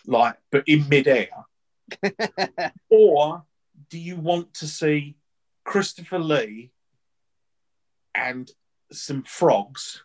like, 0.07 0.36
but 0.50 0.64
in 0.66 0.88
midair, 0.88 1.28
or 2.90 3.44
do 3.90 3.98
you 3.98 4.16
want 4.16 4.54
to 4.54 4.66
see 4.66 5.16
Christopher 5.64 6.18
Lee 6.18 6.72
and 8.14 8.50
some 8.92 9.22
frogs 9.22 10.02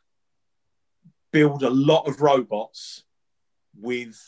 build 1.32 1.64
a 1.64 1.70
lot 1.70 2.08
of 2.08 2.22
robots 2.22 3.04
with 3.80 4.20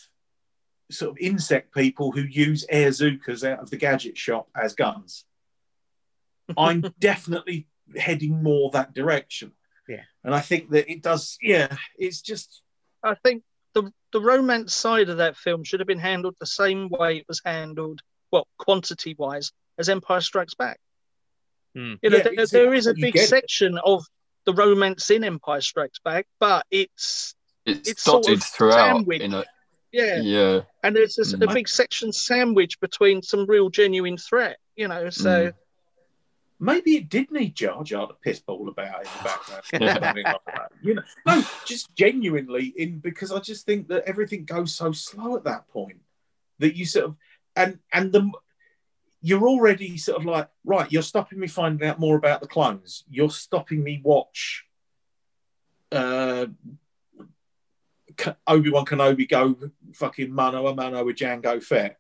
sort 0.90 1.12
of 1.12 1.18
insect 1.20 1.74
people 1.74 2.12
who 2.12 2.22
use 2.22 2.66
Airzookas 2.72 3.50
out 3.50 3.60
of 3.60 3.70
the 3.70 3.78
gadget 3.78 4.18
shop 4.18 4.50
as 4.56 4.74
guns? 4.76 5.26
I'm 6.58 6.82
definitely 7.00 7.68
heading 7.96 8.42
more 8.42 8.70
that 8.72 8.94
direction. 8.94 9.52
Yeah. 9.88 10.04
And 10.24 10.34
I 10.34 10.40
think 10.40 10.70
that 10.72 10.90
it 10.90 11.02
does, 11.02 11.38
yeah, 11.42 11.76
it's 11.98 12.22
just, 12.22 12.62
I 13.04 13.16
think 13.16 13.44
the 13.74 13.92
the 14.12 14.22
romance 14.22 14.74
side 14.76 15.10
of 15.10 15.18
that 15.18 15.36
film 15.38 15.64
should 15.64 15.80
have 15.80 15.88
been 15.88 16.00
handled 16.00 16.36
the 16.40 16.46
same 16.46 16.88
way 16.90 17.18
it 17.18 17.26
was 17.28 17.42
handled, 17.44 18.00
well, 18.32 18.48
quantity 18.58 19.16
wise, 19.18 19.52
as 19.80 19.90
Empire 19.90 20.22
Strikes 20.22 20.54
Back. 20.54 20.80
Hmm. 21.76 21.96
You 22.04 22.10
know, 22.12 22.18
Yeah, 22.18 22.30
there, 22.36 22.46
there 22.48 22.74
is 22.74 22.86
a 22.88 22.94
big 22.94 23.14
get 23.16 23.24
it. 23.24 23.28
section 23.30 23.80
of 23.84 24.06
the 24.46 24.54
romance 24.54 25.10
in 25.10 25.24
Empire 25.24 25.62
Strikes 25.62 26.00
Back, 26.00 26.28
but 26.40 26.66
it's 26.70 27.34
It's, 27.66 27.90
It's 27.90 28.04
sort 28.04 28.24
dotted 28.24 28.40
of 28.40 28.44
throughout 28.44 28.96
sandwiched. 28.98 29.24
in 29.24 29.34
a 29.34 29.44
yeah, 29.92 30.20
yeah. 30.22 30.62
and 30.84 30.96
there's 30.96 31.16
this, 31.16 31.34
a 31.34 31.38
Mm. 31.38 31.54
big 31.54 31.68
section 31.70 32.12
sandwich 32.12 32.80
between 32.80 33.22
some 33.22 33.46
real 33.46 33.70
genuine 33.70 34.18
threat. 34.18 34.58
You 34.76 34.88
know, 34.90 35.10
so 35.10 35.48
Mm. 35.48 35.54
Maybe 36.60 36.96
it 36.96 37.10
did 37.10 37.32
need 37.32 37.56
Jar 37.56 37.84
Jar 37.84 38.08
to 38.08 38.14
piss 38.14 38.40
ball 38.40 38.70
about 38.70 39.00
in 39.06 39.10
the 39.18 39.24
background. 39.24 39.64
Yeah. 39.74 39.94
Something 40.06 40.24
like 40.24 40.46
that. 40.46 40.72
You 40.82 40.96
know, 40.96 41.02
no, 41.26 41.44
just 41.66 41.94
genuinely 41.96 42.74
in 42.78 43.00
because 43.00 43.32
I 43.32 43.40
just 43.40 43.66
think 43.66 43.88
that 43.90 44.04
everything 44.06 44.46
goes 44.46 44.74
so 44.76 44.92
slow 44.92 45.36
at 45.36 45.44
that 45.44 45.68
point 45.68 46.00
that 46.60 46.76
you 46.76 46.86
sort 46.86 47.06
of 47.06 47.16
and 47.56 47.80
and 47.92 48.12
the 48.12 48.32
you're 49.22 49.48
already 49.48 49.98
sort 49.98 50.20
of 50.20 50.26
like 50.26 50.50
right. 50.66 50.92
You're 50.92 51.02
stopping 51.02 51.40
me 51.40 51.48
finding 51.48 51.88
out 51.88 52.00
more 52.00 52.18
about 52.18 52.42
the 52.42 52.48
clones. 52.48 53.04
You're 53.10 53.30
stopping 53.30 53.84
me 53.84 54.02
watch. 54.04 54.66
Uh, 55.92 56.48
Obi 58.48 58.70
Wan 58.70 58.86
Kenobi 58.86 59.28
go 59.28 59.56
fucking 59.94 60.32
mano 60.32 60.68
a 60.68 60.76
mano 60.76 61.04
with 61.06 61.16
Jango 61.16 61.64
Fett. 61.64 62.00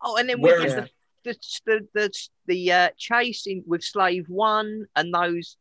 Oh, 0.00 0.16
and 0.16 0.28
then 0.28 0.40
we 0.40 0.50
Whereas- 0.50 0.74
the 0.74 0.90
the 1.26 1.36
the, 1.66 1.88
the, 1.94 2.10
the 2.46 2.72
uh, 2.72 2.88
chase 2.96 3.46
in 3.46 3.62
with 3.66 3.82
Slave 3.84 4.24
One 4.28 4.86
and 4.96 5.12
those 5.12 5.56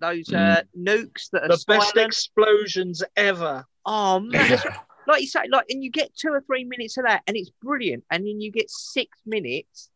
those 0.00 0.32
uh, 0.32 0.62
nukes 0.78 1.30
that 1.32 1.42
are 1.44 1.48
the 1.48 1.64
best 1.68 1.96
explosions 1.96 3.04
ever. 3.16 3.64
oh 3.86 4.18
man, 4.20 4.50
what- 4.50 4.86
like 5.06 5.22
you 5.22 5.26
say, 5.28 5.40
like, 5.50 5.64
and 5.70 5.82
you 5.82 5.90
get 5.90 6.14
two 6.14 6.28
or 6.28 6.40
three 6.42 6.62
minutes 6.64 6.96
of 6.98 7.04
that, 7.04 7.22
and 7.26 7.36
it's 7.36 7.50
brilliant. 7.62 8.04
And 8.10 8.24
then 8.26 8.40
you 8.40 8.52
get 8.52 8.70
six 8.70 9.18
minutes 9.26 9.90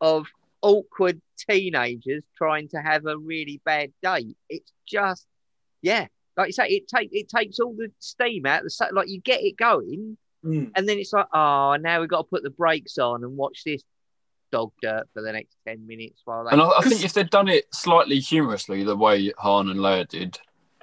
of 0.00 0.26
awkward 0.60 1.20
teenagers 1.48 2.22
trying 2.36 2.68
to 2.68 2.78
have 2.78 3.06
a 3.06 3.16
really 3.16 3.60
bad 3.64 3.92
date. 4.02 4.36
It's 4.50 4.70
just, 4.86 5.26
yeah, 5.82 6.06
like 6.36 6.48
you 6.48 6.52
say, 6.52 6.66
it 6.68 6.88
take 6.88 7.08
it 7.12 7.28
takes 7.28 7.58
all 7.60 7.74
the 7.74 7.90
steam 8.00 8.44
out. 8.44 8.62
The 8.64 8.88
like 8.92 9.08
you 9.08 9.20
get 9.20 9.40
it 9.42 9.56
going, 9.56 10.16
Mm. 10.44 10.70
and 10.74 10.88
then 10.88 10.98
it's 10.98 11.12
like, 11.12 11.26
oh, 11.34 11.76
now 11.80 12.00
we've 12.00 12.08
got 12.08 12.22
to 12.22 12.28
put 12.28 12.42
the 12.42 12.48
brakes 12.50 12.96
on 12.96 13.24
and 13.24 13.36
watch 13.36 13.62
this 13.64 13.82
dog 14.52 14.72
dirt 14.82 15.08
for 15.14 15.22
the 15.22 15.32
next 15.32 15.56
ten 15.66 15.86
minutes 15.86 16.22
while 16.24 16.44
they. 16.44 16.50
And 16.50 16.60
I, 16.60 16.68
I 16.78 16.82
think 16.82 17.04
if 17.04 17.12
they'd 17.12 17.30
done 17.30 17.48
it 17.48 17.66
slightly 17.72 18.18
humorously, 18.18 18.82
the 18.84 18.96
way 18.96 19.32
Han 19.38 19.68
and 19.70 19.80
Leia 19.80 20.08
did, 20.08 20.38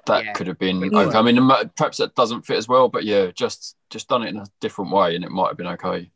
that 0.06 0.26
Yeah. 0.26 0.34
could 0.34 0.48
have 0.48 0.60
been 0.60 0.78
okay. 0.84 0.90
work. 0.96 1.16
I 1.16 1.22
mean, 1.22 1.38
perhaps 1.76 1.98
that 1.98 2.16
doesn't 2.16 2.44
fit 2.46 2.58
as 2.58 2.68
well, 2.68 2.88
but 2.90 3.04
yeah, 3.04 3.32
just 3.36 3.76
just 3.90 4.08
done 4.08 4.24
it 4.24 4.30
in 4.30 4.38
a 4.38 4.46
different 4.62 4.92
way, 4.92 5.16
and 5.16 5.24
it 5.26 5.32
might 5.32 5.48
have 5.50 5.58
been 5.58 5.68
okay. 5.68 6.10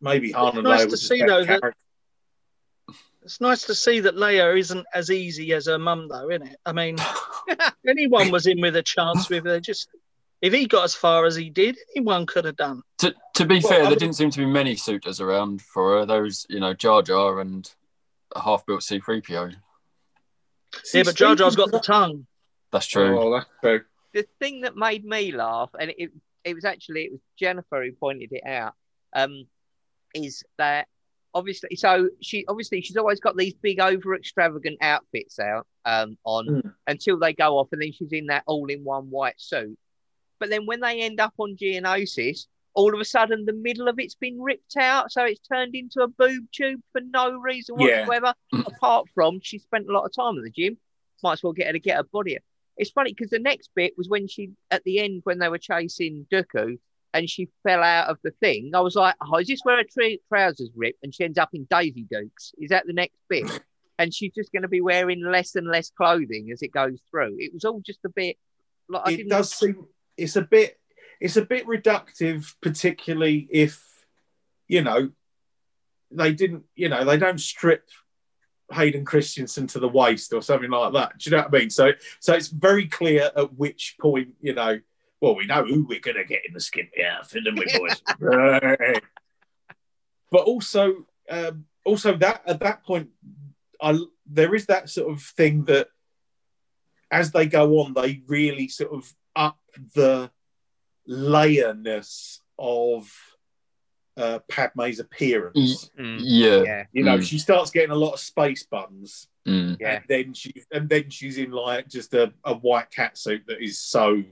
Maybe 0.00 0.32
Han 0.32 0.48
It's 0.48 0.56
and 0.56 0.64
nice 0.64 0.80
Leia 0.80 0.84
to 0.84 0.90
was 0.90 1.00
just 1.00 1.08
see, 1.08 1.20
better 1.20 1.26
though, 1.32 1.44
that- 1.44 1.60
characters. 1.60 1.82
It's 3.22 3.40
nice 3.40 3.62
to 3.62 3.74
see 3.74 3.98
that 4.00 4.14
Leia 4.14 4.56
isn't 4.56 4.86
as 4.94 5.10
easy 5.10 5.52
as 5.52 5.66
her 5.66 5.80
mum, 5.80 6.06
though, 6.08 6.30
isn't 6.30 6.46
it? 6.46 6.60
I 6.64 6.72
mean, 6.72 6.96
anyone 7.88 8.30
was 8.30 8.46
in 8.46 8.60
with 8.60 8.76
a 8.76 8.84
chance 8.84 9.28
with 9.28 9.44
her. 9.46 9.58
Just 9.58 9.88
if 10.46 10.52
he 10.52 10.66
got 10.66 10.84
as 10.84 10.94
far 10.94 11.26
as 11.26 11.34
he 11.36 11.50
did, 11.50 11.76
anyone 11.96 12.24
could 12.26 12.44
have 12.44 12.56
done. 12.56 12.82
To, 12.98 13.14
to 13.34 13.44
be 13.44 13.60
Well, 13.60 13.68
fair, 13.68 13.78
I 13.78 13.82
there 13.82 13.90
would- 13.90 13.98
didn't 13.98 14.16
seem 14.16 14.30
to 14.30 14.38
be 14.38 14.46
many 14.46 14.76
suitors 14.76 15.20
around 15.20 15.60
for 15.62 15.98
her. 15.98 16.06
There 16.06 16.22
was, 16.22 16.46
you 16.48 16.60
know, 16.60 16.72
Jar 16.74 17.02
Jar 17.02 17.40
and 17.40 17.68
a 18.34 18.40
half-built 18.40 18.82
C-3PO. 18.82 19.54
See, 20.84 20.98
yeah, 20.98 21.04
but 21.04 21.14
Jar 21.16 21.34
Jar's 21.34 21.56
got 21.56 21.70
the 21.70 21.80
tongue. 21.80 22.26
That's 22.72 22.86
true. 22.86 23.18
Oh, 23.18 23.30
that's 23.32 23.46
true. 23.62 23.82
the 24.12 24.26
thing 24.40 24.60
that 24.62 24.76
made 24.76 25.04
me 25.04 25.32
laugh, 25.32 25.70
and 25.78 25.90
it 25.96 26.10
it 26.44 26.54
was 26.54 26.64
actually 26.64 27.02
it 27.04 27.12
was 27.12 27.20
Jennifer 27.38 27.82
who 27.84 27.92
pointed 27.92 28.30
it 28.32 28.46
out, 28.46 28.74
um, 29.14 29.46
is 30.14 30.42
that 30.58 30.88
obviously 31.34 31.76
so 31.76 32.08
she 32.22 32.44
obviously 32.48 32.80
she's 32.80 32.96
always 32.96 33.20
got 33.20 33.36
these 33.36 33.54
big 33.54 33.78
over 33.80 34.14
extravagant 34.14 34.78
outfits 34.80 35.38
out 35.38 35.66
um 35.84 36.16
on 36.24 36.46
Mm. 36.46 36.74
until 36.86 37.18
they 37.18 37.34
go 37.34 37.58
off 37.58 37.68
and 37.72 37.82
then 37.82 37.92
she's 37.92 38.12
in 38.12 38.26
that 38.26 38.42
all 38.46 38.66
in 38.68 38.84
one 38.84 39.10
white 39.10 39.38
suit. 39.38 39.78
But 40.38 40.50
then 40.50 40.66
when 40.66 40.80
they 40.80 41.00
end 41.00 41.20
up 41.20 41.34
on 41.38 41.56
Geonosis, 41.56 42.46
all 42.74 42.92
of 42.94 43.00
a 43.00 43.04
sudden 43.04 43.44
the 43.46 43.52
middle 43.54 43.88
of 43.88 43.98
it's 43.98 44.14
been 44.14 44.40
ripped 44.40 44.76
out, 44.76 45.10
so 45.10 45.24
it's 45.24 45.40
turned 45.40 45.74
into 45.74 46.00
a 46.02 46.08
boob 46.08 46.44
tube 46.52 46.80
for 46.92 47.00
no 47.00 47.32
reason 47.38 47.76
Yeah. 47.78 48.00
whatsoever, 48.06 48.34
apart 48.66 49.06
from 49.14 49.40
she 49.42 49.58
spent 49.58 49.88
a 49.88 49.92
lot 49.92 50.04
of 50.04 50.12
time 50.14 50.36
at 50.38 50.44
the 50.44 50.50
gym. 50.50 50.76
Might 51.22 51.34
as 51.34 51.42
well 51.42 51.52
get 51.54 51.68
her 51.68 51.72
to 51.72 51.78
get 51.80 51.96
her 51.96 52.04
body. 52.04 52.36
It's 52.76 52.90
funny 52.90 53.14
because 53.14 53.30
the 53.30 53.38
next 53.38 53.70
bit 53.74 53.94
was 53.96 54.08
when 54.08 54.28
she 54.28 54.50
at 54.70 54.84
the 54.84 54.98
end 54.98 55.22
when 55.24 55.38
they 55.38 55.48
were 55.48 55.56
chasing 55.58 56.26
Dooku 56.30 56.78
and 57.14 57.30
she 57.30 57.48
fell 57.62 57.82
out 57.82 58.08
of 58.10 58.18
the 58.22 58.32
thing. 58.32 58.72
I 58.74 58.80
was 58.80 58.94
like, 58.94 59.14
oh, 59.22 59.38
is 59.38 59.46
this 59.48 59.60
where 59.62 59.78
her 59.78 59.84
tra- 59.90 60.18
trousers 60.28 60.68
rip 60.76 60.96
and 61.02 61.14
she 61.14 61.24
ends 61.24 61.38
up 61.38 61.48
in 61.54 61.66
Daisy 61.70 62.06
Dukes? 62.10 62.52
Is 62.58 62.68
that 62.68 62.86
the 62.86 62.92
next 62.92 63.16
bit? 63.30 63.46
and 63.98 64.12
she's 64.12 64.32
just 64.34 64.52
going 64.52 64.60
to 64.60 64.68
be 64.68 64.82
wearing 64.82 65.22
less 65.24 65.54
and 65.54 65.66
less 65.66 65.90
clothing 65.90 66.50
as 66.52 66.60
it 66.60 66.70
goes 66.70 67.00
through. 67.10 67.36
It 67.38 67.54
was 67.54 67.64
all 67.64 67.80
just 67.80 68.00
a 68.04 68.10
bit 68.10 68.36
like 68.90 69.02
I 69.06 69.12
it 69.12 69.16
didn't. 69.16 69.30
does 69.30 69.54
seem 69.54 69.86
it's 70.16 70.36
a 70.36 70.42
bit 70.42 70.78
it's 71.20 71.36
a 71.36 71.44
bit 71.44 71.66
reductive 71.66 72.54
particularly 72.60 73.48
if 73.50 73.82
you 74.68 74.82
know 74.82 75.10
they 76.10 76.32
didn't 76.32 76.64
you 76.74 76.88
know 76.88 77.04
they 77.04 77.16
don't 77.16 77.40
strip 77.40 77.88
Hayden 78.72 79.04
Christensen 79.04 79.68
to 79.68 79.78
the 79.78 79.88
waist 79.88 80.32
or 80.32 80.42
something 80.42 80.70
like 80.70 80.92
that. 80.94 81.18
Do 81.18 81.30
you 81.30 81.36
know 81.36 81.44
what 81.44 81.54
I 81.54 81.58
mean? 81.58 81.70
So 81.70 81.92
so 82.20 82.34
it's 82.34 82.48
very 82.48 82.86
clear 82.86 83.30
at 83.36 83.54
which 83.54 83.96
point 84.00 84.34
you 84.40 84.54
know 84.54 84.80
well 85.20 85.36
we 85.36 85.46
know 85.46 85.64
who 85.64 85.86
we're 85.86 86.00
gonna 86.00 86.24
get 86.24 86.42
in 86.46 86.52
the 86.52 86.60
skimpy 86.60 87.04
outfit 87.04 87.44
don't 87.44 87.58
we 87.58 87.66
boys. 87.78 88.02
But 90.28 90.42
also 90.42 91.06
um, 91.30 91.66
also 91.84 92.16
that 92.16 92.42
at 92.46 92.60
that 92.60 92.84
point 92.84 93.10
I 93.80 93.98
there 94.26 94.54
is 94.54 94.66
that 94.66 94.90
sort 94.90 95.12
of 95.12 95.22
thing 95.22 95.64
that 95.66 95.88
as 97.10 97.30
they 97.30 97.46
go 97.46 97.78
on, 97.78 97.94
they 97.94 98.22
really 98.26 98.68
sort 98.68 98.92
of 98.92 99.12
up 99.36 99.58
the 99.94 100.30
layerness 101.06 102.40
of 102.58 103.12
uh, 104.16 104.38
Padme's 104.48 104.98
appearance. 104.98 105.90
Mm, 105.98 106.20
Yeah. 106.22 106.62
yeah, 106.62 106.84
You 106.92 107.04
know, 107.04 107.18
Mm. 107.18 107.22
she 107.28 107.38
starts 107.38 107.70
getting 107.70 107.90
a 107.90 107.94
lot 107.94 108.14
of 108.14 108.20
space 108.20 108.62
buns, 108.64 109.28
Mm. 109.46 109.76
yeah, 109.78 109.96
and 109.96 110.04
then 110.08 110.32
she 110.34 110.54
and 110.72 110.88
then 110.88 111.10
she's 111.10 111.36
in 111.36 111.50
like 111.50 111.86
just 111.88 112.14
a, 112.14 112.32
a 112.44 112.54
white 112.54 112.90
cat 112.90 113.18
suit 113.18 113.44
that 113.46 113.62
is 113.62 113.78
so 113.78 114.24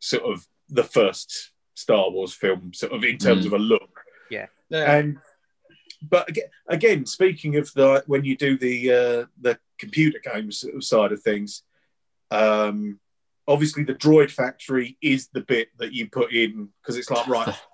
sort 0.00 0.24
of 0.24 0.46
the 0.68 0.82
first 0.82 1.52
Star 1.74 2.10
Wars 2.10 2.34
film, 2.34 2.74
sort 2.74 2.92
of 2.92 3.04
in 3.04 3.18
terms 3.18 3.44
Mm. 3.44 3.46
of 3.46 3.52
a 3.54 3.58
look. 3.58 4.04
Yeah. 4.30 4.48
And 4.70 5.18
but 6.02 6.28
again, 6.28 6.50
again, 6.66 7.06
speaking 7.06 7.56
of 7.56 7.72
the 7.74 8.02
when 8.08 8.24
you 8.24 8.36
do 8.36 8.58
the 8.58 8.92
uh, 8.92 9.26
the 9.40 9.60
computer 9.78 10.18
games 10.18 10.64
side 10.80 11.12
of 11.12 11.22
things, 11.22 11.62
um, 12.32 12.98
obviously 13.52 13.84
the 13.84 13.94
Droid 13.94 14.30
Factory 14.30 14.96
is 15.02 15.28
the 15.28 15.42
bit 15.42 15.68
that 15.78 15.92
you 15.92 16.08
put 16.08 16.32
in 16.32 16.68
because 16.80 16.96
it's 16.96 17.10
like 17.10 17.26
right. 17.28 17.54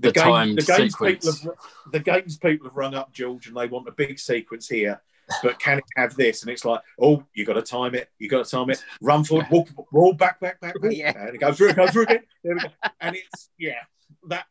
The, 0.00 0.12
game- 0.12 0.24
time 0.24 0.54
the 0.56 0.62
games 0.62 0.92
sequence. 0.92 1.40
people 1.40 1.54
have 1.54 1.92
the 1.92 2.00
games 2.00 2.36
people 2.36 2.68
have 2.68 2.76
rung 2.76 2.94
up 2.94 3.14
George 3.14 3.46
and 3.46 3.56
they 3.56 3.66
want 3.66 3.88
a 3.88 3.92
big 3.92 4.18
sequence 4.18 4.68
here. 4.68 5.00
but 5.42 5.58
can 5.58 5.78
it 5.78 5.84
have 5.96 6.14
this? 6.16 6.42
And 6.42 6.50
it's 6.50 6.66
like, 6.66 6.82
oh, 7.00 7.24
you 7.32 7.46
got 7.46 7.54
to 7.54 7.62
time 7.62 7.94
it. 7.94 8.10
You 8.18 8.28
got 8.28 8.44
to 8.44 8.50
time 8.50 8.68
it. 8.68 8.84
Run 9.00 9.24
forward, 9.24 9.46
walk, 9.50 9.68
roll 9.90 10.12
back, 10.12 10.38
back, 10.38 10.60
back, 10.60 10.78
back, 10.82 10.92
Yeah. 10.94 11.28
and 11.28 11.40
go 11.40 11.50
through, 11.54 11.70
it, 11.70 11.76
go 11.76 11.86
through 11.86 12.02
again. 12.02 12.24
There 12.42 12.56
we 12.56 12.60
go. 12.60 12.68
And 13.00 13.16
it's 13.16 13.48
yeah, 13.58 13.80
that. 14.28 14.44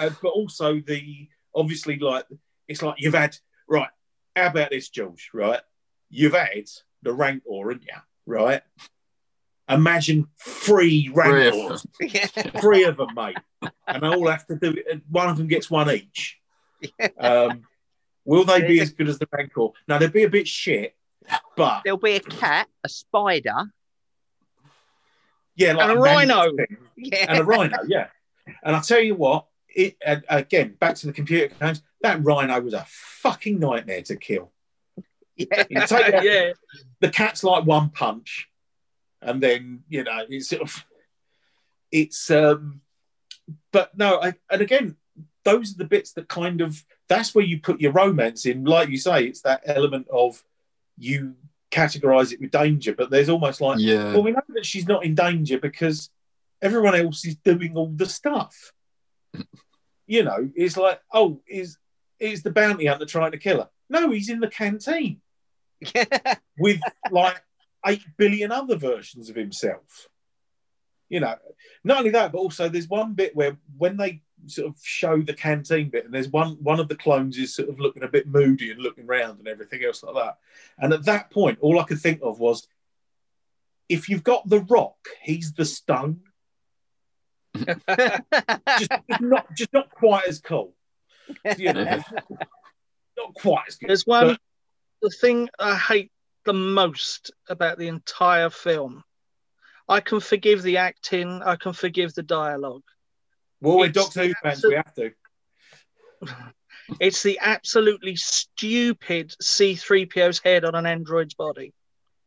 Uh, 0.00 0.08
but 0.22 0.30
also 0.30 0.80
the 0.80 1.28
obviously 1.54 1.98
like 1.98 2.24
it's 2.66 2.80
like 2.80 2.94
you've 2.98 3.12
had 3.12 3.36
right. 3.68 3.90
How 4.34 4.46
about 4.46 4.70
this, 4.70 4.88
George? 4.88 5.28
Right, 5.34 5.60
you've 6.08 6.32
had 6.32 6.70
the 7.02 7.12
Rancor, 7.12 7.68
haven't 7.68 7.82
you? 7.82 7.98
Right. 8.24 8.62
Imagine 9.68 10.26
three 10.38 11.08
Three 11.08 11.46
of 11.48 11.54
Rancors, 11.54 11.86
three 12.60 12.84
of 12.84 12.96
them, 12.98 13.08
mate, 13.14 13.36
and 13.86 14.02
they 14.02 14.06
all 14.08 14.28
have 14.28 14.46
to 14.48 14.56
do 14.56 14.74
it. 14.76 15.00
One 15.10 15.28
of 15.30 15.36
them 15.38 15.46
gets 15.48 15.70
one 15.70 15.90
each. 15.90 16.38
Um, 17.18 17.62
will 18.26 18.44
they 18.44 18.60
be 18.66 18.80
as 18.80 18.90
good 18.90 19.08
as 19.08 19.18
the 19.18 19.26
Rancor? 19.32 19.68
Now 19.88 19.96
they'd 19.98 20.12
be 20.12 20.24
a 20.24 20.28
bit 20.28 20.46
shit, 20.46 20.94
but 21.56 21.80
There'll 21.84 21.98
be 21.98 22.16
a 22.16 22.20
cat, 22.20 22.68
a 22.84 22.88
spider. 22.90 23.70
yeah, 25.56 25.72
like 25.72 25.88
And 25.88 25.98
a 25.98 26.02
man- 26.02 26.28
rhino. 26.28 26.52
Yeah. 26.96 27.26
and 27.28 27.38
a 27.38 27.44
rhino, 27.44 27.78
yeah. 27.86 28.08
And 28.62 28.76
I 28.76 28.80
tell 28.80 29.00
you 29.00 29.14
what, 29.14 29.46
it 29.68 29.96
again 30.28 30.76
back 30.78 30.96
to 30.96 31.06
the 31.06 31.12
computer 31.12 31.54
games. 31.60 31.82
That 32.02 32.22
rhino 32.22 32.60
was 32.60 32.74
a 32.74 32.84
fucking 32.88 33.58
nightmare 33.58 34.02
to 34.02 34.16
kill. 34.16 34.52
yeah. 35.36 35.64
You 35.70 35.80
take 35.86 35.88
that- 36.12 36.22
yeah. 36.24 36.52
the 37.00 37.08
cat's 37.08 37.42
like 37.44 37.64
one 37.64 37.88
punch, 37.90 38.48
and 39.24 39.42
then 39.42 39.82
you 39.88 40.04
know 40.04 40.24
it's 40.28 40.48
sort 40.48 40.62
of 40.62 40.84
it's 41.90 42.30
um 42.30 42.80
but 43.72 43.96
no 43.96 44.20
I, 44.20 44.34
and 44.50 44.60
again 44.62 44.96
those 45.44 45.74
are 45.74 45.78
the 45.78 45.84
bits 45.84 46.12
that 46.12 46.28
kind 46.28 46.60
of 46.60 46.84
that's 47.08 47.34
where 47.34 47.44
you 47.44 47.60
put 47.60 47.80
your 47.80 47.92
romance 47.92 48.46
in. 48.46 48.64
Like 48.64 48.88
you 48.88 48.96
say 48.96 49.24
it's 49.24 49.42
that 49.42 49.60
element 49.66 50.06
of 50.10 50.42
you 50.96 51.34
categorize 51.70 52.32
it 52.32 52.40
with 52.40 52.50
danger 52.52 52.94
but 52.94 53.10
there's 53.10 53.28
almost 53.28 53.60
like 53.60 53.78
Yeah. 53.78 54.12
well 54.12 54.22
we 54.22 54.30
know 54.30 54.40
that 54.50 54.64
she's 54.64 54.86
not 54.86 55.04
in 55.04 55.14
danger 55.14 55.58
because 55.58 56.08
everyone 56.62 56.94
else 56.94 57.26
is 57.26 57.36
doing 57.36 57.76
all 57.76 57.88
the 57.94 58.06
stuff. 58.06 58.72
You 60.06 60.22
know 60.22 60.50
it's 60.54 60.76
like 60.76 61.00
oh 61.14 61.40
is 61.46 61.78
is 62.18 62.42
the 62.42 62.50
bounty 62.50 62.84
hunter 62.86 63.06
trying 63.06 63.32
to 63.32 63.38
kill 63.38 63.58
her? 63.62 63.68
No 63.88 64.10
he's 64.10 64.28
in 64.28 64.38
the 64.40 64.48
canteen. 64.48 65.22
With 66.58 66.80
like 67.10 67.42
8 67.86 68.02
billion 68.16 68.52
other 68.52 68.76
versions 68.76 69.30
of 69.30 69.36
himself. 69.36 70.08
You 71.08 71.20
know, 71.20 71.36
not 71.84 71.98
only 71.98 72.10
that, 72.10 72.32
but 72.32 72.38
also 72.38 72.68
there's 72.68 72.88
one 72.88 73.14
bit 73.14 73.36
where 73.36 73.56
when 73.76 73.96
they 73.96 74.22
sort 74.46 74.68
of 74.68 74.76
show 74.82 75.20
the 75.20 75.34
canteen 75.34 75.90
bit, 75.90 76.04
and 76.04 76.12
there's 76.12 76.28
one 76.28 76.56
one 76.62 76.80
of 76.80 76.88
the 76.88 76.96
clones 76.96 77.36
is 77.38 77.54
sort 77.54 77.68
of 77.68 77.78
looking 77.78 78.02
a 78.02 78.08
bit 78.08 78.26
moody 78.26 78.70
and 78.70 78.80
looking 78.80 79.04
around 79.04 79.38
and 79.38 79.48
everything 79.48 79.84
else 79.84 80.02
like 80.02 80.14
that. 80.14 80.38
And 80.78 80.92
at 80.92 81.04
that 81.04 81.30
point, 81.30 81.58
all 81.60 81.78
I 81.78 81.84
could 81.84 82.00
think 82.00 82.20
of 82.22 82.40
was 82.40 82.66
if 83.88 84.08
you've 84.08 84.24
got 84.24 84.48
the 84.48 84.60
rock, 84.60 84.96
he's 85.22 85.52
the 85.52 85.64
stone. 85.64 86.20
Just, 87.54 88.90
just 89.08 89.20
not 89.20 89.46
just 89.54 89.72
not 89.72 89.88
quite 89.90 90.26
as 90.26 90.40
cool. 90.40 90.74
You 91.56 91.72
know, 91.72 91.84
not 93.16 93.34
quite 93.36 93.64
as 93.68 93.76
good. 93.76 93.90
There's 93.90 94.04
one. 94.04 94.28
But- 94.28 94.40
the 95.02 95.10
thing 95.20 95.50
I 95.58 95.76
hate 95.76 96.10
the 96.44 96.52
most 96.52 97.32
about 97.48 97.78
the 97.78 97.88
entire 97.88 98.50
film. 98.50 99.02
I 99.88 100.00
can 100.00 100.20
forgive 100.20 100.62
the 100.62 100.78
acting. 100.78 101.42
I 101.44 101.56
can 101.56 101.72
forgive 101.72 102.14
the 102.14 102.22
dialogue. 102.22 102.82
Well, 103.60 103.78
we're 103.78 103.88
Doctor 103.90 104.26
Who 104.26 104.34
fans, 104.42 104.64
we 104.66 104.74
have 104.74 104.94
to. 104.94 105.12
It's 107.00 107.22
the 107.22 107.38
absolutely 107.40 108.14
stupid 108.14 109.34
C3PO's 109.42 110.38
head 110.44 110.66
on 110.66 110.74
an 110.74 110.84
android's 110.84 111.32
body, 111.32 111.72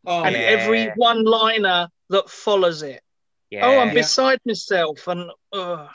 Oh, 0.04 0.24
and 0.24 0.34
Yeah. 0.36 0.42
every 0.42 0.88
one-liner 0.96 1.90
that 2.10 2.28
follows 2.30 2.82
it. 2.82 3.04
yeah. 3.52 3.68
Oh, 3.68 3.80
I'm 3.80 3.94
beside 3.94 4.40
myself, 4.46 5.08
and 5.08 5.30
uh, 5.54 5.88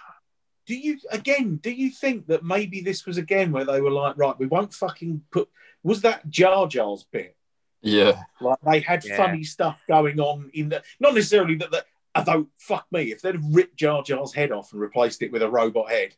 do 0.66 0.76
you 0.76 1.00
again 1.10 1.56
do 1.56 1.72
you 1.72 1.90
think 1.90 2.28
that 2.28 2.44
maybe 2.44 2.80
this 2.82 3.04
was 3.04 3.18
again 3.18 3.50
where 3.50 3.64
they 3.64 3.80
were 3.80 3.90
like 3.90 4.16
right 4.16 4.38
we 4.38 4.46
won't 4.46 4.72
fucking 4.72 5.22
put 5.32 5.48
was 5.82 6.02
that 6.02 6.30
jar 6.30 6.68
jar's 6.68 7.02
bit 7.10 7.36
Yeah. 7.82 8.22
like 8.40 8.58
they 8.60 8.80
had 8.80 9.04
Yeah. 9.04 9.16
funny 9.16 9.44
stuff 9.44 9.82
going 9.88 10.20
on 10.20 10.50
in 10.54 10.68
the 10.70 10.82
not 11.00 11.14
necessarily 11.14 11.56
that 11.56 11.70
that 11.72 11.86
although 12.14 12.48
fuck 12.58 12.86
me 12.92 13.10
if 13.12 13.22
they'd 13.22 13.34
have 13.34 13.44
ripped 13.54 13.76
jar 13.76 14.02
jar's 14.02 14.32
head 14.34 14.52
off 14.52 14.72
and 14.72 14.80
replaced 14.80 15.22
it 15.22 15.32
with 15.32 15.42
a 15.42 15.48
robot 15.50 15.90
head 15.90 16.14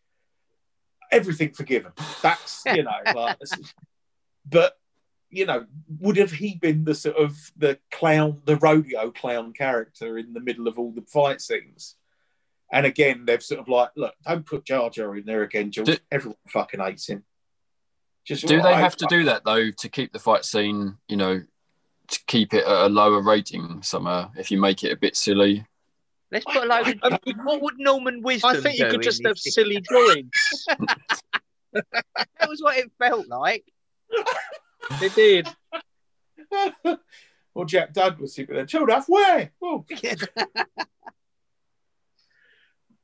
everything 1.10 1.52
forgiven 1.52 1.92
that's 2.22 2.62
you 2.66 2.82
know 2.82 2.90
like, 3.14 3.38
but 4.48 4.78
you 5.30 5.46
know 5.46 5.64
would 6.00 6.16
have 6.16 6.32
he 6.32 6.56
been 6.56 6.84
the 6.84 6.94
sort 6.94 7.16
of 7.16 7.36
the 7.56 7.78
clown 7.90 8.42
the 8.44 8.56
rodeo 8.56 9.10
clown 9.10 9.52
character 9.52 10.18
in 10.18 10.32
the 10.32 10.40
middle 10.40 10.66
of 10.68 10.78
all 10.78 10.90
the 10.92 11.02
fight 11.02 11.40
scenes 11.40 11.96
and 12.72 12.86
again, 12.86 13.24
they've 13.24 13.42
sort 13.42 13.60
of 13.60 13.68
like, 13.68 13.90
look, 13.94 14.14
don't 14.26 14.44
put 14.44 14.64
Jar 14.64 14.90
Jar 14.90 15.14
in 15.16 15.26
there 15.26 15.42
again, 15.42 15.70
George. 15.70 15.86
Do- 15.86 15.96
Everyone 16.10 16.38
fucking 16.48 16.80
hates 16.80 17.06
him. 17.08 17.22
Just 18.24 18.46
Do 18.48 18.56
they 18.56 18.62
right, 18.64 18.76
have 18.78 18.96
to 18.96 19.06
do 19.08 19.24
that 19.26 19.44
though 19.44 19.70
to 19.70 19.88
keep 19.88 20.12
the 20.12 20.18
fight 20.18 20.44
scene, 20.44 20.96
you 21.06 21.16
know, 21.16 21.42
to 22.08 22.20
keep 22.26 22.54
it 22.54 22.64
at 22.64 22.86
a 22.86 22.88
lower 22.88 23.20
rating 23.20 23.82
somehow? 23.82 24.30
If 24.36 24.50
you 24.50 24.60
make 24.60 24.84
it 24.84 24.92
a 24.92 24.96
bit 24.96 25.16
silly, 25.16 25.66
Let's 26.30 26.44
put 26.46 26.64
a 26.64 26.66
load 26.66 26.98
of. 27.02 27.18
What 27.44 27.62
would 27.62 27.78
Norman 27.78 28.20
Wisdom 28.20 28.56
I 28.56 28.60
think 28.60 28.78
you 28.78 28.88
could 28.88 29.02
just 29.02 29.24
have 29.24 29.38
silly 29.38 29.80
drawings. 29.80 30.30
That 31.72 32.48
was 32.48 32.60
what 32.62 32.76
it 32.76 32.90
felt 32.98 33.28
like. 33.28 33.64
It 35.02 35.14
did. 35.14 35.48
or 37.54 37.64
Jack 37.64 37.92
Douglas, 37.92 38.36
he'd 38.36 38.48
be 38.48 38.54
there. 38.54 38.66
Chill 38.66 38.84
enough, 38.84 39.04
where? 39.08 39.50
Well, 39.60 39.86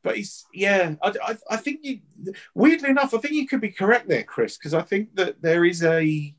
but 0.02 0.16
he's 0.16 0.44
yeah. 0.54 0.94
I, 1.02 1.14
I, 1.22 1.36
I 1.50 1.56
think 1.56 1.80
you. 1.82 2.00
Weirdly 2.54 2.90
enough, 2.90 3.14
I 3.14 3.18
think 3.18 3.34
you 3.34 3.46
could 3.46 3.60
be 3.60 3.70
correct 3.70 4.08
there, 4.08 4.24
Chris, 4.24 4.56
because 4.56 4.74
I 4.74 4.82
think 4.82 5.14
that 5.16 5.40
there 5.42 5.64
is 5.64 5.82
a. 5.82 6.34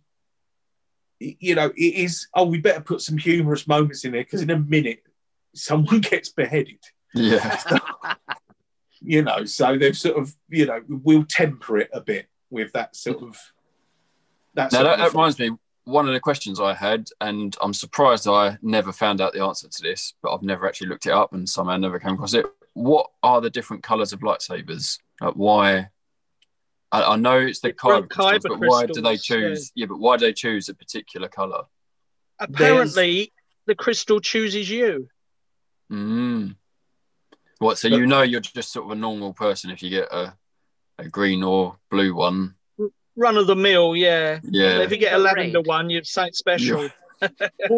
You 1.22 1.56
know, 1.56 1.72
it 1.76 1.96
is. 1.96 2.28
Oh, 2.34 2.46
we 2.46 2.60
better 2.60 2.82
put 2.82 3.02
some 3.02 3.18
humorous 3.18 3.68
moments 3.68 4.04
in 4.06 4.12
there 4.12 4.24
because 4.24 4.42
in 4.42 4.50
a 4.50 4.58
minute, 4.58 5.04
someone 5.54 6.00
gets 6.02 6.30
beheaded. 6.30 6.80
yeah, 7.14 7.62
You 9.02 9.24
know, 9.24 9.46
so 9.46 9.78
they've 9.78 9.98
sort 9.98 10.18
of, 10.18 10.36
you 10.50 10.68
know, 10.68 10.82
we'll 10.88 11.26
temper 11.26 11.80
it 11.80 11.90
a 11.92 12.02
bit 12.02 12.28
with 12.50 12.72
that 12.74 12.96
sort 12.96 13.22
of. 13.24 13.38
That 14.54 14.72
now 14.72 14.84
that, 14.84 14.98
that 14.98 15.12
reminds 15.12 15.40
me. 15.40 15.52
One 15.86 16.08
of 16.08 16.14
the 16.14 16.20
questions 16.20 16.60
I 16.60 16.76
had, 16.76 17.08
and 17.22 17.58
I'm 17.60 17.74
surprised 17.74 18.28
I 18.28 18.60
never 18.62 18.92
found 18.92 19.20
out 19.20 19.34
the 19.34 19.44
answer 19.44 19.68
to 19.68 19.82
this, 19.82 20.14
but 20.22 20.32
I've 20.32 20.44
never 20.44 20.68
actually 20.68 20.90
looked 20.90 21.08
it 21.08 21.12
up 21.12 21.34
and 21.34 21.50
somehow 21.50 21.76
never 21.78 22.00
came 22.00 22.14
across 22.14 22.36
it. 22.36 22.46
What 22.74 23.10
are 23.24 23.42
the 23.42 23.50
different 23.50 23.82
colours 23.82 24.14
of 24.14 24.20
lightsabers? 24.20 25.00
Like 25.20 25.34
why? 25.34 25.90
I, 26.92 27.04
I 27.04 27.16
know 27.16 27.40
it's 27.40 27.62
the 27.62 27.74
kyber 27.74 28.04
Different 28.04 28.10
crystals, 28.10 28.44
kyber 28.44 28.60
but 28.60 28.68
why 28.68 28.86
do 28.86 28.94
they 28.94 29.02
crystals, 29.02 29.30
yeah. 29.30 29.36
choose? 29.50 29.72
Yeah. 29.76 29.86
but 29.88 30.00
why 30.00 30.18
do 30.18 30.26
they 30.26 30.34
choose 30.34 30.70
a 30.70 30.74
particular 30.74 31.28
colour? 31.28 31.64
Apparently, 32.40 33.32
the 33.68 33.76
crystal 33.76 34.20
chooses 34.20 34.70
you. 34.70 35.08
Mm. 35.92 36.56
What? 37.60 37.78
So 37.78 37.90
But- 37.90 37.98
you 38.00 38.08
know 38.08 38.22
you're 38.24 38.42
just 38.42 38.72
sort 38.72 38.86
of 38.86 38.92
a 38.92 38.96
normal 38.96 39.34
person 39.34 39.70
if 39.70 39.84
you 39.84 39.90
get 39.90 40.12
a, 40.12 40.36
a 40.98 41.08
green 41.08 41.44
or 41.44 41.78
blue 41.90 42.16
one. 42.16 42.56
Run 43.16 43.38
of 43.38 43.46
the 43.46 43.56
mill, 43.56 43.96
yeah. 43.96 44.40
Yeah. 44.44 44.80
If 44.80 44.92
you 44.92 44.98
get 44.98 45.14
a 45.14 45.18
lavender 45.18 45.62
one, 45.62 45.90
you're 45.90 46.04
something 46.04 46.34
special. 46.34 46.90
well, 47.22 47.30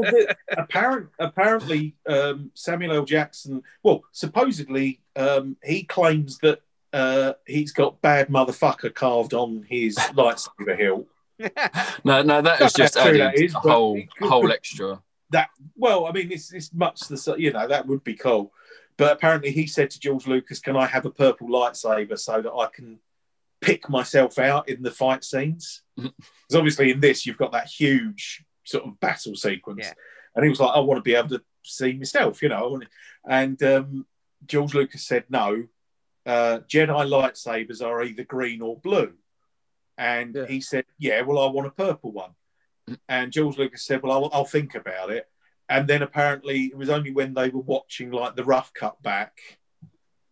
the, 0.03 0.35
apparent, 0.55 1.09
apparently, 1.19 1.95
um, 2.07 2.51
Samuel 2.53 2.93
L. 2.93 3.05
Jackson. 3.05 3.63
Well, 3.81 4.03
supposedly, 4.11 5.01
um, 5.15 5.57
he 5.63 5.83
claims 5.83 6.37
that 6.39 6.61
uh, 6.93 7.33
he's 7.45 7.71
got 7.73 8.01
"bad 8.01 8.29
motherfucker" 8.29 8.93
carved 8.93 9.33
on 9.33 9.65
his 9.67 9.95
lightsaber 10.13 10.77
hilt. 10.77 11.07
No, 12.05 12.21
no, 12.21 12.41
that 12.41 12.61
is 12.61 12.73
just 12.73 12.95
added 12.95 13.33
is, 13.35 13.53
a 13.55 13.59
whole 13.59 13.99
could- 14.17 14.29
whole 14.29 14.51
extra. 14.51 15.01
That 15.31 15.49
well, 15.75 16.05
I 16.05 16.11
mean, 16.11 16.31
it's 16.31 16.53
it's 16.53 16.71
much 16.73 16.99
the 17.01 17.35
you 17.39 17.51
know 17.51 17.67
that 17.67 17.87
would 17.87 18.03
be 18.03 18.13
cool. 18.13 18.53
But 18.97 19.13
apparently, 19.13 19.49
he 19.51 19.65
said 19.65 19.89
to 19.91 19.99
George 19.99 20.27
Lucas, 20.27 20.59
"Can 20.59 20.77
I 20.77 20.85
have 20.85 21.05
a 21.05 21.11
purple 21.11 21.47
lightsaber 21.49 22.19
so 22.19 22.41
that 22.41 22.53
I 22.53 22.67
can 22.71 22.99
pick 23.59 23.89
myself 23.89 24.37
out 24.37 24.69
in 24.69 24.83
the 24.83 24.91
fight 24.91 25.23
scenes?" 25.23 25.81
Because 25.95 26.55
obviously, 26.55 26.91
in 26.91 26.99
this, 26.99 27.25
you've 27.25 27.37
got 27.39 27.51
that 27.53 27.67
huge 27.67 28.45
sort 28.63 28.85
of 28.85 28.99
battle 28.99 29.35
sequence, 29.35 29.79
Yeah. 29.85 29.93
and 30.35 30.43
he 30.45 30.49
was 30.49 30.59
like, 30.59 30.75
"I 30.75 30.79
want 30.79 30.99
to 30.99 31.01
be 31.01 31.15
able 31.15 31.29
to 31.29 31.41
see 31.63 31.93
myself," 31.93 32.43
you 32.43 32.49
know. 32.49 32.79
And 33.27 33.61
um, 33.63 34.05
George 34.45 34.75
Lucas 34.75 35.03
said, 35.07 35.23
"No, 35.29 35.63
uh, 36.25 36.59
Jedi 36.67 36.87
lightsabers 37.07 37.81
are 37.85 38.03
either 38.03 38.23
green 38.23 38.61
or 38.61 38.77
blue." 38.79 39.13
And 39.97 40.35
Yeah. 40.35 40.45
he 40.47 40.61
said, 40.61 40.85
"Yeah, 40.97 41.21
well, 41.21 41.39
I 41.39 41.51
want 41.51 41.67
a 41.67 41.71
purple 41.71 42.11
one." 42.11 42.31
And 43.07 43.31
George 43.31 43.57
Lucas 43.57 43.85
said, 43.85 44.01
"Well, 44.01 44.11
I'll, 44.11 44.29
I'll 44.33 44.45
think 44.45 44.75
about 44.75 45.11
it." 45.11 45.29
And 45.69 45.87
then 45.87 46.01
apparently, 46.01 46.65
it 46.65 46.77
was 46.77 46.89
only 46.89 47.11
when 47.11 47.33
they 47.33 47.49
were 47.49 47.61
watching 47.61 48.11
like 48.11 48.35
the 48.35 48.43
rough 48.43 48.73
cut 48.73 49.01
back 49.01 49.39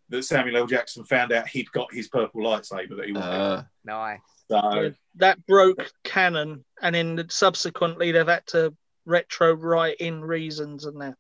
that 0.10 0.24
Samuel 0.24 0.58
L. 0.58 0.68
Jackson 0.68 1.06
found 1.06 1.32
out 1.32 1.48
he'd 1.48 1.72
got 1.72 1.94
his 1.94 2.10
purple 2.10 2.42
lightsaber 2.42 2.98
that 2.98 3.06
he 3.06 3.14
wanted. 3.14 3.30
Uh, 3.30 3.64
Nice. 3.86 4.20
so 4.50 4.94
that 5.16 5.46
broke 5.46 5.90
canon, 6.04 6.66
and 6.82 6.94
then 6.94 7.26
subsequently 7.30 8.12
they've 8.12 8.28
had 8.28 8.46
to 8.48 8.76
retro 9.06 9.54
write 9.54 9.98
in 10.02 10.22
reasons 10.22 10.86
and 10.86 11.00
that. 11.02 11.16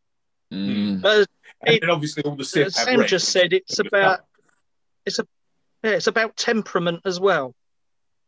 mm, 0.53 1.01
But 1.01 1.27
and 1.65 1.75
it- 1.75 1.81
then 1.81 1.89
obviously 1.89 2.23
all 2.23 2.35
the 2.35 2.43
Sith 2.43 2.67
as 2.67 2.75
have 2.77 2.85
Sam 2.85 3.05
just 3.07 3.29
said, 3.29 3.53
it's 3.53 3.79
about 3.79 4.25
it's 5.05 5.19
a 5.19 5.27
yeah, 5.83 5.91
it's 5.91 6.07
about 6.07 6.35
temperament 6.37 7.01
as 7.05 7.19
well. 7.19 7.55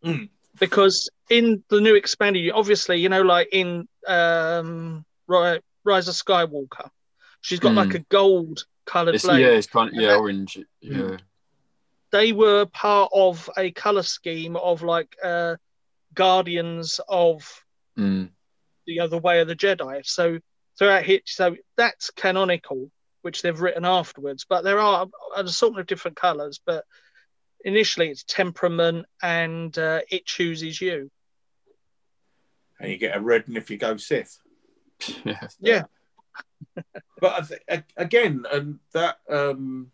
Mm. 0.03 0.29
Because 0.59 1.09
in 1.29 1.63
the 1.69 1.81
new 1.81 1.95
expanded, 1.95 2.51
obviously, 2.53 2.97
you 2.97 3.09
know, 3.09 3.21
like 3.21 3.49
in 3.51 3.87
um, 4.07 5.05
Rise 5.27 6.07
of 6.07 6.15
Skywalker, 6.15 6.89
she's 7.41 7.59
got 7.59 7.73
Mm. 7.73 7.75
like 7.77 7.93
a 7.95 7.99
gold 8.09 8.65
coloured 8.85 9.21
blade. 9.21 9.41
yeah, 9.41 9.47
it's 9.47 9.67
kind 9.67 9.89
of 9.89 9.95
yeah, 10.01 10.15
orange. 10.15 10.57
Yeah. 10.81 11.17
They 12.11 12.31
were 12.31 12.65
part 12.67 13.11
of 13.13 13.49
a 13.57 13.71
colour 13.71 14.03
scheme 14.03 14.55
of 14.55 14.83
like 14.83 15.15
uh, 15.23 15.55
Guardians 16.13 16.99
of 17.07 17.63
Mm, 17.97 18.29
the 18.87 18.99
other 19.01 19.17
way 19.19 19.39
of 19.41 19.47
the 19.47 19.55
Jedi. 19.55 20.03
So 20.05 20.39
throughout 20.79 21.03
hit, 21.03 21.23
so 21.27 21.55
that's 21.77 22.09
canonical, 22.09 22.89
which 23.23 23.41
they've 23.41 23.59
written 23.59 23.85
afterwards. 23.85 24.45
But 24.47 24.63
there 24.63 24.79
are 24.79 25.07
an 25.35 25.45
assortment 25.45 25.81
of 25.81 25.87
different 25.87 26.17
colours. 26.17 26.59
But 26.63 26.85
initially, 27.63 28.09
it's 28.09 28.23
temperament, 28.23 29.05
and 29.21 29.75
uh, 29.77 30.01
it 30.11 30.25
chooses 30.25 30.79
you. 30.79 31.09
and 32.79 32.91
you 32.91 32.97
get 32.97 33.15
a 33.15 33.21
red 33.21 33.47
one 33.47 33.57
if 33.57 33.71
you 33.71 33.77
go 33.77 33.97
Sith. 33.97 34.39
yeah. 35.23 35.47
Yeah. 35.59 35.83
but 37.19 37.33
I 37.33 37.41
th- 37.41 37.83
again, 37.97 38.45
and 38.51 38.79
that 38.93 39.19
um, 39.29 39.91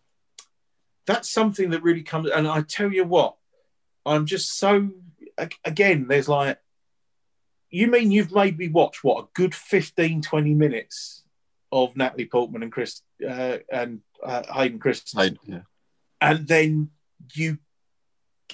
that's 1.06 1.30
something 1.30 1.70
that 1.72 1.84
really 1.84 2.04
comes. 2.04 2.30
And 2.30 2.48
I 2.48 2.62
tell 2.62 2.92
you 2.92 3.06
what, 3.06 3.36
I'm 4.06 4.26
just 4.26 4.58
so 4.58 4.90
again. 5.64 6.08
There's 6.08 6.30
like, 6.30 6.60
you 7.70 7.88
mean 7.88 8.12
you've 8.12 8.34
made 8.34 8.58
me 8.58 8.70
watch 8.70 9.04
what 9.04 9.24
a 9.24 9.28
good 9.34 9.54
15, 9.54 10.22
20 10.22 10.54
minutes 10.56 11.24
of 11.72 11.96
Natalie 11.96 12.26
Portman 12.26 12.64
and 12.64 12.72
Chris 12.72 13.02
uh, 13.28 13.58
and 13.72 14.00
uh, 14.24 14.44
Hayden 14.54 14.80
Christensen, 14.80 15.38
Hey, 15.46 15.54
yeah. 15.54 15.62
and 16.22 16.48
then 16.48 16.90
you, 17.36 17.58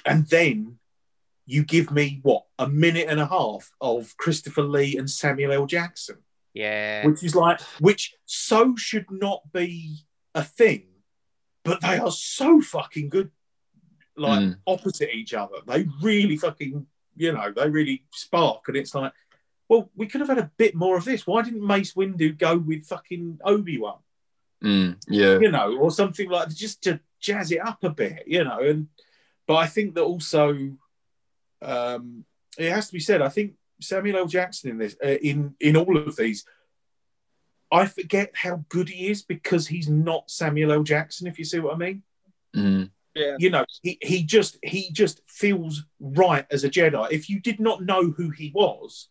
and 0.05 0.27
then 0.27 0.77
you 1.45 1.63
give 1.63 1.91
me 1.91 2.19
what 2.23 2.45
a 2.59 2.67
minute 2.67 3.07
and 3.09 3.19
a 3.19 3.25
half 3.27 3.71
of 3.79 4.15
Christopher 4.17 4.63
Lee 4.63 4.97
and 4.97 5.09
Samuel 5.09 5.51
L. 5.53 5.65
Jackson 5.67 6.17
Yeah. 6.53 7.05
which 7.05 7.23
is 7.23 7.35
like 7.35 7.61
which 7.79 8.15
so 8.25 8.75
should 8.75 9.09
not 9.11 9.41
be 9.53 9.99
a 10.33 10.43
thing 10.43 10.87
but 11.63 11.81
they 11.81 11.97
are 11.99 12.11
so 12.11 12.61
fucking 12.61 13.09
good 13.09 13.31
like 14.17 14.39
Mm. 14.41 14.57
opposite 14.67 15.13
each 15.13 15.33
other 15.33 15.55
they 15.67 15.85
really 16.01 16.37
fucking 16.37 16.85
you 17.15 17.31
know 17.33 17.51
they 17.55 17.69
really 17.69 18.05
spark 18.13 18.67
and 18.67 18.77
it's 18.77 18.95
like 18.95 19.13
well 19.69 19.89
we 19.95 20.07
could 20.07 20.21
have 20.21 20.29
had 20.29 20.37
a 20.39 20.51
bit 20.57 20.75
more 20.75 20.97
of 20.97 21.05
this. 21.05 21.25
Why 21.27 21.41
didn't 21.41 21.65
mace 21.65 21.93
windu 21.93 22.37
go 22.37 22.57
with 22.57 22.85
fucking 22.85 23.39
obi-wan? 23.43 23.97
Mm, 24.63 24.97
yeah. 25.09 25.37
you 25.37 25.51
know 25.51 25.77
or 25.77 25.91
something 25.91 26.29
like 26.29 26.49
just 26.49 26.81
to 26.83 26.99
jazz 27.19 27.51
it 27.51 27.59
up 27.59 27.83
a 27.83 27.89
bit 27.89 28.23
you 28.25 28.43
know 28.43 28.59
and 28.59 28.87
but 29.47 29.55
i 29.57 29.67
think 29.67 29.93
that 29.93 30.01
also 30.03 30.71
um 31.61 32.23
it 32.57 32.71
has 32.71 32.87
to 32.87 32.93
be 32.93 32.99
said 32.99 33.21
i 33.21 33.27
think 33.29 33.55
samuel 33.81 34.17
l. 34.17 34.25
Jackson 34.25 34.71
in 34.71 34.77
this 34.77 34.95
uh, 35.03 35.09
in 35.09 35.55
in 35.59 35.75
all 35.75 35.97
of 35.97 36.15
these 36.15 36.45
i 37.71 37.85
forget 37.85 38.31
how 38.33 38.63
good 38.69 38.87
he 38.89 39.09
is 39.09 39.23
because 39.23 39.67
he's 39.67 39.89
not 39.89 40.31
samuel 40.31 40.71
l. 40.71 40.83
Jackson 40.83 41.27
if 41.27 41.37
you 41.37 41.45
see 41.45 41.59
what 41.59 41.75
i 41.75 41.77
mean. 41.77 42.01
Mm, 42.55 42.89
Yeah. 43.13 43.35
you 43.37 43.49
know 43.49 43.65
he, 43.83 43.97
he 44.01 44.23
just 44.23 44.57
he 44.63 44.89
just 44.91 45.21
feels 45.27 45.83
right 45.99 46.45
as 46.49 46.63
a 46.63 46.69
jedi. 46.69 47.11
If 47.11 47.29
you 47.29 47.39
did 47.41 47.59
not 47.59 47.83
know 47.83 48.11
who 48.11 48.29
he 48.29 48.51
was 48.55 49.09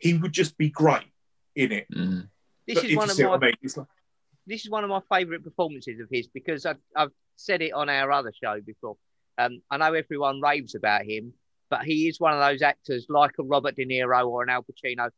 he 0.00 0.14
would 0.14 0.32
just 0.32 0.56
be 0.58 0.68
great 0.70 1.04
in 1.54 1.70
it 1.72 1.86
mm, 1.94 2.28
This 2.66 2.76
But 2.76 2.84
is 2.84 2.96
one 2.96 3.10
of 3.10 3.18
my 3.18 3.24
I 3.24 3.38
mean, 3.38 3.54
like, 3.76 3.86
this 4.46 4.64
is 4.64 4.70
one 4.70 4.84
of 4.84 4.90
my 4.90 5.00
favourite 5.08 5.44
performances 5.44 6.00
of 6.00 6.08
his 6.10 6.26
because 6.28 6.66
I've, 6.66 6.78
I've 6.96 7.12
said 7.36 7.62
it 7.62 7.72
on 7.72 7.88
our 7.88 8.10
other 8.10 8.32
show 8.42 8.60
before. 8.60 8.96
Um, 9.38 9.60
I 9.70 9.76
know 9.76 9.92
everyone 9.94 10.40
raves 10.40 10.74
about 10.74 11.04
him, 11.04 11.32
but 11.70 11.82
he 11.84 12.08
is 12.08 12.18
one 12.20 12.34
of 12.34 12.40
those 12.40 12.62
actors 12.62 13.06
like 13.08 13.32
a 13.38 13.42
Robert 13.42 13.76
De 13.76 13.86
Niro 13.86 14.26
or 14.28 14.42
an 14.42 14.50
Al 14.50 14.64
Pacino. 14.64 15.10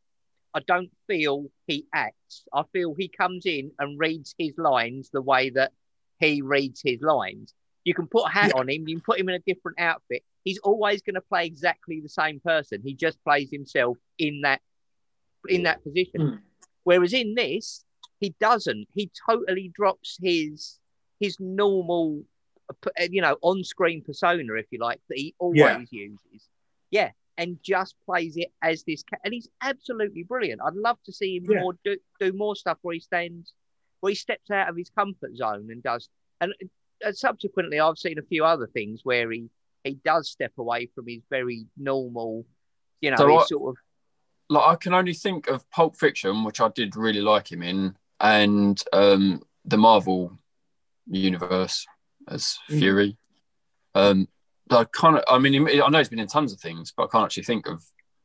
I 0.53 0.59
don't 0.67 0.91
feel 1.07 1.47
he 1.65 1.87
acts. 1.93 2.43
I 2.53 2.63
feel 2.71 2.93
he 2.93 3.07
comes 3.07 3.45
in 3.45 3.71
and 3.79 3.99
reads 3.99 4.35
his 4.37 4.53
lines 4.57 5.09
the 5.11 5.21
way 5.21 5.49
that 5.51 5.71
he 6.19 6.41
reads 6.41 6.81
his 6.83 7.01
lines. 7.01 7.53
You 7.83 7.93
can 7.93 8.07
put 8.07 8.25
a 8.27 8.29
hat 8.29 8.51
Yeah. 8.53 8.59
on 8.61 8.69
him, 8.69 8.87
you 8.87 8.95
can 8.97 9.03
put 9.03 9.19
him 9.19 9.29
in 9.29 9.35
a 9.35 9.39
different 9.39 9.79
outfit. 9.79 10.23
He's 10.43 10.59
always 10.59 11.01
going 11.01 11.15
to 11.15 11.21
play 11.21 11.45
exactly 11.45 12.01
the 12.01 12.09
same 12.09 12.39
person. 12.39 12.81
He 12.83 12.93
just 12.93 13.21
plays 13.23 13.49
himself 13.51 13.97
in 14.19 14.41
that 14.41 14.61
in 15.49 15.63
that 15.63 15.83
position. 15.83 16.21
Hmm. 16.21 16.35
Whereas 16.83 17.13
in 17.13 17.35
this, 17.35 17.83
he 18.19 18.33
doesn't. 18.39 18.87
He 18.93 19.11
totally 19.29 19.69
drops 19.73 20.17
his 20.21 20.79
his 21.19 21.39
normal, 21.39 22.23
uh, 22.69 23.03
you 23.09 23.21
know, 23.21 23.37
on-screen 23.41 24.01
persona, 24.01 24.53
if 24.55 24.65
you 24.71 24.79
like, 24.79 24.99
that 25.07 25.17
he 25.17 25.33
always 25.39 25.59
Yeah. 25.59 25.79
uses. 25.89 26.49
Yeah, 26.91 27.11
and 27.37 27.57
just 27.63 27.95
plays 28.05 28.35
it 28.35 28.51
as 28.61 28.83
this, 28.83 29.03
and 29.23 29.33
he's 29.33 29.47
absolutely 29.61 30.23
brilliant. 30.23 30.61
I'd 30.61 30.73
love 30.75 31.01
to 31.03 31.13
see 31.13 31.37
him 31.37 31.45
Yeah. 31.49 31.61
more 31.61 31.77
do, 31.85 31.97
do 32.19 32.33
more 32.33 32.55
stuff 32.57 32.79
where 32.81 32.93
he 32.93 32.99
stands, 32.99 33.53
where 34.01 34.09
he 34.09 34.15
steps 34.15 34.51
out 34.51 34.69
of 34.69 34.75
his 34.75 34.89
comfort 34.89 35.35
zone 35.37 35.69
and 35.71 35.81
does. 35.81 36.09
And, 36.41 36.53
and 37.05 37.15
subsequently, 37.17 37.79
I've 37.79 37.97
seen 37.97 38.17
a 38.19 38.23
few 38.23 38.43
other 38.43 38.67
things 38.67 39.01
where 39.05 39.31
he 39.31 39.49
he 39.85 39.95
does 40.05 40.29
step 40.29 40.53
away 40.57 40.85
from 40.95 41.07
his 41.07 41.21
very 41.29 41.65
normal, 41.77 42.45
you 43.01 43.11
know, 43.11 43.17
So 43.17 43.27
his 43.27 43.35
what- 43.35 43.47
sort 43.49 43.69
of 43.77 43.82
like 44.53 44.67
I 44.67 44.75
can 44.75 44.93
only 44.93 45.13
think 45.13 45.47
of 45.47 45.69
Pulp 45.71 45.97
Fiction, 45.97 46.43
which 46.43 46.61
I 46.61 46.69
did 46.69 46.95
really 46.95 47.21
like 47.21 47.51
him 47.51 47.61
in, 47.63 47.95
and 48.19 48.81
um, 48.93 49.41
the 49.65 49.77
Marvel 49.77 50.37
universe 51.07 51.85
as 52.27 52.57
Mm. 52.69 52.79
Fury. 52.79 53.17
Um, 53.95 54.27
I 54.69 54.85
kind 54.85 55.17
of, 55.17 55.23
I 55.27 55.37
mean, 55.39 55.67
I 55.67 55.89
know 55.89 55.97
he's 55.97 56.09
been 56.09 56.19
in 56.19 56.27
tons 56.27 56.53
of 56.53 56.59
things, 56.59 56.93
but 56.95 57.03
I 57.03 57.07
can't 57.07 57.25
actually 57.25 57.43
think 57.43 57.67
of. 57.67 57.83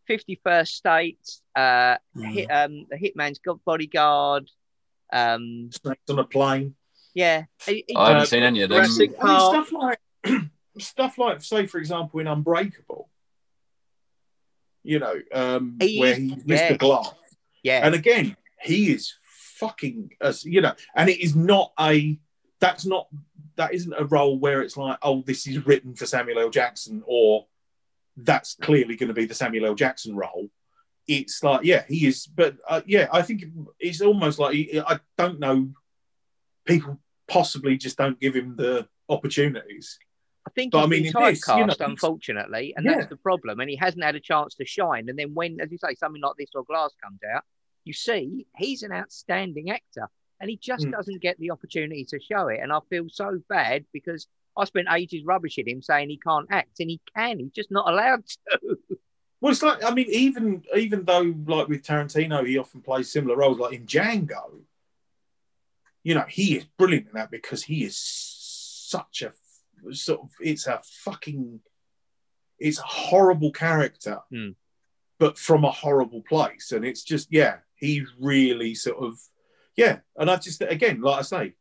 51st 0.08 0.68
State, 0.68 1.30
uh, 1.56 1.96
Mm. 2.16 2.32
hit, 2.32 2.46
um, 2.50 2.86
the 2.90 2.96
Hitman's 2.96 3.38
Got 3.40 3.62
Bodyguard. 3.64 4.48
Um, 5.12 5.70
snakes 5.72 6.10
on 6.10 6.18
a 6.18 6.24
plane 6.24 6.74
yeah, 7.14 7.44
he- 7.66 7.82
he- 7.88 7.96
I 7.96 8.08
haven't 8.08 8.22
Uh, 8.22 8.26
seen 8.26 8.42
any 8.42 8.60
of 8.62 8.68
them. 8.68 8.76
Jurassic 8.84 9.10
I 9.20 9.26
mean, 9.26 9.36
Park. 9.38 9.66
stuff 9.66 9.72
like 9.72 10.00
stuff 10.78 11.18
like, 11.18 11.42
say, 11.42 11.66
for 11.66 11.78
example, 11.78 12.20
in 12.20 12.26
Unbreakable. 12.28 13.08
You 14.88 15.00
know, 15.00 15.20
um, 15.34 15.76
where 15.78 15.86
He 15.86 16.00
where 16.00 16.14
he's 16.14 16.42
yeah. 16.46 16.70
Mr. 16.70 16.78
Glass, 16.78 17.12
yeah, 17.62 17.84
and 17.84 17.94
again, 17.94 18.34
he 18.62 18.90
is 18.90 19.12
fucking, 19.58 20.12
as 20.18 20.46
you 20.46 20.62
know, 20.62 20.72
and 20.96 21.10
it 21.10 21.20
is 21.20 21.36
not 21.36 21.72
a. 21.78 22.18
That's 22.58 22.86
not. 22.86 23.06
That 23.56 23.74
isn't 23.74 23.92
a 23.92 24.06
role 24.06 24.38
where 24.38 24.62
it's 24.62 24.78
like, 24.78 24.96
oh, 25.02 25.22
this 25.26 25.46
is 25.46 25.66
written 25.66 25.94
for 25.94 26.06
Samuel 26.06 26.38
L. 26.38 26.48
Jackson, 26.48 27.02
or 27.06 27.44
that's 28.16 28.54
clearly 28.54 28.96
going 28.96 29.08
to 29.08 29.14
be 29.14 29.26
the 29.26 29.34
Samuel 29.34 29.66
L. 29.66 29.74
Jackson 29.74 30.16
role. 30.16 30.48
It's 31.06 31.42
like, 31.42 31.64
yeah, 31.64 31.84
he 31.86 32.06
is, 32.06 32.26
but 32.26 32.56
uh, 32.66 32.80
yeah, 32.86 33.08
I 33.12 33.20
think 33.20 33.44
it's 33.78 34.00
almost 34.00 34.38
like 34.38 34.56
I 34.86 35.00
don't 35.18 35.38
know. 35.38 35.68
People 36.64 36.98
possibly 37.26 37.76
just 37.76 37.98
don't 37.98 38.18
give 38.18 38.34
him 38.34 38.56
the 38.56 38.88
opportunities. 39.10 39.98
I 40.48 40.50
think 40.54 40.74
he's 40.74 40.82
I 40.82 40.86
mean, 40.86 41.02
been 41.02 41.12
typecast, 41.12 41.58
you 41.58 41.66
know, 41.66 41.74
unfortunately, 41.80 42.72
and 42.76 42.84
Yeah. 42.86 42.96
that's 42.96 43.08
the 43.10 43.16
problem. 43.16 43.60
And 43.60 43.68
he 43.68 43.76
hasn't 43.76 44.02
had 44.02 44.14
a 44.14 44.20
chance 44.20 44.54
to 44.56 44.64
shine. 44.64 45.08
And 45.08 45.18
then 45.18 45.34
when, 45.34 45.60
as 45.60 45.70
you 45.70 45.78
say, 45.78 45.94
something 45.94 46.22
like 46.22 46.36
this 46.38 46.50
or 46.54 46.64
Glass 46.64 46.94
comes 47.02 47.20
out, 47.34 47.42
you 47.84 47.92
see 47.92 48.46
he's 48.56 48.82
an 48.82 48.92
outstanding 48.92 49.70
actor, 49.70 50.08
and 50.40 50.48
he 50.48 50.56
just 50.56 50.86
Mm. 50.86 50.92
doesn't 50.92 51.20
get 51.22 51.38
the 51.38 51.50
opportunity 51.50 52.04
to 52.06 52.18
show 52.20 52.48
it. 52.48 52.60
And 52.62 52.72
I 52.72 52.78
feel 52.88 53.08
so 53.10 53.40
bad 53.48 53.84
because 53.92 54.26
I 54.56 54.64
spent 54.64 54.88
ages 54.90 55.24
rubbishing 55.24 55.68
him, 55.68 55.82
saying 55.82 56.08
he 56.10 56.18
can't 56.18 56.48
act, 56.50 56.80
and 56.80 56.90
he 56.90 57.00
can. 57.14 57.38
He's 57.38 57.52
just 57.52 57.70
not 57.70 57.88
allowed 57.88 58.24
to. 58.52 58.78
Well, 59.40 59.52
it's 59.52 59.62
like 59.62 59.84
I 59.84 59.92
mean, 59.94 60.06
even 60.10 60.64
even 60.76 61.04
though 61.04 61.34
like 61.46 61.68
with 61.68 61.82
Tarantino, 61.84 62.44
he 62.46 62.58
often 62.58 62.80
plays 62.80 63.12
similar 63.12 63.36
roles. 63.36 63.58
Like 63.58 63.72
in 63.74 63.86
Django, 63.86 64.62
you 66.02 66.14
know, 66.14 66.24
he 66.28 66.56
is 66.56 66.64
brilliant 66.76 67.06
in 67.08 67.12
that 67.14 67.30
because 67.30 67.62
he 67.64 67.84
is 67.84 67.96
such 67.96 69.22
a 69.22 69.32
sort 69.92 70.20
of 70.20 70.30
it's 70.40 70.66
a 70.66 70.80
fucking 71.04 71.60
it's 72.58 72.78
a 72.78 72.82
horrible 72.82 73.52
character, 73.52 74.18
Hmm. 74.30 74.50
but 75.18 75.38
from 75.38 75.64
a 75.64 75.70
horrible 75.70 76.22
place, 76.22 76.72
and 76.72 76.84
it's 76.84 77.02
just 77.04 77.28
yeah, 77.30 77.58
he's 77.76 78.08
really 78.20 78.74
sort 78.74 78.98
of 78.98 79.18
yeah, 79.76 80.00
and 80.16 80.30
I 80.30 80.36
just 80.36 80.60
again, 80.62 81.00
like 81.00 81.18
I 81.20 81.22
say, 81.22 81.54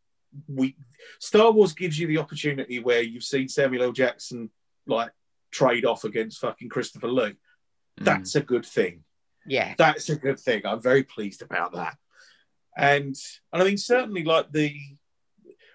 we 0.48 0.76
Star 1.20 1.52
Wars 1.52 1.74
gives 1.74 1.98
you 2.00 2.08
the 2.08 2.18
opportunity 2.18 2.80
where 2.80 3.02
you've 3.02 3.24
seen 3.24 3.48
Samuel 3.48 3.84
L. 3.84 3.92
Jackson 3.92 4.50
like 4.88 5.12
trade 5.52 5.86
off 5.86 6.04
against 6.04 6.40
fucking 6.42 6.70
Christopher 6.70 7.08
Lee 7.10 7.36
Mm. 8.00 8.06
that's 8.06 8.36
a 8.36 8.42
good 8.42 8.66
thing. 8.66 9.04
Yeah, 9.48 9.74
That's 9.78 10.10
a 10.10 10.16
good 10.16 10.40
thing. 10.40 10.62
I'm 10.66 10.82
very 10.82 11.04
pleased 11.04 11.42
about 11.42 11.72
that. 11.74 11.98
And 12.78 13.16
and 13.54 13.62
I 13.62 13.66
mean 13.66 13.78
certainly 13.78 14.24
like 14.24 14.52
the 14.52 14.76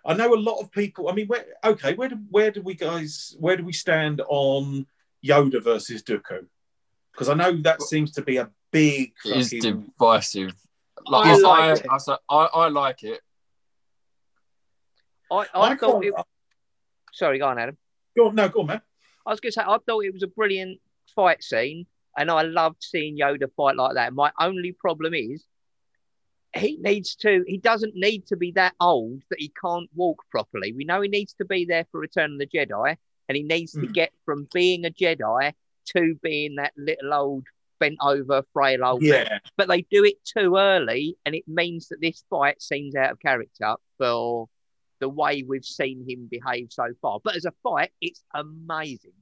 I 0.04 0.14
know 0.14 0.34
a 0.34 0.36
lot 0.36 0.60
of 0.60 0.70
people. 0.72 1.08
I 1.08 1.12
mean, 1.12 1.28
where, 1.28 1.44
okay, 1.64 1.94
where 1.94 2.08
do 2.08 2.18
where 2.30 2.50
do 2.50 2.60
we 2.62 2.74
guys 2.74 3.36
where 3.38 3.56
do 3.56 3.64
we 3.64 3.72
stand 3.72 4.20
on 4.28 4.86
Yoda 5.24 5.62
versus 5.62 6.02
Dooku? 6.02 6.46
Because 7.12 7.28
I 7.28 7.34
know 7.34 7.56
that 7.62 7.82
seems 7.82 8.12
to 8.12 8.22
be 8.22 8.38
a 8.38 8.50
big. 8.70 9.12
It 9.24 9.36
is 9.36 9.50
fucking- 9.50 9.92
divisive. 9.98 10.54
Like, 11.04 11.26
I 11.26 11.32
I, 11.32 11.36
liked 11.36 11.86
I, 11.88 11.96
I, 11.96 12.16
I, 12.28 12.44
I 12.44 12.68
like 12.68 13.02
it. 13.02 13.20
I, 15.32 15.46
I, 15.54 15.70
I 15.70 15.76
thought 15.76 16.04
it. 16.04 16.14
Sorry, 17.12 17.38
go 17.38 17.46
on, 17.48 17.58
Adam. 17.58 17.76
Go 18.16 18.28
on, 18.28 18.34
no, 18.34 18.48
go 18.48 18.60
on, 18.60 18.66
man. 18.66 18.82
I 19.26 19.30
was 19.30 19.40
going 19.40 19.50
to 19.50 19.54
say, 19.54 19.62
I 19.62 19.78
thought 19.86 20.04
it 20.04 20.12
was 20.12 20.22
a 20.22 20.28
brilliant 20.28 20.80
fight 21.14 21.42
scene, 21.42 21.86
and 22.16 22.30
I 22.30 22.42
loved 22.42 22.82
seeing 22.82 23.18
Yoda 23.18 23.50
fight 23.56 23.76
like 23.76 23.94
that. 23.94 24.12
My 24.12 24.30
only 24.38 24.72
problem 24.72 25.14
is 25.14 25.44
he 26.54 26.76
needs 26.80 27.14
to, 27.16 27.44
he 27.46 27.58
doesn't 27.58 27.94
need 27.94 28.26
to 28.26 28.36
be 28.36 28.52
that 28.52 28.74
old 28.80 29.22
that 29.30 29.40
he 29.40 29.52
can't 29.60 29.88
walk 29.94 30.22
properly. 30.30 30.72
We 30.72 30.84
know 30.84 31.00
he 31.00 31.08
needs 31.08 31.32
to 31.34 31.44
be 31.44 31.64
there 31.64 31.86
for 31.90 32.00
Return 32.00 32.32
of 32.34 32.38
the 32.38 32.46
Jedi, 32.46 32.96
and 33.28 33.36
he 33.36 33.42
needs 33.42 33.72
to 33.72 33.80
Mm. 33.80 33.94
get 33.94 34.12
from 34.24 34.46
being 34.52 34.84
a 34.84 34.90
Jedi 34.90 35.52
to 35.94 36.14
being 36.22 36.56
that 36.56 36.72
little 36.76 37.12
old, 37.14 37.44
bent 37.80 37.96
over, 38.00 38.44
frail 38.52 38.84
old 38.84 39.02
man. 39.02 39.26
Yeah, 39.26 39.38
But 39.56 39.68
they 39.68 39.82
do 39.82 40.04
it 40.04 40.22
too 40.24 40.56
early, 40.56 41.16
and 41.24 41.34
it 41.34 41.48
means 41.48 41.88
that 41.88 42.00
this 42.00 42.22
fight 42.30 42.60
seems 42.62 42.94
out 42.94 43.12
of 43.12 43.18
character 43.20 43.74
for 43.98 44.48
the 45.00 45.08
way 45.08 45.42
we've 45.42 45.64
seen 45.64 46.04
him 46.08 46.28
behave 46.30 46.68
so 46.70 46.92
far. 47.00 47.18
But 47.24 47.34
as 47.34 47.44
a 47.44 47.52
fight, 47.62 47.90
it's 48.00 48.22
amazing. 48.34 49.14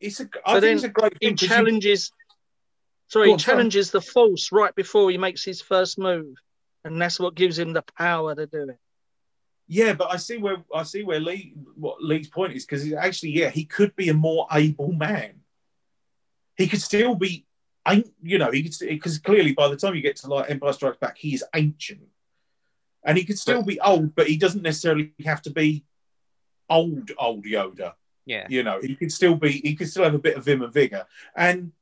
it's 0.00 0.18
a. 0.20 0.24
I 0.44 0.54
But 0.54 0.60
think 0.62 0.74
it's 0.74 0.84
a 0.84 0.88
great 0.88 1.12
He 1.20 1.26
thing. 1.28 1.36
'cause 1.36 1.42
you- 1.42 1.48
challenges. 1.48 2.10
Sorry, 3.08 3.26
Go 3.26 3.28
he 3.28 3.32
on, 3.34 3.38
sorry. 3.38 3.54
challenges 3.56 3.90
the 3.92 4.00
Force 4.00 4.50
right 4.50 4.74
before 4.74 5.10
he 5.10 5.18
makes 5.18 5.44
his 5.44 5.60
first 5.62 5.98
move, 5.98 6.34
and 6.84 7.00
that's 7.00 7.18
what 7.18 7.34
gives 7.34 7.58
him 7.58 7.72
the 7.72 7.82
power 7.98 8.34
to 8.34 8.46
do 8.46 8.68
it. 8.68 8.78
Yeah, 9.66 9.94
but 9.94 10.10
I 10.10 10.16
see 10.16 10.36
where 10.36 10.58
I 10.74 10.82
see 10.82 11.02
where 11.02 11.20
Lee 11.20 11.54
what 11.76 12.02
Lee's 12.02 12.28
point 12.28 12.52
is 12.52 12.66
because 12.66 12.92
actually, 12.92 13.30
yeah, 13.30 13.48
he 13.48 13.64
could 13.64 13.96
be 13.96 14.10
a 14.10 14.14
more 14.14 14.46
able 14.52 14.92
man. 14.92 15.40
He 16.56 16.68
could 16.68 16.82
still 16.82 17.14
be, 17.14 17.46
an- 17.86 18.12
you 18.22 18.38
know, 18.38 18.50
he 18.50 18.62
could 18.62 18.74
because 18.86 19.18
clearly 19.18 19.52
by 19.52 19.68
the 19.68 19.76
time 19.76 19.94
you 19.94 20.02
get 20.02 20.16
to 20.16 20.28
like 20.28 20.50
Empire 20.50 20.72
Strikes 20.74 20.98
Back, 20.98 21.16
he 21.16 21.34
is 21.34 21.42
ancient, 21.54 22.02
and 23.04 23.16
he 23.16 23.24
could 23.24 23.38
still 23.38 23.62
be 23.62 23.80
old, 23.80 24.14
but 24.14 24.26
he 24.26 24.36
doesn't 24.36 24.62
necessarily 24.62 25.12
have 25.24 25.40
to 25.42 25.50
be 25.50 25.84
old 26.68 27.10
old 27.18 27.44
Yoda. 27.44 27.94
Yeah. 28.26 28.46
You 28.48 28.62
know, 28.62 28.80
he 28.82 28.94
could 28.96 29.12
still 29.12 29.34
be, 29.34 29.60
he 29.64 29.74
could 29.74 29.88
still 29.88 30.04
have 30.04 30.14
a 30.14 30.18
bit 30.18 30.36
of 30.36 30.44
vim 30.44 30.62
and 30.62 30.72
vigor, 30.72 31.06
and 31.36 31.72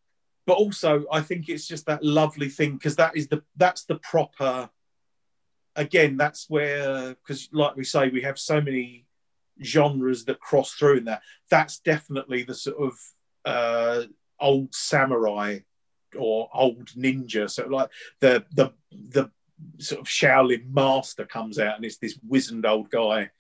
but 0.47 0.55
also 0.55 1.05
I 1.11 1.21
think 1.21 1.49
it's 1.49 1.67
just 1.67 1.87
that 1.87 2.05
lovely 2.05 2.49
thing 2.49 2.75
because 2.75 2.97
that 2.97 3.17
is 3.17 3.27
the 3.29 3.43
that's 3.57 3.85
the 3.85 3.97
proper 3.97 4.71
again, 5.77 6.17
that's 6.17 6.49
where 6.49 7.11
because 7.15 7.49
like 7.53 7.77
we 7.77 7.85
say, 7.85 8.09
we 8.09 8.23
have 8.23 8.39
so 8.39 8.61
many 8.61 9.07
genres 9.63 10.25
that 10.25 10.41
cross 10.41 10.73
through 10.73 10.99
in 10.99 11.05
that. 11.05 11.23
That's 11.51 11.79
definitely 11.79 12.43
the 12.43 12.55
sort 12.55 12.77
of 12.79 12.99
uh, 13.45 14.03
old 14.41 14.75
samurai 14.75 15.61
or 16.19 16.49
old 16.53 16.89
ninja. 16.91 17.51
So 17.51 17.67
like 17.67 17.91
the 18.21 18.45
the 18.53 18.73
the 18.91 19.31
sort 19.79 20.01
of 20.01 20.07
Shaolin 20.07 20.73
master 20.73 21.25
comes 21.25 21.59
out 21.59 21.77
and 21.77 21.85
it's 21.85 21.99
this 21.99 22.19
wizened 22.27 22.67
old 22.67 22.91
guy 22.91 23.31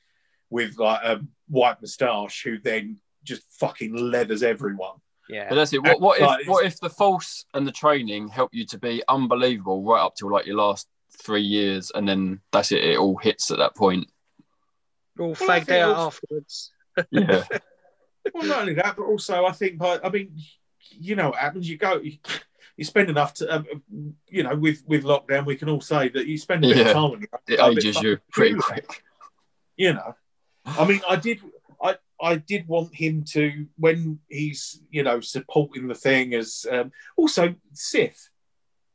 with 0.51 0.79
like 0.79 1.03
a 1.03 1.21
white 1.49 1.81
moustache 1.81 2.43
who 2.45 2.59
then 2.59 2.99
just 3.25 3.43
fucking 3.59 3.95
leathers 3.95 4.43
everyone. 4.43 4.97
Yeah, 5.29 5.49
But 5.49 5.55
Yeah. 5.55 5.55
that's 5.55 5.73
it. 5.73 5.83
What, 5.83 6.01
what 6.01 6.21
if 6.21 6.49
what 6.49 6.65
if 6.65 6.81
the 6.81 6.91
false 6.91 7.45
and 7.55 7.67
the 7.67 7.73
training 7.73 8.29
help 8.29 8.51
you 8.53 8.67
to 8.67 8.79
be 8.79 9.03
unbelievable 9.09 9.83
right 9.83 10.01
up 10.01 10.15
till 10.17 10.31
like 10.31 10.47
your 10.47 10.57
last 10.57 10.89
three 11.23 11.43
years, 11.43 11.91
and 11.95 12.09
then 12.09 12.41
that's 12.53 12.73
it. 12.73 12.85
It 12.85 12.99
all 12.99 13.17
hits 13.17 13.51
at 13.51 13.59
that 13.59 13.77
point. 13.77 14.09
All 15.19 15.37
Well, 15.41 15.51
I 15.51 15.61
fagged 15.61 15.71
out 15.79 15.97
also- 15.97 16.07
afterwards. 16.07 16.73
Yeah, 17.11 17.45
Well, 18.35 18.47
not 18.47 18.61
only 18.61 18.75
that, 18.75 18.97
but 18.97 19.05
also 19.05 19.45
I 19.47 19.53
think, 19.53 19.79
by, 19.79 19.99
I 20.05 20.09
mean, 20.11 20.37
you 20.91 21.17
know 21.17 21.31
what 21.31 21.39
happens? 21.39 21.69
You 21.69 21.77
go, 21.79 21.97
you, 22.01 22.19
you 22.77 22.85
spend 22.85 23.09
enough 23.11 23.35
to, 23.35 23.53
um, 23.57 23.67
you 24.29 24.43
know, 24.43 24.55
with 24.55 24.85
with 24.87 25.05
lockdown, 25.05 25.45
we 25.47 25.57
can 25.57 25.69
all 25.69 25.81
say 25.81 26.09
that 26.11 26.27
you 26.27 26.37
spend 26.39 26.65
a 26.65 26.69
bit 26.69 26.77
Yeah. 26.79 26.85
of 26.89 26.93
time 26.93 27.05
on 27.05 27.21
your 27.21 27.29
it 27.49 27.57
go 27.57 27.67
a 27.67 27.75
bit 27.75 27.85
ages 27.85 28.03
you 28.03 28.19
pretty 28.31 28.55
quick. 28.57 29.03
You 29.77 29.95
know, 29.95 30.15
I 30.67 30.87
mean, 30.87 31.01
I 31.09 31.17
did, 31.17 31.41
I 31.83 31.97
I 32.21 32.37
did 32.37 32.69
want 32.69 32.95
him 32.95 33.25
to 33.31 33.67
when 33.77 34.21
he's 34.29 34.81
you 34.91 35.03
know 35.03 35.21
supporting 35.21 35.89
the 35.89 35.95
thing 35.95 36.35
as 36.35 36.67
um, 36.71 36.93
also 37.17 37.55
Sith, 37.73 38.29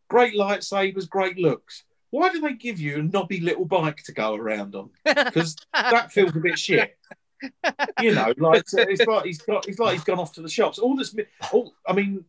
great 0.08 0.36
lightsabers, 0.36 1.10
great 1.10 1.38
looks. 1.38 1.84
Why 2.10 2.32
do 2.32 2.40
they 2.40 2.54
give 2.54 2.80
you 2.80 3.00
a 3.00 3.04
knobby 3.04 3.42
little 3.42 3.66
bike 3.66 4.02
to 4.04 4.14
go 4.14 4.36
around 4.36 4.76
on? 4.76 4.90
Because 5.06 5.56
that 5.74 6.12
feels 6.12 6.36
a 6.36 6.40
bit 6.40 6.58
shit. 6.58 6.98
You 8.02 8.16
know, 8.16 8.34
like 8.38 8.62
it's, 8.62 8.74
it's 8.74 9.06
like 9.06 9.26
he's 9.26 9.42
got, 9.42 9.66
he's 9.66 9.80
like 9.80 9.94
he's 9.94 10.04
gone 10.04 10.20
off 10.20 10.34
to 10.34 10.42
the 10.42 10.50
shops. 10.50 10.80
All 10.80 10.96
this, 10.96 11.16
all 11.52 11.74
I 11.88 11.94
mean, 11.94 12.26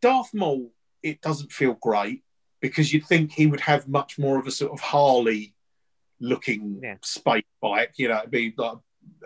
Darth 0.00 0.32
Maul. 0.34 0.70
It 1.02 1.22
doesn't 1.22 1.50
feel 1.50 1.72
great 1.74 2.22
because 2.60 2.92
you'd 2.92 3.06
think 3.06 3.32
he 3.32 3.46
would 3.46 3.60
have 3.60 3.88
much 3.88 4.18
more 4.18 4.38
of 4.38 4.46
a 4.46 4.50
sort 4.50 4.72
of 4.72 4.80
Harley 4.80 5.54
looking 6.20 6.80
Yeah. 6.82 6.96
space 7.02 7.44
bike. 7.62 7.92
You 7.96 8.08
know, 8.08 8.18
it'd 8.18 8.30
be 8.30 8.52
like, 8.56 8.76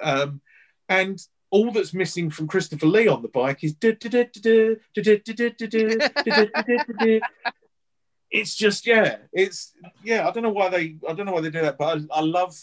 um, 0.00 0.40
and 0.88 1.20
all 1.50 1.72
that's 1.72 1.94
missing 1.94 2.30
from 2.30 2.46
Christopher 2.46 2.86
Lee 2.86 3.08
on 3.08 3.22
the 3.22 3.28
bike 3.28 3.64
is. 3.64 3.74
It's 8.34 8.56
just 8.56 8.84
yeah, 8.84 9.18
it's 9.32 9.74
yeah. 10.02 10.26
I 10.26 10.32
don't 10.32 10.42
know 10.42 10.50
why 10.50 10.68
they 10.68 10.96
I 11.08 11.12
don't 11.12 11.24
know 11.24 11.32
why 11.34 11.40
they 11.40 11.50
do 11.50 11.60
that, 11.60 11.78
but 11.78 12.00
I, 12.10 12.18
I 12.18 12.20
love 12.20 12.58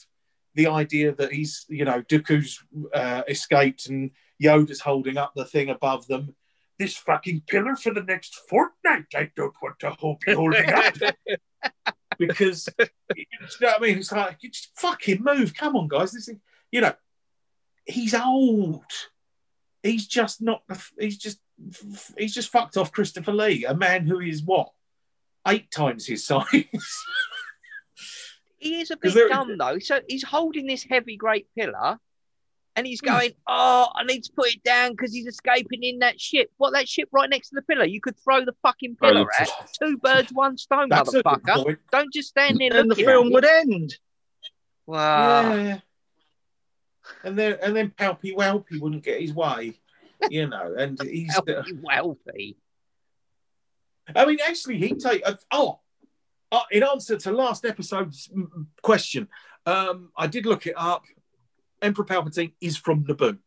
the 0.53 0.67
idea 0.67 1.15
that 1.15 1.31
he's 1.31 1.65
you 1.69 1.85
know 1.85 2.01
Dooku's 2.01 2.61
uh, 2.93 3.21
escaped 3.29 3.87
and 3.87 4.11
Yoda's 4.43 4.81
holding 4.81 5.15
up 5.15 5.31
the 5.33 5.45
thing 5.45 5.69
above 5.69 6.07
them. 6.07 6.35
This 6.77 6.97
fucking 6.97 7.43
pillar 7.47 7.77
for 7.77 7.93
the 7.93 8.03
next 8.03 8.35
fortnight. 8.49 9.05
I 9.15 9.31
don't 9.33 9.53
want 9.61 9.79
to 9.79 9.91
hold, 9.91 10.19
be 10.25 10.33
holding 10.33 10.69
up 10.69 10.93
because 12.19 12.67
you 12.77 13.25
know 13.61 13.67
what 13.69 13.77
I 13.77 13.81
mean. 13.81 13.99
It's 13.99 14.11
like 14.11 14.39
you 14.41 14.49
just 14.49 14.71
fucking 14.75 15.23
move. 15.23 15.53
Come 15.55 15.77
on, 15.77 15.87
guys. 15.87 16.11
This 16.11 16.27
is 16.27 16.35
you 16.69 16.81
know 16.81 16.95
he's 17.85 18.13
old. 18.13 18.83
He's 19.83 20.05
just 20.05 20.41
not. 20.41 20.63
He's 20.99 21.17
just 21.17 21.39
he's 22.17 22.33
just 22.33 22.49
fucked 22.49 22.75
off 22.75 22.91
Christopher 22.91 23.31
Lee, 23.31 23.63
a 23.63 23.73
man 23.73 24.05
who 24.05 24.19
is 24.19 24.43
what 24.43 24.71
eight 25.47 25.71
times 25.71 26.05
his 26.05 26.25
size. 26.25 26.65
He 28.57 28.81
is 28.81 28.91
a 28.91 28.95
'Cause 28.97 29.13
bit 29.13 29.19
there- 29.19 29.29
dumb 29.29 29.57
though. 29.57 29.79
So 29.79 30.01
he's 30.07 30.23
holding 30.23 30.67
this 30.67 30.83
heavy 30.83 31.17
great 31.17 31.47
pillar, 31.57 31.99
and 32.75 32.85
he's 32.87 32.99
hmm. 33.01 33.07
going, 33.07 33.31
"Oh, 33.47 33.89
I 33.95 34.03
need 34.03 34.23
to 34.23 34.31
put 34.35 34.53
it 34.53 34.63
down 34.63 34.91
because 34.91 35.13
he's 35.13 35.27
escaping 35.27 35.83
in 35.83 35.99
that 35.99 36.19
ship. 36.19 36.51
What 36.57 36.71
that 36.73 36.87
ship 36.87 37.09
right 37.11 37.29
next 37.29 37.49
to 37.49 37.55
the 37.55 37.61
pillar? 37.63 37.85
You 37.85 38.01
could 38.01 38.15
throw 38.23 38.45
the 38.45 38.55
fucking 38.61 38.97
pillar 38.97 39.25
the 39.25 39.41
at. 39.41 39.49
Two 39.81 39.97
birds, 39.97 40.31
one 40.31 40.57
stone, 40.57 40.89
That's 40.89 41.13
motherfucker. 41.13 41.77
Don't 41.91 42.13
just 42.13 42.29
stand 42.29 42.57
there 42.59 42.75
And 42.75 42.89
the 42.89 42.95
film 42.95 43.27
at 43.27 43.33
would 43.33 43.45
end. 43.45 43.95
Wow. 44.85 45.53
Yeah. 45.55 45.79
And 47.23 47.37
then 47.37 47.57
and 47.61 47.75
then 47.75 47.91
Palpy 47.91 48.35
Walpy 48.35 48.79
wouldn't 48.79 49.03
get 49.03 49.21
his 49.21 49.33
way, 49.33 49.73
you 50.29 50.47
know. 50.47 50.75
And 50.77 51.01
he's. 51.01 51.33
Healthy, 51.33 51.79
wealthy. 51.81 52.57
I 54.15 54.25
mean, 54.25 54.39
actually, 54.47 54.77
he 54.77 54.93
take. 54.93 55.21
Uh, 55.25 55.35
oh, 55.51 55.79
uh, 56.51 56.61
in 56.71 56.83
answer 56.83 57.17
to 57.17 57.31
last 57.31 57.65
episode's 57.65 58.29
question, 58.81 59.27
um, 59.65 60.11
I 60.17 60.27
did 60.27 60.45
look 60.45 60.67
it 60.67 60.73
up. 60.77 61.03
Emperor 61.81 62.05
Palpatine 62.05 62.53
is 62.61 62.77
from 62.77 63.05
Naboo. 63.05 63.37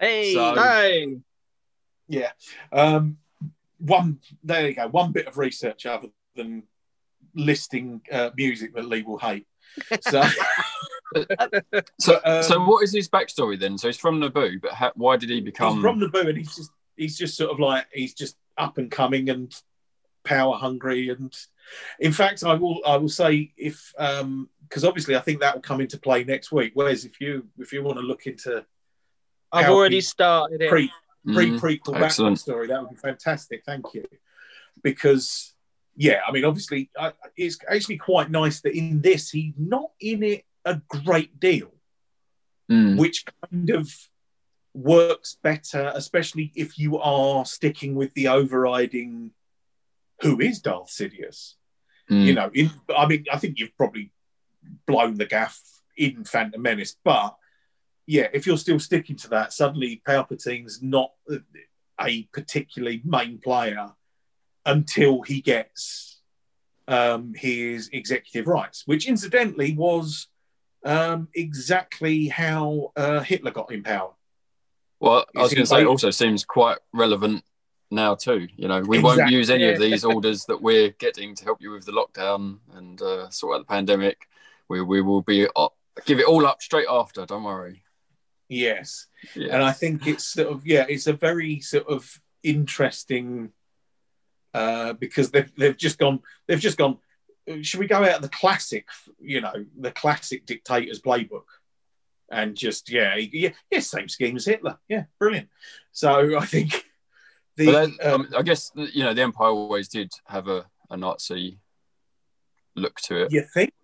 Hey, 0.00 0.34
So- 0.34 0.54
Hey, 0.54 1.16
Yeah. 2.08 2.30
Um, 2.72 3.18
one. 3.78 4.20
There 4.42 4.68
you 4.68 4.74
go. 4.74 4.88
One 4.88 5.12
bit 5.12 5.26
of 5.26 5.38
research 5.38 5.86
other 5.86 6.08
than 6.34 6.64
listing 7.34 8.00
uh, 8.10 8.30
music 8.36 8.74
that 8.74 8.84
Lee 8.86 9.02
will 9.02 9.18
hate. 9.18 9.46
So. 10.02 10.22
So, 11.98 12.20
um, 12.22 12.42
so 12.42 12.62
what 12.66 12.84
is 12.84 12.92
his 12.92 13.08
backstory 13.08 13.58
then? 13.58 13.78
So 13.78 13.88
he's 13.88 13.96
from 13.96 14.20
Naboo, 14.20 14.60
but 14.60 14.72
ha- 14.72 14.92
why 14.94 15.16
did 15.16 15.30
he 15.30 15.40
become? 15.40 15.74
he's 15.76 15.82
from 15.82 16.00
Naboo, 16.00 16.28
and 16.28 16.36
he's 16.36 16.54
just 16.54 16.70
he's 16.96 17.16
just 17.16 17.34
sort 17.34 17.50
of 17.50 17.58
like 17.58 17.86
he's 17.94 18.12
just 18.12 18.36
up 18.58 18.76
and 18.76 18.90
coming 18.90 19.30
and 19.30 19.54
power 20.34 20.54
hungry. 20.64 21.08
And 21.10 21.32
in 22.00 22.12
fact, 22.12 22.44
I 22.44 22.54
will 22.54 22.78
I 22.86 22.96
will 23.00 23.08
say 23.22 23.52
if 23.56 23.76
um 23.98 24.48
because 24.68 24.84
obviously 24.84 25.16
I 25.16 25.20
think 25.20 25.40
that 25.40 25.54
will 25.54 25.62
come 25.70 25.80
into 25.80 25.98
play 25.98 26.24
next 26.24 26.48
week. 26.52 26.72
Whereas 26.74 27.04
if 27.04 27.20
you 27.20 27.30
if 27.58 27.72
you 27.72 27.82
want 27.82 27.98
to 27.98 28.04
look 28.10 28.26
into 28.26 28.64
I've 29.52 29.70
already 29.70 29.96
he- 29.96 30.00
started 30.16 30.60
it. 30.62 30.68
pre 30.70 30.90
pre 31.34 31.50
Mm, 31.50 31.60
prequel 31.60 32.00
excellent. 32.00 32.38
backstory, 32.38 32.68
that 32.68 32.80
would 32.80 32.90
be 32.90 32.96
fantastic. 33.10 33.62
Thank 33.66 33.84
you, 33.94 34.04
because. 34.82 35.54
Yeah, 36.00 36.20
I 36.24 36.30
mean, 36.30 36.44
obviously, 36.44 36.90
I, 36.96 37.12
it's 37.36 37.58
actually 37.68 37.98
quite 37.98 38.30
nice 38.30 38.60
that 38.60 38.72
in 38.78 39.00
this 39.02 39.30
he's 39.30 39.54
not 39.58 39.90
in 39.98 40.22
it 40.22 40.44
a 40.64 40.80
great 41.04 41.40
deal. 41.40 41.72
mm, 42.70 42.96
which 42.96 43.24
kind 43.50 43.70
of 43.70 43.92
works 44.74 45.38
better, 45.42 45.90
especially 45.96 46.52
if 46.54 46.78
you 46.78 46.98
are 46.98 47.44
sticking 47.44 47.96
with 47.96 48.14
the 48.14 48.28
overriding 48.28 49.32
who 50.20 50.40
is 50.40 50.60
Darth 50.60 50.88
Sidious. 50.88 51.54
mm. 52.10 52.24
You 52.24 52.34
know, 52.34 52.50
in, 52.54 52.70
I 52.96 53.06
mean, 53.06 53.24
I 53.32 53.38
think 53.38 53.58
you've 53.58 53.76
probably 53.76 54.12
blown 54.86 55.16
the 55.16 55.26
gaff 55.26 55.60
in 55.96 56.24
Phantom 56.24 56.60
Menace. 56.60 56.96
But 57.04 57.36
yeah, 58.06 58.28
if 58.32 58.46
you're 58.46 58.58
still 58.58 58.80
sticking 58.80 59.16
to 59.16 59.28
that, 59.28 59.52
suddenly 59.52 60.02
Palpatine's 60.06 60.82
not 60.82 61.10
a 62.00 62.22
particularly 62.32 63.02
main 63.04 63.38
player 63.38 63.90
until 64.64 65.22
he 65.22 65.40
gets 65.40 66.20
um, 66.86 67.34
his 67.34 67.90
executive 67.92 68.46
rights, 68.46 68.82
which 68.86 69.08
incidentally 69.08 69.74
was 69.74 70.28
um, 70.84 71.28
exactly 71.34 72.28
how 72.28 72.92
uh, 72.96 73.20
Hitler 73.20 73.50
got 73.50 73.72
in 73.72 73.82
power. 73.82 74.12
Well, 75.00 75.26
I 75.36 75.42
was 75.42 75.52
going 75.52 75.64
to 75.64 75.66
say, 75.66 75.82
it 75.82 75.86
also 75.86 76.10
seems 76.10 76.44
quite 76.44 76.78
relevant 76.92 77.44
now 77.90 78.14
too. 78.14 78.48
You 78.56 78.68
know, 78.68 78.80
we 78.80 78.98
exactly. 78.98 79.22
won't 79.22 79.32
use 79.32 79.50
any 79.50 79.68
of 79.68 79.78
these 79.78 80.04
orders 80.04 80.44
that 80.46 80.60
we're 80.60 80.90
getting 80.90 81.34
to 81.34 81.44
help 81.44 81.60
you 81.60 81.70
with 81.70 81.84
the 81.84 81.92
lockdown 81.92 82.58
and 82.74 83.00
uh, 83.00 83.30
sort 83.30 83.56
out 83.56 83.60
the 83.60 83.72
pandemic. 83.72 84.28
We 84.68 84.82
we 84.82 85.00
will 85.00 85.22
be 85.22 85.46
uh, 85.54 85.68
give 86.04 86.18
it 86.18 86.26
all 86.26 86.46
up 86.46 86.62
straight 86.62 86.88
after. 86.90 87.24
Don't 87.26 87.44
worry. 87.44 87.82
Yes, 88.48 89.06
yeah. 89.34 89.54
and 89.54 89.62
I 89.62 89.72
think 89.72 90.06
it's 90.06 90.24
sort 90.24 90.48
of 90.48 90.66
yeah, 90.66 90.86
it's 90.88 91.06
a 91.06 91.12
very 91.12 91.60
sort 91.60 91.86
of 91.88 92.20
interesting 92.42 93.50
uh, 94.54 94.94
because 94.94 95.30
they've 95.30 95.54
they've 95.56 95.76
just 95.76 95.98
gone 95.98 96.20
they've 96.46 96.60
just 96.60 96.78
gone. 96.78 96.98
Should 97.62 97.80
we 97.80 97.86
go 97.86 98.04
out 98.04 98.16
of 98.16 98.22
the 98.22 98.28
classic, 98.28 98.88
you 99.18 99.40
know, 99.40 99.54
the 99.78 99.90
classic 99.90 100.44
dictator's 100.44 101.00
playbook? 101.00 101.44
and 102.30 102.56
just 102.56 102.90
yeah, 102.90 103.16
yeah, 103.16 103.50
yeah, 103.70 103.80
same 103.80 104.08
scheme 104.08 104.36
as 104.36 104.44
Hitler. 104.44 104.78
Yeah, 104.88 105.04
brilliant. 105.18 105.48
So 105.92 106.38
I 106.38 106.44
think 106.44 106.84
the 107.58 107.76
um, 107.76 107.98
um, 108.02 108.28
I 108.36 108.42
guess 108.42 108.72
you 108.74 109.04
know 109.04 109.12
the 109.12 109.22
Empire 109.22 109.48
always 109.48 109.88
did 109.88 110.10
have 110.26 110.48
a, 110.48 110.64
a 110.90 110.96
Nazi 110.96 111.58
look 112.74 112.98
to 113.02 113.24
it. 113.24 113.32
You 113.32 113.42
think? 113.42 113.74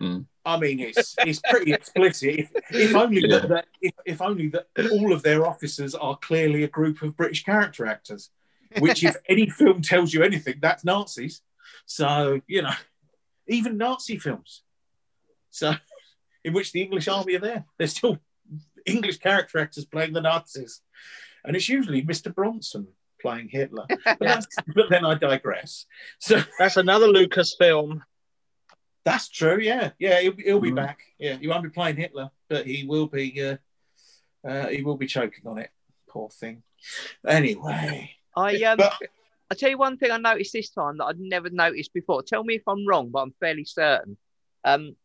Mm. 0.00 0.26
I 0.44 0.58
mean, 0.58 0.80
it's 0.80 1.14
it's 1.18 1.40
pretty 1.50 1.72
explicit. 1.72 2.36
If, 2.38 2.50
if 2.70 2.94
only 2.94 3.22
yeah. 3.28 3.40
that, 3.40 3.66
if, 3.82 3.92
if 4.06 4.22
only 4.22 4.48
that 4.48 4.66
all 4.90 5.12
of 5.12 5.22
their 5.22 5.46
officers 5.46 5.94
are 5.94 6.16
clearly 6.16 6.64
a 6.64 6.68
group 6.68 7.02
of 7.02 7.16
British 7.16 7.44
character 7.44 7.84
actors, 7.84 8.30
which, 8.78 9.04
if 9.04 9.16
any 9.28 9.50
film 9.50 9.82
tells 9.82 10.14
you 10.14 10.22
anything, 10.22 10.54
that's 10.62 10.84
Nazis. 10.84 11.42
So 11.84 12.40
you 12.46 12.62
know, 12.62 12.72
even 13.46 13.76
Nazi 13.76 14.18
films. 14.18 14.62
So 15.50 15.74
in 16.44 16.52
which 16.52 16.72
the 16.72 16.82
English 16.82 17.08
army 17.08 17.34
are 17.34 17.40
there. 17.40 17.64
They're 17.78 17.86
still 17.86 18.18
English 18.86 19.18
character 19.18 19.58
actors 19.58 19.84
playing 19.84 20.12
the 20.12 20.20
Nazis. 20.20 20.80
And 21.44 21.56
it's 21.56 21.68
usually 21.68 22.02
Mr. 22.02 22.34
Bronson 22.34 22.88
playing 23.20 23.48
Hitler. 23.48 23.86
But, 24.18 24.46
but 24.74 24.90
then 24.90 25.04
I 25.04 25.14
digress. 25.14 25.86
So 26.18 26.40
that's 26.58 26.76
another 26.76 27.06
Lucas 27.06 27.54
film. 27.58 28.02
That's 29.04 29.28
true. 29.28 29.58
Yeah, 29.60 29.90
yeah, 29.98 30.20
he'll, 30.20 30.36
he'll 30.36 30.60
be 30.60 30.72
mm. 30.72 30.76
back. 30.76 31.00
Yeah, 31.18 31.36
he 31.36 31.48
won't 31.48 31.62
be 31.62 31.70
playing 31.70 31.96
Hitler, 31.96 32.30
but 32.48 32.66
he 32.66 32.84
will 32.84 33.06
be. 33.06 33.42
Uh, 33.42 33.56
uh, 34.46 34.68
he 34.68 34.82
will 34.82 34.96
be 34.96 35.06
choking 35.06 35.46
on 35.46 35.58
it. 35.58 35.70
Poor 36.08 36.30
thing. 36.30 36.62
Anyway, 37.26 38.10
I 38.36 38.56
um, 38.62 38.78
but, 38.78 38.94
I 39.50 39.54
tell 39.54 39.70
you 39.70 39.78
one 39.78 39.96
thing 39.96 40.10
I 40.10 40.16
noticed 40.16 40.52
this 40.52 40.70
time 40.70 40.98
that 40.98 41.04
I'd 41.04 41.20
never 41.20 41.50
noticed 41.50 41.92
before. 41.92 42.22
Tell 42.22 42.44
me 42.44 42.54
if 42.54 42.62
I'm 42.66 42.86
wrong, 42.86 43.10
but 43.10 43.20
I'm 43.20 43.34
fairly 43.40 43.64
certain. 43.64 44.16
Um, 44.64 44.96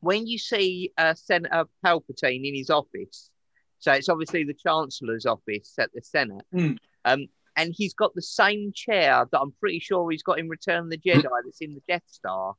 when 0.00 0.26
you 0.26 0.38
see 0.38 0.92
uh, 0.96 1.14
Senator 1.14 1.64
Palpatine 1.84 2.46
in 2.46 2.54
his 2.54 2.70
office, 2.70 3.30
so 3.78 3.92
it's 3.92 4.08
obviously 4.08 4.44
the 4.44 4.54
Chancellor's 4.54 5.26
office 5.26 5.74
at 5.78 5.92
the 5.92 6.02
Senate, 6.02 6.44
mm. 6.54 6.76
um, 7.04 7.26
and 7.58 7.74
he's 7.76 7.92
got 7.94 8.14
the 8.14 8.22
same 8.22 8.72
chair 8.74 9.26
that 9.30 9.38
I'm 9.38 9.52
pretty 9.60 9.80
sure 9.80 10.10
he's 10.10 10.22
got 10.22 10.38
in 10.38 10.48
Return 10.48 10.84
of 10.84 10.90
the 10.90 10.98
Jedi 10.98 11.28
that's 11.44 11.60
in 11.60 11.74
the 11.74 11.82
Death 11.86 12.04
Star. 12.06 12.54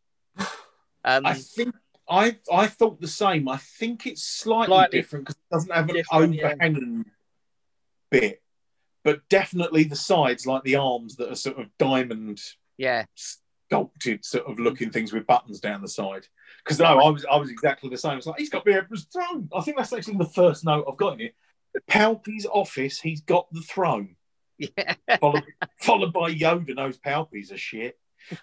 Um, 1.05 1.25
I 1.25 1.33
think 1.33 1.73
I 2.09 2.37
I 2.51 2.67
thought 2.67 2.99
the 2.99 3.07
same. 3.07 3.47
I 3.47 3.57
think 3.57 4.05
it's 4.05 4.21
slightly, 4.21 4.67
slightly 4.67 4.99
different 4.99 5.25
because 5.25 5.37
it 5.37 5.53
doesn't 5.53 5.73
have 5.73 5.89
an 5.89 6.03
overhanging 6.11 7.05
yeah. 8.11 8.19
bit, 8.19 8.41
but 9.03 9.27
definitely 9.29 9.85
the 9.85 9.95
sides, 9.95 10.45
like 10.45 10.63
the 10.63 10.75
arms 10.75 11.15
that 11.15 11.31
are 11.31 11.35
sort 11.35 11.57
of 11.57 11.67
diamond. 11.77 12.41
Yeah 12.77 13.05
sculpted 13.69 14.25
sort 14.25 14.47
of 14.47 14.59
looking 14.59 14.89
things 14.89 15.13
with 15.13 15.27
buttons 15.27 15.59
down 15.59 15.81
the 15.81 15.87
side. 15.87 16.27
Because 16.63 16.79
no, 16.79 16.85
I 16.85 17.09
was 17.09 17.25
I 17.31 17.37
was 17.37 17.51
exactly 17.51 17.89
the 17.89 17.97
same. 17.97 18.17
It's 18.17 18.27
like 18.27 18.39
he's 18.39 18.49
got 18.49 18.65
the 18.65 18.73
Emperor's 18.73 19.05
throne. 19.05 19.47
I 19.55 19.61
think 19.61 19.77
that's 19.77 19.93
actually 19.93 20.17
the 20.17 20.25
first 20.25 20.65
note 20.65 20.85
I've 20.89 20.97
got 20.97 21.13
in 21.13 21.21
it. 21.21 21.35
Palpy's 21.87 22.47
office, 22.47 22.99
he's 22.99 23.21
got 23.21 23.47
the 23.51 23.61
throne. 23.61 24.15
Yeah. 24.59 24.95
Followed, 25.21 25.45
followed 25.81 26.13
by 26.13 26.33
Yoda 26.33 26.75
knows 26.75 26.97
Palpy's 26.97 27.51
a 27.51 27.57
shit. 27.57 27.97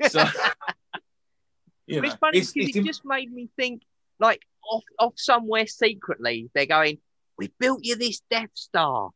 So 0.08 0.24
you 1.86 2.00
know, 2.00 2.08
it's 2.08 2.16
funny 2.16 2.40
because 2.40 2.76
it 2.76 2.84
just 2.84 3.04
made 3.04 3.30
me 3.30 3.50
think 3.56 3.82
like 4.18 4.40
off 4.68 4.84
off 4.98 5.12
somewhere 5.16 5.66
secretly, 5.66 6.50
they're 6.54 6.64
going, 6.66 6.98
We 7.36 7.52
built 7.60 7.80
you 7.82 7.96
this 7.96 8.22
Death 8.30 8.50
Star 8.54 9.10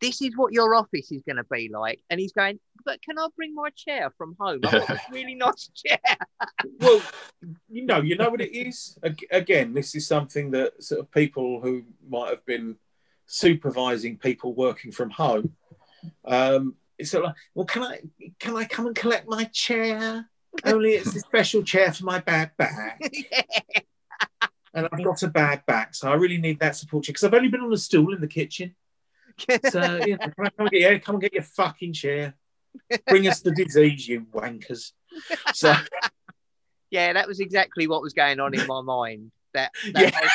this 0.00 0.20
is 0.20 0.36
what 0.36 0.52
your 0.52 0.74
office 0.74 1.10
is 1.10 1.22
going 1.22 1.36
to 1.36 1.46
be 1.50 1.70
like. 1.72 2.00
And 2.10 2.20
he's 2.20 2.32
going, 2.32 2.58
but 2.84 3.00
can 3.02 3.18
I 3.18 3.28
bring 3.36 3.54
my 3.54 3.70
chair 3.70 4.10
from 4.16 4.36
home? 4.38 4.60
I've 4.64 4.72
got 4.72 4.88
this 4.88 5.00
really 5.10 5.34
nice 5.34 5.70
chair. 5.74 5.98
well, 6.80 7.02
you 7.68 7.86
know, 7.86 8.00
you 8.00 8.16
know 8.16 8.28
what 8.28 8.40
it 8.40 8.54
is. 8.56 8.98
Again, 9.30 9.74
this 9.74 9.94
is 9.94 10.06
something 10.06 10.50
that 10.52 10.82
sort 10.82 11.00
of 11.00 11.10
people 11.10 11.60
who 11.60 11.84
might 12.08 12.30
have 12.30 12.44
been 12.44 12.76
supervising 13.26 14.18
people 14.18 14.54
working 14.54 14.92
from 14.92 15.10
home. 15.10 15.54
Um, 16.24 16.74
it's 16.98 17.10
sort 17.10 17.24
of 17.24 17.28
like, 17.28 17.36
well, 17.54 17.66
can 17.66 17.82
I 17.82 18.00
can 18.38 18.56
I 18.56 18.64
come 18.64 18.86
and 18.86 18.96
collect 18.96 19.28
my 19.28 19.44
chair? 19.44 20.28
Only 20.64 20.92
it's 20.92 21.14
a 21.14 21.20
special 21.20 21.62
chair 21.62 21.92
for 21.92 22.04
my 22.04 22.20
bad 22.20 22.52
back. 22.56 23.00
yeah. 23.12 23.42
And 24.72 24.88
I've 24.92 25.04
got 25.04 25.22
a 25.22 25.28
bad 25.28 25.64
back, 25.66 25.94
so 25.94 26.10
I 26.10 26.14
really 26.14 26.38
need 26.38 26.60
that 26.60 26.76
support 26.76 27.04
chair 27.04 27.12
because 27.12 27.24
I've 27.24 27.34
only 27.34 27.48
been 27.48 27.60
on 27.60 27.72
a 27.72 27.78
stool 27.78 28.14
in 28.14 28.20
the 28.20 28.26
kitchen 28.26 28.74
so 29.38 30.00
yeah, 30.06 30.16
come 30.16 30.50
and 30.58 30.70
get, 30.70 30.80
yeah, 30.80 30.98
come 30.98 31.16
and 31.16 31.22
get 31.22 31.34
your 31.34 31.42
fucking 31.42 31.92
chair. 31.92 32.34
Bring 33.06 33.26
us 33.28 33.40
the 33.40 33.52
disease, 33.52 34.08
you 34.08 34.22
wankers. 34.32 34.92
So 35.54 35.74
yeah, 36.90 37.12
that 37.12 37.28
was 37.28 37.40
exactly 37.40 37.86
what 37.86 38.02
was 38.02 38.12
going 38.12 38.40
on 38.40 38.54
in 38.54 38.66
my 38.66 38.82
mind. 38.82 39.32
That, 39.54 39.72
that 39.92 40.12
yeah. 40.22 40.28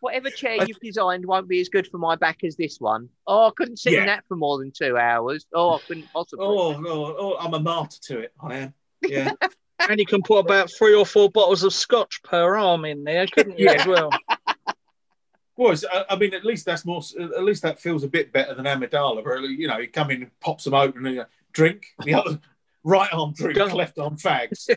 Whatever 0.00 0.30
chair 0.30 0.64
you've 0.66 0.80
designed 0.80 1.24
won't 1.24 1.48
be 1.48 1.60
as 1.60 1.68
good 1.68 1.86
for 1.86 1.98
my 1.98 2.16
back 2.16 2.44
as 2.44 2.56
this 2.56 2.80
one. 2.80 3.08
Oh, 3.26 3.48
I 3.48 3.50
couldn't 3.56 3.78
sit 3.78 3.92
yeah. 3.92 4.00
in 4.00 4.06
that 4.06 4.24
for 4.28 4.36
more 4.36 4.58
than 4.58 4.72
two 4.72 4.96
hours. 4.96 5.46
Oh, 5.54 5.76
I 5.76 5.78
couldn't 5.86 6.10
possibly. 6.12 6.46
Oh, 6.46 6.78
no, 6.78 7.16
oh, 7.18 7.36
I'm 7.38 7.54
a 7.54 7.60
martyr 7.60 7.98
to 8.02 8.20
it. 8.20 8.32
I 8.40 8.56
am. 8.56 8.74
Yeah. 9.02 9.32
and 9.88 9.98
you 9.98 10.06
can 10.06 10.22
put 10.22 10.38
about 10.38 10.70
three 10.70 10.94
or 10.94 11.06
four 11.06 11.30
bottles 11.30 11.62
of 11.62 11.72
scotch 11.72 12.22
per 12.22 12.56
arm 12.56 12.84
in 12.84 13.04
there, 13.04 13.26
couldn't 13.26 13.58
you, 13.58 13.66
yeah. 13.66 13.72
as 13.72 13.86
well? 13.86 14.10
Well, 15.56 15.76
I 16.08 16.16
mean, 16.16 16.32
at 16.32 16.42
least 16.42 16.64
that's 16.64 16.86
more. 16.86 17.02
At 17.20 17.44
least 17.44 17.60
that 17.64 17.78
feels 17.78 18.02
a 18.02 18.08
bit 18.08 18.32
better 18.32 18.54
than 18.54 18.64
Amidala, 18.64 19.22
where 19.22 19.40
you 19.40 19.68
know 19.68 19.76
you 19.76 19.88
come 19.88 20.10
in, 20.10 20.22
and 20.22 20.40
pops 20.40 20.64
them 20.64 20.72
open, 20.72 21.04
and 21.04 21.16
you 21.16 21.24
drink. 21.52 21.84
The 22.02 22.14
other 22.14 22.40
right 22.82 23.12
arm 23.12 23.34
drink, 23.34 23.58
left 23.74 23.98
arm 23.98 24.16
fags. 24.16 24.70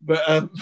but 0.00 0.30
um, 0.30 0.52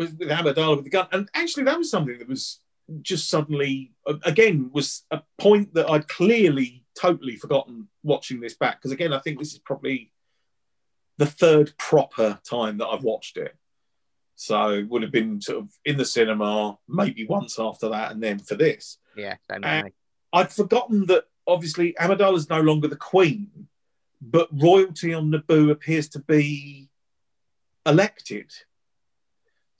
with, 0.00 0.18
with 0.18 0.56
with 0.56 0.84
the 0.84 0.90
gun, 0.90 1.08
and 1.12 1.28
actually 1.34 1.64
that 1.64 1.78
was 1.78 1.90
something 1.90 2.18
that 2.18 2.28
was 2.28 2.60
just 3.02 3.28
suddenly 3.28 3.92
uh, 4.06 4.14
again 4.24 4.70
was 4.72 5.04
a 5.10 5.22
point 5.38 5.74
that 5.74 5.88
I'd 5.88 6.08
clearly 6.08 6.84
totally 6.98 7.36
forgotten 7.36 7.88
watching 8.02 8.40
this 8.40 8.56
back 8.56 8.78
because 8.78 8.90
again 8.90 9.12
I 9.12 9.20
think 9.20 9.38
this 9.38 9.52
is 9.52 9.58
probably 9.58 10.10
the 11.18 11.26
third 11.26 11.72
proper 11.78 12.40
time 12.48 12.78
that 12.78 12.88
I've 12.88 13.04
watched 13.04 13.36
it 13.36 13.54
so 14.40 14.70
it 14.70 14.88
would 14.88 15.02
have 15.02 15.12
been 15.12 15.38
sort 15.38 15.58
of 15.58 15.68
in 15.84 15.98
the 15.98 16.04
cinema, 16.06 16.78
maybe 16.88 17.26
once 17.26 17.58
after 17.58 17.90
that, 17.90 18.12
and 18.12 18.22
then 18.22 18.38
for 18.38 18.54
this. 18.54 18.96
Yeah, 19.14 19.36
I'd 20.32 20.50
forgotten 20.50 21.04
that 21.06 21.24
obviously 21.46 21.94
Amidala 22.00 22.38
is 22.38 22.48
no 22.48 22.62
longer 22.62 22.88
the 22.88 22.96
queen, 22.96 23.68
but 24.22 24.48
royalty 24.50 25.12
on 25.12 25.30
Naboo 25.30 25.70
appears 25.70 26.08
to 26.10 26.20
be 26.20 26.88
elected. 27.84 28.50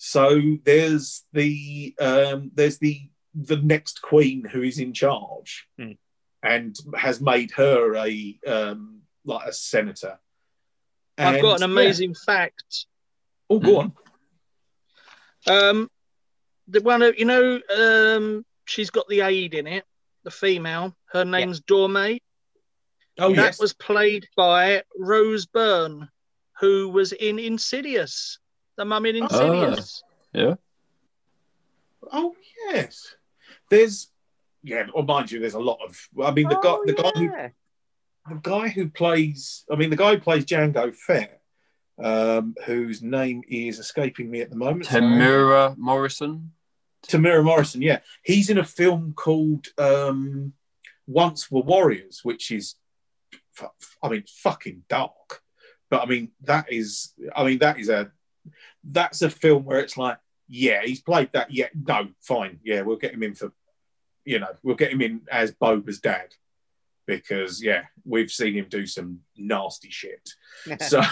So 0.02 0.40
there's 0.64 1.24
the 1.35 1.94
um, 2.01 2.51
there's 2.55 2.78
the 2.78 3.02
the 3.35 3.59
next 3.59 4.01
queen 4.01 4.47
who 4.51 4.62
is 4.62 4.78
in 4.78 4.94
charge 4.94 5.68
hmm. 5.78 5.93
and 6.43 6.74
has 6.97 7.20
made 7.20 7.51
her 7.51 7.94
a 7.97 8.39
um, 8.47 9.02
like 9.27 9.47
a 9.47 9.52
senator. 9.52 10.18
And, 11.18 11.36
I've 11.36 11.43
got 11.43 11.59
an 11.59 11.64
amazing 11.64 12.14
yeah. 12.14 12.24
fact. 12.24 12.86
Oh, 13.51 13.59
go 13.59 13.68
mm. 13.68 13.93
on. 15.47 15.68
Um, 15.68 15.90
the 16.66 16.81
one 16.81 17.02
of 17.02 17.18
you 17.18 17.27
know, 17.27 17.60
um, 17.77 18.47
she's 18.64 18.89
got 18.89 19.06
the 19.09 19.20
aide 19.20 19.52
in 19.52 19.66
it, 19.66 19.85
the 20.24 20.31
female. 20.31 20.97
Her 21.12 21.27
name's 21.27 21.60
yeah. 21.68 21.74
Dorme. 21.74 22.20
Oh, 23.18 23.35
that 23.35 23.36
yes. 23.36 23.60
was 23.60 23.74
played 23.74 24.27
by 24.35 24.82
Rose 24.98 25.44
Byrne, 25.44 26.09
who 26.59 26.89
was 26.89 27.12
in 27.12 27.39
Insidious, 27.39 28.39
the 28.77 28.85
mum 28.85 29.07
in 29.07 29.17
Insidious. 29.17 30.03
Uh, 30.35 30.39
yeah. 30.39 30.55
Oh 32.13 32.35
yes. 32.69 33.15
There's 33.69 34.11
yeah. 34.63 34.87
Well, 34.95 35.05
mind 35.05 35.31
you, 35.31 35.41
there's 35.41 35.55
a 35.55 35.61
lot 35.61 35.79
of. 35.87 35.99
I 36.23 36.31
mean, 36.31 36.49
the 36.49 36.59
oh, 36.59 36.63
guy, 36.85 36.93
the 36.93 36.95
yeah. 36.97 37.11
guy 37.11 37.53
who, 38.27 38.35
the 38.35 38.41
guy 38.41 38.69
who 38.69 38.89
plays. 38.89 39.65
I 39.71 39.77
mean, 39.77 39.91
the 39.91 39.97
guy 39.97 40.15
who 40.15 40.21
plays 40.21 40.45
Jango 40.45 40.95
Fett 40.95 41.41
um, 42.03 42.55
whose 42.65 43.03
name 43.03 43.43
is 43.49 43.79
escaping 43.79 44.31
me 44.31 44.41
at 44.41 44.51
the 44.51 44.57
moment. 44.57 44.87
sorry. 44.87 45.03
Temuera 45.03 45.77
Morrison. 45.77 46.53
Temuera 47.07 47.45
Morrison, 47.45 47.83
yeah. 47.83 48.01
He's 48.23 48.51
in 48.51 48.59
a 48.59 48.65
film 48.65 49.13
called 49.15 49.69
um, 49.79 50.53
Once 51.07 51.51
Were 51.51 51.63
Warriors, 51.63 52.21
which 52.23 52.51
is, 52.51 52.77
fu- 53.53 53.69
I 54.03 54.09
mean, 54.09 54.25
fucking 54.27 54.85
dark. 54.89 55.43
But 55.91 56.03
I 56.03 56.07
mean, 56.07 56.31
that 56.43 56.73
is, 56.73 57.13
I 57.35 57.45
mean, 57.45 57.59
that 57.59 57.79
is 57.79 57.89
a, 57.89 58.11
that's 58.85 59.23
a 59.23 59.31
film 59.31 59.65
where 59.65 59.81
it's 59.81 59.97
like, 59.97 60.19
yeah, 60.48 60.82
he's 60.82 61.01
played 61.01 61.31
that. 61.32 61.52
Yeah, 61.52 61.69
no, 61.74 62.09
fine. 62.20 62.61
Yeah, 62.65 62.82
we'll 62.82 62.97
get 62.97 63.15
him 63.15 63.23
in 63.23 63.35
for, 63.35 63.52
you 64.24 64.39
know, 64.39 64.52
we'll 64.62 64.77
get 64.77 64.93
him 64.93 65.01
in 65.01 65.23
as 65.31 65.52
Boba's 65.52 66.01
dad 66.01 66.35
because, 67.07 67.62
yeah, 67.62 67.85
we've 68.05 68.31
seen 68.31 68.55
him 68.55 68.66
do 68.69 68.86
some 68.86 69.20
nasty 69.36 69.90
shit. 69.90 70.31
So, 70.81 71.02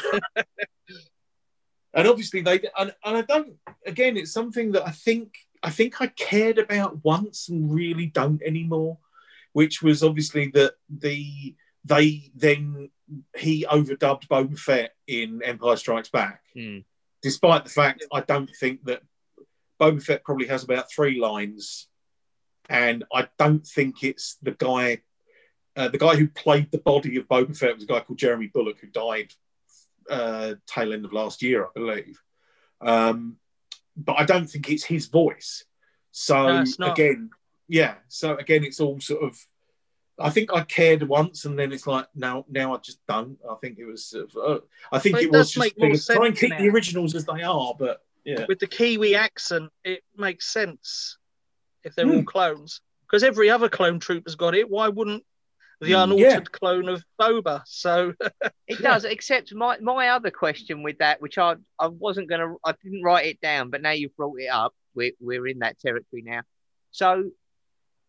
and 1.95 2.07
obviously 2.07 2.41
they, 2.41 2.61
and, 2.79 2.95
and 3.05 3.17
I 3.17 3.23
don't. 3.23 3.55
Again, 3.87 4.17
it's 4.17 4.33
something 4.33 4.73
that 4.73 4.87
I 4.87 4.91
think 4.91 5.35
I 5.63 5.71
think 5.71 6.01
I 6.01 6.09
cared 6.09 6.59
about 6.59 7.05
once 7.05 7.49
and 7.49 7.73
really 7.73 8.07
don't 8.07 8.43
anymore, 8.43 8.99
which 9.53 9.83
was 9.83 10.03
obviously 10.03 10.49
that 10.55 10.75
the 10.89 11.55
they 11.85 12.31
then 12.35 12.91
he 13.37 13.65
overdubbed 13.65 14.29
Boba 14.29 14.59
Fett 14.59 14.95
in 15.07 15.43
Empire 15.43 15.77
Strikes 15.77 16.11
Back, 16.11 16.43
Hmm. 16.55 16.79
Despite 17.23 17.65
the 17.65 17.71
fact 17.71 18.05
I 18.13 18.21
don't 18.21 18.51
think 18.61 18.85
that 18.85 19.03
Boba 19.81 20.03
Fett 20.03 20.25
probably 20.25 20.47
has 20.49 20.65
about 20.65 20.91
three 20.91 21.21
lines, 21.21 21.89
and 22.69 23.05
I 23.13 23.29
don't 23.39 23.67
think 23.67 24.03
it's 24.03 24.37
the 24.43 24.53
guy. 24.53 24.99
Uh, 25.77 25.89
the 25.89 25.99
guy 25.99 26.17
who 26.17 26.29
played 26.29 26.71
the 26.71 26.79
body 26.79 27.17
of 27.17 27.29
Boba 27.29 27.57
Fett 27.57 27.75
was 27.75 27.85
a 27.85 27.87
guy 27.87 28.01
called 28.01 28.19
Jeremy 28.19 28.51
Bulloch, 28.53 28.79
who 28.81 28.89
died 28.89 29.33
uh, 30.11 30.55
tail 30.67 30.93
end 30.93 31.05
of 31.05 31.13
last 31.13 31.43
year, 31.43 31.65
I 31.65 31.69
believe. 31.75 32.21
Um, 32.81 33.37
but 33.97 34.19
I 34.19 34.25
don't 34.25 34.49
think 34.49 34.71
it's 34.71 34.85
his 34.85 35.07
voice. 35.07 35.65
So 36.13 36.65
No, 36.79 36.93
again, 36.93 37.31
yeah. 37.69 37.95
So 38.09 38.37
again, 38.37 38.65
it's 38.65 38.81
all 38.81 39.01
sort 39.01 39.23
of. 39.23 39.39
I 40.21 40.31
think 40.31 40.53
I 40.53 40.63
cared 40.65 41.03
once, 41.05 41.45
and 41.45 41.59
then 41.59 41.73
it's 41.73 41.87
like 41.87 42.07
now, 42.15 42.45
now 42.49 42.75
I 42.75 42.79
just 42.79 43.01
don't. 43.07 43.39
I 43.49 43.55
think 43.61 43.79
it 43.79 43.85
was. 43.85 44.07
Sort 44.07 44.35
of, 44.35 44.37
uh, 44.37 44.61
I 44.93 44.99
think 44.99 45.15
But 45.15 45.23
it 45.23 45.27
it, 45.27 45.33
was 45.33 45.51
just 45.53 45.77
make 45.79 46.01
try 46.07 46.27
and 46.27 46.37
keep 46.37 46.51
now. 46.51 46.59
the 46.59 46.69
originals 46.71 47.15
as 47.15 47.25
they 47.25 47.43
are, 47.43 47.75
but 47.79 48.03
yeah, 48.25 48.45
With 48.49 48.59
the 48.59 48.67
Kiwi 48.67 49.15
accent, 49.15 49.71
it 49.85 50.03
makes 50.17 50.49
sense 50.53 51.17
if 51.85 51.95
they're 51.95 52.07
Hmm. 52.07 52.17
all 52.19 52.25
clones. 52.25 52.81
Because 53.07 53.23
every 53.25 53.49
other 53.49 53.69
clone 53.71 53.99
trooper's 54.01 54.35
got 54.35 54.55
it. 54.55 54.69
Why 54.69 54.89
wouldn't 54.89 55.25
the 55.81 55.93
Hmm. 55.93 56.13
unaltered 56.13 56.19
Yeah. 56.21 56.41
clone 56.53 56.89
of 56.89 57.03
Boba? 57.19 57.63
So 57.67 58.13
It 58.69 58.81
does, 58.83 59.05
except 59.05 59.55
my, 59.55 59.79
my 59.79 60.09
other 60.11 60.31
question 60.31 60.83
with 60.83 60.99
that, 60.99 61.23
which 61.23 61.39
I 61.39 61.57
I 61.79 61.87
wasn't 61.87 62.29
gonna, 62.29 62.55
I 62.65 62.75
didn't 62.83 63.03
write 63.03 63.27
it 63.27 63.41
down, 63.41 63.71
but 63.71 63.81
now 63.83 63.93
you've 63.93 64.17
brought 64.17 64.39
it 64.41 64.49
up. 64.49 64.75
We're 64.95 65.13
we're 65.21 65.47
in 65.47 65.61
that 65.61 65.79
territory 65.79 66.23
now. 66.23 66.43
So, 66.91 67.31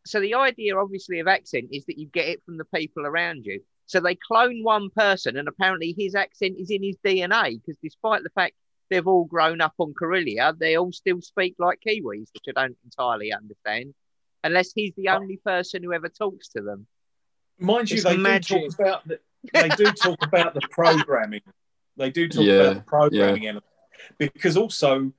so 0.05 0.19
the 0.19 0.35
idea, 0.35 0.77
obviously, 0.77 1.19
of 1.19 1.27
accent 1.27 1.69
is 1.71 1.85
that 1.85 1.97
you 1.97 2.07
get 2.07 2.27
it 2.27 2.43
from 2.45 2.57
the 2.57 2.65
people 2.65 3.05
around 3.05 3.45
you. 3.45 3.61
So 3.85 3.99
they 3.99 4.15
clone 4.15 4.63
one 4.63 4.89
person, 4.95 5.37
and 5.37 5.47
apparently 5.47 5.95
his 5.97 6.15
accent 6.15 6.55
is 6.59 6.69
in 6.69 6.83
his 6.83 6.95
DNA. 7.03 7.59
Because 7.59 7.77
despite 7.81 8.23
the 8.23 8.29
fact 8.29 8.53
they've 8.89 9.07
all 9.07 9.25
grown 9.25 9.61
up 9.61 9.73
on 9.77 9.93
Corellia, 9.93 10.53
they 10.57 10.77
all 10.77 10.91
still 10.91 11.21
speak 11.21 11.55
like 11.59 11.79
Kiwis, 11.85 12.27
which 12.33 12.55
I 12.55 12.61
don't 12.61 12.77
entirely 12.83 13.33
understand, 13.33 13.93
unless 14.43 14.71
he's 14.73 14.93
the 14.95 15.09
uh, 15.09 15.19
only 15.19 15.37
person 15.37 15.83
who 15.83 15.93
ever 15.93 16.09
talks 16.09 16.49
to 16.49 16.61
them. 16.61 16.87
mind 17.59 17.89
you, 17.91 18.01
they 18.01 18.17
magic. 18.17 18.57
do 18.63 18.69
talk 18.69 18.79
about 18.79 19.07
the, 19.07 19.19
they 19.53 19.69
do 19.69 19.91
talk 19.91 20.21
about 20.21 20.53
the 20.53 20.61
programming. 20.71 21.41
They 21.97 22.09
do 22.09 22.29
talk 22.29 22.45
Yeah, 22.45 22.61
about 22.61 22.75
the 22.75 22.81
programming 22.81 23.47
element 23.47 23.65
because 24.17 24.55
also 24.57 25.11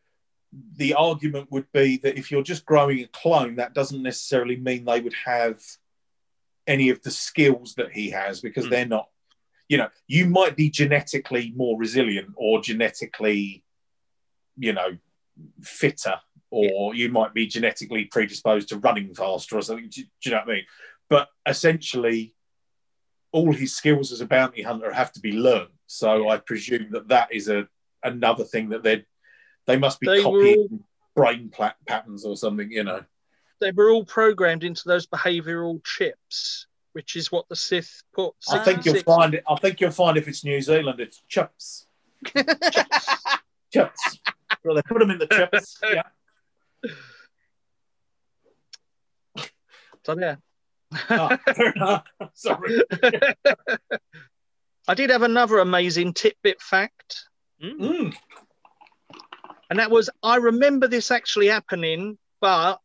the 0.77 0.94
argument 0.94 1.51
would 1.52 1.70
be 1.72 1.97
that 1.98 2.18
if 2.18 2.31
you're 2.31 2.43
just 2.43 2.66
growing 2.66 3.01
a 3.01 3.06
clone, 3.09 3.56
that 3.56 3.74
doesn't 3.74 4.02
necessarily 4.02 4.56
mean 4.56 4.85
they 4.85 5.01
would 5.01 5.14
have 5.24 5.60
any 6.66 6.89
of 6.90 7.02
the 7.02 7.10
skills 7.10 7.74
that 7.77 7.93
he 7.93 8.10
has 8.10 8.40
because 8.40 8.64
Hmm. 8.64 8.70
they're 8.70 8.86
not. 8.86 9.09
You 9.68 9.78
know, 9.78 9.89
you 10.09 10.27
might 10.27 10.56
be 10.56 10.68
genetically 10.68 11.52
more 11.55 11.78
resilient 11.78 12.31
or 12.35 12.60
genetically, 12.60 13.62
you 14.59 14.72
know, 14.72 14.98
fitter, 15.62 16.20
or 16.51 16.94
you 16.97 17.09
might 17.09 17.32
be 17.32 17.47
genetically 17.47 18.06
predisposed 18.06 18.68
to 18.70 18.78
running 18.78 19.14
faster 19.14 19.56
or 19.56 19.62
something. 19.62 19.89
Do, 19.89 20.02
do 20.02 20.09
you 20.24 20.31
know 20.32 20.39
what 20.39 20.48
I 20.48 20.52
mean? 20.55 20.64
But 21.09 21.28
essentially, 21.47 22.35
all 23.31 23.52
his 23.52 23.77
skills 23.77 24.10
as 24.10 24.20
a 24.20 24.27
bounty 24.27 24.62
hunter 24.62 24.93
have 24.93 25.12
to 25.12 25.20
be 25.20 25.32
learned. 25.32 25.70
So 25.86 26.28
I 26.28 26.39
presume 26.39 26.90
that 26.90 27.09
that 27.09 27.32
is 27.32 27.48
a 27.48 27.68
another 28.02 28.44
thing 28.44 28.70
that 28.70 28.82
they 28.82 29.05
they 29.70 29.78
must 29.78 30.01
be 30.01 30.06
They 30.06 30.22
copying 30.22 30.84
brain 31.14 31.51
pla- 31.51 31.72
patterns 31.86 32.24
or 32.24 32.36
something. 32.36 32.70
You 32.70 32.84
know. 32.84 33.05
they 33.60 33.72
were 33.72 33.90
all 33.90 34.05
programmed 34.05 34.64
into 34.64 34.82
those 34.86 35.06
behavioural 35.06 35.84
chips, 35.84 36.66
which 36.92 37.16
is 37.16 37.30
what 37.32 37.48
the 37.48 37.56
Sith 37.56 38.02
put. 38.14 38.34
I 38.51 38.59
think 38.59 38.84
you'll 38.84 38.94
66 38.94 39.02
find 39.05 39.34
it. 39.34 39.44
I 39.48 39.56
think 39.56 39.80
you'll 39.80 39.90
find 39.90 40.16
if 40.16 40.28
it's 40.28 40.44
New 40.44 40.60
Zealand, 40.60 41.01
it's 41.01 41.22
chips. 41.28 41.86
Chips. 43.72 44.18
Well, 44.64 44.74
they 44.74 44.82
put 44.82 44.98
them 44.98 45.10
in 45.10 45.18
the 45.18 45.26
chups. 45.28 45.76
Yeah. 45.94 46.02
So 50.05 50.18
yeah. 50.18 50.36
Ah, 51.09 51.38
fair 51.55 51.72
enough. 51.72 52.05
Sorry. 52.34 52.82
I 54.88 54.94
did 54.94 55.10
have 55.10 55.22
another 55.22 55.59
amazing 55.60 56.14
tidbit 56.14 56.60
fact, 56.60 57.26
Mm. 57.62 58.14
And 59.70 59.78
that 59.78 59.90
was 59.90 60.10
I 60.22 60.36
remember 60.36 60.86
this 60.88 61.10
actually 61.10 61.47
happening, 61.48 62.18
but 62.40 62.78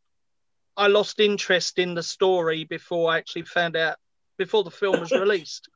I 0.76 0.86
lost 0.88 1.20
interest 1.20 1.78
in 1.78 1.94
the 1.94 2.02
story 2.02 2.64
before 2.64 3.10
I 3.12 3.18
actually 3.18 3.42
found 3.42 3.76
out 3.76 3.96
before 4.38 4.64
the 4.64 4.70
film 4.70 5.00
was 5.00 5.10
released, 5.24 5.68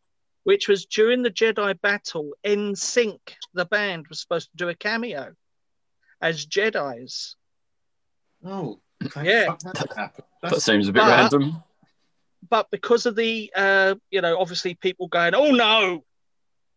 which 0.45 0.69
was 0.69 0.87
during 0.87 1.23
the 1.23 1.31
Jedi 1.31 1.79
battle. 1.81 2.33
NSYNC, 2.45 3.19
the 3.55 3.65
band, 3.67 4.07
was 4.09 4.21
supposed 4.21 4.51
to 4.51 4.57
do 4.57 4.69
a 4.69 4.75
cameo 4.75 5.33
as 6.23 6.47
Jedi's. 6.47 7.37
Oh, 8.45 8.81
Yeah. 9.23 9.55
that. 9.65 10.13
That 10.43 10.63
seems 10.63 10.89
a 10.89 10.93
bit 10.93 11.01
But- 11.01 11.09
random. 11.33 11.63
but 12.49 12.71
because 12.71 13.05
of 13.07 13.17
the 13.17 13.51
uh, 13.57 13.95
you 14.11 14.21
know 14.23 14.39
obviously 14.39 14.75
people 14.75 15.09
going 15.09 15.35
oh 15.35 15.51
no 15.51 16.03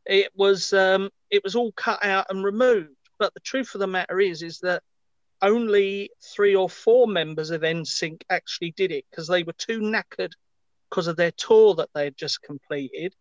it 0.06 0.30
was 0.36 0.74
um, 0.74 1.10
it 1.30 1.42
was 1.44 1.56
all 1.56 1.72
cut 1.74 2.04
out 2.04 2.26
and 2.30 2.44
removed 2.44 2.96
but 3.20 3.34
the 3.34 3.40
truth 3.40 3.74
of 3.76 3.80
the 3.80 3.88
matter 3.88 4.20
is 4.20 4.42
is 4.42 4.60
that 4.60 4.82
only 5.42 6.10
three 6.22 6.56
or 6.56 6.70
four 6.70 7.08
members 7.08 7.50
of 7.50 7.62
NSYNC 7.62 8.22
actually 8.30 8.72
did 8.72 8.92
it 8.92 9.06
because 9.10 9.28
they 9.28 9.44
were 9.44 9.54
too 9.54 9.80
knackered 9.80 10.32
because 10.90 11.08
of 11.08 11.18
their 11.18 11.32
tour 11.32 11.76
that 11.76 11.90
they 11.94 12.06
had 12.06 12.18
just 12.18 12.42
completed 12.42 13.14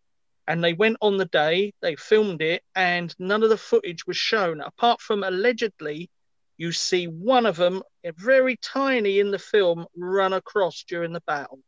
and 0.47 0.63
they 0.63 0.73
went 0.73 0.97
on 1.01 1.17
the 1.17 1.25
day 1.25 1.73
they 1.81 1.95
filmed 1.95 2.41
it 2.41 2.63
and 2.75 3.13
none 3.19 3.43
of 3.43 3.49
the 3.49 3.57
footage 3.57 4.05
was 4.07 4.17
shown 4.17 4.61
apart 4.61 5.01
from 5.01 5.23
allegedly 5.23 6.09
you 6.57 6.71
see 6.71 7.07
one 7.07 7.45
of 7.45 7.55
them 7.55 7.81
very 8.17 8.57
tiny 8.57 9.19
in 9.19 9.31
the 9.31 9.39
film 9.39 9.85
run 9.97 10.33
across 10.33 10.83
during 10.87 11.11
the 11.13 11.23
battle 11.27 11.59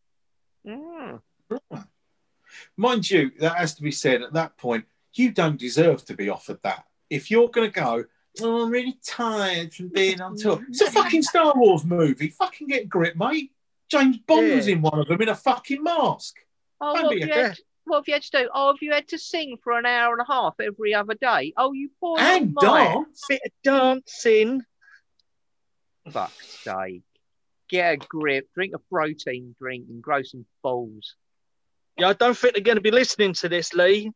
Mm. 0.68 1.22
mind 2.78 3.10
you, 3.10 3.32
that 3.40 3.58
has 3.58 3.76
to 3.76 3.84
be 3.84 3.92
said 3.92 4.22
at 4.22 4.34
that 4.34 4.58
point. 4.58 4.86
You 5.14 5.32
don't 5.32 5.60
deserve 5.60 6.04
to 6.06 6.16
be 6.16 6.30
offered 6.30 6.60
that. 6.64 6.86
If 7.10 7.30
you're 7.30 7.50
going 7.50 7.72
to 7.72 7.80
go, 7.80 8.06
oh, 8.42 8.64
I'm 8.64 8.70
really 8.72 8.98
tired 9.06 9.74
from 9.74 9.90
being 9.90 10.22
on 10.22 10.36
tour. 10.38 10.58
Mm-hmm. 10.58 10.72
It's 10.72 10.82
a 10.82 10.92
fucking 10.92 11.24
Star 11.24 11.54
Wars 11.56 11.84
movie. 11.86 12.30
Fucking 12.30 12.68
get 12.68 12.84
a 12.84 12.88
grip, 12.88 13.16
mate. 13.16 13.52
James 13.90 14.18
Bond 14.18 14.48
Yeah. 14.48 14.56
was 14.56 14.68
in 14.68 14.82
one 14.82 15.00
of 15.00 15.08
them 15.08 15.22
in 15.22 15.30
a 15.30 15.36
fucking 15.36 15.82
mask. 15.84 16.36
Oh, 16.82 16.94
Don't 16.96 17.04
what 17.06 17.16
be 17.16 17.22
have, 17.22 17.30
a 17.30 17.34
you 17.34 17.42
had, 17.48 17.60
what 17.86 17.98
have 17.98 18.08
you 18.08 18.14
had 18.16 18.24
to 18.24 18.32
do? 18.44 18.50
Oh, 18.54 18.68
have 18.74 18.82
you 18.82 18.92
had 18.92 19.08
to 19.10 19.18
sing 19.18 19.58
for 19.64 19.78
an 19.78 19.86
hour 19.86 20.14
and 20.14 20.22
a 20.28 20.32
half 20.32 20.56
every 20.60 20.94
other 20.94 21.14
day? 21.14 21.54
Oh, 21.56 21.72
you 21.74 21.90
poor 22.00 22.20
and 22.20 22.54
little 22.56 22.74
mite. 22.74 22.94
dance. 22.94 23.22
bit 23.30 23.42
of 23.46 23.52
dancing 23.64 24.62
Fuck's 26.12 26.60
sake. 26.64 27.02
Get 27.70 27.94
a 27.94 27.98
grip, 27.98 28.48
drink 28.54 28.74
a 28.76 28.80
protein 28.92 29.56
drink, 29.60 29.86
and 29.90 30.02
grow 30.02 30.22
some 30.22 30.46
balls. 30.62 31.16
Yeah, 31.98 32.10
I 32.10 32.14
don't 32.14 32.38
think 32.38 32.54
they're 32.54 32.64
going 32.64 32.76
to 32.78 32.82
be 32.82 32.92
listening 32.92 33.34
to 33.36 33.50
this, 33.50 33.74
Lee, 33.74 34.12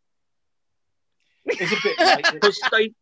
It's 1.46 1.72
a 1.72 1.76
bit 1.84 2.00
late. 2.00 2.26
because 2.34 2.60
they 2.72 2.94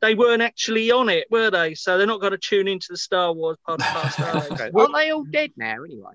they 0.00 0.14
weren't 0.14 0.42
actually 0.42 0.90
on 0.90 1.08
it, 1.08 1.26
were 1.30 1.50
they? 1.50 1.74
So 1.74 1.98
they're 1.98 2.06
not 2.06 2.20
going 2.20 2.32
to 2.32 2.38
tune 2.38 2.68
into 2.68 2.88
the 2.90 2.96
Star 2.96 3.32
Wars 3.32 3.56
podcast, 3.68 4.20
are 4.20 4.40
they? 4.40 4.54
Okay. 4.54 4.70
Well- 4.72 4.86
Aren't 4.86 4.96
they 4.96 5.10
all 5.10 5.24
dead 5.24 5.52
now 5.56 5.82
anyway? 5.84 6.12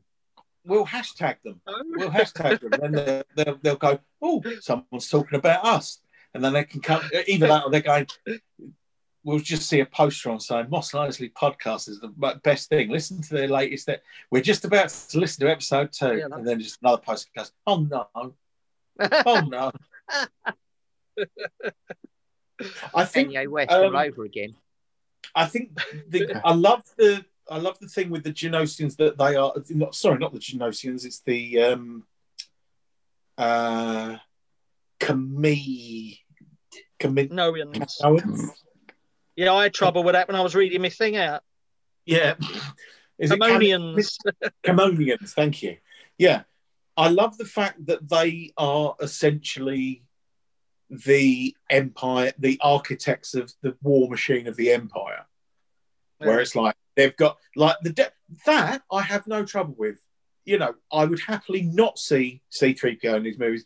We'll 0.65 0.85
hashtag 0.85 1.35
them. 1.43 1.60
Oh. 1.68 1.81
We'll 1.89 2.10
hashtag 2.10 2.61
them. 2.61 2.81
And 2.81 2.95
they'll, 2.95 3.23
they'll, 3.35 3.60
they'll 3.61 3.76
go, 3.76 3.99
oh, 4.22 4.41
someone's 4.61 5.10
talking 5.10 5.38
about 5.38 5.65
us. 5.65 5.99
And 6.34 6.41
then 6.43 6.53
they 6.53 6.64
can 6.64 6.80
come, 6.80 7.01
either 7.27 7.47
that 7.47 7.65
or 7.65 7.69
they're 7.69 7.81
going, 7.81 8.07
we'll 9.23 9.39
just 9.39 9.68
see 9.68 9.81
a 9.81 9.85
poster 9.85 10.30
on 10.30 10.39
saying 10.39 10.68
Mos 10.69 10.91
Eisley 10.91 11.31
podcast 11.34 11.89
is 11.89 11.99
the 11.99 12.39
best 12.43 12.69
thing. 12.69 12.89
Listen 12.89 13.22
to 13.22 13.34
their 13.34 13.47
latest. 13.49 13.88
That 13.88 14.03
We're 14.31 14.41
just 14.41 14.65
about 14.65 14.89
to 14.89 15.19
listen 15.19 15.45
to 15.45 15.51
episode 15.51 15.91
two. 15.91 16.18
Yeah, 16.18 16.27
and 16.31 16.47
then 16.47 16.60
just 16.60 16.80
another 16.81 17.01
poster 17.01 17.30
goes, 17.35 17.51
oh 17.68 17.80
no, 17.81 18.07
oh 18.15 19.41
no. 19.41 19.72
I 22.93 23.05
think 23.05 23.30
Kanye 23.31 23.47
West 23.47 23.71
um, 23.71 23.95
all 23.95 23.97
over 23.97 24.25
again. 24.25 24.55
I 25.35 25.45
think 25.45 25.80
the, 26.07 26.41
I 26.43 26.53
love 26.53 26.84
the 26.97 27.25
I 27.49 27.57
love 27.57 27.80
the 27.80 27.88
thing 27.88 28.09
with 28.09 28.23
the 28.23 28.31
Geonosians 28.31 28.95
that 28.97 29.17
they 29.17 29.35
are 29.35 29.53
not 29.69 29.95
sorry, 29.95 30.19
not 30.19 30.34
the 30.34 30.39
Geonosians, 30.39 31.05
it's 31.05 31.19
the 31.21 31.61
um 31.61 32.05
uh 33.38 34.17
Kami 34.99 36.19
Kami 36.99 37.27
No, 37.31 37.55
Ian. 37.55 37.73
Kami- 38.01 38.21
Yeah, 39.35 39.53
I 39.53 39.63
had 39.63 39.73
trouble 39.73 40.03
with 40.03 40.13
that 40.13 40.27
when 40.27 40.35
I 40.35 40.41
was 40.41 40.55
reading 40.55 40.81
my 40.81 40.89
thing 40.89 41.17
out. 41.17 41.41
Yeah. 42.05 42.35
Is 43.17 43.31
it 43.31 43.39
Kami- 43.39 43.71
Ammonians. 43.71 44.17
Camonians, 44.63 45.30
thank 45.34 45.63
you. 45.63 45.77
Yeah. 46.17 46.43
I 46.95 47.09
love 47.09 47.38
the 47.38 47.45
fact 47.45 47.85
that 47.88 48.07
they 48.07 48.51
are 48.55 48.95
essentially 49.01 50.03
the 51.05 51.55
empire, 51.69 52.33
the 52.37 52.59
architects 52.61 53.33
of 53.33 53.51
the 53.61 53.75
war 53.81 54.09
machine 54.09 54.47
of 54.47 54.55
the 54.55 54.71
empire. 54.71 55.25
Where 56.19 56.39
it's 56.39 56.55
like 56.55 56.75
they've 56.95 57.15
got 57.17 57.37
like 57.55 57.75
the 57.81 57.89
de- 57.89 58.11
that 58.45 58.81
I 58.91 59.01
have 59.01 59.27
no 59.27 59.43
trouble 59.43 59.75
with. 59.77 59.99
You 60.45 60.57
know, 60.57 60.75
I 60.91 61.05
would 61.05 61.19
happily 61.19 61.63
not 61.63 61.97
see 61.99 62.41
C3PO 62.51 63.15
in 63.15 63.23
these 63.23 63.39
movies, 63.39 63.65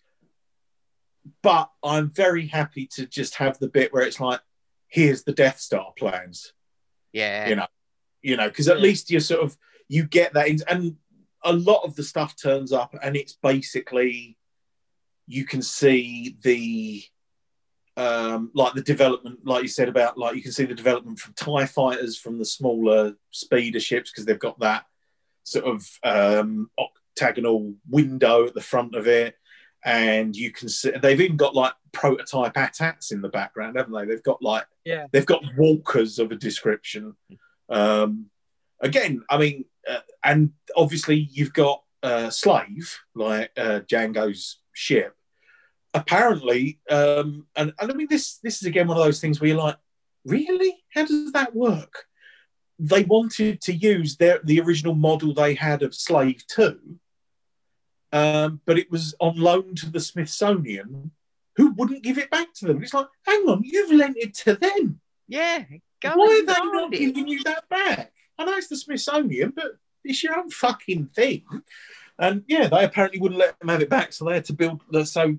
but 1.44 1.70
I'm 1.84 2.10
very 2.10 2.48
happy 2.48 2.88
to 2.94 3.06
just 3.06 3.36
have 3.36 3.60
the 3.60 3.68
bit 3.68 3.94
where 3.94 4.04
it's 4.04 4.20
like, 4.20 4.40
here's 4.88 5.24
the 5.24 5.34
Death 5.34 5.60
Star 5.60 5.92
plans 5.98 6.54
Yeah. 7.12 7.50
you 7.50 7.56
know 7.56 7.68
you 8.22 8.38
know 8.38 8.48
because 8.48 8.68
at 8.70 8.78
Yeah. 8.78 8.84
least 8.84 9.12
you 9.12 9.20
sort 9.20 9.42
of 9.44 9.58
you 9.90 10.04
get 10.06 10.34
that 10.34 10.48
in, 10.48 10.60
and 10.68 10.96
a 11.44 11.54
lot 11.54 11.84
of 11.84 11.96
the 11.96 12.04
stuff 12.04 12.36
turns 12.42 12.72
up 12.72 12.96
and 13.04 13.16
it's 13.16 13.34
basically 13.34 14.38
you 15.28 15.46
can 15.46 15.62
see 15.62 16.38
the 16.42 17.04
um 17.98 18.52
like 18.54 18.74
the 18.74 18.82
development 18.82 19.40
like 19.44 19.64
you 19.64 19.68
said 19.68 19.90
about 19.90 20.18
like 20.18 20.36
you 20.36 20.42
can 20.42 20.52
see 20.52 20.66
the 20.66 20.76
development 20.76 21.18
from 21.20 21.34
tie 21.34 21.66
fighters 21.66 22.18
from 22.18 22.38
the 22.38 22.46
smaller 22.46 23.14
speeder 23.32 23.80
ships 23.80 24.12
because 24.12 24.24
they've 24.26 24.40
got 24.40 24.60
that 24.60 24.86
sort 25.44 25.66
of 25.66 25.86
um 26.04 26.70
octagonal 26.80 27.74
window 27.90 28.46
at 28.46 28.54
the 28.54 28.62
front 28.62 28.94
of 28.96 29.08
it 29.08 29.36
and 29.84 30.36
you 30.36 30.52
can 30.52 30.70
see 30.70 30.92
they've 31.02 31.22
even 31.22 31.38
got 31.38 31.56
like 31.56 31.74
prototype 31.92 32.54
atats 32.54 33.12
in 33.12 33.22
the 33.22 33.30
background 33.30 33.76
haven't 33.78 33.94
they 33.94 34.06
they've 34.06 34.24
got 34.24 34.42
like 34.42 34.66
Yeah. 34.86 35.08
they've 35.12 35.26
got 35.26 35.44
walkers 35.58 36.20
of 36.20 36.32
a 36.32 36.36
description 36.36 37.16
um, 37.70 38.28
again, 38.80 39.24
I 39.30 39.38
mean, 39.38 39.66
uh, 39.90 40.00
and 40.24 40.52
obviously 40.76 41.28
you've 41.32 41.54
got 41.54 41.84
uh, 42.04 42.30
Slave, 42.30 42.98
like 43.16 43.52
uh, 43.58 43.82
Jango's 43.92 44.60
ship. 44.74 45.16
Apparently, 45.94 46.80
um, 46.90 47.48
and, 47.56 47.74
and 47.80 47.92
I 47.92 47.94
mean, 47.96 48.08
this 48.10 48.38
this 48.44 48.62
is 48.62 48.68
again 48.68 48.88
one 48.88 48.98
of 48.98 49.04
those 49.04 49.20
things 49.20 49.40
where 49.40 49.50
you're 49.50 49.58
like, 49.58 49.78
really? 50.26 50.84
How 50.94 51.06
does 51.06 51.32
that 51.32 51.56
work? 51.56 52.06
They 52.80 53.04
wanted 53.04 53.62
to 53.62 53.74
use 53.74 54.18
their 54.18 54.40
the 54.44 54.60
original 54.62 54.94
model 54.96 55.34
they 55.34 55.56
had 55.56 55.82
of 55.82 55.96
Slave 55.96 56.44
Two, 56.48 57.00
um, 58.12 58.62
but 58.66 58.78
it 58.78 58.92
was 58.92 59.16
on 59.20 59.38
loan 59.38 59.76
to 59.76 59.90
the 59.90 60.00
Smithsonian, 60.00 61.12
who 61.56 61.72
wouldn't 61.72 62.04
give 62.04 62.18
it 62.18 62.30
back 62.30 62.54
to 62.56 62.68
them. 62.68 62.84
It's 62.84 62.94
like, 62.94 63.08
hang 63.26 63.48
on, 63.48 63.64
you've 63.64 63.92
lent 63.92 64.18
it 64.18 64.36
to 64.36 64.56
them. 64.56 65.00
Yeah. 65.28 65.64
Go 66.02 66.12
Why 66.16 66.26
are 66.26 66.46
they 66.46 66.72
not 66.72 66.94
it. 66.94 67.00
giving 67.00 67.28
you 67.28 67.44
that 67.44 67.68
back? 67.70 68.12
I 68.38 68.46
know 68.46 68.56
it's 68.56 68.68
the 68.68 68.78
Smithsonian, 68.78 69.52
but 69.56 69.78
it's 70.04 70.24
your 70.24 70.38
own 70.38 70.50
fucking 70.52 71.08
thing. 71.08 71.44
And 72.20 72.44
yeah, 72.48 72.68
they 72.68 72.84
apparently 72.84 73.20
wouldn't 73.20 73.40
let 73.40 73.60
them 73.60 73.70
have 73.70 73.82
it 73.82 73.90
back, 73.90 74.14
so 74.14 74.26
they 74.26 74.36
had 74.36 74.46
to 74.46 74.54
build. 74.54 74.82
The 74.92 75.06
so 75.06 75.38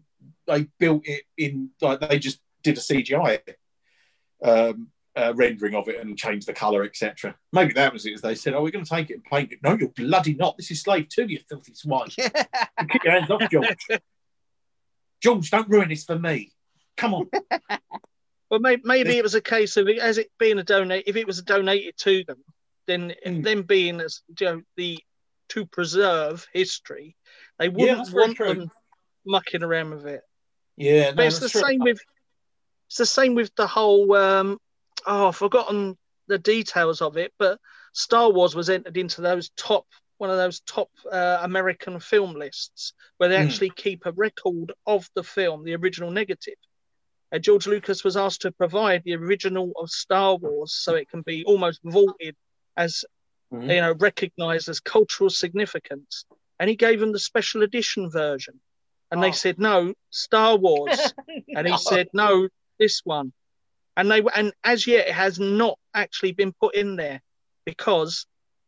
they 0.49 0.66
built 0.79 1.07
it 1.07 1.25
in 1.37 1.70
like 1.81 2.01
they 2.01 2.19
just 2.19 2.41
did 2.62 2.77
a 2.77 2.81
CGI 2.81 3.41
um, 4.43 4.89
uh, 5.16 5.33
rendering 5.37 5.75
of 5.75 5.89
it 5.89 6.01
and 6.01 6.16
changed 6.16 6.49
the 6.49 6.53
color, 6.53 6.85
etc. 6.85 7.35
Maybe 7.53 7.73
that 7.75 7.93
was 7.93 8.07
it. 8.07 8.15
As 8.15 8.20
they 8.23 8.35
said, 8.35 8.55
"Oh, 8.55 8.62
we're 8.62 8.70
going 8.70 8.85
to 8.85 8.91
take 8.91 9.11
it 9.11 9.15
and 9.15 9.25
paint 9.25 9.53
it." 9.53 9.59
No, 9.62 9.77
you're 9.77 9.89
bloody 9.91 10.35
not. 10.35 10.57
This 10.57 10.70
is 10.70 10.83
Slave 10.83 11.09
Two, 11.09 11.27
you 11.27 11.41
filthy 11.49 11.75
swine. 11.75 12.09
You 12.19 12.87
Keep 12.89 13.05
your 13.05 13.12
hands 13.12 13.31
off, 13.31 13.43
George. 13.51 13.87
George, 15.23 15.51
don't 15.51 15.69
ruin 15.69 15.89
this 15.89 16.05
for 16.05 16.19
me. 16.19 16.53
Come 16.97 17.15
on. 17.15 17.31
Well, 18.51 18.61
maybe, 18.61 18.81
maybe 18.87 19.19
it 19.19 19.23
was 19.23 19.35
a 19.35 19.43
case 19.43 19.77
of 19.77 19.89
it, 19.89 19.99
as 19.99 20.16
it 20.16 20.31
being 20.39 20.59
a 20.59 20.65
donate. 20.65 21.05
If 21.07 21.16
it 21.16 21.27
was 21.27 21.43
donated 21.43 21.99
to 21.99 22.25
them, 22.25 22.39
then 22.87 23.15
Mm. 23.27 23.45
them 23.45 23.62
being 23.62 24.01
as 24.01 24.23
you 24.41 24.47
know 24.47 24.62
the 24.77 24.99
to 25.51 25.66
preserve 25.66 26.47
history, 26.53 27.15
they 27.59 27.69
wouldn't 27.69 28.09
very 28.09 28.20
want 28.23 28.39
them 28.39 28.70
mucking 29.27 29.62
around 29.62 29.91
with 29.91 30.07
it. 30.07 30.23
Yeah, 30.79 31.11
no, 31.11 31.17
But 31.17 31.27
it's 31.27 31.41
the 31.41 31.49
true. 31.49 31.63
same 31.63 31.81
with 31.81 32.01
it's 32.89 32.97
the 32.97 33.07
same 33.07 33.35
with 33.35 33.55
the 33.57 33.67
whole. 33.67 34.15
Um, 34.15 34.59
oh, 35.07 35.29
I've 35.29 35.37
forgotten 35.37 35.99
the 36.29 36.39
details 36.39 37.03
of 37.03 37.17
it, 37.17 37.33
but 37.39 37.59
Star 37.93 38.31
Wars 38.31 38.55
was 38.55 38.71
entered 38.71 38.97
into 38.97 39.21
those 39.21 39.51
top 39.57 39.87
one 40.19 40.31
of 40.31 40.37
those 40.37 40.61
top 40.61 40.91
uh, 41.11 41.39
American 41.43 42.01
film 42.01 42.35
lists 42.35 42.93
where 43.19 43.29
they 43.29 43.37
Hmm. 43.37 43.43
actually 43.43 43.71
keep 43.71 44.05
a 44.07 44.13
record 44.13 44.73
of 44.87 45.09
the 45.15 45.23
film, 45.23 45.65
the 45.65 45.77
original 45.77 46.11
negative. 46.11 46.57
And 47.31 47.43
George 47.43 47.67
Lucas 47.67 48.03
was 48.05 48.17
asked 48.17 48.43
to 48.43 48.53
provide 48.53 49.03
the 49.05 49.15
original 49.15 49.73
of 49.77 49.91
Star 49.91 50.37
Wars 50.37 50.73
so 50.73 50.95
it 50.95 51.09
can 51.11 51.23
be 51.23 51.45
almost 51.45 51.81
vaulted 51.85 52.37
as 52.77 53.05
Mhm. 53.53 53.75
you 53.75 53.81
know 53.81 53.93
recognized 53.99 54.69
as 54.69 54.81
cultural 54.81 55.31
significance. 55.31 56.25
And 56.59 56.71
he 56.71 56.77
gave 56.77 57.01
them 57.01 57.13
the 57.13 57.19
special 57.19 57.63
edition 57.63 58.11
version. 58.11 58.61
And 59.11 59.21
Oh. 59.21 59.23
they 59.23 59.33
said, 59.33 59.59
no, 59.59 59.95
Star 60.11 60.57
Wars. 60.57 61.15
And 61.57 61.67
he 61.67 61.77
said, 61.79 62.09
no, 62.13 62.49
this 62.79 63.01
one. 63.05 63.33
And 63.97 64.11
they 64.11 64.23
and 64.37 64.53
as 64.63 64.87
yet 64.87 65.09
it 65.09 65.15
has 65.15 65.41
not 65.41 65.79
actually 65.95 66.33
been 66.33 66.53
put 66.53 66.75
in 66.77 66.95
there 66.97 67.21
because 67.65 68.27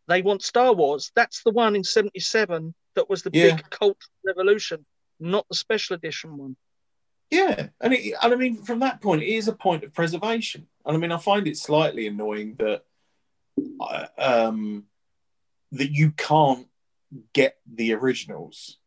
they 0.09 0.23
want 0.23 0.43
Star 0.43 0.73
Wars. 0.73 1.13
That's 1.15 1.43
the 1.45 1.53
one 1.53 1.77
in 1.77 1.85
'77 1.85 2.75
that 2.97 3.09
was 3.09 3.23
the 3.23 3.31
Yeah. 3.33 3.55
big 3.57 3.71
cultural 3.71 3.95
revolution, 4.25 4.85
not 5.21 5.47
the 5.49 5.55
special 5.55 5.95
edition 5.95 6.37
one. 6.37 6.57
Yeah, 7.31 7.69
and 7.81 7.93
it, 7.95 8.15
and 8.21 8.33
I 8.35 8.37
mean, 8.37 8.65
from 8.65 8.81
that 8.81 9.01
point, 9.01 9.23
it 9.23 9.29
is 9.29 9.47
a 9.47 9.53
point 9.53 9.85
of 9.85 9.93
preservation. 9.95 10.67
And 10.85 10.97
I 10.97 10.99
mean, 10.99 11.13
I 11.13 11.17
find 11.19 11.47
it 11.47 11.57
slightly 11.57 12.09
annoying 12.09 12.57
that 12.59 12.83
uh, 13.81 14.07
um, 14.19 14.87
that 15.71 15.93
you 15.93 16.11
can't 16.11 16.67
get 17.33 17.57
the 17.73 17.93
originals, 17.93 18.79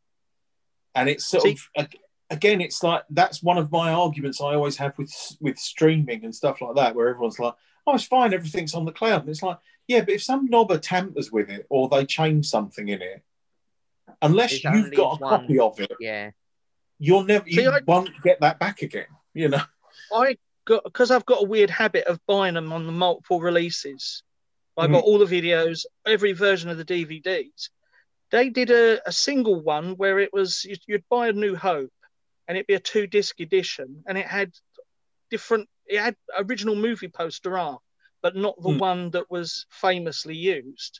and 0.95 1.09
it's 1.09 1.25
sort 1.27 1.43
See- 1.43 1.57
of 1.77 1.87
again, 2.29 2.61
it's 2.61 2.81
like 2.83 3.03
that's 3.09 3.43
one 3.43 3.57
of 3.57 3.71
my 3.71 3.91
arguments 3.93 4.41
I 4.41 4.55
always 4.55 4.77
have 4.77 4.97
with 4.97 5.13
with 5.39 5.57
streaming 5.59 6.23
and 6.25 6.33
stuff 6.33 6.61
like 6.61 6.75
that, 6.75 6.95
where 6.95 7.09
everyone's 7.09 7.39
like, 7.39 7.53
"Oh, 7.85 7.95
it's 7.95 8.03
fine, 8.05 8.33
everything's 8.33 8.73
on 8.73 8.85
the 8.85 8.91
cloud," 8.91 9.21
and 9.21 9.29
it's 9.29 9.43
like, 9.43 9.57
yeah, 9.87 9.99
but 10.01 10.09
if 10.15 10.23
some 10.23 10.49
knobber 10.49 10.79
tampers 10.81 11.31
with 11.31 11.49
it 11.49 11.65
or 11.69 11.89
they 11.89 12.05
change 12.05 12.47
something 12.47 12.87
in 12.87 13.01
it, 13.01 13.21
unless 14.21 14.63
you've 14.63 14.93
got 14.93 15.17
a 15.19 15.21
one- 15.23 15.41
copy 15.41 15.59
of 15.59 15.79
it, 15.79 15.91
Yeah. 15.99 16.31
you'll 16.99 17.23
never 17.23 17.45
See, 17.49 17.61
you 17.63 17.69
I- 17.71 17.81
won't 17.85 18.09
get 18.23 18.39
that 18.41 18.59
back 18.59 18.81
again. 18.81 19.07
You 19.33 19.49
know. 19.49 19.61
I 20.13 20.37
got 20.65 20.83
because 20.85 21.11
I've 21.11 21.25
got 21.25 21.43
a 21.43 21.47
weird 21.47 21.69
habit 21.69 22.05
of 22.07 22.19
buying 22.25 22.53
them 22.53 22.71
on 22.71 22.85
the 22.85 22.91
multiple 22.91 23.41
releases. 23.41 24.23
I 24.77 24.87
Mhm. 24.87 24.91
got 24.93 25.03
all 25.03 25.19
the 25.19 25.25
videos, 25.41 25.85
every 26.05 26.31
version 26.33 26.69
of 26.69 26.77
the 26.77 26.85
DVDs. 26.85 27.69
They 28.33 28.49
did 28.49 28.71
a, 28.71 28.99
a 29.07 29.11
single 29.11 29.61
one 29.61 29.93
where 29.95 30.17
it 30.17 30.33
was 30.33 30.65
you'd, 30.65 30.81
you'd 30.87 31.07
buy 31.07 31.27
a 31.27 31.33
New 31.33 31.55
Hope, 31.55 31.93
and 32.47 32.57
it'd 32.57 32.65
be 32.67 32.73
a 32.73 32.79
two 32.79 33.05
disc 33.05 33.39
edition, 33.39 34.03
and 34.07 34.17
it 34.17 34.25
had 34.25 34.51
different. 35.29 35.69
It 35.85 35.99
had 35.99 36.15
original 36.37 36.75
movie 36.75 37.09
poster 37.09 37.57
art, 37.57 37.81
but 38.23 38.35
not 38.35 38.55
the 38.61 38.71
Hmm. 38.71 38.79
one 38.79 39.09
that 39.11 39.29
was 39.29 39.67
famously 39.69 40.35
used. 40.35 40.99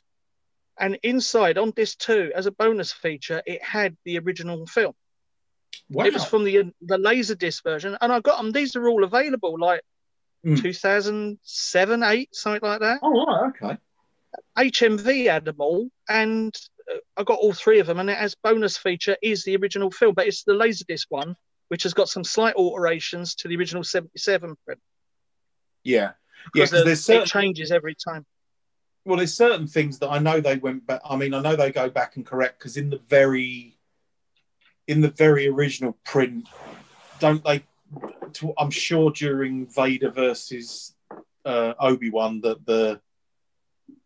And 0.78 0.96
inside 1.02 1.58
on 1.58 1.72
disc 1.72 1.98
two, 1.98 2.30
as 2.36 2.46
a 2.46 2.52
bonus 2.52 2.92
feature, 2.92 3.42
it 3.46 3.62
had 3.62 3.96
the 4.04 4.18
original 4.20 4.64
film. 4.66 4.94
Wow. 5.90 6.04
It 6.04 6.12
was 6.14 6.24
from 6.24 6.44
the 6.44 6.72
the 6.82 6.98
Laserdisc 6.98 7.64
version, 7.64 7.96
and 8.00 8.12
I 8.12 8.20
got 8.20 8.36
them. 8.40 8.52
These 8.52 8.76
are 8.76 8.88
all 8.88 9.02
available, 9.02 9.58
like 9.58 9.82
Hmm. 10.44 10.56
2007, 10.56 12.02
eight, 12.04 12.28
something 12.32 12.62
like 12.68 12.80
that. 12.80 13.00
oh, 13.02 13.48
okay. 13.48 13.76
HMV 14.56 15.24
had 15.30 15.44
them 15.46 15.56
all, 15.58 15.88
and 16.08 16.54
I 17.16 17.22
got 17.24 17.38
all 17.38 17.52
three 17.52 17.78
of 17.80 17.86
them. 17.86 17.98
And 18.00 18.10
it 18.10 18.18
has 18.18 18.34
bonus 18.34 18.76
feature 18.76 19.16
is 19.22 19.44
the 19.44 19.56
original 19.56 19.90
film, 19.90 20.14
but 20.14 20.26
it's 20.26 20.44
the 20.44 20.52
Laserdisc 20.52 21.06
one, 21.08 21.34
which 21.68 21.82
has 21.84 21.94
got 21.94 22.08
some 22.08 22.24
slight 22.24 22.54
alterations 22.56 23.34
to 23.36 23.48
the 23.48 23.56
original 23.56 23.84
77 23.84 24.56
print. 24.64 24.80
Yeah. 25.82 25.94
Yeah, 25.94 26.10
Because 26.52 26.70
because 26.70 26.80
the- 26.80 26.84
there's 26.84 26.98
it 27.00 27.02
certain, 27.02 27.26
changes 27.26 27.70
every 27.72 27.94
time. 27.94 28.26
well, 29.04 29.16
there's 29.18 29.34
certain 29.34 29.66
things 29.66 29.98
that 30.00 30.08
I 30.10 30.18
know 30.18 30.40
they 30.40 30.56
went 30.56 30.86
back. 30.86 31.00
I 31.04 31.16
mean, 31.16 31.32
I 31.34 31.40
know 31.40 31.56
they 31.56 31.70
go 31.72 31.88
back 31.88 32.16
and 32.16 32.24
correct 32.26 32.58
because 32.58 32.76
in 32.76 32.90
the 32.90 32.98
very, 32.98 33.78
in 34.86 35.00
the 35.00 35.10
very 35.10 35.46
original 35.48 35.96
print, 36.04 36.48
don't 37.18 37.42
they? 37.44 37.64
To, 38.34 38.52
I'm 38.58 38.70
sure 38.70 39.10
during 39.10 39.66
Vader 39.66 40.10
versus 40.10 40.94
uh, 41.44 41.74
Obi 41.78 42.10
Wan 42.10 42.40
that 42.42 42.66
the 42.66 43.00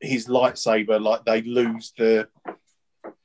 his 0.00 0.26
lightsaber, 0.28 1.00
like 1.00 1.24
they 1.24 1.42
lose 1.42 1.92
the 1.96 2.28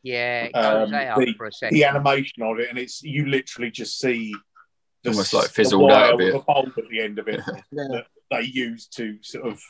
Yeah. 0.04 0.50
Um, 0.54 0.92
the- 0.92 1.34
for 1.38 1.48
a 1.48 1.52
second. 1.52 1.76
the 1.76 1.84
animation 1.86 2.44
of 2.44 2.60
it, 2.60 2.70
and 2.70 2.78
it's 2.78 3.02
you 3.04 3.26
literally 3.28 3.72
just 3.72 4.00
see 4.00 4.34
the 5.04 5.10
Almost 5.12 5.34
like 5.34 5.44
s- 5.46 5.48
the 5.50 5.54
fizzled 5.54 5.92
out 5.92 6.14
a 6.14 6.16
wire 6.16 6.18
bit. 6.18 6.34
with 6.36 6.46
bulb 6.46 6.72
at 6.78 6.90
the 6.90 7.02
end 7.02 7.20
of 7.20 7.28
it 7.28 7.42
Yeah. 7.72 7.88
that 7.92 8.06
they 8.32 8.42
used 8.44 8.96
to 8.98 9.18
sort 9.22 9.48
of. 9.48 9.62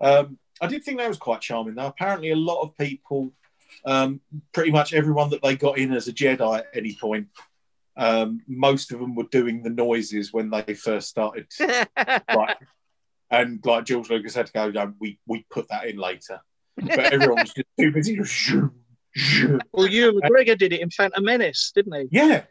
Um, 0.00 0.38
I 0.60 0.66
did 0.66 0.84
think 0.84 0.98
that 0.98 1.08
was 1.08 1.18
quite 1.18 1.40
charming, 1.40 1.74
though. 1.74 1.86
Apparently, 1.86 2.30
a 2.30 2.36
lot 2.36 2.60
of 2.62 2.76
people, 2.76 3.32
um, 3.86 4.20
pretty 4.52 4.70
much 4.70 4.92
everyone 4.92 5.30
that 5.30 5.42
they 5.42 5.56
got 5.56 5.78
in 5.78 5.92
as 5.92 6.06
a 6.08 6.12
Jedi 6.12 6.58
at 6.58 6.66
any 6.74 6.94
point, 6.94 7.28
um, 7.96 8.40
most 8.46 8.92
of 8.92 9.00
them 9.00 9.14
were 9.14 9.24
doing 9.24 9.62
the 9.62 9.70
noises 9.70 10.32
when 10.32 10.50
they 10.50 10.74
first 10.74 11.08
started. 11.08 11.46
right. 11.60 12.56
And 13.30 13.64
like 13.64 13.84
George 13.86 14.10
Lucas 14.10 14.34
had 14.34 14.46
to 14.46 14.52
go, 14.52 14.70
no, 14.70 14.92
we, 15.00 15.18
we 15.26 15.46
put 15.50 15.68
that 15.70 15.86
in 15.86 15.96
later. 15.96 16.40
But 16.76 16.98
everyone 17.12 17.40
was 17.42 17.52
just 17.54 17.66
too 17.78 17.90
busy. 17.92 18.18
Well, 19.72 19.86
Ewan 19.86 20.20
McGregor 20.20 20.56
did 20.56 20.72
it 20.72 20.80
in 20.80 20.90
Phantom 20.90 21.24
Menace, 21.24 21.72
didn't 21.74 21.94
he? 21.94 22.08
Yeah. 22.18 22.44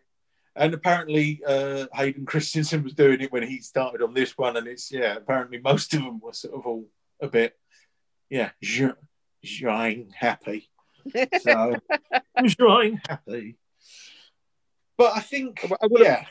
And 0.55 0.73
apparently, 0.73 1.41
uh, 1.47 1.87
Hayden 1.93 2.25
Christensen 2.25 2.83
was 2.83 2.93
doing 2.93 3.21
it 3.21 3.31
when 3.31 3.43
he 3.43 3.59
started 3.59 4.01
on 4.01 4.13
this 4.13 4.37
one. 4.37 4.57
And 4.57 4.67
it's, 4.67 4.91
yeah, 4.91 5.15
apparently 5.15 5.59
most 5.59 5.93
of 5.93 6.01
them 6.01 6.19
were 6.19 6.33
sort 6.33 6.53
of 6.53 6.65
all 6.65 6.87
a 7.21 7.27
bit, 7.27 7.57
yeah, 8.29 8.51
jean 8.61 10.09
happy. 10.13 10.69
So, 11.39 11.75
jean 12.45 13.01
happy. 13.07 13.57
But 14.97 15.15
I 15.15 15.21
think, 15.21 15.65
I 15.81 15.87
will, 15.87 16.03
yeah. 16.03 16.25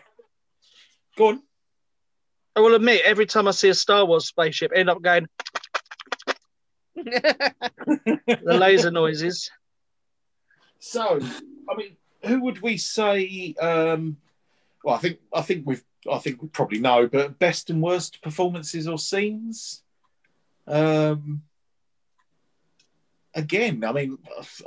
Go 1.17 1.29
on. 1.29 1.43
I 2.57 2.61
will 2.61 2.75
admit, 2.75 3.03
every 3.05 3.27
time 3.27 3.49
I 3.49 3.53
see 3.53 3.69
a 3.69 3.75
Star 3.75 4.05
Wars 4.05 4.27
spaceship, 4.27 4.73
I 4.75 4.81
end 4.81 4.91
up 4.91 5.03
going 5.03 5.27
the 6.95 8.23
laser 8.45 8.91
noises. 8.91 9.51
So, 10.81 11.21
I 11.71 11.77
mean, 11.77 11.97
who 12.25 12.43
would 12.43 12.61
we 12.63 12.77
say? 12.77 13.55
Um, 13.61 14.17
well, 14.83 14.95
I 14.97 14.99
think 14.99 15.19
I 15.33 15.43
think 15.43 15.67
we've 15.67 15.85
I 16.11 16.19
think 16.19 16.43
we 16.43 16.49
probably 16.49 16.81
know, 16.81 17.07
but 17.07 17.39
best 17.39 17.71
and 17.71 17.83
worst 17.83 18.23
performances 18.23 18.89
or 18.89 18.99
scenes. 18.99 19.83
Um, 20.67 21.43
again, 23.35 23.85
I 23.85 23.93
mean, 23.93 24.19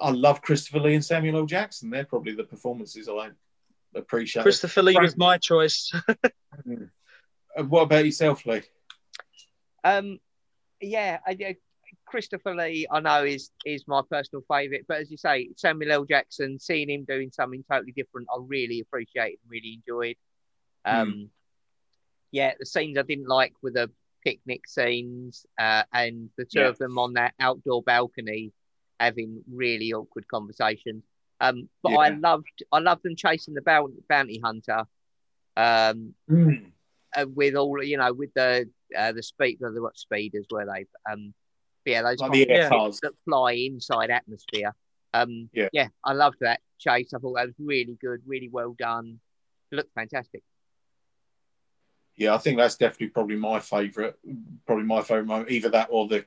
I 0.02 0.12
love 0.12 0.42
Christopher 0.42 0.80
Lee 0.80 0.94
and 0.96 1.04
Samuel 1.04 1.38
L. 1.38 1.46
Jackson. 1.46 1.90
They're 1.90 2.06
probably 2.06 2.36
the 2.36 2.44
performances 2.44 3.10
I 3.10 3.32
appreciate. 3.96 4.44
Christopher 4.44 4.84
Lee 4.84 4.98
was 5.00 5.18
my 5.18 5.38
choice. 5.38 5.92
Uh, 7.56 7.64
what 7.66 7.84
about 7.84 8.04
yourself, 8.04 8.48
Lee? 8.48 8.64
Um, 9.84 10.20
yeah, 10.82 11.20
I, 11.24 11.38
I- 11.40 11.58
Christopher 12.14 12.54
Lee, 12.56 12.86
I 12.92 13.00
know 13.00 13.24
is 13.24 13.50
is 13.66 13.88
my 13.88 14.02
personal 14.08 14.44
favourite, 14.48 14.86
but 14.88 15.00
as 15.00 15.10
you 15.10 15.18
say, 15.18 15.50
Samuel 15.56 15.92
L. 15.92 16.06
Jackson, 16.06 16.60
seeing 16.60 16.88
him 16.88 17.06
doing 17.06 17.32
something 17.32 17.64
totally 17.68 17.92
different, 17.92 18.28
I 18.32 18.38
really 18.40 18.82
appreciated 18.82 19.40
and 19.42 19.50
really 19.50 19.82
enjoyed. 19.82 20.16
Um, 20.86 21.32
yeah, 22.32 22.54
the 22.60 22.68
scenes 22.68 23.00
I 23.00 23.02
didn't 23.02 23.28
like 23.28 23.54
were 23.64 23.72
the 23.72 23.90
picnic 24.24 24.68
scenes, 24.68 25.48
uh, 25.60 25.86
and 25.92 26.30
the 26.38 26.46
two 26.46 26.60
Yeah. 26.60 26.68
of 26.68 26.78
them 26.78 27.00
on 27.00 27.14
that 27.14 27.34
outdoor 27.40 27.82
balcony 27.82 28.54
having 29.00 29.44
really 29.52 29.92
awkward 29.92 30.28
conversations. 30.28 31.04
Um, 31.42 31.68
but 31.82 31.94
I 31.94 32.10
loved 32.10 32.64
I 32.72 32.78
loved 32.78 33.02
them 33.02 33.16
chasing 33.16 33.56
the 33.56 33.64
bounty, 33.64 33.96
bounty 34.08 34.38
hunter. 34.38 34.84
Um, 35.58 36.14
uh, 37.18 37.26
with 37.34 37.56
all 37.56 37.84
you 37.84 37.98
know, 37.98 38.14
with 38.14 38.36
the 38.36 38.70
uh, 38.96 39.14
the 39.14 39.24
speed, 39.24 39.58
the 39.60 39.82
what 39.82 39.98
speeders 39.98 40.46
were 40.52 40.68
they? 40.68 40.86
Um, 41.12 41.34
yeah, 41.86 42.02
those 42.02 42.20
Like 42.20 42.32
the 42.32 42.50
air 42.50 42.70
cars. 42.70 43.00
that 43.02 43.14
fly 43.26 43.54
inside 43.54 44.10
atmosphere. 44.10 44.74
Um, 45.14 45.50
Yeah. 45.54 45.70
yeah, 45.74 45.88
I 46.04 46.14
loved 46.14 46.38
that 46.42 46.62
chase. 46.80 47.14
I 47.14 47.20
thought 47.20 47.36
that 47.36 47.48
was 47.48 47.56
really 47.60 47.98
good, 48.02 48.22
really 48.26 48.50
well 48.50 48.76
done. 48.78 49.20
Looked 49.72 49.94
fantastic. 49.94 50.44
Yeah, 52.16 52.36
I 52.36 52.38
think 52.38 52.58
that's 52.58 52.78
definitely 52.78 53.08
probably 53.10 53.36
my 53.38 53.60
favourite. 53.60 54.14
Probably 54.68 54.86
my 54.86 55.02
favourite 55.02 55.26
moment. 55.28 55.52
Either 55.52 55.70
that 55.70 55.88
or 55.92 56.08
the 56.08 56.26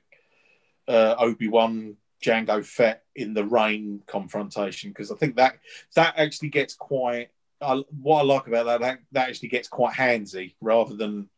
uh, 0.89 1.15
Obi 1.19 1.49
Wan 1.49 1.97
Jango 2.25 2.65
Fett 2.65 3.05
in 3.15 3.35
the 3.35 3.45
rain 3.45 4.03
confrontation, 4.07 4.91
because 4.91 5.13
I 5.13 5.17
think 5.17 5.37
that 5.37 5.59
that 5.95 6.15
actually 6.17 6.49
gets 6.49 6.75
quite. 6.75 7.29
I, 7.61 7.83
what 8.03 8.21
I 8.21 8.23
like 8.25 8.47
about 8.49 8.67
that, 8.67 8.81
that 8.81 8.99
that 9.13 9.29
actually 9.29 9.49
gets 9.49 9.69
quite 9.69 9.95
handsy 9.95 10.55
rather 10.61 10.95
than 10.97 11.29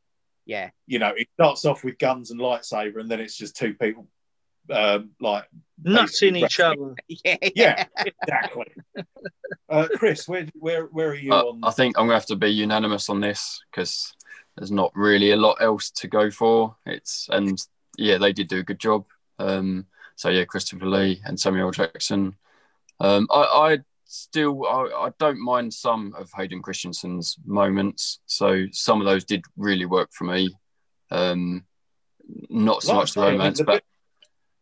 Yeah, 0.49 0.71
you 0.89 0.99
know 0.99 1.13
it 1.17 1.29
starts 1.35 1.65
off 1.65 1.85
with 1.85 1.99
guns 1.99 2.33
and 2.33 2.41
lightsaber 2.41 2.99
and 3.01 3.09
then 3.09 3.21
it's 3.21 3.37
just 3.37 3.55
two 3.55 3.75
people 3.75 4.09
um, 4.71 5.11
like 5.21 5.45
Nuts 5.83 6.23
in 6.23 6.37
each 6.37 6.59
other. 6.61 6.95
yeah, 7.09 7.37
yeah 7.55 7.85
exactly. 8.05 8.67
uh, 9.69 9.87
Chris, 9.97 10.27
where 10.27 10.47
where 10.55 10.87
where 10.87 11.11
are 11.11 11.15
you 11.15 11.33
Uh, 11.33 11.43
on? 11.45 11.61
I 11.63 11.71
think 11.71 11.97
I'm 11.97 12.07
gonna 12.07 12.15
have 12.15 12.27
to 12.27 12.37
be 12.37 12.49
unanimous 12.49 13.09
on 13.09 13.21
this 13.21 13.63
because 13.71 14.13
there's 14.57 14.73
not 14.73 14.91
really 14.95 15.31
a 15.31 15.37
lot 15.37 15.59
else 15.61 15.91
to 15.91 16.09
go 16.09 16.31
for. 16.31 16.77
It's 16.87 17.29
and 17.31 17.59
yeah, 17.97 18.19
they 18.19 18.33
did 18.33 18.49
do 18.49 18.59
a 18.59 18.65
good 18.65 18.81
job. 18.81 19.05
Um, 19.39 19.87
so 20.17 20.31
yeah, 20.31 20.45
Christopher 20.45 20.87
Lee 20.87 21.21
and 21.25 21.39
Samuel 21.39 21.71
Jackson. 21.71 22.37
Um, 23.01 23.29
I, 23.31 23.43
I 23.43 23.79
still 24.09 24.67
I, 24.67 25.07
I 25.07 25.13
don't 25.19 25.39
mind 25.41 25.73
some 25.73 26.15
of 26.19 26.31
Hayden 26.37 26.63
Christensen's 26.63 27.37
moments. 27.45 28.21
So 28.27 28.65
some 28.73 29.01
of 29.01 29.07
those 29.07 29.25
did 29.25 29.45
really 29.57 29.87
work 29.87 30.11
for 30.13 30.25
me. 30.25 30.51
Um, 31.11 31.65
not 32.51 32.83
so 32.83 32.95
much 32.95 33.15
the 33.15 33.21
say, 33.23 33.29
I 33.29 33.37
mean, 33.39 33.53
the 33.55 33.65
but 33.65 33.75
bit, 33.75 33.85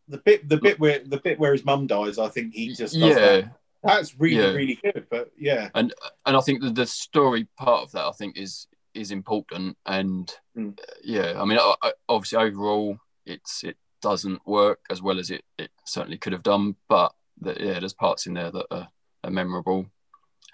the 0.07 0.17
bit 0.17 0.49
the 0.49 0.57
bit 0.57 0.79
where 0.79 0.99
the 1.03 1.17
bit 1.17 1.39
where 1.39 1.51
his 1.53 1.65
mum 1.65 1.87
dies, 1.87 2.19
I 2.19 2.29
think 2.29 2.53
he 2.53 2.67
just 2.69 2.93
does 2.93 2.95
yeah. 2.95 3.13
that. 3.15 3.51
That's 3.83 4.19
really 4.19 4.35
Yeah. 4.37 4.51
really 4.53 4.79
good. 4.83 5.05
But 5.09 5.31
yeah, 5.37 5.69
and 5.75 5.93
and 6.25 6.37
I 6.37 6.41
think 6.41 6.61
that 6.61 6.75
the 6.75 6.85
story 6.85 7.47
part 7.57 7.83
of 7.83 7.91
that 7.93 8.05
I 8.05 8.11
think 8.11 8.37
is 8.37 8.67
is 8.93 9.11
important 9.11 9.77
and 9.85 10.33
Mm. 10.57 10.75
yeah 11.03 11.39
I 11.39 11.45
mean 11.45 11.59
I, 11.59 11.75
I- 11.83 11.93
obviously 12.09 12.39
overall 12.39 12.97
it's 13.27 13.63
it 13.63 13.77
doesn't 14.01 14.41
work 14.47 14.79
as 14.89 15.03
well 15.03 15.19
as 15.19 15.29
it, 15.29 15.43
it 15.59 15.69
certainly 15.85 16.17
could 16.17 16.33
have 16.33 16.41
done 16.41 16.75
but 16.89 17.13
the, 17.39 17.55
yeah 17.59 17.79
there's 17.79 17.93
parts 17.93 18.25
in 18.25 18.33
there 18.33 18.49
that 18.49 18.65
are, 18.71 18.87
are 19.27 19.31
memorable 19.31 19.85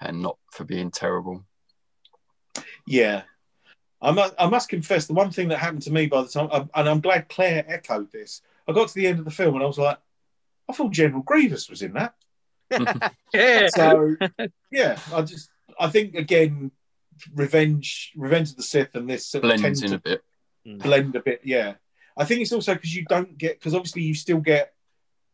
and 0.01 0.21
not 0.21 0.37
for 0.51 0.63
being 0.63 0.91
terrible 0.91 1.45
yeah. 2.85 3.23
I 4.01 4.11
must, 4.11 4.33
I 4.37 4.47
must 4.47 4.69
confess, 4.69 5.05
the 5.05 5.13
one 5.13 5.31
thing 5.31 5.47
that 5.49 5.59
happened 5.59 5.83
to 5.83 5.93
me 5.93 6.07
by 6.07 6.23
the 6.23 6.27
time, 6.27 6.69
and 6.75 6.89
I'm 6.89 6.99
glad 6.99 7.29
Claire 7.29 7.63
echoed 7.67 8.11
this. 8.11 8.41
I 8.67 8.73
got 8.73 8.89
to 8.89 8.93
the 8.93 9.07
end 9.07 9.19
of 9.19 9.25
the 9.25 9.31
film 9.31 9.55
and 9.55 9.63
I 9.63 9.67
was 9.67 9.77
like, 9.77 9.97
I 10.69 10.73
thought 10.73 10.91
General 10.91 11.21
Grievous 11.21 11.69
was 11.69 11.81
in 11.81 11.93
that. 11.93 12.13
Yeah. 13.33 13.67
So 13.67 14.15
yeah, 14.71 14.99
I 15.13 15.21
just 15.23 15.49
I 15.79 15.89
think 15.89 16.15
again, 16.15 16.71
Revenge, 17.33 18.11
Revenge 18.15 18.51
of 18.51 18.57
the 18.57 18.63
Sith, 18.63 18.95
and 18.95 19.09
this 19.09 19.31
blends 19.31 19.83
in 19.83 19.93
a 19.93 19.99
bit 19.99 20.23
blend 20.65 21.15
a 21.15 21.19
bit. 21.19 21.41
Yeah, 21.43 21.75
I 22.17 22.25
think 22.25 22.41
it's 22.41 22.53
also 22.53 22.73
because 22.73 22.95
you 22.95 23.05
don't 23.05 23.37
get 23.37 23.59
because 23.59 23.73
obviously 23.73 24.03
you 24.03 24.15
still 24.15 24.39
get 24.39 24.73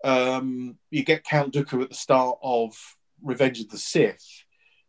um 0.03 0.77
you 0.89 1.03
get 1.03 1.23
Count 1.23 1.53
Dooku 1.53 1.83
at 1.83 1.89
the 1.89 1.95
start 1.95 2.39
of 2.41 2.73
Revenge 3.23 3.59
of 3.61 3.69
the 3.69 3.77
Sith, 3.77 4.25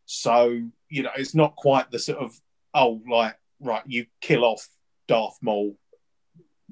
so 0.07 0.61
you 0.89 1.03
know 1.03 1.11
it's 1.17 1.35
not 1.35 1.57
quite 1.57 1.91
the 1.91 1.99
sort 1.99 2.19
of 2.19 2.33
oh 2.75 3.01
like 3.09 3.37
right 3.61 3.83
you 3.87 4.07
kill 4.21 4.45
off 4.45 4.67
Darth 5.09 5.39
Maul. 5.43 5.77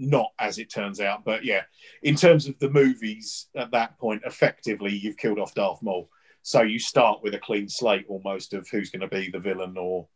Not 0.00 0.30
as 0.38 0.58
it 0.58 0.70
turns 0.70 1.00
out, 1.00 1.24
but 1.24 1.44
yeah, 1.44 1.62
in 2.04 2.14
terms 2.14 2.46
of 2.46 2.56
the 2.60 2.70
movies 2.70 3.48
at 3.56 3.72
that 3.72 3.98
point, 3.98 4.22
effectively 4.24 4.94
you've 4.94 5.16
killed 5.16 5.40
off 5.40 5.54
Darth 5.54 5.82
Maul. 5.82 6.08
So 6.42 6.62
you 6.62 6.78
start 6.78 7.20
with 7.22 7.34
a 7.34 7.38
clean 7.38 7.68
slate 7.68 8.06
almost 8.08 8.54
of 8.54 8.68
who's 8.68 8.90
going 8.90 9.00
to 9.00 9.08
be 9.08 9.28
the 9.28 9.40
villain 9.40 9.76
or, 9.76 10.06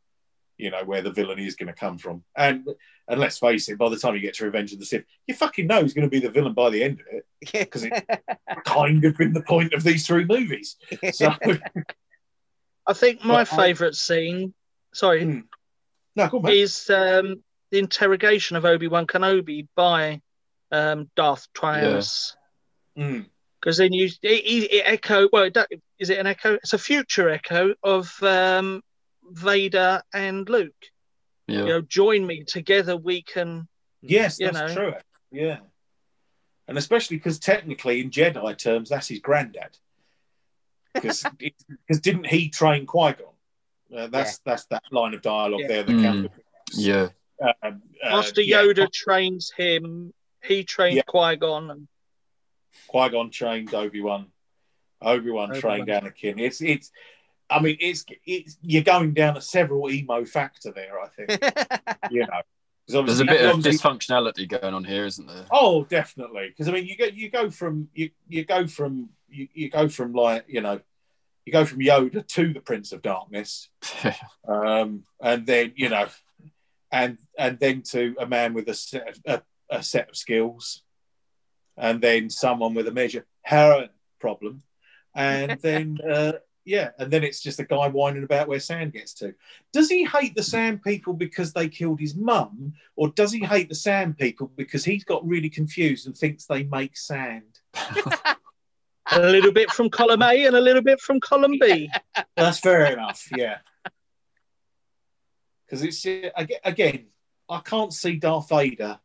you 0.62 0.70
know, 0.70 0.84
where 0.84 1.02
the 1.02 1.10
villain 1.10 1.40
is 1.40 1.56
going 1.56 1.66
to 1.66 1.72
come 1.72 1.98
from. 1.98 2.22
And 2.36 2.66
and 3.09 3.20
let's 3.20 3.39
face 3.39 3.68
it, 3.68 3.78
by 3.78 3.89
the 3.89 3.97
time 3.97 4.14
you 4.14 4.20
get 4.20 4.34
to 4.34 4.44
Revenge 4.44 4.72
of 4.72 4.78
the 4.78 4.86
Sith, 4.86 5.05
you 5.26 5.34
fucking 5.34 5.66
know 5.66 5.80
who's 5.80 5.93
going 5.93 6.06
to 6.06 6.10
be 6.10 6.20
the 6.20 6.30
villain 6.30 6.55
by 6.55 6.70
the 6.70 6.84
end 6.84 7.01
of 7.01 7.06
it. 7.10 7.26
Because 7.52 7.82
it 7.82 7.93
kind 8.64 9.05
of 9.05 9.16
been 9.16 9.32
the 9.32 9.43
point 9.43 9.74
of 9.74 9.82
these 9.82 10.06
three 10.06 10.24
movies. 10.24 10.76
So 11.12 11.34
I 12.86 12.93
think 12.93 13.24
my 13.24 13.44
favourite 13.44 13.97
scene, 13.97 14.55
sorry, 14.94 15.24
Hmm. 15.24 15.40
no, 16.14 16.24
on, 16.26 16.52
is 16.52 16.89
um, 16.90 17.43
the 17.72 17.80
interrogation 17.80 18.56
of 18.56 18.64
Obi 18.64 18.86
Wan 18.86 19.06
Kenobi 19.09 19.66
by 19.74 20.20
um, 20.70 21.10
Darth 21.16 21.48
Tyranus. 21.55 22.36
Mm. 22.97 23.26
Because 23.60 23.78
then 23.78 23.93
you 23.93 24.06
it, 24.22 24.72
it, 24.72 24.82
echo. 24.84 25.28
Well, 25.32 25.44
it, 25.44 25.56
is 25.98 26.10
it 26.10 26.18
an 26.18 26.26
echo? 26.26 26.55
It's 26.55 26.72
a 26.72 26.78
future 26.78 27.28
echo 27.28 27.74
of 27.82 28.12
um, 28.22 28.82
Vader 29.33 30.03
and 30.13 30.49
Luke. 30.49 30.75
yeah 31.47 31.59
You 31.61 31.65
know, 31.67 31.81
join 31.83 32.27
me 32.27 32.45
together. 32.45 32.97
We 32.97 33.23
can. 33.23 33.69
Yes, 34.01 34.39
You 34.41 34.51
that's 34.51 34.59
know. 34.59 34.75
true. 34.75 34.95
Yeah. 35.31 35.59
And 36.69 36.79
especially 36.79 37.17
because 37.17 37.39
technically, 37.39 38.01
in 38.01 38.11
Jedi 38.11 38.57
terms, 38.59 38.89
that's 38.89 39.09
his 39.09 39.19
granddad. 39.21 39.77
Because 40.95 41.23
cuz 41.89 42.01
didn't 42.01 42.27
he 42.27 42.49
train 42.49 42.87
Qui 42.87 43.13
Gon? 43.13 43.35
Uh, 43.97 44.07
that's 44.07 44.39
that's 44.39 44.67
that 44.67 44.83
line 44.91 45.15
of 45.15 45.23
dialogue 45.23 45.61
Yeah. 45.63 45.69
there. 45.69 45.83
That 45.85 45.97
Mm. 45.97 46.31
Yeah 46.75 47.09
um, 47.43 47.83
uh, 48.03 48.11
Master 48.11 48.41
yeah, 48.41 48.63
Yoda 48.63 48.91
trains 48.93 49.53
him. 49.57 50.15
He 50.45 50.65
trained 50.65 50.97
Yeah. 50.97 51.03
Qui 51.03 51.37
Gon, 51.37 51.71
and 51.71 51.89
Qui 52.89 53.09
Gon 53.11 53.31
trained 53.31 53.75
Obi 53.75 54.01
Wan. 54.01 54.33
Obi 55.01 55.31
Wan 55.31 55.51
Obi-Wan. 55.51 55.61
trained 55.61 55.89
Anakin. 55.89 56.41
It's 56.41 56.61
it's. 56.61 56.91
I 57.53 57.61
mean, 57.61 57.77
it's 57.81 58.05
it's 58.27 58.59
you're 58.62 58.83
going 58.83 59.15
down 59.15 59.37
a 59.37 59.41
several 59.41 59.91
emo 59.91 60.24
factor 60.24 60.73
there. 60.73 61.01
I 61.01 61.09
think 61.09 61.31
you 62.11 62.20
know. 62.20 62.41
'Cause 62.91 63.07
There's 63.07 63.20
a 63.20 63.24
bit 63.24 63.45
of 63.49 63.61
dysfunctionality 63.61 64.49
going 64.49 64.74
on 64.74 64.83
here, 64.83 65.07
isn't 65.07 65.27
there? 65.29 65.47
Oh, 65.53 65.85
definitely. 65.85 66.49
Because 66.49 66.69
I 66.69 66.73
mean, 66.73 66.85
you 66.87 66.97
go 66.97 67.05
you 67.05 67.31
go 67.31 67.49
from 67.49 67.89
you 67.95 68.11
you 68.29 68.45
go 68.45 68.66
from 68.66 69.11
you, 69.29 69.47
you 69.55 69.70
go 69.70 69.89
from 69.89 70.12
like 70.12 70.47
you 70.49 70.61
know, 70.61 70.81
you 71.47 71.53
go 71.53 71.65
from 71.65 71.79
Yoda 71.79 72.27
to 72.27 72.53
the 72.53 72.61
Prince 72.61 72.91
of 72.93 73.01
Darkness, 73.01 73.69
um, 74.49 75.05
and 75.20 75.47
then 75.47 75.73
you 75.77 75.91
know, 75.91 76.09
and 76.91 77.19
and 77.39 77.59
then 77.61 77.83
to 77.83 78.16
a 78.19 78.27
man 78.27 78.53
with 78.53 78.69
a 78.69 78.74
set 78.74 79.09
of, 79.09 79.43
a, 79.70 79.77
a 79.79 79.83
set 79.83 80.09
of 80.11 80.16
skills, 80.16 80.83
and 81.77 82.01
then 82.01 82.31
someone 82.31 82.74
with 82.74 82.89
a 82.89 82.93
major 82.93 83.24
heroin 83.43 83.91
problem, 84.20 84.65
and 85.15 85.59
then 85.62 85.99
uh, 86.07 86.33
yeah, 86.64 86.90
and 86.98 87.10
then 87.10 87.24
it's 87.24 87.40
just 87.40 87.59
a 87.59 87.64
guy 87.64 87.89
whining 87.89 88.22
about 88.22 88.48
where 88.48 88.60
sand 88.60 88.93
gets 88.93 89.14
to. 89.14 89.34
Does 89.72 89.89
he 89.89 90.05
hate 90.05 90.34
the 90.34 90.43
sand 90.43 90.82
people 90.82 91.12
because 91.12 91.52
they 91.52 91.68
killed 91.68 91.98
his 91.98 92.14
mum, 92.14 92.74
or 92.94 93.09
does 93.09 93.32
he 93.32 93.40
hate 93.40 93.68
the 93.68 93.74
sand 93.74 94.16
people 94.16 94.51
because 94.56 94.84
he's 94.84 95.05
got 95.05 95.26
really 95.26 95.51
confused 95.51 96.06
and 96.06 96.16
thinks 96.16 96.47
they 96.47 96.62
make 96.62 96.97
sand? 96.97 97.60
a 97.74 99.20
little 99.20 99.52
bit 99.52 99.70
from 99.70 99.90
column 99.90 100.22
A 100.22 100.47
and 100.47 100.55
a 100.55 100.60
little 100.60 100.82
bit 100.82 101.01
from 101.01 101.20
column 101.20 101.56
B. 101.60 101.90
That's 102.36 102.60
fair 102.60 102.93
enough. 102.93 103.28
Yeah. 103.36 103.59
Because 105.66 105.82
it's 105.82 106.06
uh, 106.06 106.30
aga- 106.36 106.68
again, 106.68 107.06
I 107.48 107.60
can't 107.60 107.93
see 107.93 108.16
Darth 108.16 108.48
Vader 108.48 109.01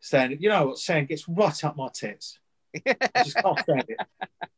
standing. 0.00 0.42
You 0.42 0.50
know 0.50 0.68
what? 0.68 0.78
Sand 0.78 1.08
gets 1.08 1.28
right 1.28 1.64
up 1.64 1.76
my 1.76 1.88
tits. 1.92 2.38
I 2.86 3.22
just 3.24 3.36
can't 3.36 3.58
stand 3.58 3.84
it. 3.88 3.98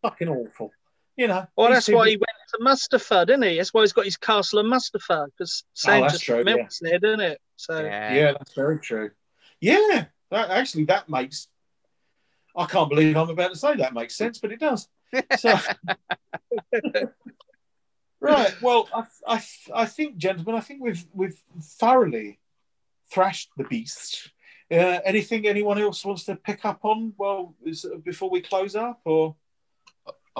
Fucking 0.02 0.28
awful. 0.28 0.72
You 1.20 1.26
know. 1.26 1.46
Well, 1.54 1.70
that's 1.70 1.86
why 1.86 2.08
he 2.08 2.16
went 2.16 2.24
to 2.48 2.58
Mustafar, 2.64 3.26
didn't 3.26 3.42
he? 3.42 3.58
That's 3.58 3.74
why 3.74 3.82
he's 3.82 3.92
got 3.92 4.06
his 4.06 4.16
castle 4.16 4.60
in 4.60 4.66
Mustafar 4.66 5.26
because 5.26 5.64
sand 5.74 5.98
Oh, 5.98 6.00
that's 6.04 6.14
just 6.14 6.24
true, 6.24 6.42
melts 6.42 6.78
there, 6.80 6.98
doesn't 6.98 7.20
it? 7.20 7.42
So 7.56 7.78
yeah. 7.78 8.14
Yeah, 8.14 8.32
that's 8.32 8.54
very 8.54 8.78
true. 8.78 9.10
Yeah, 9.60 10.06
that, 10.30 10.48
actually, 10.48 10.84
that 10.84 11.10
makes. 11.10 11.48
I 12.56 12.64
can't 12.64 12.88
believe 12.88 13.18
I'm 13.18 13.28
about 13.28 13.52
to 13.52 13.58
say 13.58 13.76
that 13.76 13.92
makes 13.92 14.16
sense, 14.16 14.38
but 14.38 14.50
it 14.50 14.60
does. 14.60 14.88
So, 15.36 15.58
right. 18.20 18.62
Well, 18.62 18.88
I, 18.94 19.04
I, 19.26 19.44
I 19.74 19.84
think, 19.84 20.16
gentlemen, 20.16 20.54
I 20.54 20.60
think 20.60 20.82
we've 20.82 21.04
we've 21.12 21.38
thoroughly 21.60 22.38
thrashed 23.10 23.50
the 23.58 23.64
beast. 23.64 24.30
Uh, 24.72 25.00
anything 25.04 25.46
anyone 25.46 25.78
else 25.78 26.02
wants 26.02 26.24
to 26.24 26.36
pick 26.36 26.64
up 26.64 26.82
on? 26.82 27.12
Well, 27.18 27.54
is, 27.62 27.84
before 28.06 28.30
we 28.30 28.40
close 28.40 28.74
up, 28.74 29.02
or 29.04 29.36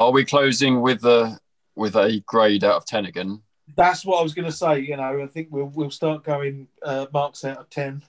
Are 0.00 0.10
we 0.10 0.24
closing 0.24 0.80
with 0.80 1.04
a 1.04 1.38
with 1.76 1.94
a 1.94 2.22
grade 2.26 2.64
out 2.64 2.76
of 2.76 2.86
ten 2.86 3.04
again? 3.04 3.42
that's 3.76 4.04
what 4.04 4.18
I 4.18 4.22
was 4.22 4.34
going 4.34 4.46
to 4.46 4.52
say. 4.52 4.80
You 4.80 4.96
know, 4.96 5.22
I 5.22 5.26
think 5.26 5.48
we'll 5.50 5.70
we'll 5.74 5.90
start 5.90 6.24
going 6.24 6.68
uh, 6.82 7.06
marks 7.12 7.44
out 7.44 7.58
of 7.58 7.70
ten 7.70 8.02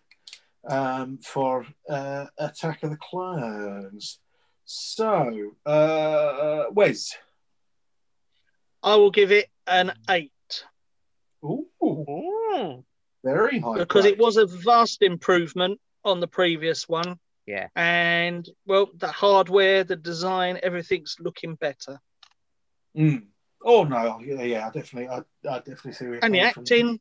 um, 0.68 1.20
for 1.22 1.66
uh, 1.90 2.26
Attack 2.38 2.84
of 2.84 2.92
the 2.92 2.98
Clones. 2.98 4.20
So, 4.66 5.52
uh, 5.66 6.66
Wes. 6.72 7.16
I 8.84 8.96
will 8.96 9.12
give 9.12 9.32
it 9.32 9.48
an 9.68 9.92
eight 10.10 10.32
Ooh, 11.44 11.68
Ooh. 11.84 12.84
very 13.24 13.60
high. 13.60 13.78
because 13.78 14.04
grade. 14.04 14.14
it 14.14 14.20
was 14.20 14.38
a 14.38 14.48
vast 14.48 15.02
improvement 15.04 15.80
on 16.04 16.20
the 16.20 16.28
previous 16.28 16.88
one. 16.90 17.20
Yeah. 17.52 17.68
And 17.76 18.48
well, 18.66 18.90
the 18.96 19.10
hardware, 19.12 19.84
the 19.84 19.98
design, 19.98 20.58
everything's 20.64 21.18
looking 21.20 21.56
better. 21.56 22.00
Mm. 22.98 23.24
Oh 23.62 23.84
no, 23.84 24.22
yeah, 24.24 24.42
yeah, 24.42 24.72
definitely, 24.72 25.10
I, 25.10 25.18
I 25.50 25.58
definitely 25.60 25.92
see. 25.92 26.06
where 26.06 26.14
you're 26.14 26.24
And 26.26 26.34
the 26.34 26.40
coming 26.40 26.54
from. 26.54 26.62
acting, 26.64 27.00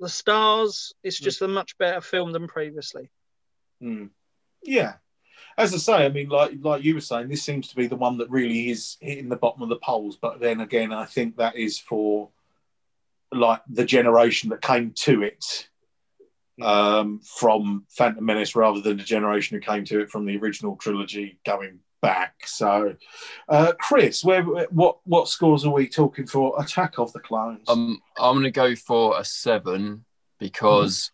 the 0.00 0.08
stars, 0.08 0.94
it's 1.04 1.20
just 1.20 1.42
a 1.42 1.48
much 1.48 1.78
better 1.78 2.00
film 2.00 2.32
than 2.32 2.48
previously. 2.48 3.08
Mm. 3.80 4.10
Yeah, 4.64 4.94
as 5.56 5.72
I 5.72 5.76
say, 5.76 6.04
I 6.06 6.08
mean, 6.08 6.28
like 6.28 6.54
like 6.60 6.82
you 6.82 6.94
were 6.94 7.00
saying, 7.00 7.28
this 7.28 7.44
seems 7.44 7.68
to 7.68 7.76
be 7.76 7.86
the 7.86 7.94
one 7.94 8.18
that 8.18 8.30
really 8.30 8.70
is 8.70 8.96
hitting 9.00 9.28
the 9.28 9.36
bottom 9.36 9.62
of 9.62 9.68
the 9.68 9.76
polls. 9.76 10.18
But 10.20 10.40
then 10.40 10.60
again, 10.60 10.92
I 10.92 11.04
think 11.04 11.36
that 11.36 11.54
is 11.54 11.78
for 11.78 12.30
like 13.30 13.62
the 13.70 13.84
generation 13.84 14.50
that 14.50 14.60
came 14.60 14.90
to 15.04 15.22
it 15.22 15.68
um, 16.62 17.20
from 17.20 17.84
Phantom 17.88 18.24
Menace, 18.24 18.56
rather 18.56 18.80
than 18.80 18.96
the 18.96 19.04
generation 19.04 19.56
who 19.56 19.60
came 19.60 19.84
to 19.86 20.00
it 20.00 20.10
from 20.10 20.26
the 20.26 20.36
original 20.36 20.76
trilogy 20.76 21.38
going 21.44 21.80
back. 22.00 22.34
So, 22.46 22.94
uh, 23.48 23.72
Chris, 23.80 24.24
where 24.24 24.42
what 24.42 24.98
what 25.04 25.28
scores 25.28 25.64
are 25.64 25.72
we 25.72 25.88
talking 25.88 26.26
for 26.26 26.60
Attack 26.60 26.98
of 26.98 27.12
the 27.12 27.20
Clones? 27.20 27.68
Um, 27.68 28.00
I'm 28.18 28.34
going 28.34 28.44
to 28.44 28.50
go 28.50 28.74
for 28.74 29.18
a 29.18 29.24
seven 29.24 30.04
because 30.38 31.10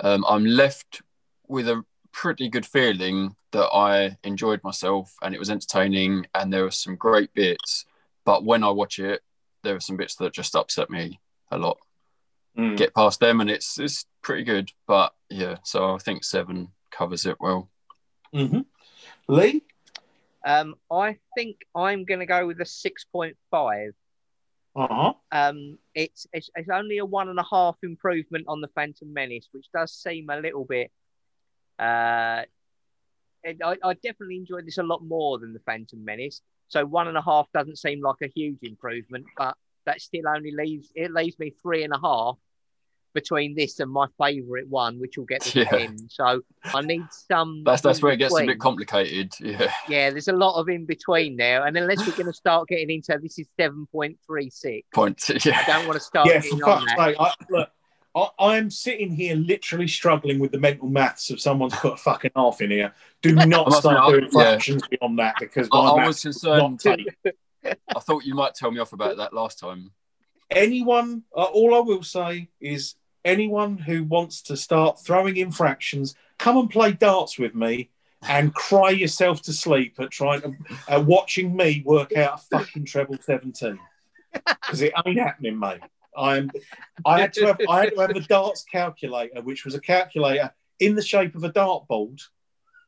um, 0.00 0.24
I'm 0.28 0.44
left 0.44 1.02
with 1.48 1.68
a 1.68 1.84
pretty 2.12 2.48
good 2.48 2.66
feeling 2.66 3.34
that 3.52 3.66
I 3.66 4.16
enjoyed 4.22 4.62
myself 4.62 5.14
and 5.22 5.34
it 5.34 5.38
was 5.38 5.50
entertaining 5.50 6.26
and 6.34 6.52
there 6.52 6.64
were 6.64 6.70
some 6.70 6.96
great 6.96 7.32
bits. 7.34 7.84
But 8.24 8.44
when 8.44 8.62
I 8.62 8.70
watch 8.70 8.98
it, 8.98 9.22
there 9.62 9.74
are 9.74 9.80
some 9.80 9.96
bits 9.96 10.14
that 10.16 10.32
just 10.32 10.54
upset 10.54 10.90
me 10.90 11.20
a 11.50 11.58
lot. 11.58 11.78
Mm. 12.58 12.76
Get 12.76 12.94
past 12.94 13.20
them 13.20 13.40
and 13.40 13.48
it's 13.48 13.78
it's 13.78 14.06
pretty 14.22 14.44
good. 14.44 14.70
But 14.86 15.12
yeah, 15.28 15.56
so 15.64 15.94
I 15.94 15.98
think 15.98 16.24
seven 16.24 16.68
covers 16.90 17.26
it 17.26 17.36
well. 17.40 17.70
Mhm. 18.34 18.64
Lee. 19.28 19.62
Um, 20.44 20.74
I 20.90 21.18
think 21.36 21.58
I'm 21.74 22.04
going 22.04 22.20
to 22.20 22.26
go 22.26 22.46
with 22.46 22.60
a 22.60 22.64
6.5. 22.64 23.92
Uh 24.76 24.86
huh. 24.88 25.12
Um, 25.32 25.78
it's, 25.94 26.26
it's 26.32 26.48
it's 26.54 26.68
only 26.70 26.98
a 26.98 27.04
one 27.04 27.28
and 27.28 27.38
a 27.38 27.44
half 27.50 27.76
improvement 27.82 28.44
on 28.48 28.60
the 28.60 28.68
Phantom 28.68 29.12
Menace, 29.12 29.48
which 29.52 29.66
does 29.74 29.92
seem 29.92 30.30
a 30.30 30.38
little 30.38 30.64
bit. 30.64 30.90
Uh, 31.78 32.42
it, 33.42 33.58
I, 33.64 33.76
I 33.82 33.94
definitely 33.94 34.36
enjoyed 34.36 34.66
this 34.66 34.78
a 34.78 34.82
lot 34.82 35.04
more 35.04 35.38
than 35.38 35.52
the 35.52 35.60
Phantom 35.60 36.04
Menace. 36.04 36.40
So 36.68 36.86
one 36.86 37.08
and 37.08 37.16
a 37.16 37.22
half 37.22 37.48
doesn't 37.52 37.78
seem 37.78 38.00
like 38.00 38.16
a 38.22 38.28
huge 38.28 38.58
improvement, 38.62 39.26
but 39.36 39.56
that 39.86 40.00
still 40.00 40.28
only 40.28 40.52
leaves 40.52 40.90
it 40.94 41.10
leaves 41.12 41.38
me 41.38 41.52
three 41.62 41.84
and 41.84 41.92
a 41.92 41.98
half 41.98 42.36
between 43.12 43.54
this 43.54 43.80
and 43.80 43.90
my 43.90 44.06
favourite 44.18 44.68
one, 44.68 45.00
which 45.00 45.18
will 45.18 45.24
get 45.24 45.42
the 45.42 45.60
Yeah. 45.60 45.70
ten. 45.70 46.08
So 46.08 46.42
I 46.64 46.80
need 46.82 47.04
some. 47.10 47.64
That's 47.64 47.82
that's 47.82 47.98
in 47.98 48.02
where 48.02 48.12
it 48.12 48.18
gets 48.18 48.38
a 48.38 48.46
bit 48.46 48.58
complicated. 48.58 49.34
Yeah. 49.40 49.72
Yeah, 49.88 50.10
there's 50.10 50.28
a 50.28 50.32
lot 50.32 50.60
of 50.60 50.68
in 50.68 50.86
between 50.86 51.36
there, 51.36 51.66
and 51.66 51.76
unless 51.76 52.06
we're 52.06 52.12
going 52.12 52.26
to 52.26 52.32
start 52.32 52.68
getting 52.68 52.90
into 52.90 53.18
this 53.20 53.38
is 53.38 53.48
seven 53.58 53.86
point 53.90 54.18
three 54.24 54.50
six. 54.50 54.86
Point. 54.94 55.22
I 55.30 55.64
don't 55.66 55.86
want 55.86 55.98
to 55.98 56.04
start 56.04 56.28
yeah, 56.28 56.40
for 56.40 56.54
on 56.54 56.60
fuck's 56.60 56.84
that. 56.84 56.98
sake. 56.98 57.16
I, 57.18 57.32
look, 57.48 57.70
I, 58.14 58.28
I'm 58.38 58.70
sitting 58.70 59.10
here 59.10 59.34
literally 59.34 59.88
struggling 59.88 60.38
with 60.38 60.52
the 60.52 60.58
mental 60.58 60.88
maths 60.88 61.30
of 61.30 61.40
someone's 61.40 61.74
put 61.74 61.94
a 61.94 61.96
fucking 61.96 62.32
half 62.36 62.60
in 62.60 62.70
here. 62.70 62.94
Do 63.22 63.34
not 63.34 63.72
start 63.72 64.08
admit, 64.08 64.30
doing 64.30 64.32
yeah. 64.32 64.50
fractions 64.52 64.82
beyond 64.88 65.18
that 65.18 65.36
because 65.40 65.68
I, 65.72 65.78
my 65.78 65.90
I 65.90 65.96
maths 65.96 66.24
was 66.24 66.36
does 66.36 66.44
not 66.44 66.68
concerned. 66.68 67.08
Take. 67.64 67.78
I 67.94 68.00
thought 68.00 68.24
you 68.24 68.34
might 68.34 68.54
tell 68.54 68.70
me 68.70 68.78
off 68.78 68.92
about 68.92 69.16
that 69.18 69.32
last 69.32 69.58
time. 69.58 69.92
Anyone, 70.50 71.22
uh, 71.36 71.44
all 71.44 71.74
I 71.74 71.80
will 71.80 72.02
say 72.02 72.48
is 72.60 72.94
anyone 73.24 73.78
who 73.78 74.04
wants 74.04 74.42
to 74.42 74.56
start 74.56 75.00
throwing 75.00 75.36
infractions, 75.36 76.14
come 76.38 76.56
and 76.56 76.70
play 76.70 76.92
darts 76.92 77.38
with 77.38 77.54
me 77.54 77.90
and 78.28 78.52
cry 78.54 78.90
yourself 78.90 79.42
to 79.42 79.52
sleep 79.52 79.98
at 79.98 80.10
trying 80.10 80.42
to 80.42 80.54
uh, 80.88 81.00
watching 81.00 81.56
me 81.56 81.82
work 81.86 82.16
out 82.16 82.40
a 82.52 82.58
fucking 82.58 82.84
treble 82.84 83.16
17 83.20 83.78
because 84.32 84.82
it 84.82 84.92
ain't 85.06 85.18
happening, 85.18 85.58
mate. 85.58 85.80
I'm. 86.16 86.50
I 87.04 87.20
had 87.20 87.32
to 87.34 87.46
have. 87.46 87.60
I 87.68 87.80
had 87.80 87.94
to 87.94 88.00
have 88.00 88.10
a 88.10 88.20
darts 88.20 88.64
calculator, 88.64 89.40
which 89.42 89.64
was 89.64 89.74
a 89.74 89.80
calculator 89.80 90.52
in 90.80 90.94
the 90.94 91.02
shape 91.02 91.34
of 91.36 91.44
a 91.44 91.50
dartboard, 91.52 92.20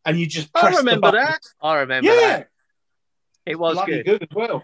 and 0.05 0.19
you 0.19 0.27
just 0.27 0.51
I 0.55 0.61
press 0.61 0.75
the 0.75 0.79
remember 0.81 1.13
button. 1.13 1.25
that. 1.25 1.41
I 1.63 1.79
remember 1.81 2.11
Yeah, 2.11 2.39
that. 2.39 2.51
It 3.47 3.59
was 3.59 3.75
bloody 3.75 4.03
good. 4.03 4.21
good. 4.21 4.23
as 4.23 4.35
well. 4.35 4.63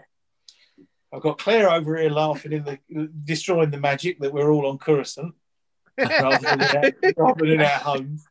I've 1.13 1.21
got 1.21 1.39
Claire 1.39 1.71
over 1.71 1.97
here 1.97 2.09
laughing 2.09 2.53
in 2.53 2.63
the 2.63 3.09
destroying 3.23 3.71
the 3.71 3.79
magic 3.79 4.19
that 4.19 4.31
we're 4.31 4.51
all 4.51 4.67
on 4.67 4.77
Coruscant 4.77 5.33
rather 5.97 6.37
than 6.37 6.61
in 6.61 6.75
our, 6.77 7.25
rather 7.25 7.47
than 7.47 7.61
our 7.61 7.67
homes. 7.67 8.25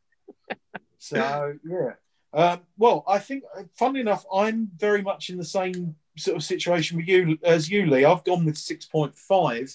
So 0.98 1.54
yeah. 1.64 1.92
Um, 2.32 2.60
well, 2.76 3.04
I 3.08 3.18
think, 3.18 3.44
funnily 3.76 4.00
enough, 4.00 4.24
I'm 4.32 4.70
very 4.76 5.02
much 5.02 5.30
in 5.30 5.38
the 5.38 5.44
same 5.44 5.96
sort 6.16 6.36
of 6.36 6.44
situation 6.44 6.98
with 6.98 7.08
you 7.08 7.38
as 7.42 7.70
you, 7.70 7.86
Lee. 7.86 8.04
I've 8.04 8.24
gone 8.24 8.44
with 8.44 8.58
six 8.58 8.84
point 8.86 9.16
five. 9.16 9.74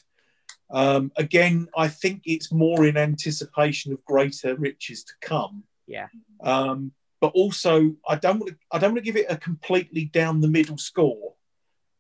Um, 0.69 1.11
again, 1.17 1.67
I 1.77 1.87
think 1.87 2.23
it's 2.25 2.51
more 2.51 2.85
in 2.85 2.97
anticipation 2.97 3.93
of 3.93 4.03
greater 4.05 4.55
riches 4.55 5.03
to 5.03 5.13
come. 5.21 5.63
Yeah. 5.87 6.07
Um, 6.41 6.93
but 7.23 7.31
also, 7.35 7.95
I 8.05 8.17
don't 8.17 8.39
want 8.39 8.51
to. 8.51 8.57
I 8.69 8.79
don't 8.79 8.91
want 8.91 9.05
to 9.05 9.09
give 9.09 9.15
it 9.15 9.27
a 9.29 9.37
completely 9.37 10.03
down 10.03 10.41
the 10.41 10.49
middle 10.49 10.77
score. 10.77 11.35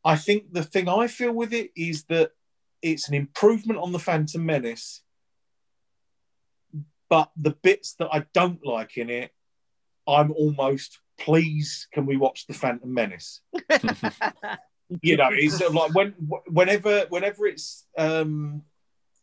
I 0.03 0.17
think 0.17 0.51
the 0.51 0.63
thing 0.65 0.89
I 0.89 1.07
feel 1.07 1.31
with 1.31 1.53
it 1.53 1.71
is 1.77 2.03
that 2.09 2.31
it's 2.81 3.07
an 3.07 3.13
improvement 3.13 3.79
on 3.79 3.93
the 3.93 3.99
Phantom 3.99 4.45
Menace, 4.45 5.01
but 7.07 7.31
the 7.37 7.51
bits 7.51 7.95
that 7.99 8.09
I 8.11 8.25
don't 8.33 8.65
like 8.65 8.97
in 8.97 9.09
it, 9.09 9.31
I'm 10.05 10.33
almost 10.33 10.99
please. 11.17 11.87
Can 11.93 12.05
we 12.05 12.17
watch 12.17 12.45
the 12.45 12.53
Phantom 12.53 12.93
Menace? 12.93 13.39
you 15.01 15.15
know, 15.15 15.29
it's 15.31 15.57
sort 15.57 15.69
of 15.69 15.75
like 15.75 15.95
when 15.95 16.11
whenever 16.47 17.05
whenever 17.07 17.47
it's 17.47 17.85
um, 17.97 18.63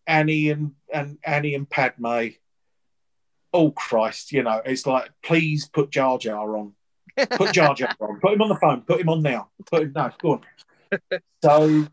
Annie 0.07 0.49
and 0.49 0.73
and 0.91 1.19
Annie 1.23 1.55
and 1.55 1.69
Padme. 1.69 2.29
Oh 3.53 3.71
Christ, 3.73 4.33
you 4.33 4.43
know, 4.43 4.61
it's 4.65 4.87
like 4.87 5.11
please 5.23 5.67
put 5.67 5.91
Jar 5.91 6.19
Jar 6.19 6.57
on. 6.57 6.73
Put 7.17 7.53
Jar 7.53 7.75
Jar 7.75 7.95
on. 8.01 8.21
Put 8.21 8.35
him 8.35 8.43
on 8.43 8.49
the 8.49 8.57
phone. 8.57 8.83
Put 8.83 9.01
him 9.01 9.09
on 9.09 9.23
now. 9.23 9.51
Put 9.67 9.83
him 9.83 9.93
no, 9.95 10.11
go 10.21 10.33
on. 10.33 10.41
So 11.43 11.87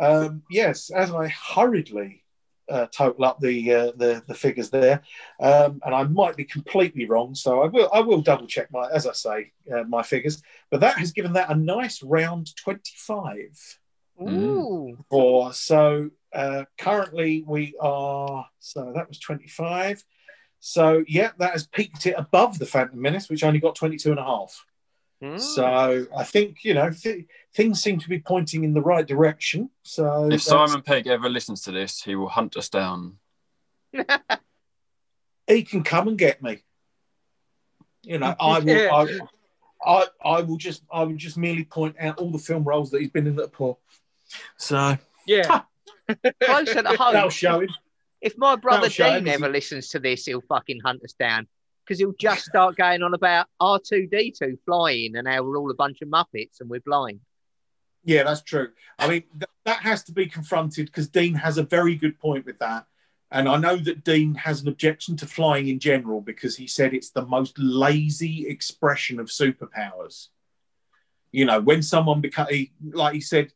um, 0.00 0.42
yes, 0.50 0.90
as 0.90 1.12
I 1.12 1.28
hurriedly 1.28 2.24
uh, 2.70 2.86
total 2.86 3.24
up 3.24 3.40
the, 3.40 3.74
uh, 3.74 3.92
the 3.96 4.22
the 4.26 4.34
figures 4.34 4.70
there, 4.70 5.02
um, 5.40 5.80
and 5.84 5.94
I 5.94 6.04
might 6.04 6.36
be 6.36 6.44
completely 6.44 7.06
wrong, 7.06 7.34
so 7.34 7.62
I 7.62 7.66
will 7.66 7.90
I 7.92 8.00
will 8.00 8.22
double 8.22 8.46
check 8.46 8.70
my 8.72 8.88
as 8.92 9.06
I 9.06 9.12
say 9.12 9.52
uh, 9.72 9.82
my 9.84 10.02
figures. 10.02 10.42
But 10.70 10.80
that 10.80 10.96
has 10.98 11.12
given 11.12 11.34
that 11.34 11.50
a 11.50 11.54
nice 11.54 12.02
round 12.02 12.54
twenty 12.56 12.94
five. 12.96 13.58
Ooh. 14.22 14.98
For 15.10 15.52
so 15.52 16.10
uh, 16.32 16.64
currently 16.78 17.44
we 17.46 17.74
are 17.80 18.46
so 18.60 18.92
that 18.94 19.08
was 19.08 19.18
twenty 19.18 19.48
five. 19.48 20.02
So 20.60 21.04
yeah, 21.08 21.30
that 21.38 21.52
has 21.52 21.66
peaked 21.66 22.06
it 22.06 22.14
above 22.16 22.58
the 22.58 22.66
Phantom 22.66 23.00
Menace, 23.00 23.28
which 23.30 23.42
only 23.44 23.60
got 23.60 23.74
22 23.74 24.10
and 24.10 24.20
a 24.20 24.24
half. 24.24 24.64
Mm. 25.22 25.40
So 25.40 26.06
I 26.16 26.24
think 26.24 26.64
you 26.64 26.74
know 26.74 26.90
th- 26.90 27.26
things 27.54 27.82
seem 27.82 27.98
to 27.98 28.08
be 28.08 28.18
pointing 28.20 28.64
in 28.64 28.72
the 28.74 28.80
right 28.80 29.06
direction. 29.06 29.70
So 29.82 30.24
If 30.24 30.44
that's- 30.44 30.44
Simon 30.44 30.82
Pegg 30.82 31.06
ever 31.06 31.28
listens 31.28 31.62
to 31.62 31.72
this, 31.72 32.02
he 32.02 32.14
will 32.14 32.28
hunt 32.28 32.56
us 32.56 32.68
down. 32.68 33.18
he 35.46 35.62
can 35.62 35.82
come 35.82 36.08
and 36.08 36.18
get 36.18 36.42
me. 36.42 36.62
You 38.02 38.18
know, 38.18 38.34
I 38.40 38.60
will. 38.60 38.68
Yeah. 38.76 38.94
I, 38.94 39.18
I, 39.84 40.06
I 40.24 40.40
will 40.42 40.56
just, 40.56 40.82
I 40.92 41.02
will 41.04 41.16
just 41.16 41.36
merely 41.36 41.64
point 41.64 41.96
out 42.00 42.18
all 42.18 42.30
the 42.30 42.38
film 42.38 42.64
roles 42.64 42.90
that 42.90 43.00
he's 43.00 43.10
been 43.10 43.26
in 43.26 43.36
that 43.36 43.44
are 43.44 43.48
poor. 43.48 43.78
So 44.56 44.96
Yeah. 45.26 45.62
Closer 46.42 46.82
to 46.82 46.88
home. 46.96 47.12
that'll 47.14 47.30
show 47.30 47.60
him. 47.60 47.70
If 48.20 48.36
my 48.36 48.56
brother 48.56 48.88
Dean 48.88 49.28
ever 49.28 49.46
he- 49.46 49.52
listens 49.52 49.88
to 49.88 49.98
this, 49.98 50.26
he'll 50.26 50.42
fucking 50.42 50.80
hunt 50.84 51.02
us 51.04 51.12
down 51.12 51.46
because 51.84 51.98
he'll 51.98 52.14
just 52.18 52.44
start 52.44 52.76
going 52.76 53.02
on 53.02 53.14
about 53.14 53.46
R2D2 53.60 54.58
flying 54.64 55.16
and 55.16 55.26
how 55.26 55.42
we're 55.42 55.56
all 55.56 55.70
a 55.70 55.74
bunch 55.74 56.02
of 56.02 56.08
muppets 56.08 56.60
and 56.60 56.68
we're 56.68 56.80
blind. 56.80 57.20
Yeah, 58.04 58.22
that's 58.22 58.42
true. 58.42 58.68
I 58.98 59.08
mean, 59.08 59.24
th- 59.32 59.50
that 59.64 59.80
has 59.80 60.04
to 60.04 60.12
be 60.12 60.26
confronted 60.26 60.86
because 60.86 61.08
Dean 61.08 61.34
has 61.34 61.58
a 61.58 61.62
very 61.62 61.96
good 61.96 62.18
point 62.18 62.46
with 62.46 62.58
that. 62.60 62.86
And 63.32 63.48
I 63.48 63.56
know 63.58 63.76
that 63.76 64.04
Dean 64.04 64.34
has 64.34 64.62
an 64.62 64.68
objection 64.68 65.16
to 65.18 65.26
flying 65.26 65.68
in 65.68 65.78
general 65.78 66.20
because 66.20 66.56
he 66.56 66.66
said 66.66 66.94
it's 66.94 67.10
the 67.10 67.26
most 67.26 67.58
lazy 67.58 68.48
expression 68.48 69.20
of 69.20 69.28
superpowers. 69.28 70.28
You 71.30 71.44
know, 71.44 71.60
when 71.60 71.82
someone 71.82 72.20
becomes, 72.20 72.50
like 72.92 73.14
he 73.14 73.20
said, 73.20 73.52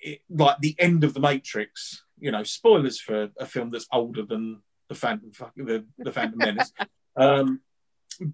it, 0.00 0.22
like 0.30 0.58
the 0.60 0.74
end 0.78 1.04
of 1.04 1.12
the 1.12 1.20
Matrix. 1.20 2.02
You 2.18 2.30
know, 2.30 2.42
spoilers 2.42 3.00
for 3.00 3.28
a 3.38 3.46
film 3.46 3.70
that's 3.70 3.86
older 3.92 4.24
than 4.24 4.62
the 4.88 4.94
Phantom, 4.94 5.30
the, 5.56 5.84
the 5.98 6.12
Phantom 6.12 6.38
Menace. 6.38 6.72
um, 7.16 7.60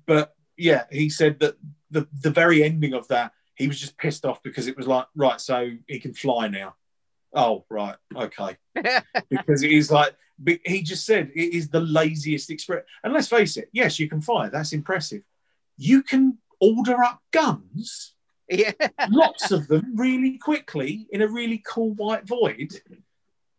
but 0.06 0.34
yeah, 0.56 0.84
he 0.90 1.09
said 1.09 1.40
that 1.40 1.56
the 1.90 2.06
the 2.20 2.30
very 2.30 2.62
ending 2.62 2.94
of 2.94 3.09
that 3.09 3.32
he 3.54 3.68
was 3.68 3.78
just 3.78 3.98
pissed 3.98 4.24
off 4.24 4.42
because 4.42 4.66
it 4.66 4.76
was 4.76 4.86
like, 4.86 5.06
right, 5.14 5.40
so 5.40 5.70
he 5.86 5.98
can 6.00 6.14
fly 6.14 6.48
now. 6.48 6.74
Oh, 7.34 7.64
right, 7.70 7.96
okay. 8.14 8.56
because 9.30 9.62
it 9.62 9.72
is 9.72 9.90
like, 9.90 10.14
he 10.64 10.82
just 10.82 11.06
said 11.06 11.30
it 11.34 11.54
is 11.54 11.68
the 11.68 11.80
laziest 11.80 12.50
express. 12.50 12.84
And 13.04 13.12
let's 13.12 13.28
face 13.28 13.56
it, 13.56 13.68
yes, 13.72 13.98
you 13.98 14.09
can 14.09 14.20
fire. 14.20 14.50
That's 14.50 14.72
impressive. 14.72 15.22
You 15.76 16.02
can 16.02 16.38
order 16.60 17.02
up 17.02 17.22
guns, 17.30 18.14
yeah. 18.48 18.72
lots 19.09 19.50
of 19.50 19.68
them, 19.68 19.94
really 19.94 20.38
quickly 20.38 21.06
in 21.10 21.22
a 21.22 21.28
really 21.28 21.62
cool 21.66 21.94
white 21.94 22.26
void, 22.26 22.72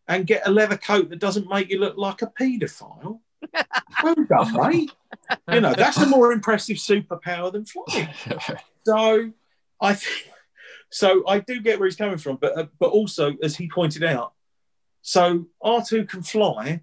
and 0.07 0.27
get 0.27 0.47
a 0.47 0.51
leather 0.51 0.77
coat 0.77 1.09
that 1.09 1.19
doesn't 1.19 1.49
make 1.49 1.69
you 1.69 1.79
look 1.79 1.97
like 1.97 2.21
a 2.21 2.27
paedophile. 2.27 3.19
Well 4.03 4.15
done, 4.27 4.53
mate. 4.53 4.91
You 5.51 5.61
know 5.61 5.73
that's 5.73 5.97
a 5.97 6.05
more 6.05 6.31
impressive 6.33 6.77
superpower 6.77 7.51
than 7.51 7.65
flying. 7.65 8.09
So 8.85 9.31
I 9.79 9.93
think 9.93 10.29
so. 10.89 11.25
I 11.25 11.39
do 11.39 11.61
get 11.61 11.79
where 11.79 11.87
he's 11.87 11.95
coming 11.95 12.17
from, 12.17 12.35
but 12.37 12.57
uh, 12.57 12.65
but 12.79 12.89
also 12.89 13.35
as 13.41 13.55
he 13.55 13.69
pointed 13.69 14.03
out, 14.03 14.33
so 15.01 15.45
R 15.61 15.83
two 15.85 16.05
can 16.05 16.21
fly. 16.21 16.81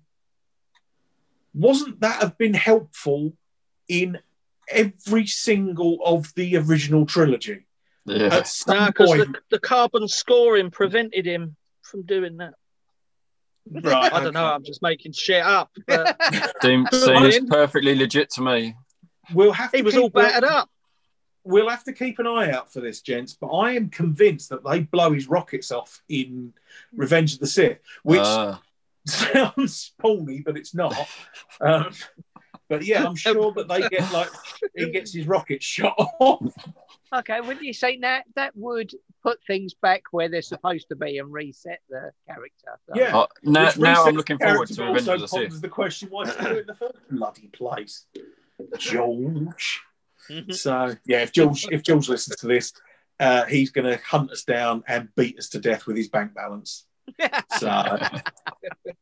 Wasn't 1.53 2.01
that 2.01 2.23
have 2.23 2.39
been 2.39 2.55
helpful 2.55 3.35
in 3.89 4.19
every 4.71 5.27
single 5.27 5.99
of 6.05 6.33
the 6.37 6.57
original 6.57 7.05
trilogy? 7.05 7.67
yeah. 8.07 8.35
At 8.35 8.47
some 8.47 8.79
No, 8.79 8.87
because 8.87 9.09
point, 9.09 9.33
the, 9.33 9.41
the 9.51 9.59
carbon 9.59 10.09
scoring 10.09 10.71
prevented 10.71 11.27
him 11.27 11.57
from 11.83 12.03
doing 12.03 12.39
that. 12.39 12.55
Right? 13.71 14.13
I 14.13 14.21
don't 14.23 14.35
know. 14.35 14.47
I'm 14.47 14.65
just 14.65 14.83
making 14.83 15.13
shit 15.13 15.43
up. 15.43 15.71
But 15.87 16.17
Seem, 16.63 16.87
seems 16.93 17.49
perfectly 17.49 17.95
legit 17.95 18.31
to 18.31 18.43
me. 18.43 18.75
We'll 19.33 19.53
have. 19.53 19.71
To 19.73 19.77
he 19.77 19.83
was 19.83 19.95
keep- 19.95 20.03
all 20.03 20.09
battered 20.11 20.45
up. 20.45 20.69
We'll 21.43 21.71
have 21.71 21.85
to 21.85 21.93
keep 21.95 22.19
an 22.19 22.27
eye 22.27 22.51
out 22.51 22.71
for 22.71 22.81
this, 22.83 23.01
gents. 23.01 23.33
But 23.33 23.49
I 23.49 23.73
am 23.73 23.89
convinced 23.89 24.51
that 24.51 24.63
they 24.63 24.81
blow 24.81 25.13
his 25.13 25.27
rockets 25.27 25.73
off 25.73 26.03
in 26.09 26.53
Revenge 26.95 27.35
of 27.35 27.41
the 27.41 27.47
Sith, 27.47 27.79
which 28.03 28.21
Ah, 28.23 28.61
sounds 29.07 29.93
porny, 30.03 30.45
but 30.45 30.57
it's 30.59 30.75
not. 30.75 30.95
Um, 31.63 31.93
but 32.69 32.85
yeah, 32.85 33.05
I'm 33.05 33.17
sure 33.17 33.53
that 33.53 33.69
they 33.69 33.87
get 33.89 34.13
like 34.13 34.29
he 34.77 34.91
gets 34.91 35.13
his 35.13 35.27
rocket 35.27 35.63
shot 35.63 35.95
off. 36.21 36.41
Okay, 37.13 37.41
wouldn't 37.41 37.63
you 37.63 37.73
say 37.73 37.99
that 38.01 38.25
that 38.37 38.57
would 38.57 38.93
put 39.23 39.39
things 39.45 39.75
back 39.75 40.03
where 40.13 40.29
they're 40.29 40.43
supposed 40.43 40.89
to 40.91 40.97
be 40.97 41.19
and 41.19 41.33
reset 41.33 41.81
the 41.89 42.13
character? 42.29 42.79
So- 42.89 42.95
Yeah. 42.95 43.17
oh, 43.17 43.27
now, 43.43 43.73
now 43.79 44.05
I'm 44.07 44.15
looking 44.15 44.39
forward 44.39 44.69
to 44.69 44.75
but 44.77 44.87
Revenge 44.93 45.09
also 45.09 45.15
of 45.15 45.21
the 45.21 45.51
Sith. 45.51 45.61
the 45.63 45.69
question: 45.69 46.09
Why 46.11 46.25
did 46.25 46.37
you 46.37 46.43
do 46.49 46.55
it 46.55 46.61
in 46.61 46.67
the 46.69 46.75
first 46.75 46.99
bloody 47.11 47.49
place, 47.49 48.07
George? 48.79 49.81
Mhm. 50.29 50.55
So 50.55 50.95
yeah, 51.07 51.23
if 51.23 51.33
George 51.33 51.67
if 51.73 51.83
George 51.83 52.09
listens 52.09 52.37
to 52.37 52.47
this, 52.47 52.73
uh, 53.19 53.45
he's 53.47 53.71
going 53.71 53.87
to 53.87 54.03
hunt 54.05 54.31
us 54.31 54.45
down 54.45 54.85
and 54.87 55.13
beat 55.17 55.39
us 55.39 55.49
to 55.51 55.59
death 55.61 55.87
with 55.87 55.97
his 55.97 56.09
bank 56.09 56.35
balance. 56.35 56.87
So 57.59 57.99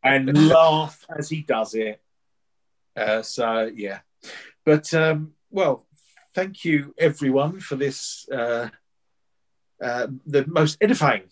and 0.02 0.48
laugh 0.48 1.04
as 1.14 1.28
he 1.28 1.42
does 1.42 1.74
it. 1.74 2.00
Uh, 2.96 3.20
so 3.22 3.70
yeah, 3.74 4.00
but 4.64 4.92
um, 4.94 5.34
well, 5.50 5.86
thank 6.38 6.64
you 6.64 6.94
everyone 6.96 7.58
for 7.58 7.74
this 7.74 8.28
uh, 8.30 8.68
uh, 9.82 10.06
the 10.24 10.46
most 10.46 10.78
edifying 10.80 11.24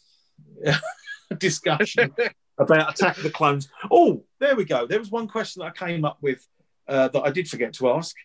discussion 1.39 2.13
about 2.59 2.95
Attack 2.95 3.19
of 3.19 3.23
the 3.23 3.31
Clones. 3.31 3.69
Oh, 3.89 4.25
there 4.41 4.57
we 4.57 4.65
go. 4.65 4.85
There 4.85 4.99
was 4.99 5.13
one 5.13 5.29
question 5.29 5.61
that 5.61 5.69
I 5.69 5.87
came 5.87 6.05
up 6.05 6.19
with 6.21 6.45
uh, 6.89 7.07
that 7.09 7.23
I 7.23 7.31
did 7.31 7.49
forget 7.49 7.73
to 7.75 7.91
ask. 7.91 8.17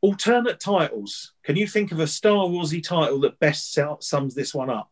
Alternate 0.00 0.58
titles. 0.58 1.34
Can 1.44 1.56
you 1.56 1.66
think 1.66 1.92
of 1.92 2.00
a 2.00 2.06
Star 2.06 2.46
Warsy 2.46 2.82
title 2.82 3.20
that 3.20 3.38
best 3.38 3.74
sell- 3.74 4.00
sums 4.00 4.34
this 4.34 4.54
one 4.54 4.70
up? 4.70 4.90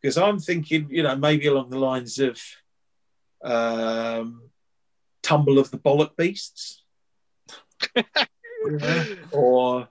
Because 0.00 0.16
I'm 0.16 0.38
thinking, 0.38 0.86
you 0.88 1.02
know, 1.02 1.16
maybe 1.16 1.46
along 1.46 1.68
the 1.68 1.78
lines 1.78 2.18
of 2.18 2.40
um, 3.44 4.48
Tumble 5.22 5.58
of 5.58 5.70
the 5.70 5.78
Bollock 5.78 6.16
Beasts, 6.16 6.82
or 9.32 9.88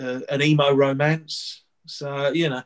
uh, 0.00 0.20
an 0.28 0.42
emo 0.42 0.72
romance. 0.72 1.64
So 1.86 2.28
you 2.32 2.48
know, 2.50 2.62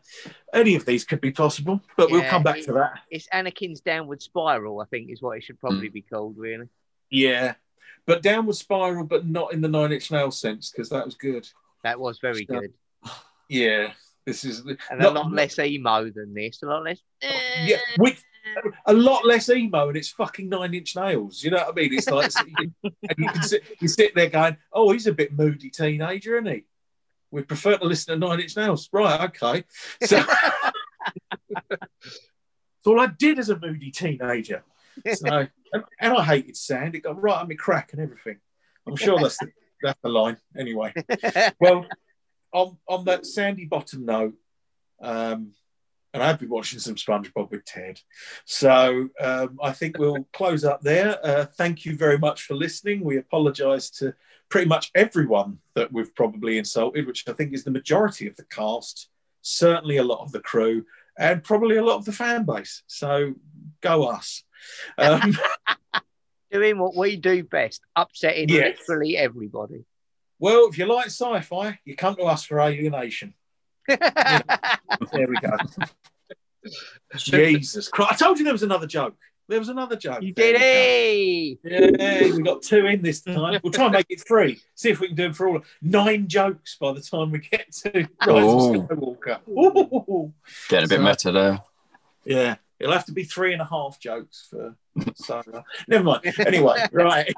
any 0.52 0.74
of 0.74 0.84
these 0.84 1.04
could 1.04 1.20
be 1.20 1.30
possible, 1.30 1.80
but 1.96 2.10
we'll 2.10 2.24
come 2.24 2.42
back 2.42 2.58
it- 2.58 2.64
to 2.66 2.72
that. 2.74 3.00
It's 3.10 3.28
Anakin's 3.32 3.80
downward 3.80 4.20
spiral, 4.22 4.80
I 4.80 4.84
think, 4.86 5.10
is 5.10 5.22
what 5.22 5.36
it 5.38 5.44
should 5.44 5.60
probably 5.60 5.88
Hmm. 5.88 5.94
be 5.94 6.02
called, 6.02 6.36
really. 6.36 6.66
Yeah, 7.10 7.54
but 8.06 8.22
downward 8.22 8.56
spiral, 8.56 9.04
but 9.04 9.26
not 9.26 9.52
in 9.52 9.60
the 9.60 9.68
Nine 9.68 9.92
Inch 9.92 10.10
Nails 10.10 10.40
sense 10.40 10.70
because 10.70 10.88
that 10.90 11.04
was 11.04 11.14
good. 11.14 11.48
That 11.84 12.00
was 12.00 12.18
very 12.20 12.46
So- 12.50 12.60
good. 12.60 12.72
Yeah, 13.48 13.92
this 14.26 14.44
is 14.44 14.60
And 14.60 14.78
not- 14.98 15.12
a 15.16 15.20
lot 15.20 15.32
less 15.32 15.58
emo 15.58 16.10
than 16.10 16.34
this. 16.34 16.62
A 16.62 16.66
lot 16.66 16.82
less. 16.84 17.00
Yeah, 17.64 17.78
with 17.98 18.22
a 18.86 18.92
lot 18.92 19.24
less 19.24 19.48
emo, 19.50 19.88
and 19.88 19.96
it's 19.96 20.08
fucking 20.10 20.48
Nine 20.48 20.74
Inch 20.74 20.96
Nails. 20.96 21.44
You 21.44 21.50
know 21.52 21.58
what 21.58 21.68
I 21.68 21.72
mean? 21.72 21.94
It's 21.94 22.08
like 22.10 22.32
and 22.82 22.92
you 23.18 23.28
can 23.28 23.42
sit, 23.42 23.62
you 23.80 23.86
sit 23.88 24.14
there 24.16 24.28
going, 24.30 24.56
"Oh, 24.72 24.90
he's 24.90 25.06
a 25.06 25.12
bit 25.12 25.32
moody 25.32 25.70
teenager, 25.70 26.38
isn't 26.38 26.52
he?" 26.52 26.64
We 27.32 27.42
prefer 27.42 27.78
to 27.78 27.84
listen 27.84 28.20
to 28.20 28.26
Nine 28.26 28.40
Inch 28.40 28.56
Nails, 28.56 28.88
right? 28.92 29.22
Okay, 29.22 29.64
so 30.04 30.22
that's 31.70 32.86
all 32.86 33.00
I 33.00 33.06
did 33.06 33.38
as 33.38 33.48
a 33.48 33.58
moody 33.58 33.90
teenager. 33.90 34.62
So, 35.14 35.46
and, 35.72 35.84
and 35.98 36.12
I 36.12 36.22
hated 36.22 36.56
sand. 36.56 36.94
It 36.94 37.00
got 37.00 37.20
right 37.20 37.40
on 37.40 37.48
my 37.48 37.54
crack 37.54 37.92
and 37.92 38.02
everything. 38.02 38.36
I'm 38.86 38.96
sure 38.96 39.18
that's 39.18 39.38
the, 39.38 39.48
that's 39.82 39.98
the 40.02 40.10
line. 40.10 40.36
Anyway, 40.56 40.92
well, 41.58 41.86
on 42.52 42.76
on 42.86 43.04
that 43.06 43.24
sandy 43.24 43.64
bottom 43.64 44.04
note, 44.04 44.34
um, 45.00 45.52
and 46.12 46.22
I've 46.22 46.38
been 46.38 46.50
watching 46.50 46.80
some 46.80 46.96
SpongeBob 46.96 47.50
with 47.50 47.64
Ted, 47.64 47.98
so 48.44 49.08
um, 49.20 49.58
I 49.62 49.72
think 49.72 49.96
we'll 49.98 50.26
close 50.34 50.64
up 50.64 50.82
there. 50.82 51.18
Uh, 51.24 51.46
thank 51.46 51.86
you 51.86 51.96
very 51.96 52.18
much 52.18 52.42
for 52.42 52.54
listening. 52.54 53.02
We 53.02 53.16
apologise 53.16 53.88
to 53.90 54.14
pretty 54.52 54.68
much 54.68 54.90
everyone 54.94 55.58
that 55.74 55.90
we've 55.92 56.14
probably 56.14 56.58
insulted, 56.58 57.06
which 57.06 57.26
I 57.28 57.32
think 57.32 57.54
is 57.54 57.64
the 57.64 57.70
majority 57.70 58.26
of 58.28 58.36
the 58.36 58.44
cast 58.44 59.08
certainly 59.42 59.96
a 59.96 60.04
lot 60.04 60.20
of 60.20 60.30
the 60.30 60.40
crew, 60.40 60.86
and 61.18 61.42
probably 61.42 61.76
a 61.76 61.84
lot 61.84 61.96
of 61.96 62.04
the 62.04 62.12
fan 62.12 62.44
base. 62.44 62.82
So 62.86 63.34
go 63.80 64.04
us. 64.04 64.44
Um, 64.96 65.36
Doing 66.52 66.78
what 66.78 66.94
we 66.96 67.16
do 67.16 67.42
best, 67.42 67.80
upsetting 67.96 68.48
Yes. 68.50 68.78
literally 68.86 69.16
everybody. 69.16 69.84
well, 70.38 70.68
if 70.68 70.78
you 70.78 70.86
like 70.86 71.06
sci-fi, 71.06 71.78
you 71.84 71.96
come 71.96 72.14
to 72.16 72.22
us 72.22 72.44
for 72.44 72.60
Alienation. 72.60 73.34
There 73.88 75.26
we 75.28 75.36
go. 75.38 75.56
Jesus 77.16 77.88
Christ! 77.88 78.12
I 78.12 78.16
told 78.24 78.38
you 78.38 78.44
there 78.44 78.54
was 78.54 78.62
another 78.62 78.86
joke. 78.86 79.16
There 79.52 79.58
was 79.58 79.68
another 79.68 79.96
joke. 79.96 80.22
you 80.22 80.32
did 80.32 80.58
we 80.58 81.58
it. 81.62 82.00
Yeah, 82.00 82.34
we 82.34 82.40
got 82.42 82.62
two 82.62 82.86
in 82.86 83.02
this 83.02 83.20
time. 83.20 83.60
We'll 83.62 83.70
try 83.70 83.84
and 83.84 83.92
make 83.92 84.06
it 84.08 84.26
three. 84.26 84.62
See 84.76 84.88
if 84.88 84.98
we 84.98 85.08
can 85.08 85.14
do 85.16 85.24
them 85.24 85.34
for 85.34 85.46
all. 85.46 85.60
Nine 85.82 86.26
jokes 86.26 86.78
by 86.80 86.94
the 86.94 87.02
time 87.02 87.30
we 87.32 87.40
get 87.40 87.70
to 87.70 87.90
Rise 87.92 88.08
Oh. 88.28 88.80
of 88.80 88.88
Skywalker. 88.88 89.40
Ooh. 89.50 90.32
Getting 90.70 90.86
a 90.86 90.88
bit 90.88 90.96
So- 91.00 91.02
meta 91.04 91.32
there. 91.32 91.62
Yeah, 92.24 92.54
it'll 92.80 92.94
have 92.94 93.04
to 93.04 93.12
be 93.12 93.24
three 93.24 93.52
and 93.52 93.60
a 93.60 93.66
half 93.66 94.00
jokes 94.00 94.46
for. 94.48 94.74
So 95.16 95.42
uh, 95.52 95.60
never 95.86 96.02
mind. 96.04 96.32
Anyway, 96.38 96.86
right. 96.92 97.30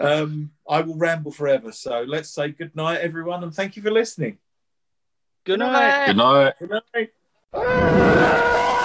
Um, 0.00 0.50
I 0.68 0.80
will 0.80 0.96
ramble 0.96 1.30
forever. 1.30 1.70
So 1.70 2.04
let's 2.08 2.30
say 2.30 2.48
good 2.48 2.74
night, 2.74 3.02
everyone, 3.02 3.44
and 3.44 3.54
thank 3.54 3.76
you 3.76 3.82
for 3.82 3.92
listening. 3.92 4.38
Good 5.44 5.60
night. 5.60 6.06
Good 6.06 6.16
night. 6.16 6.54
Good 6.58 6.82
night. 7.52 8.80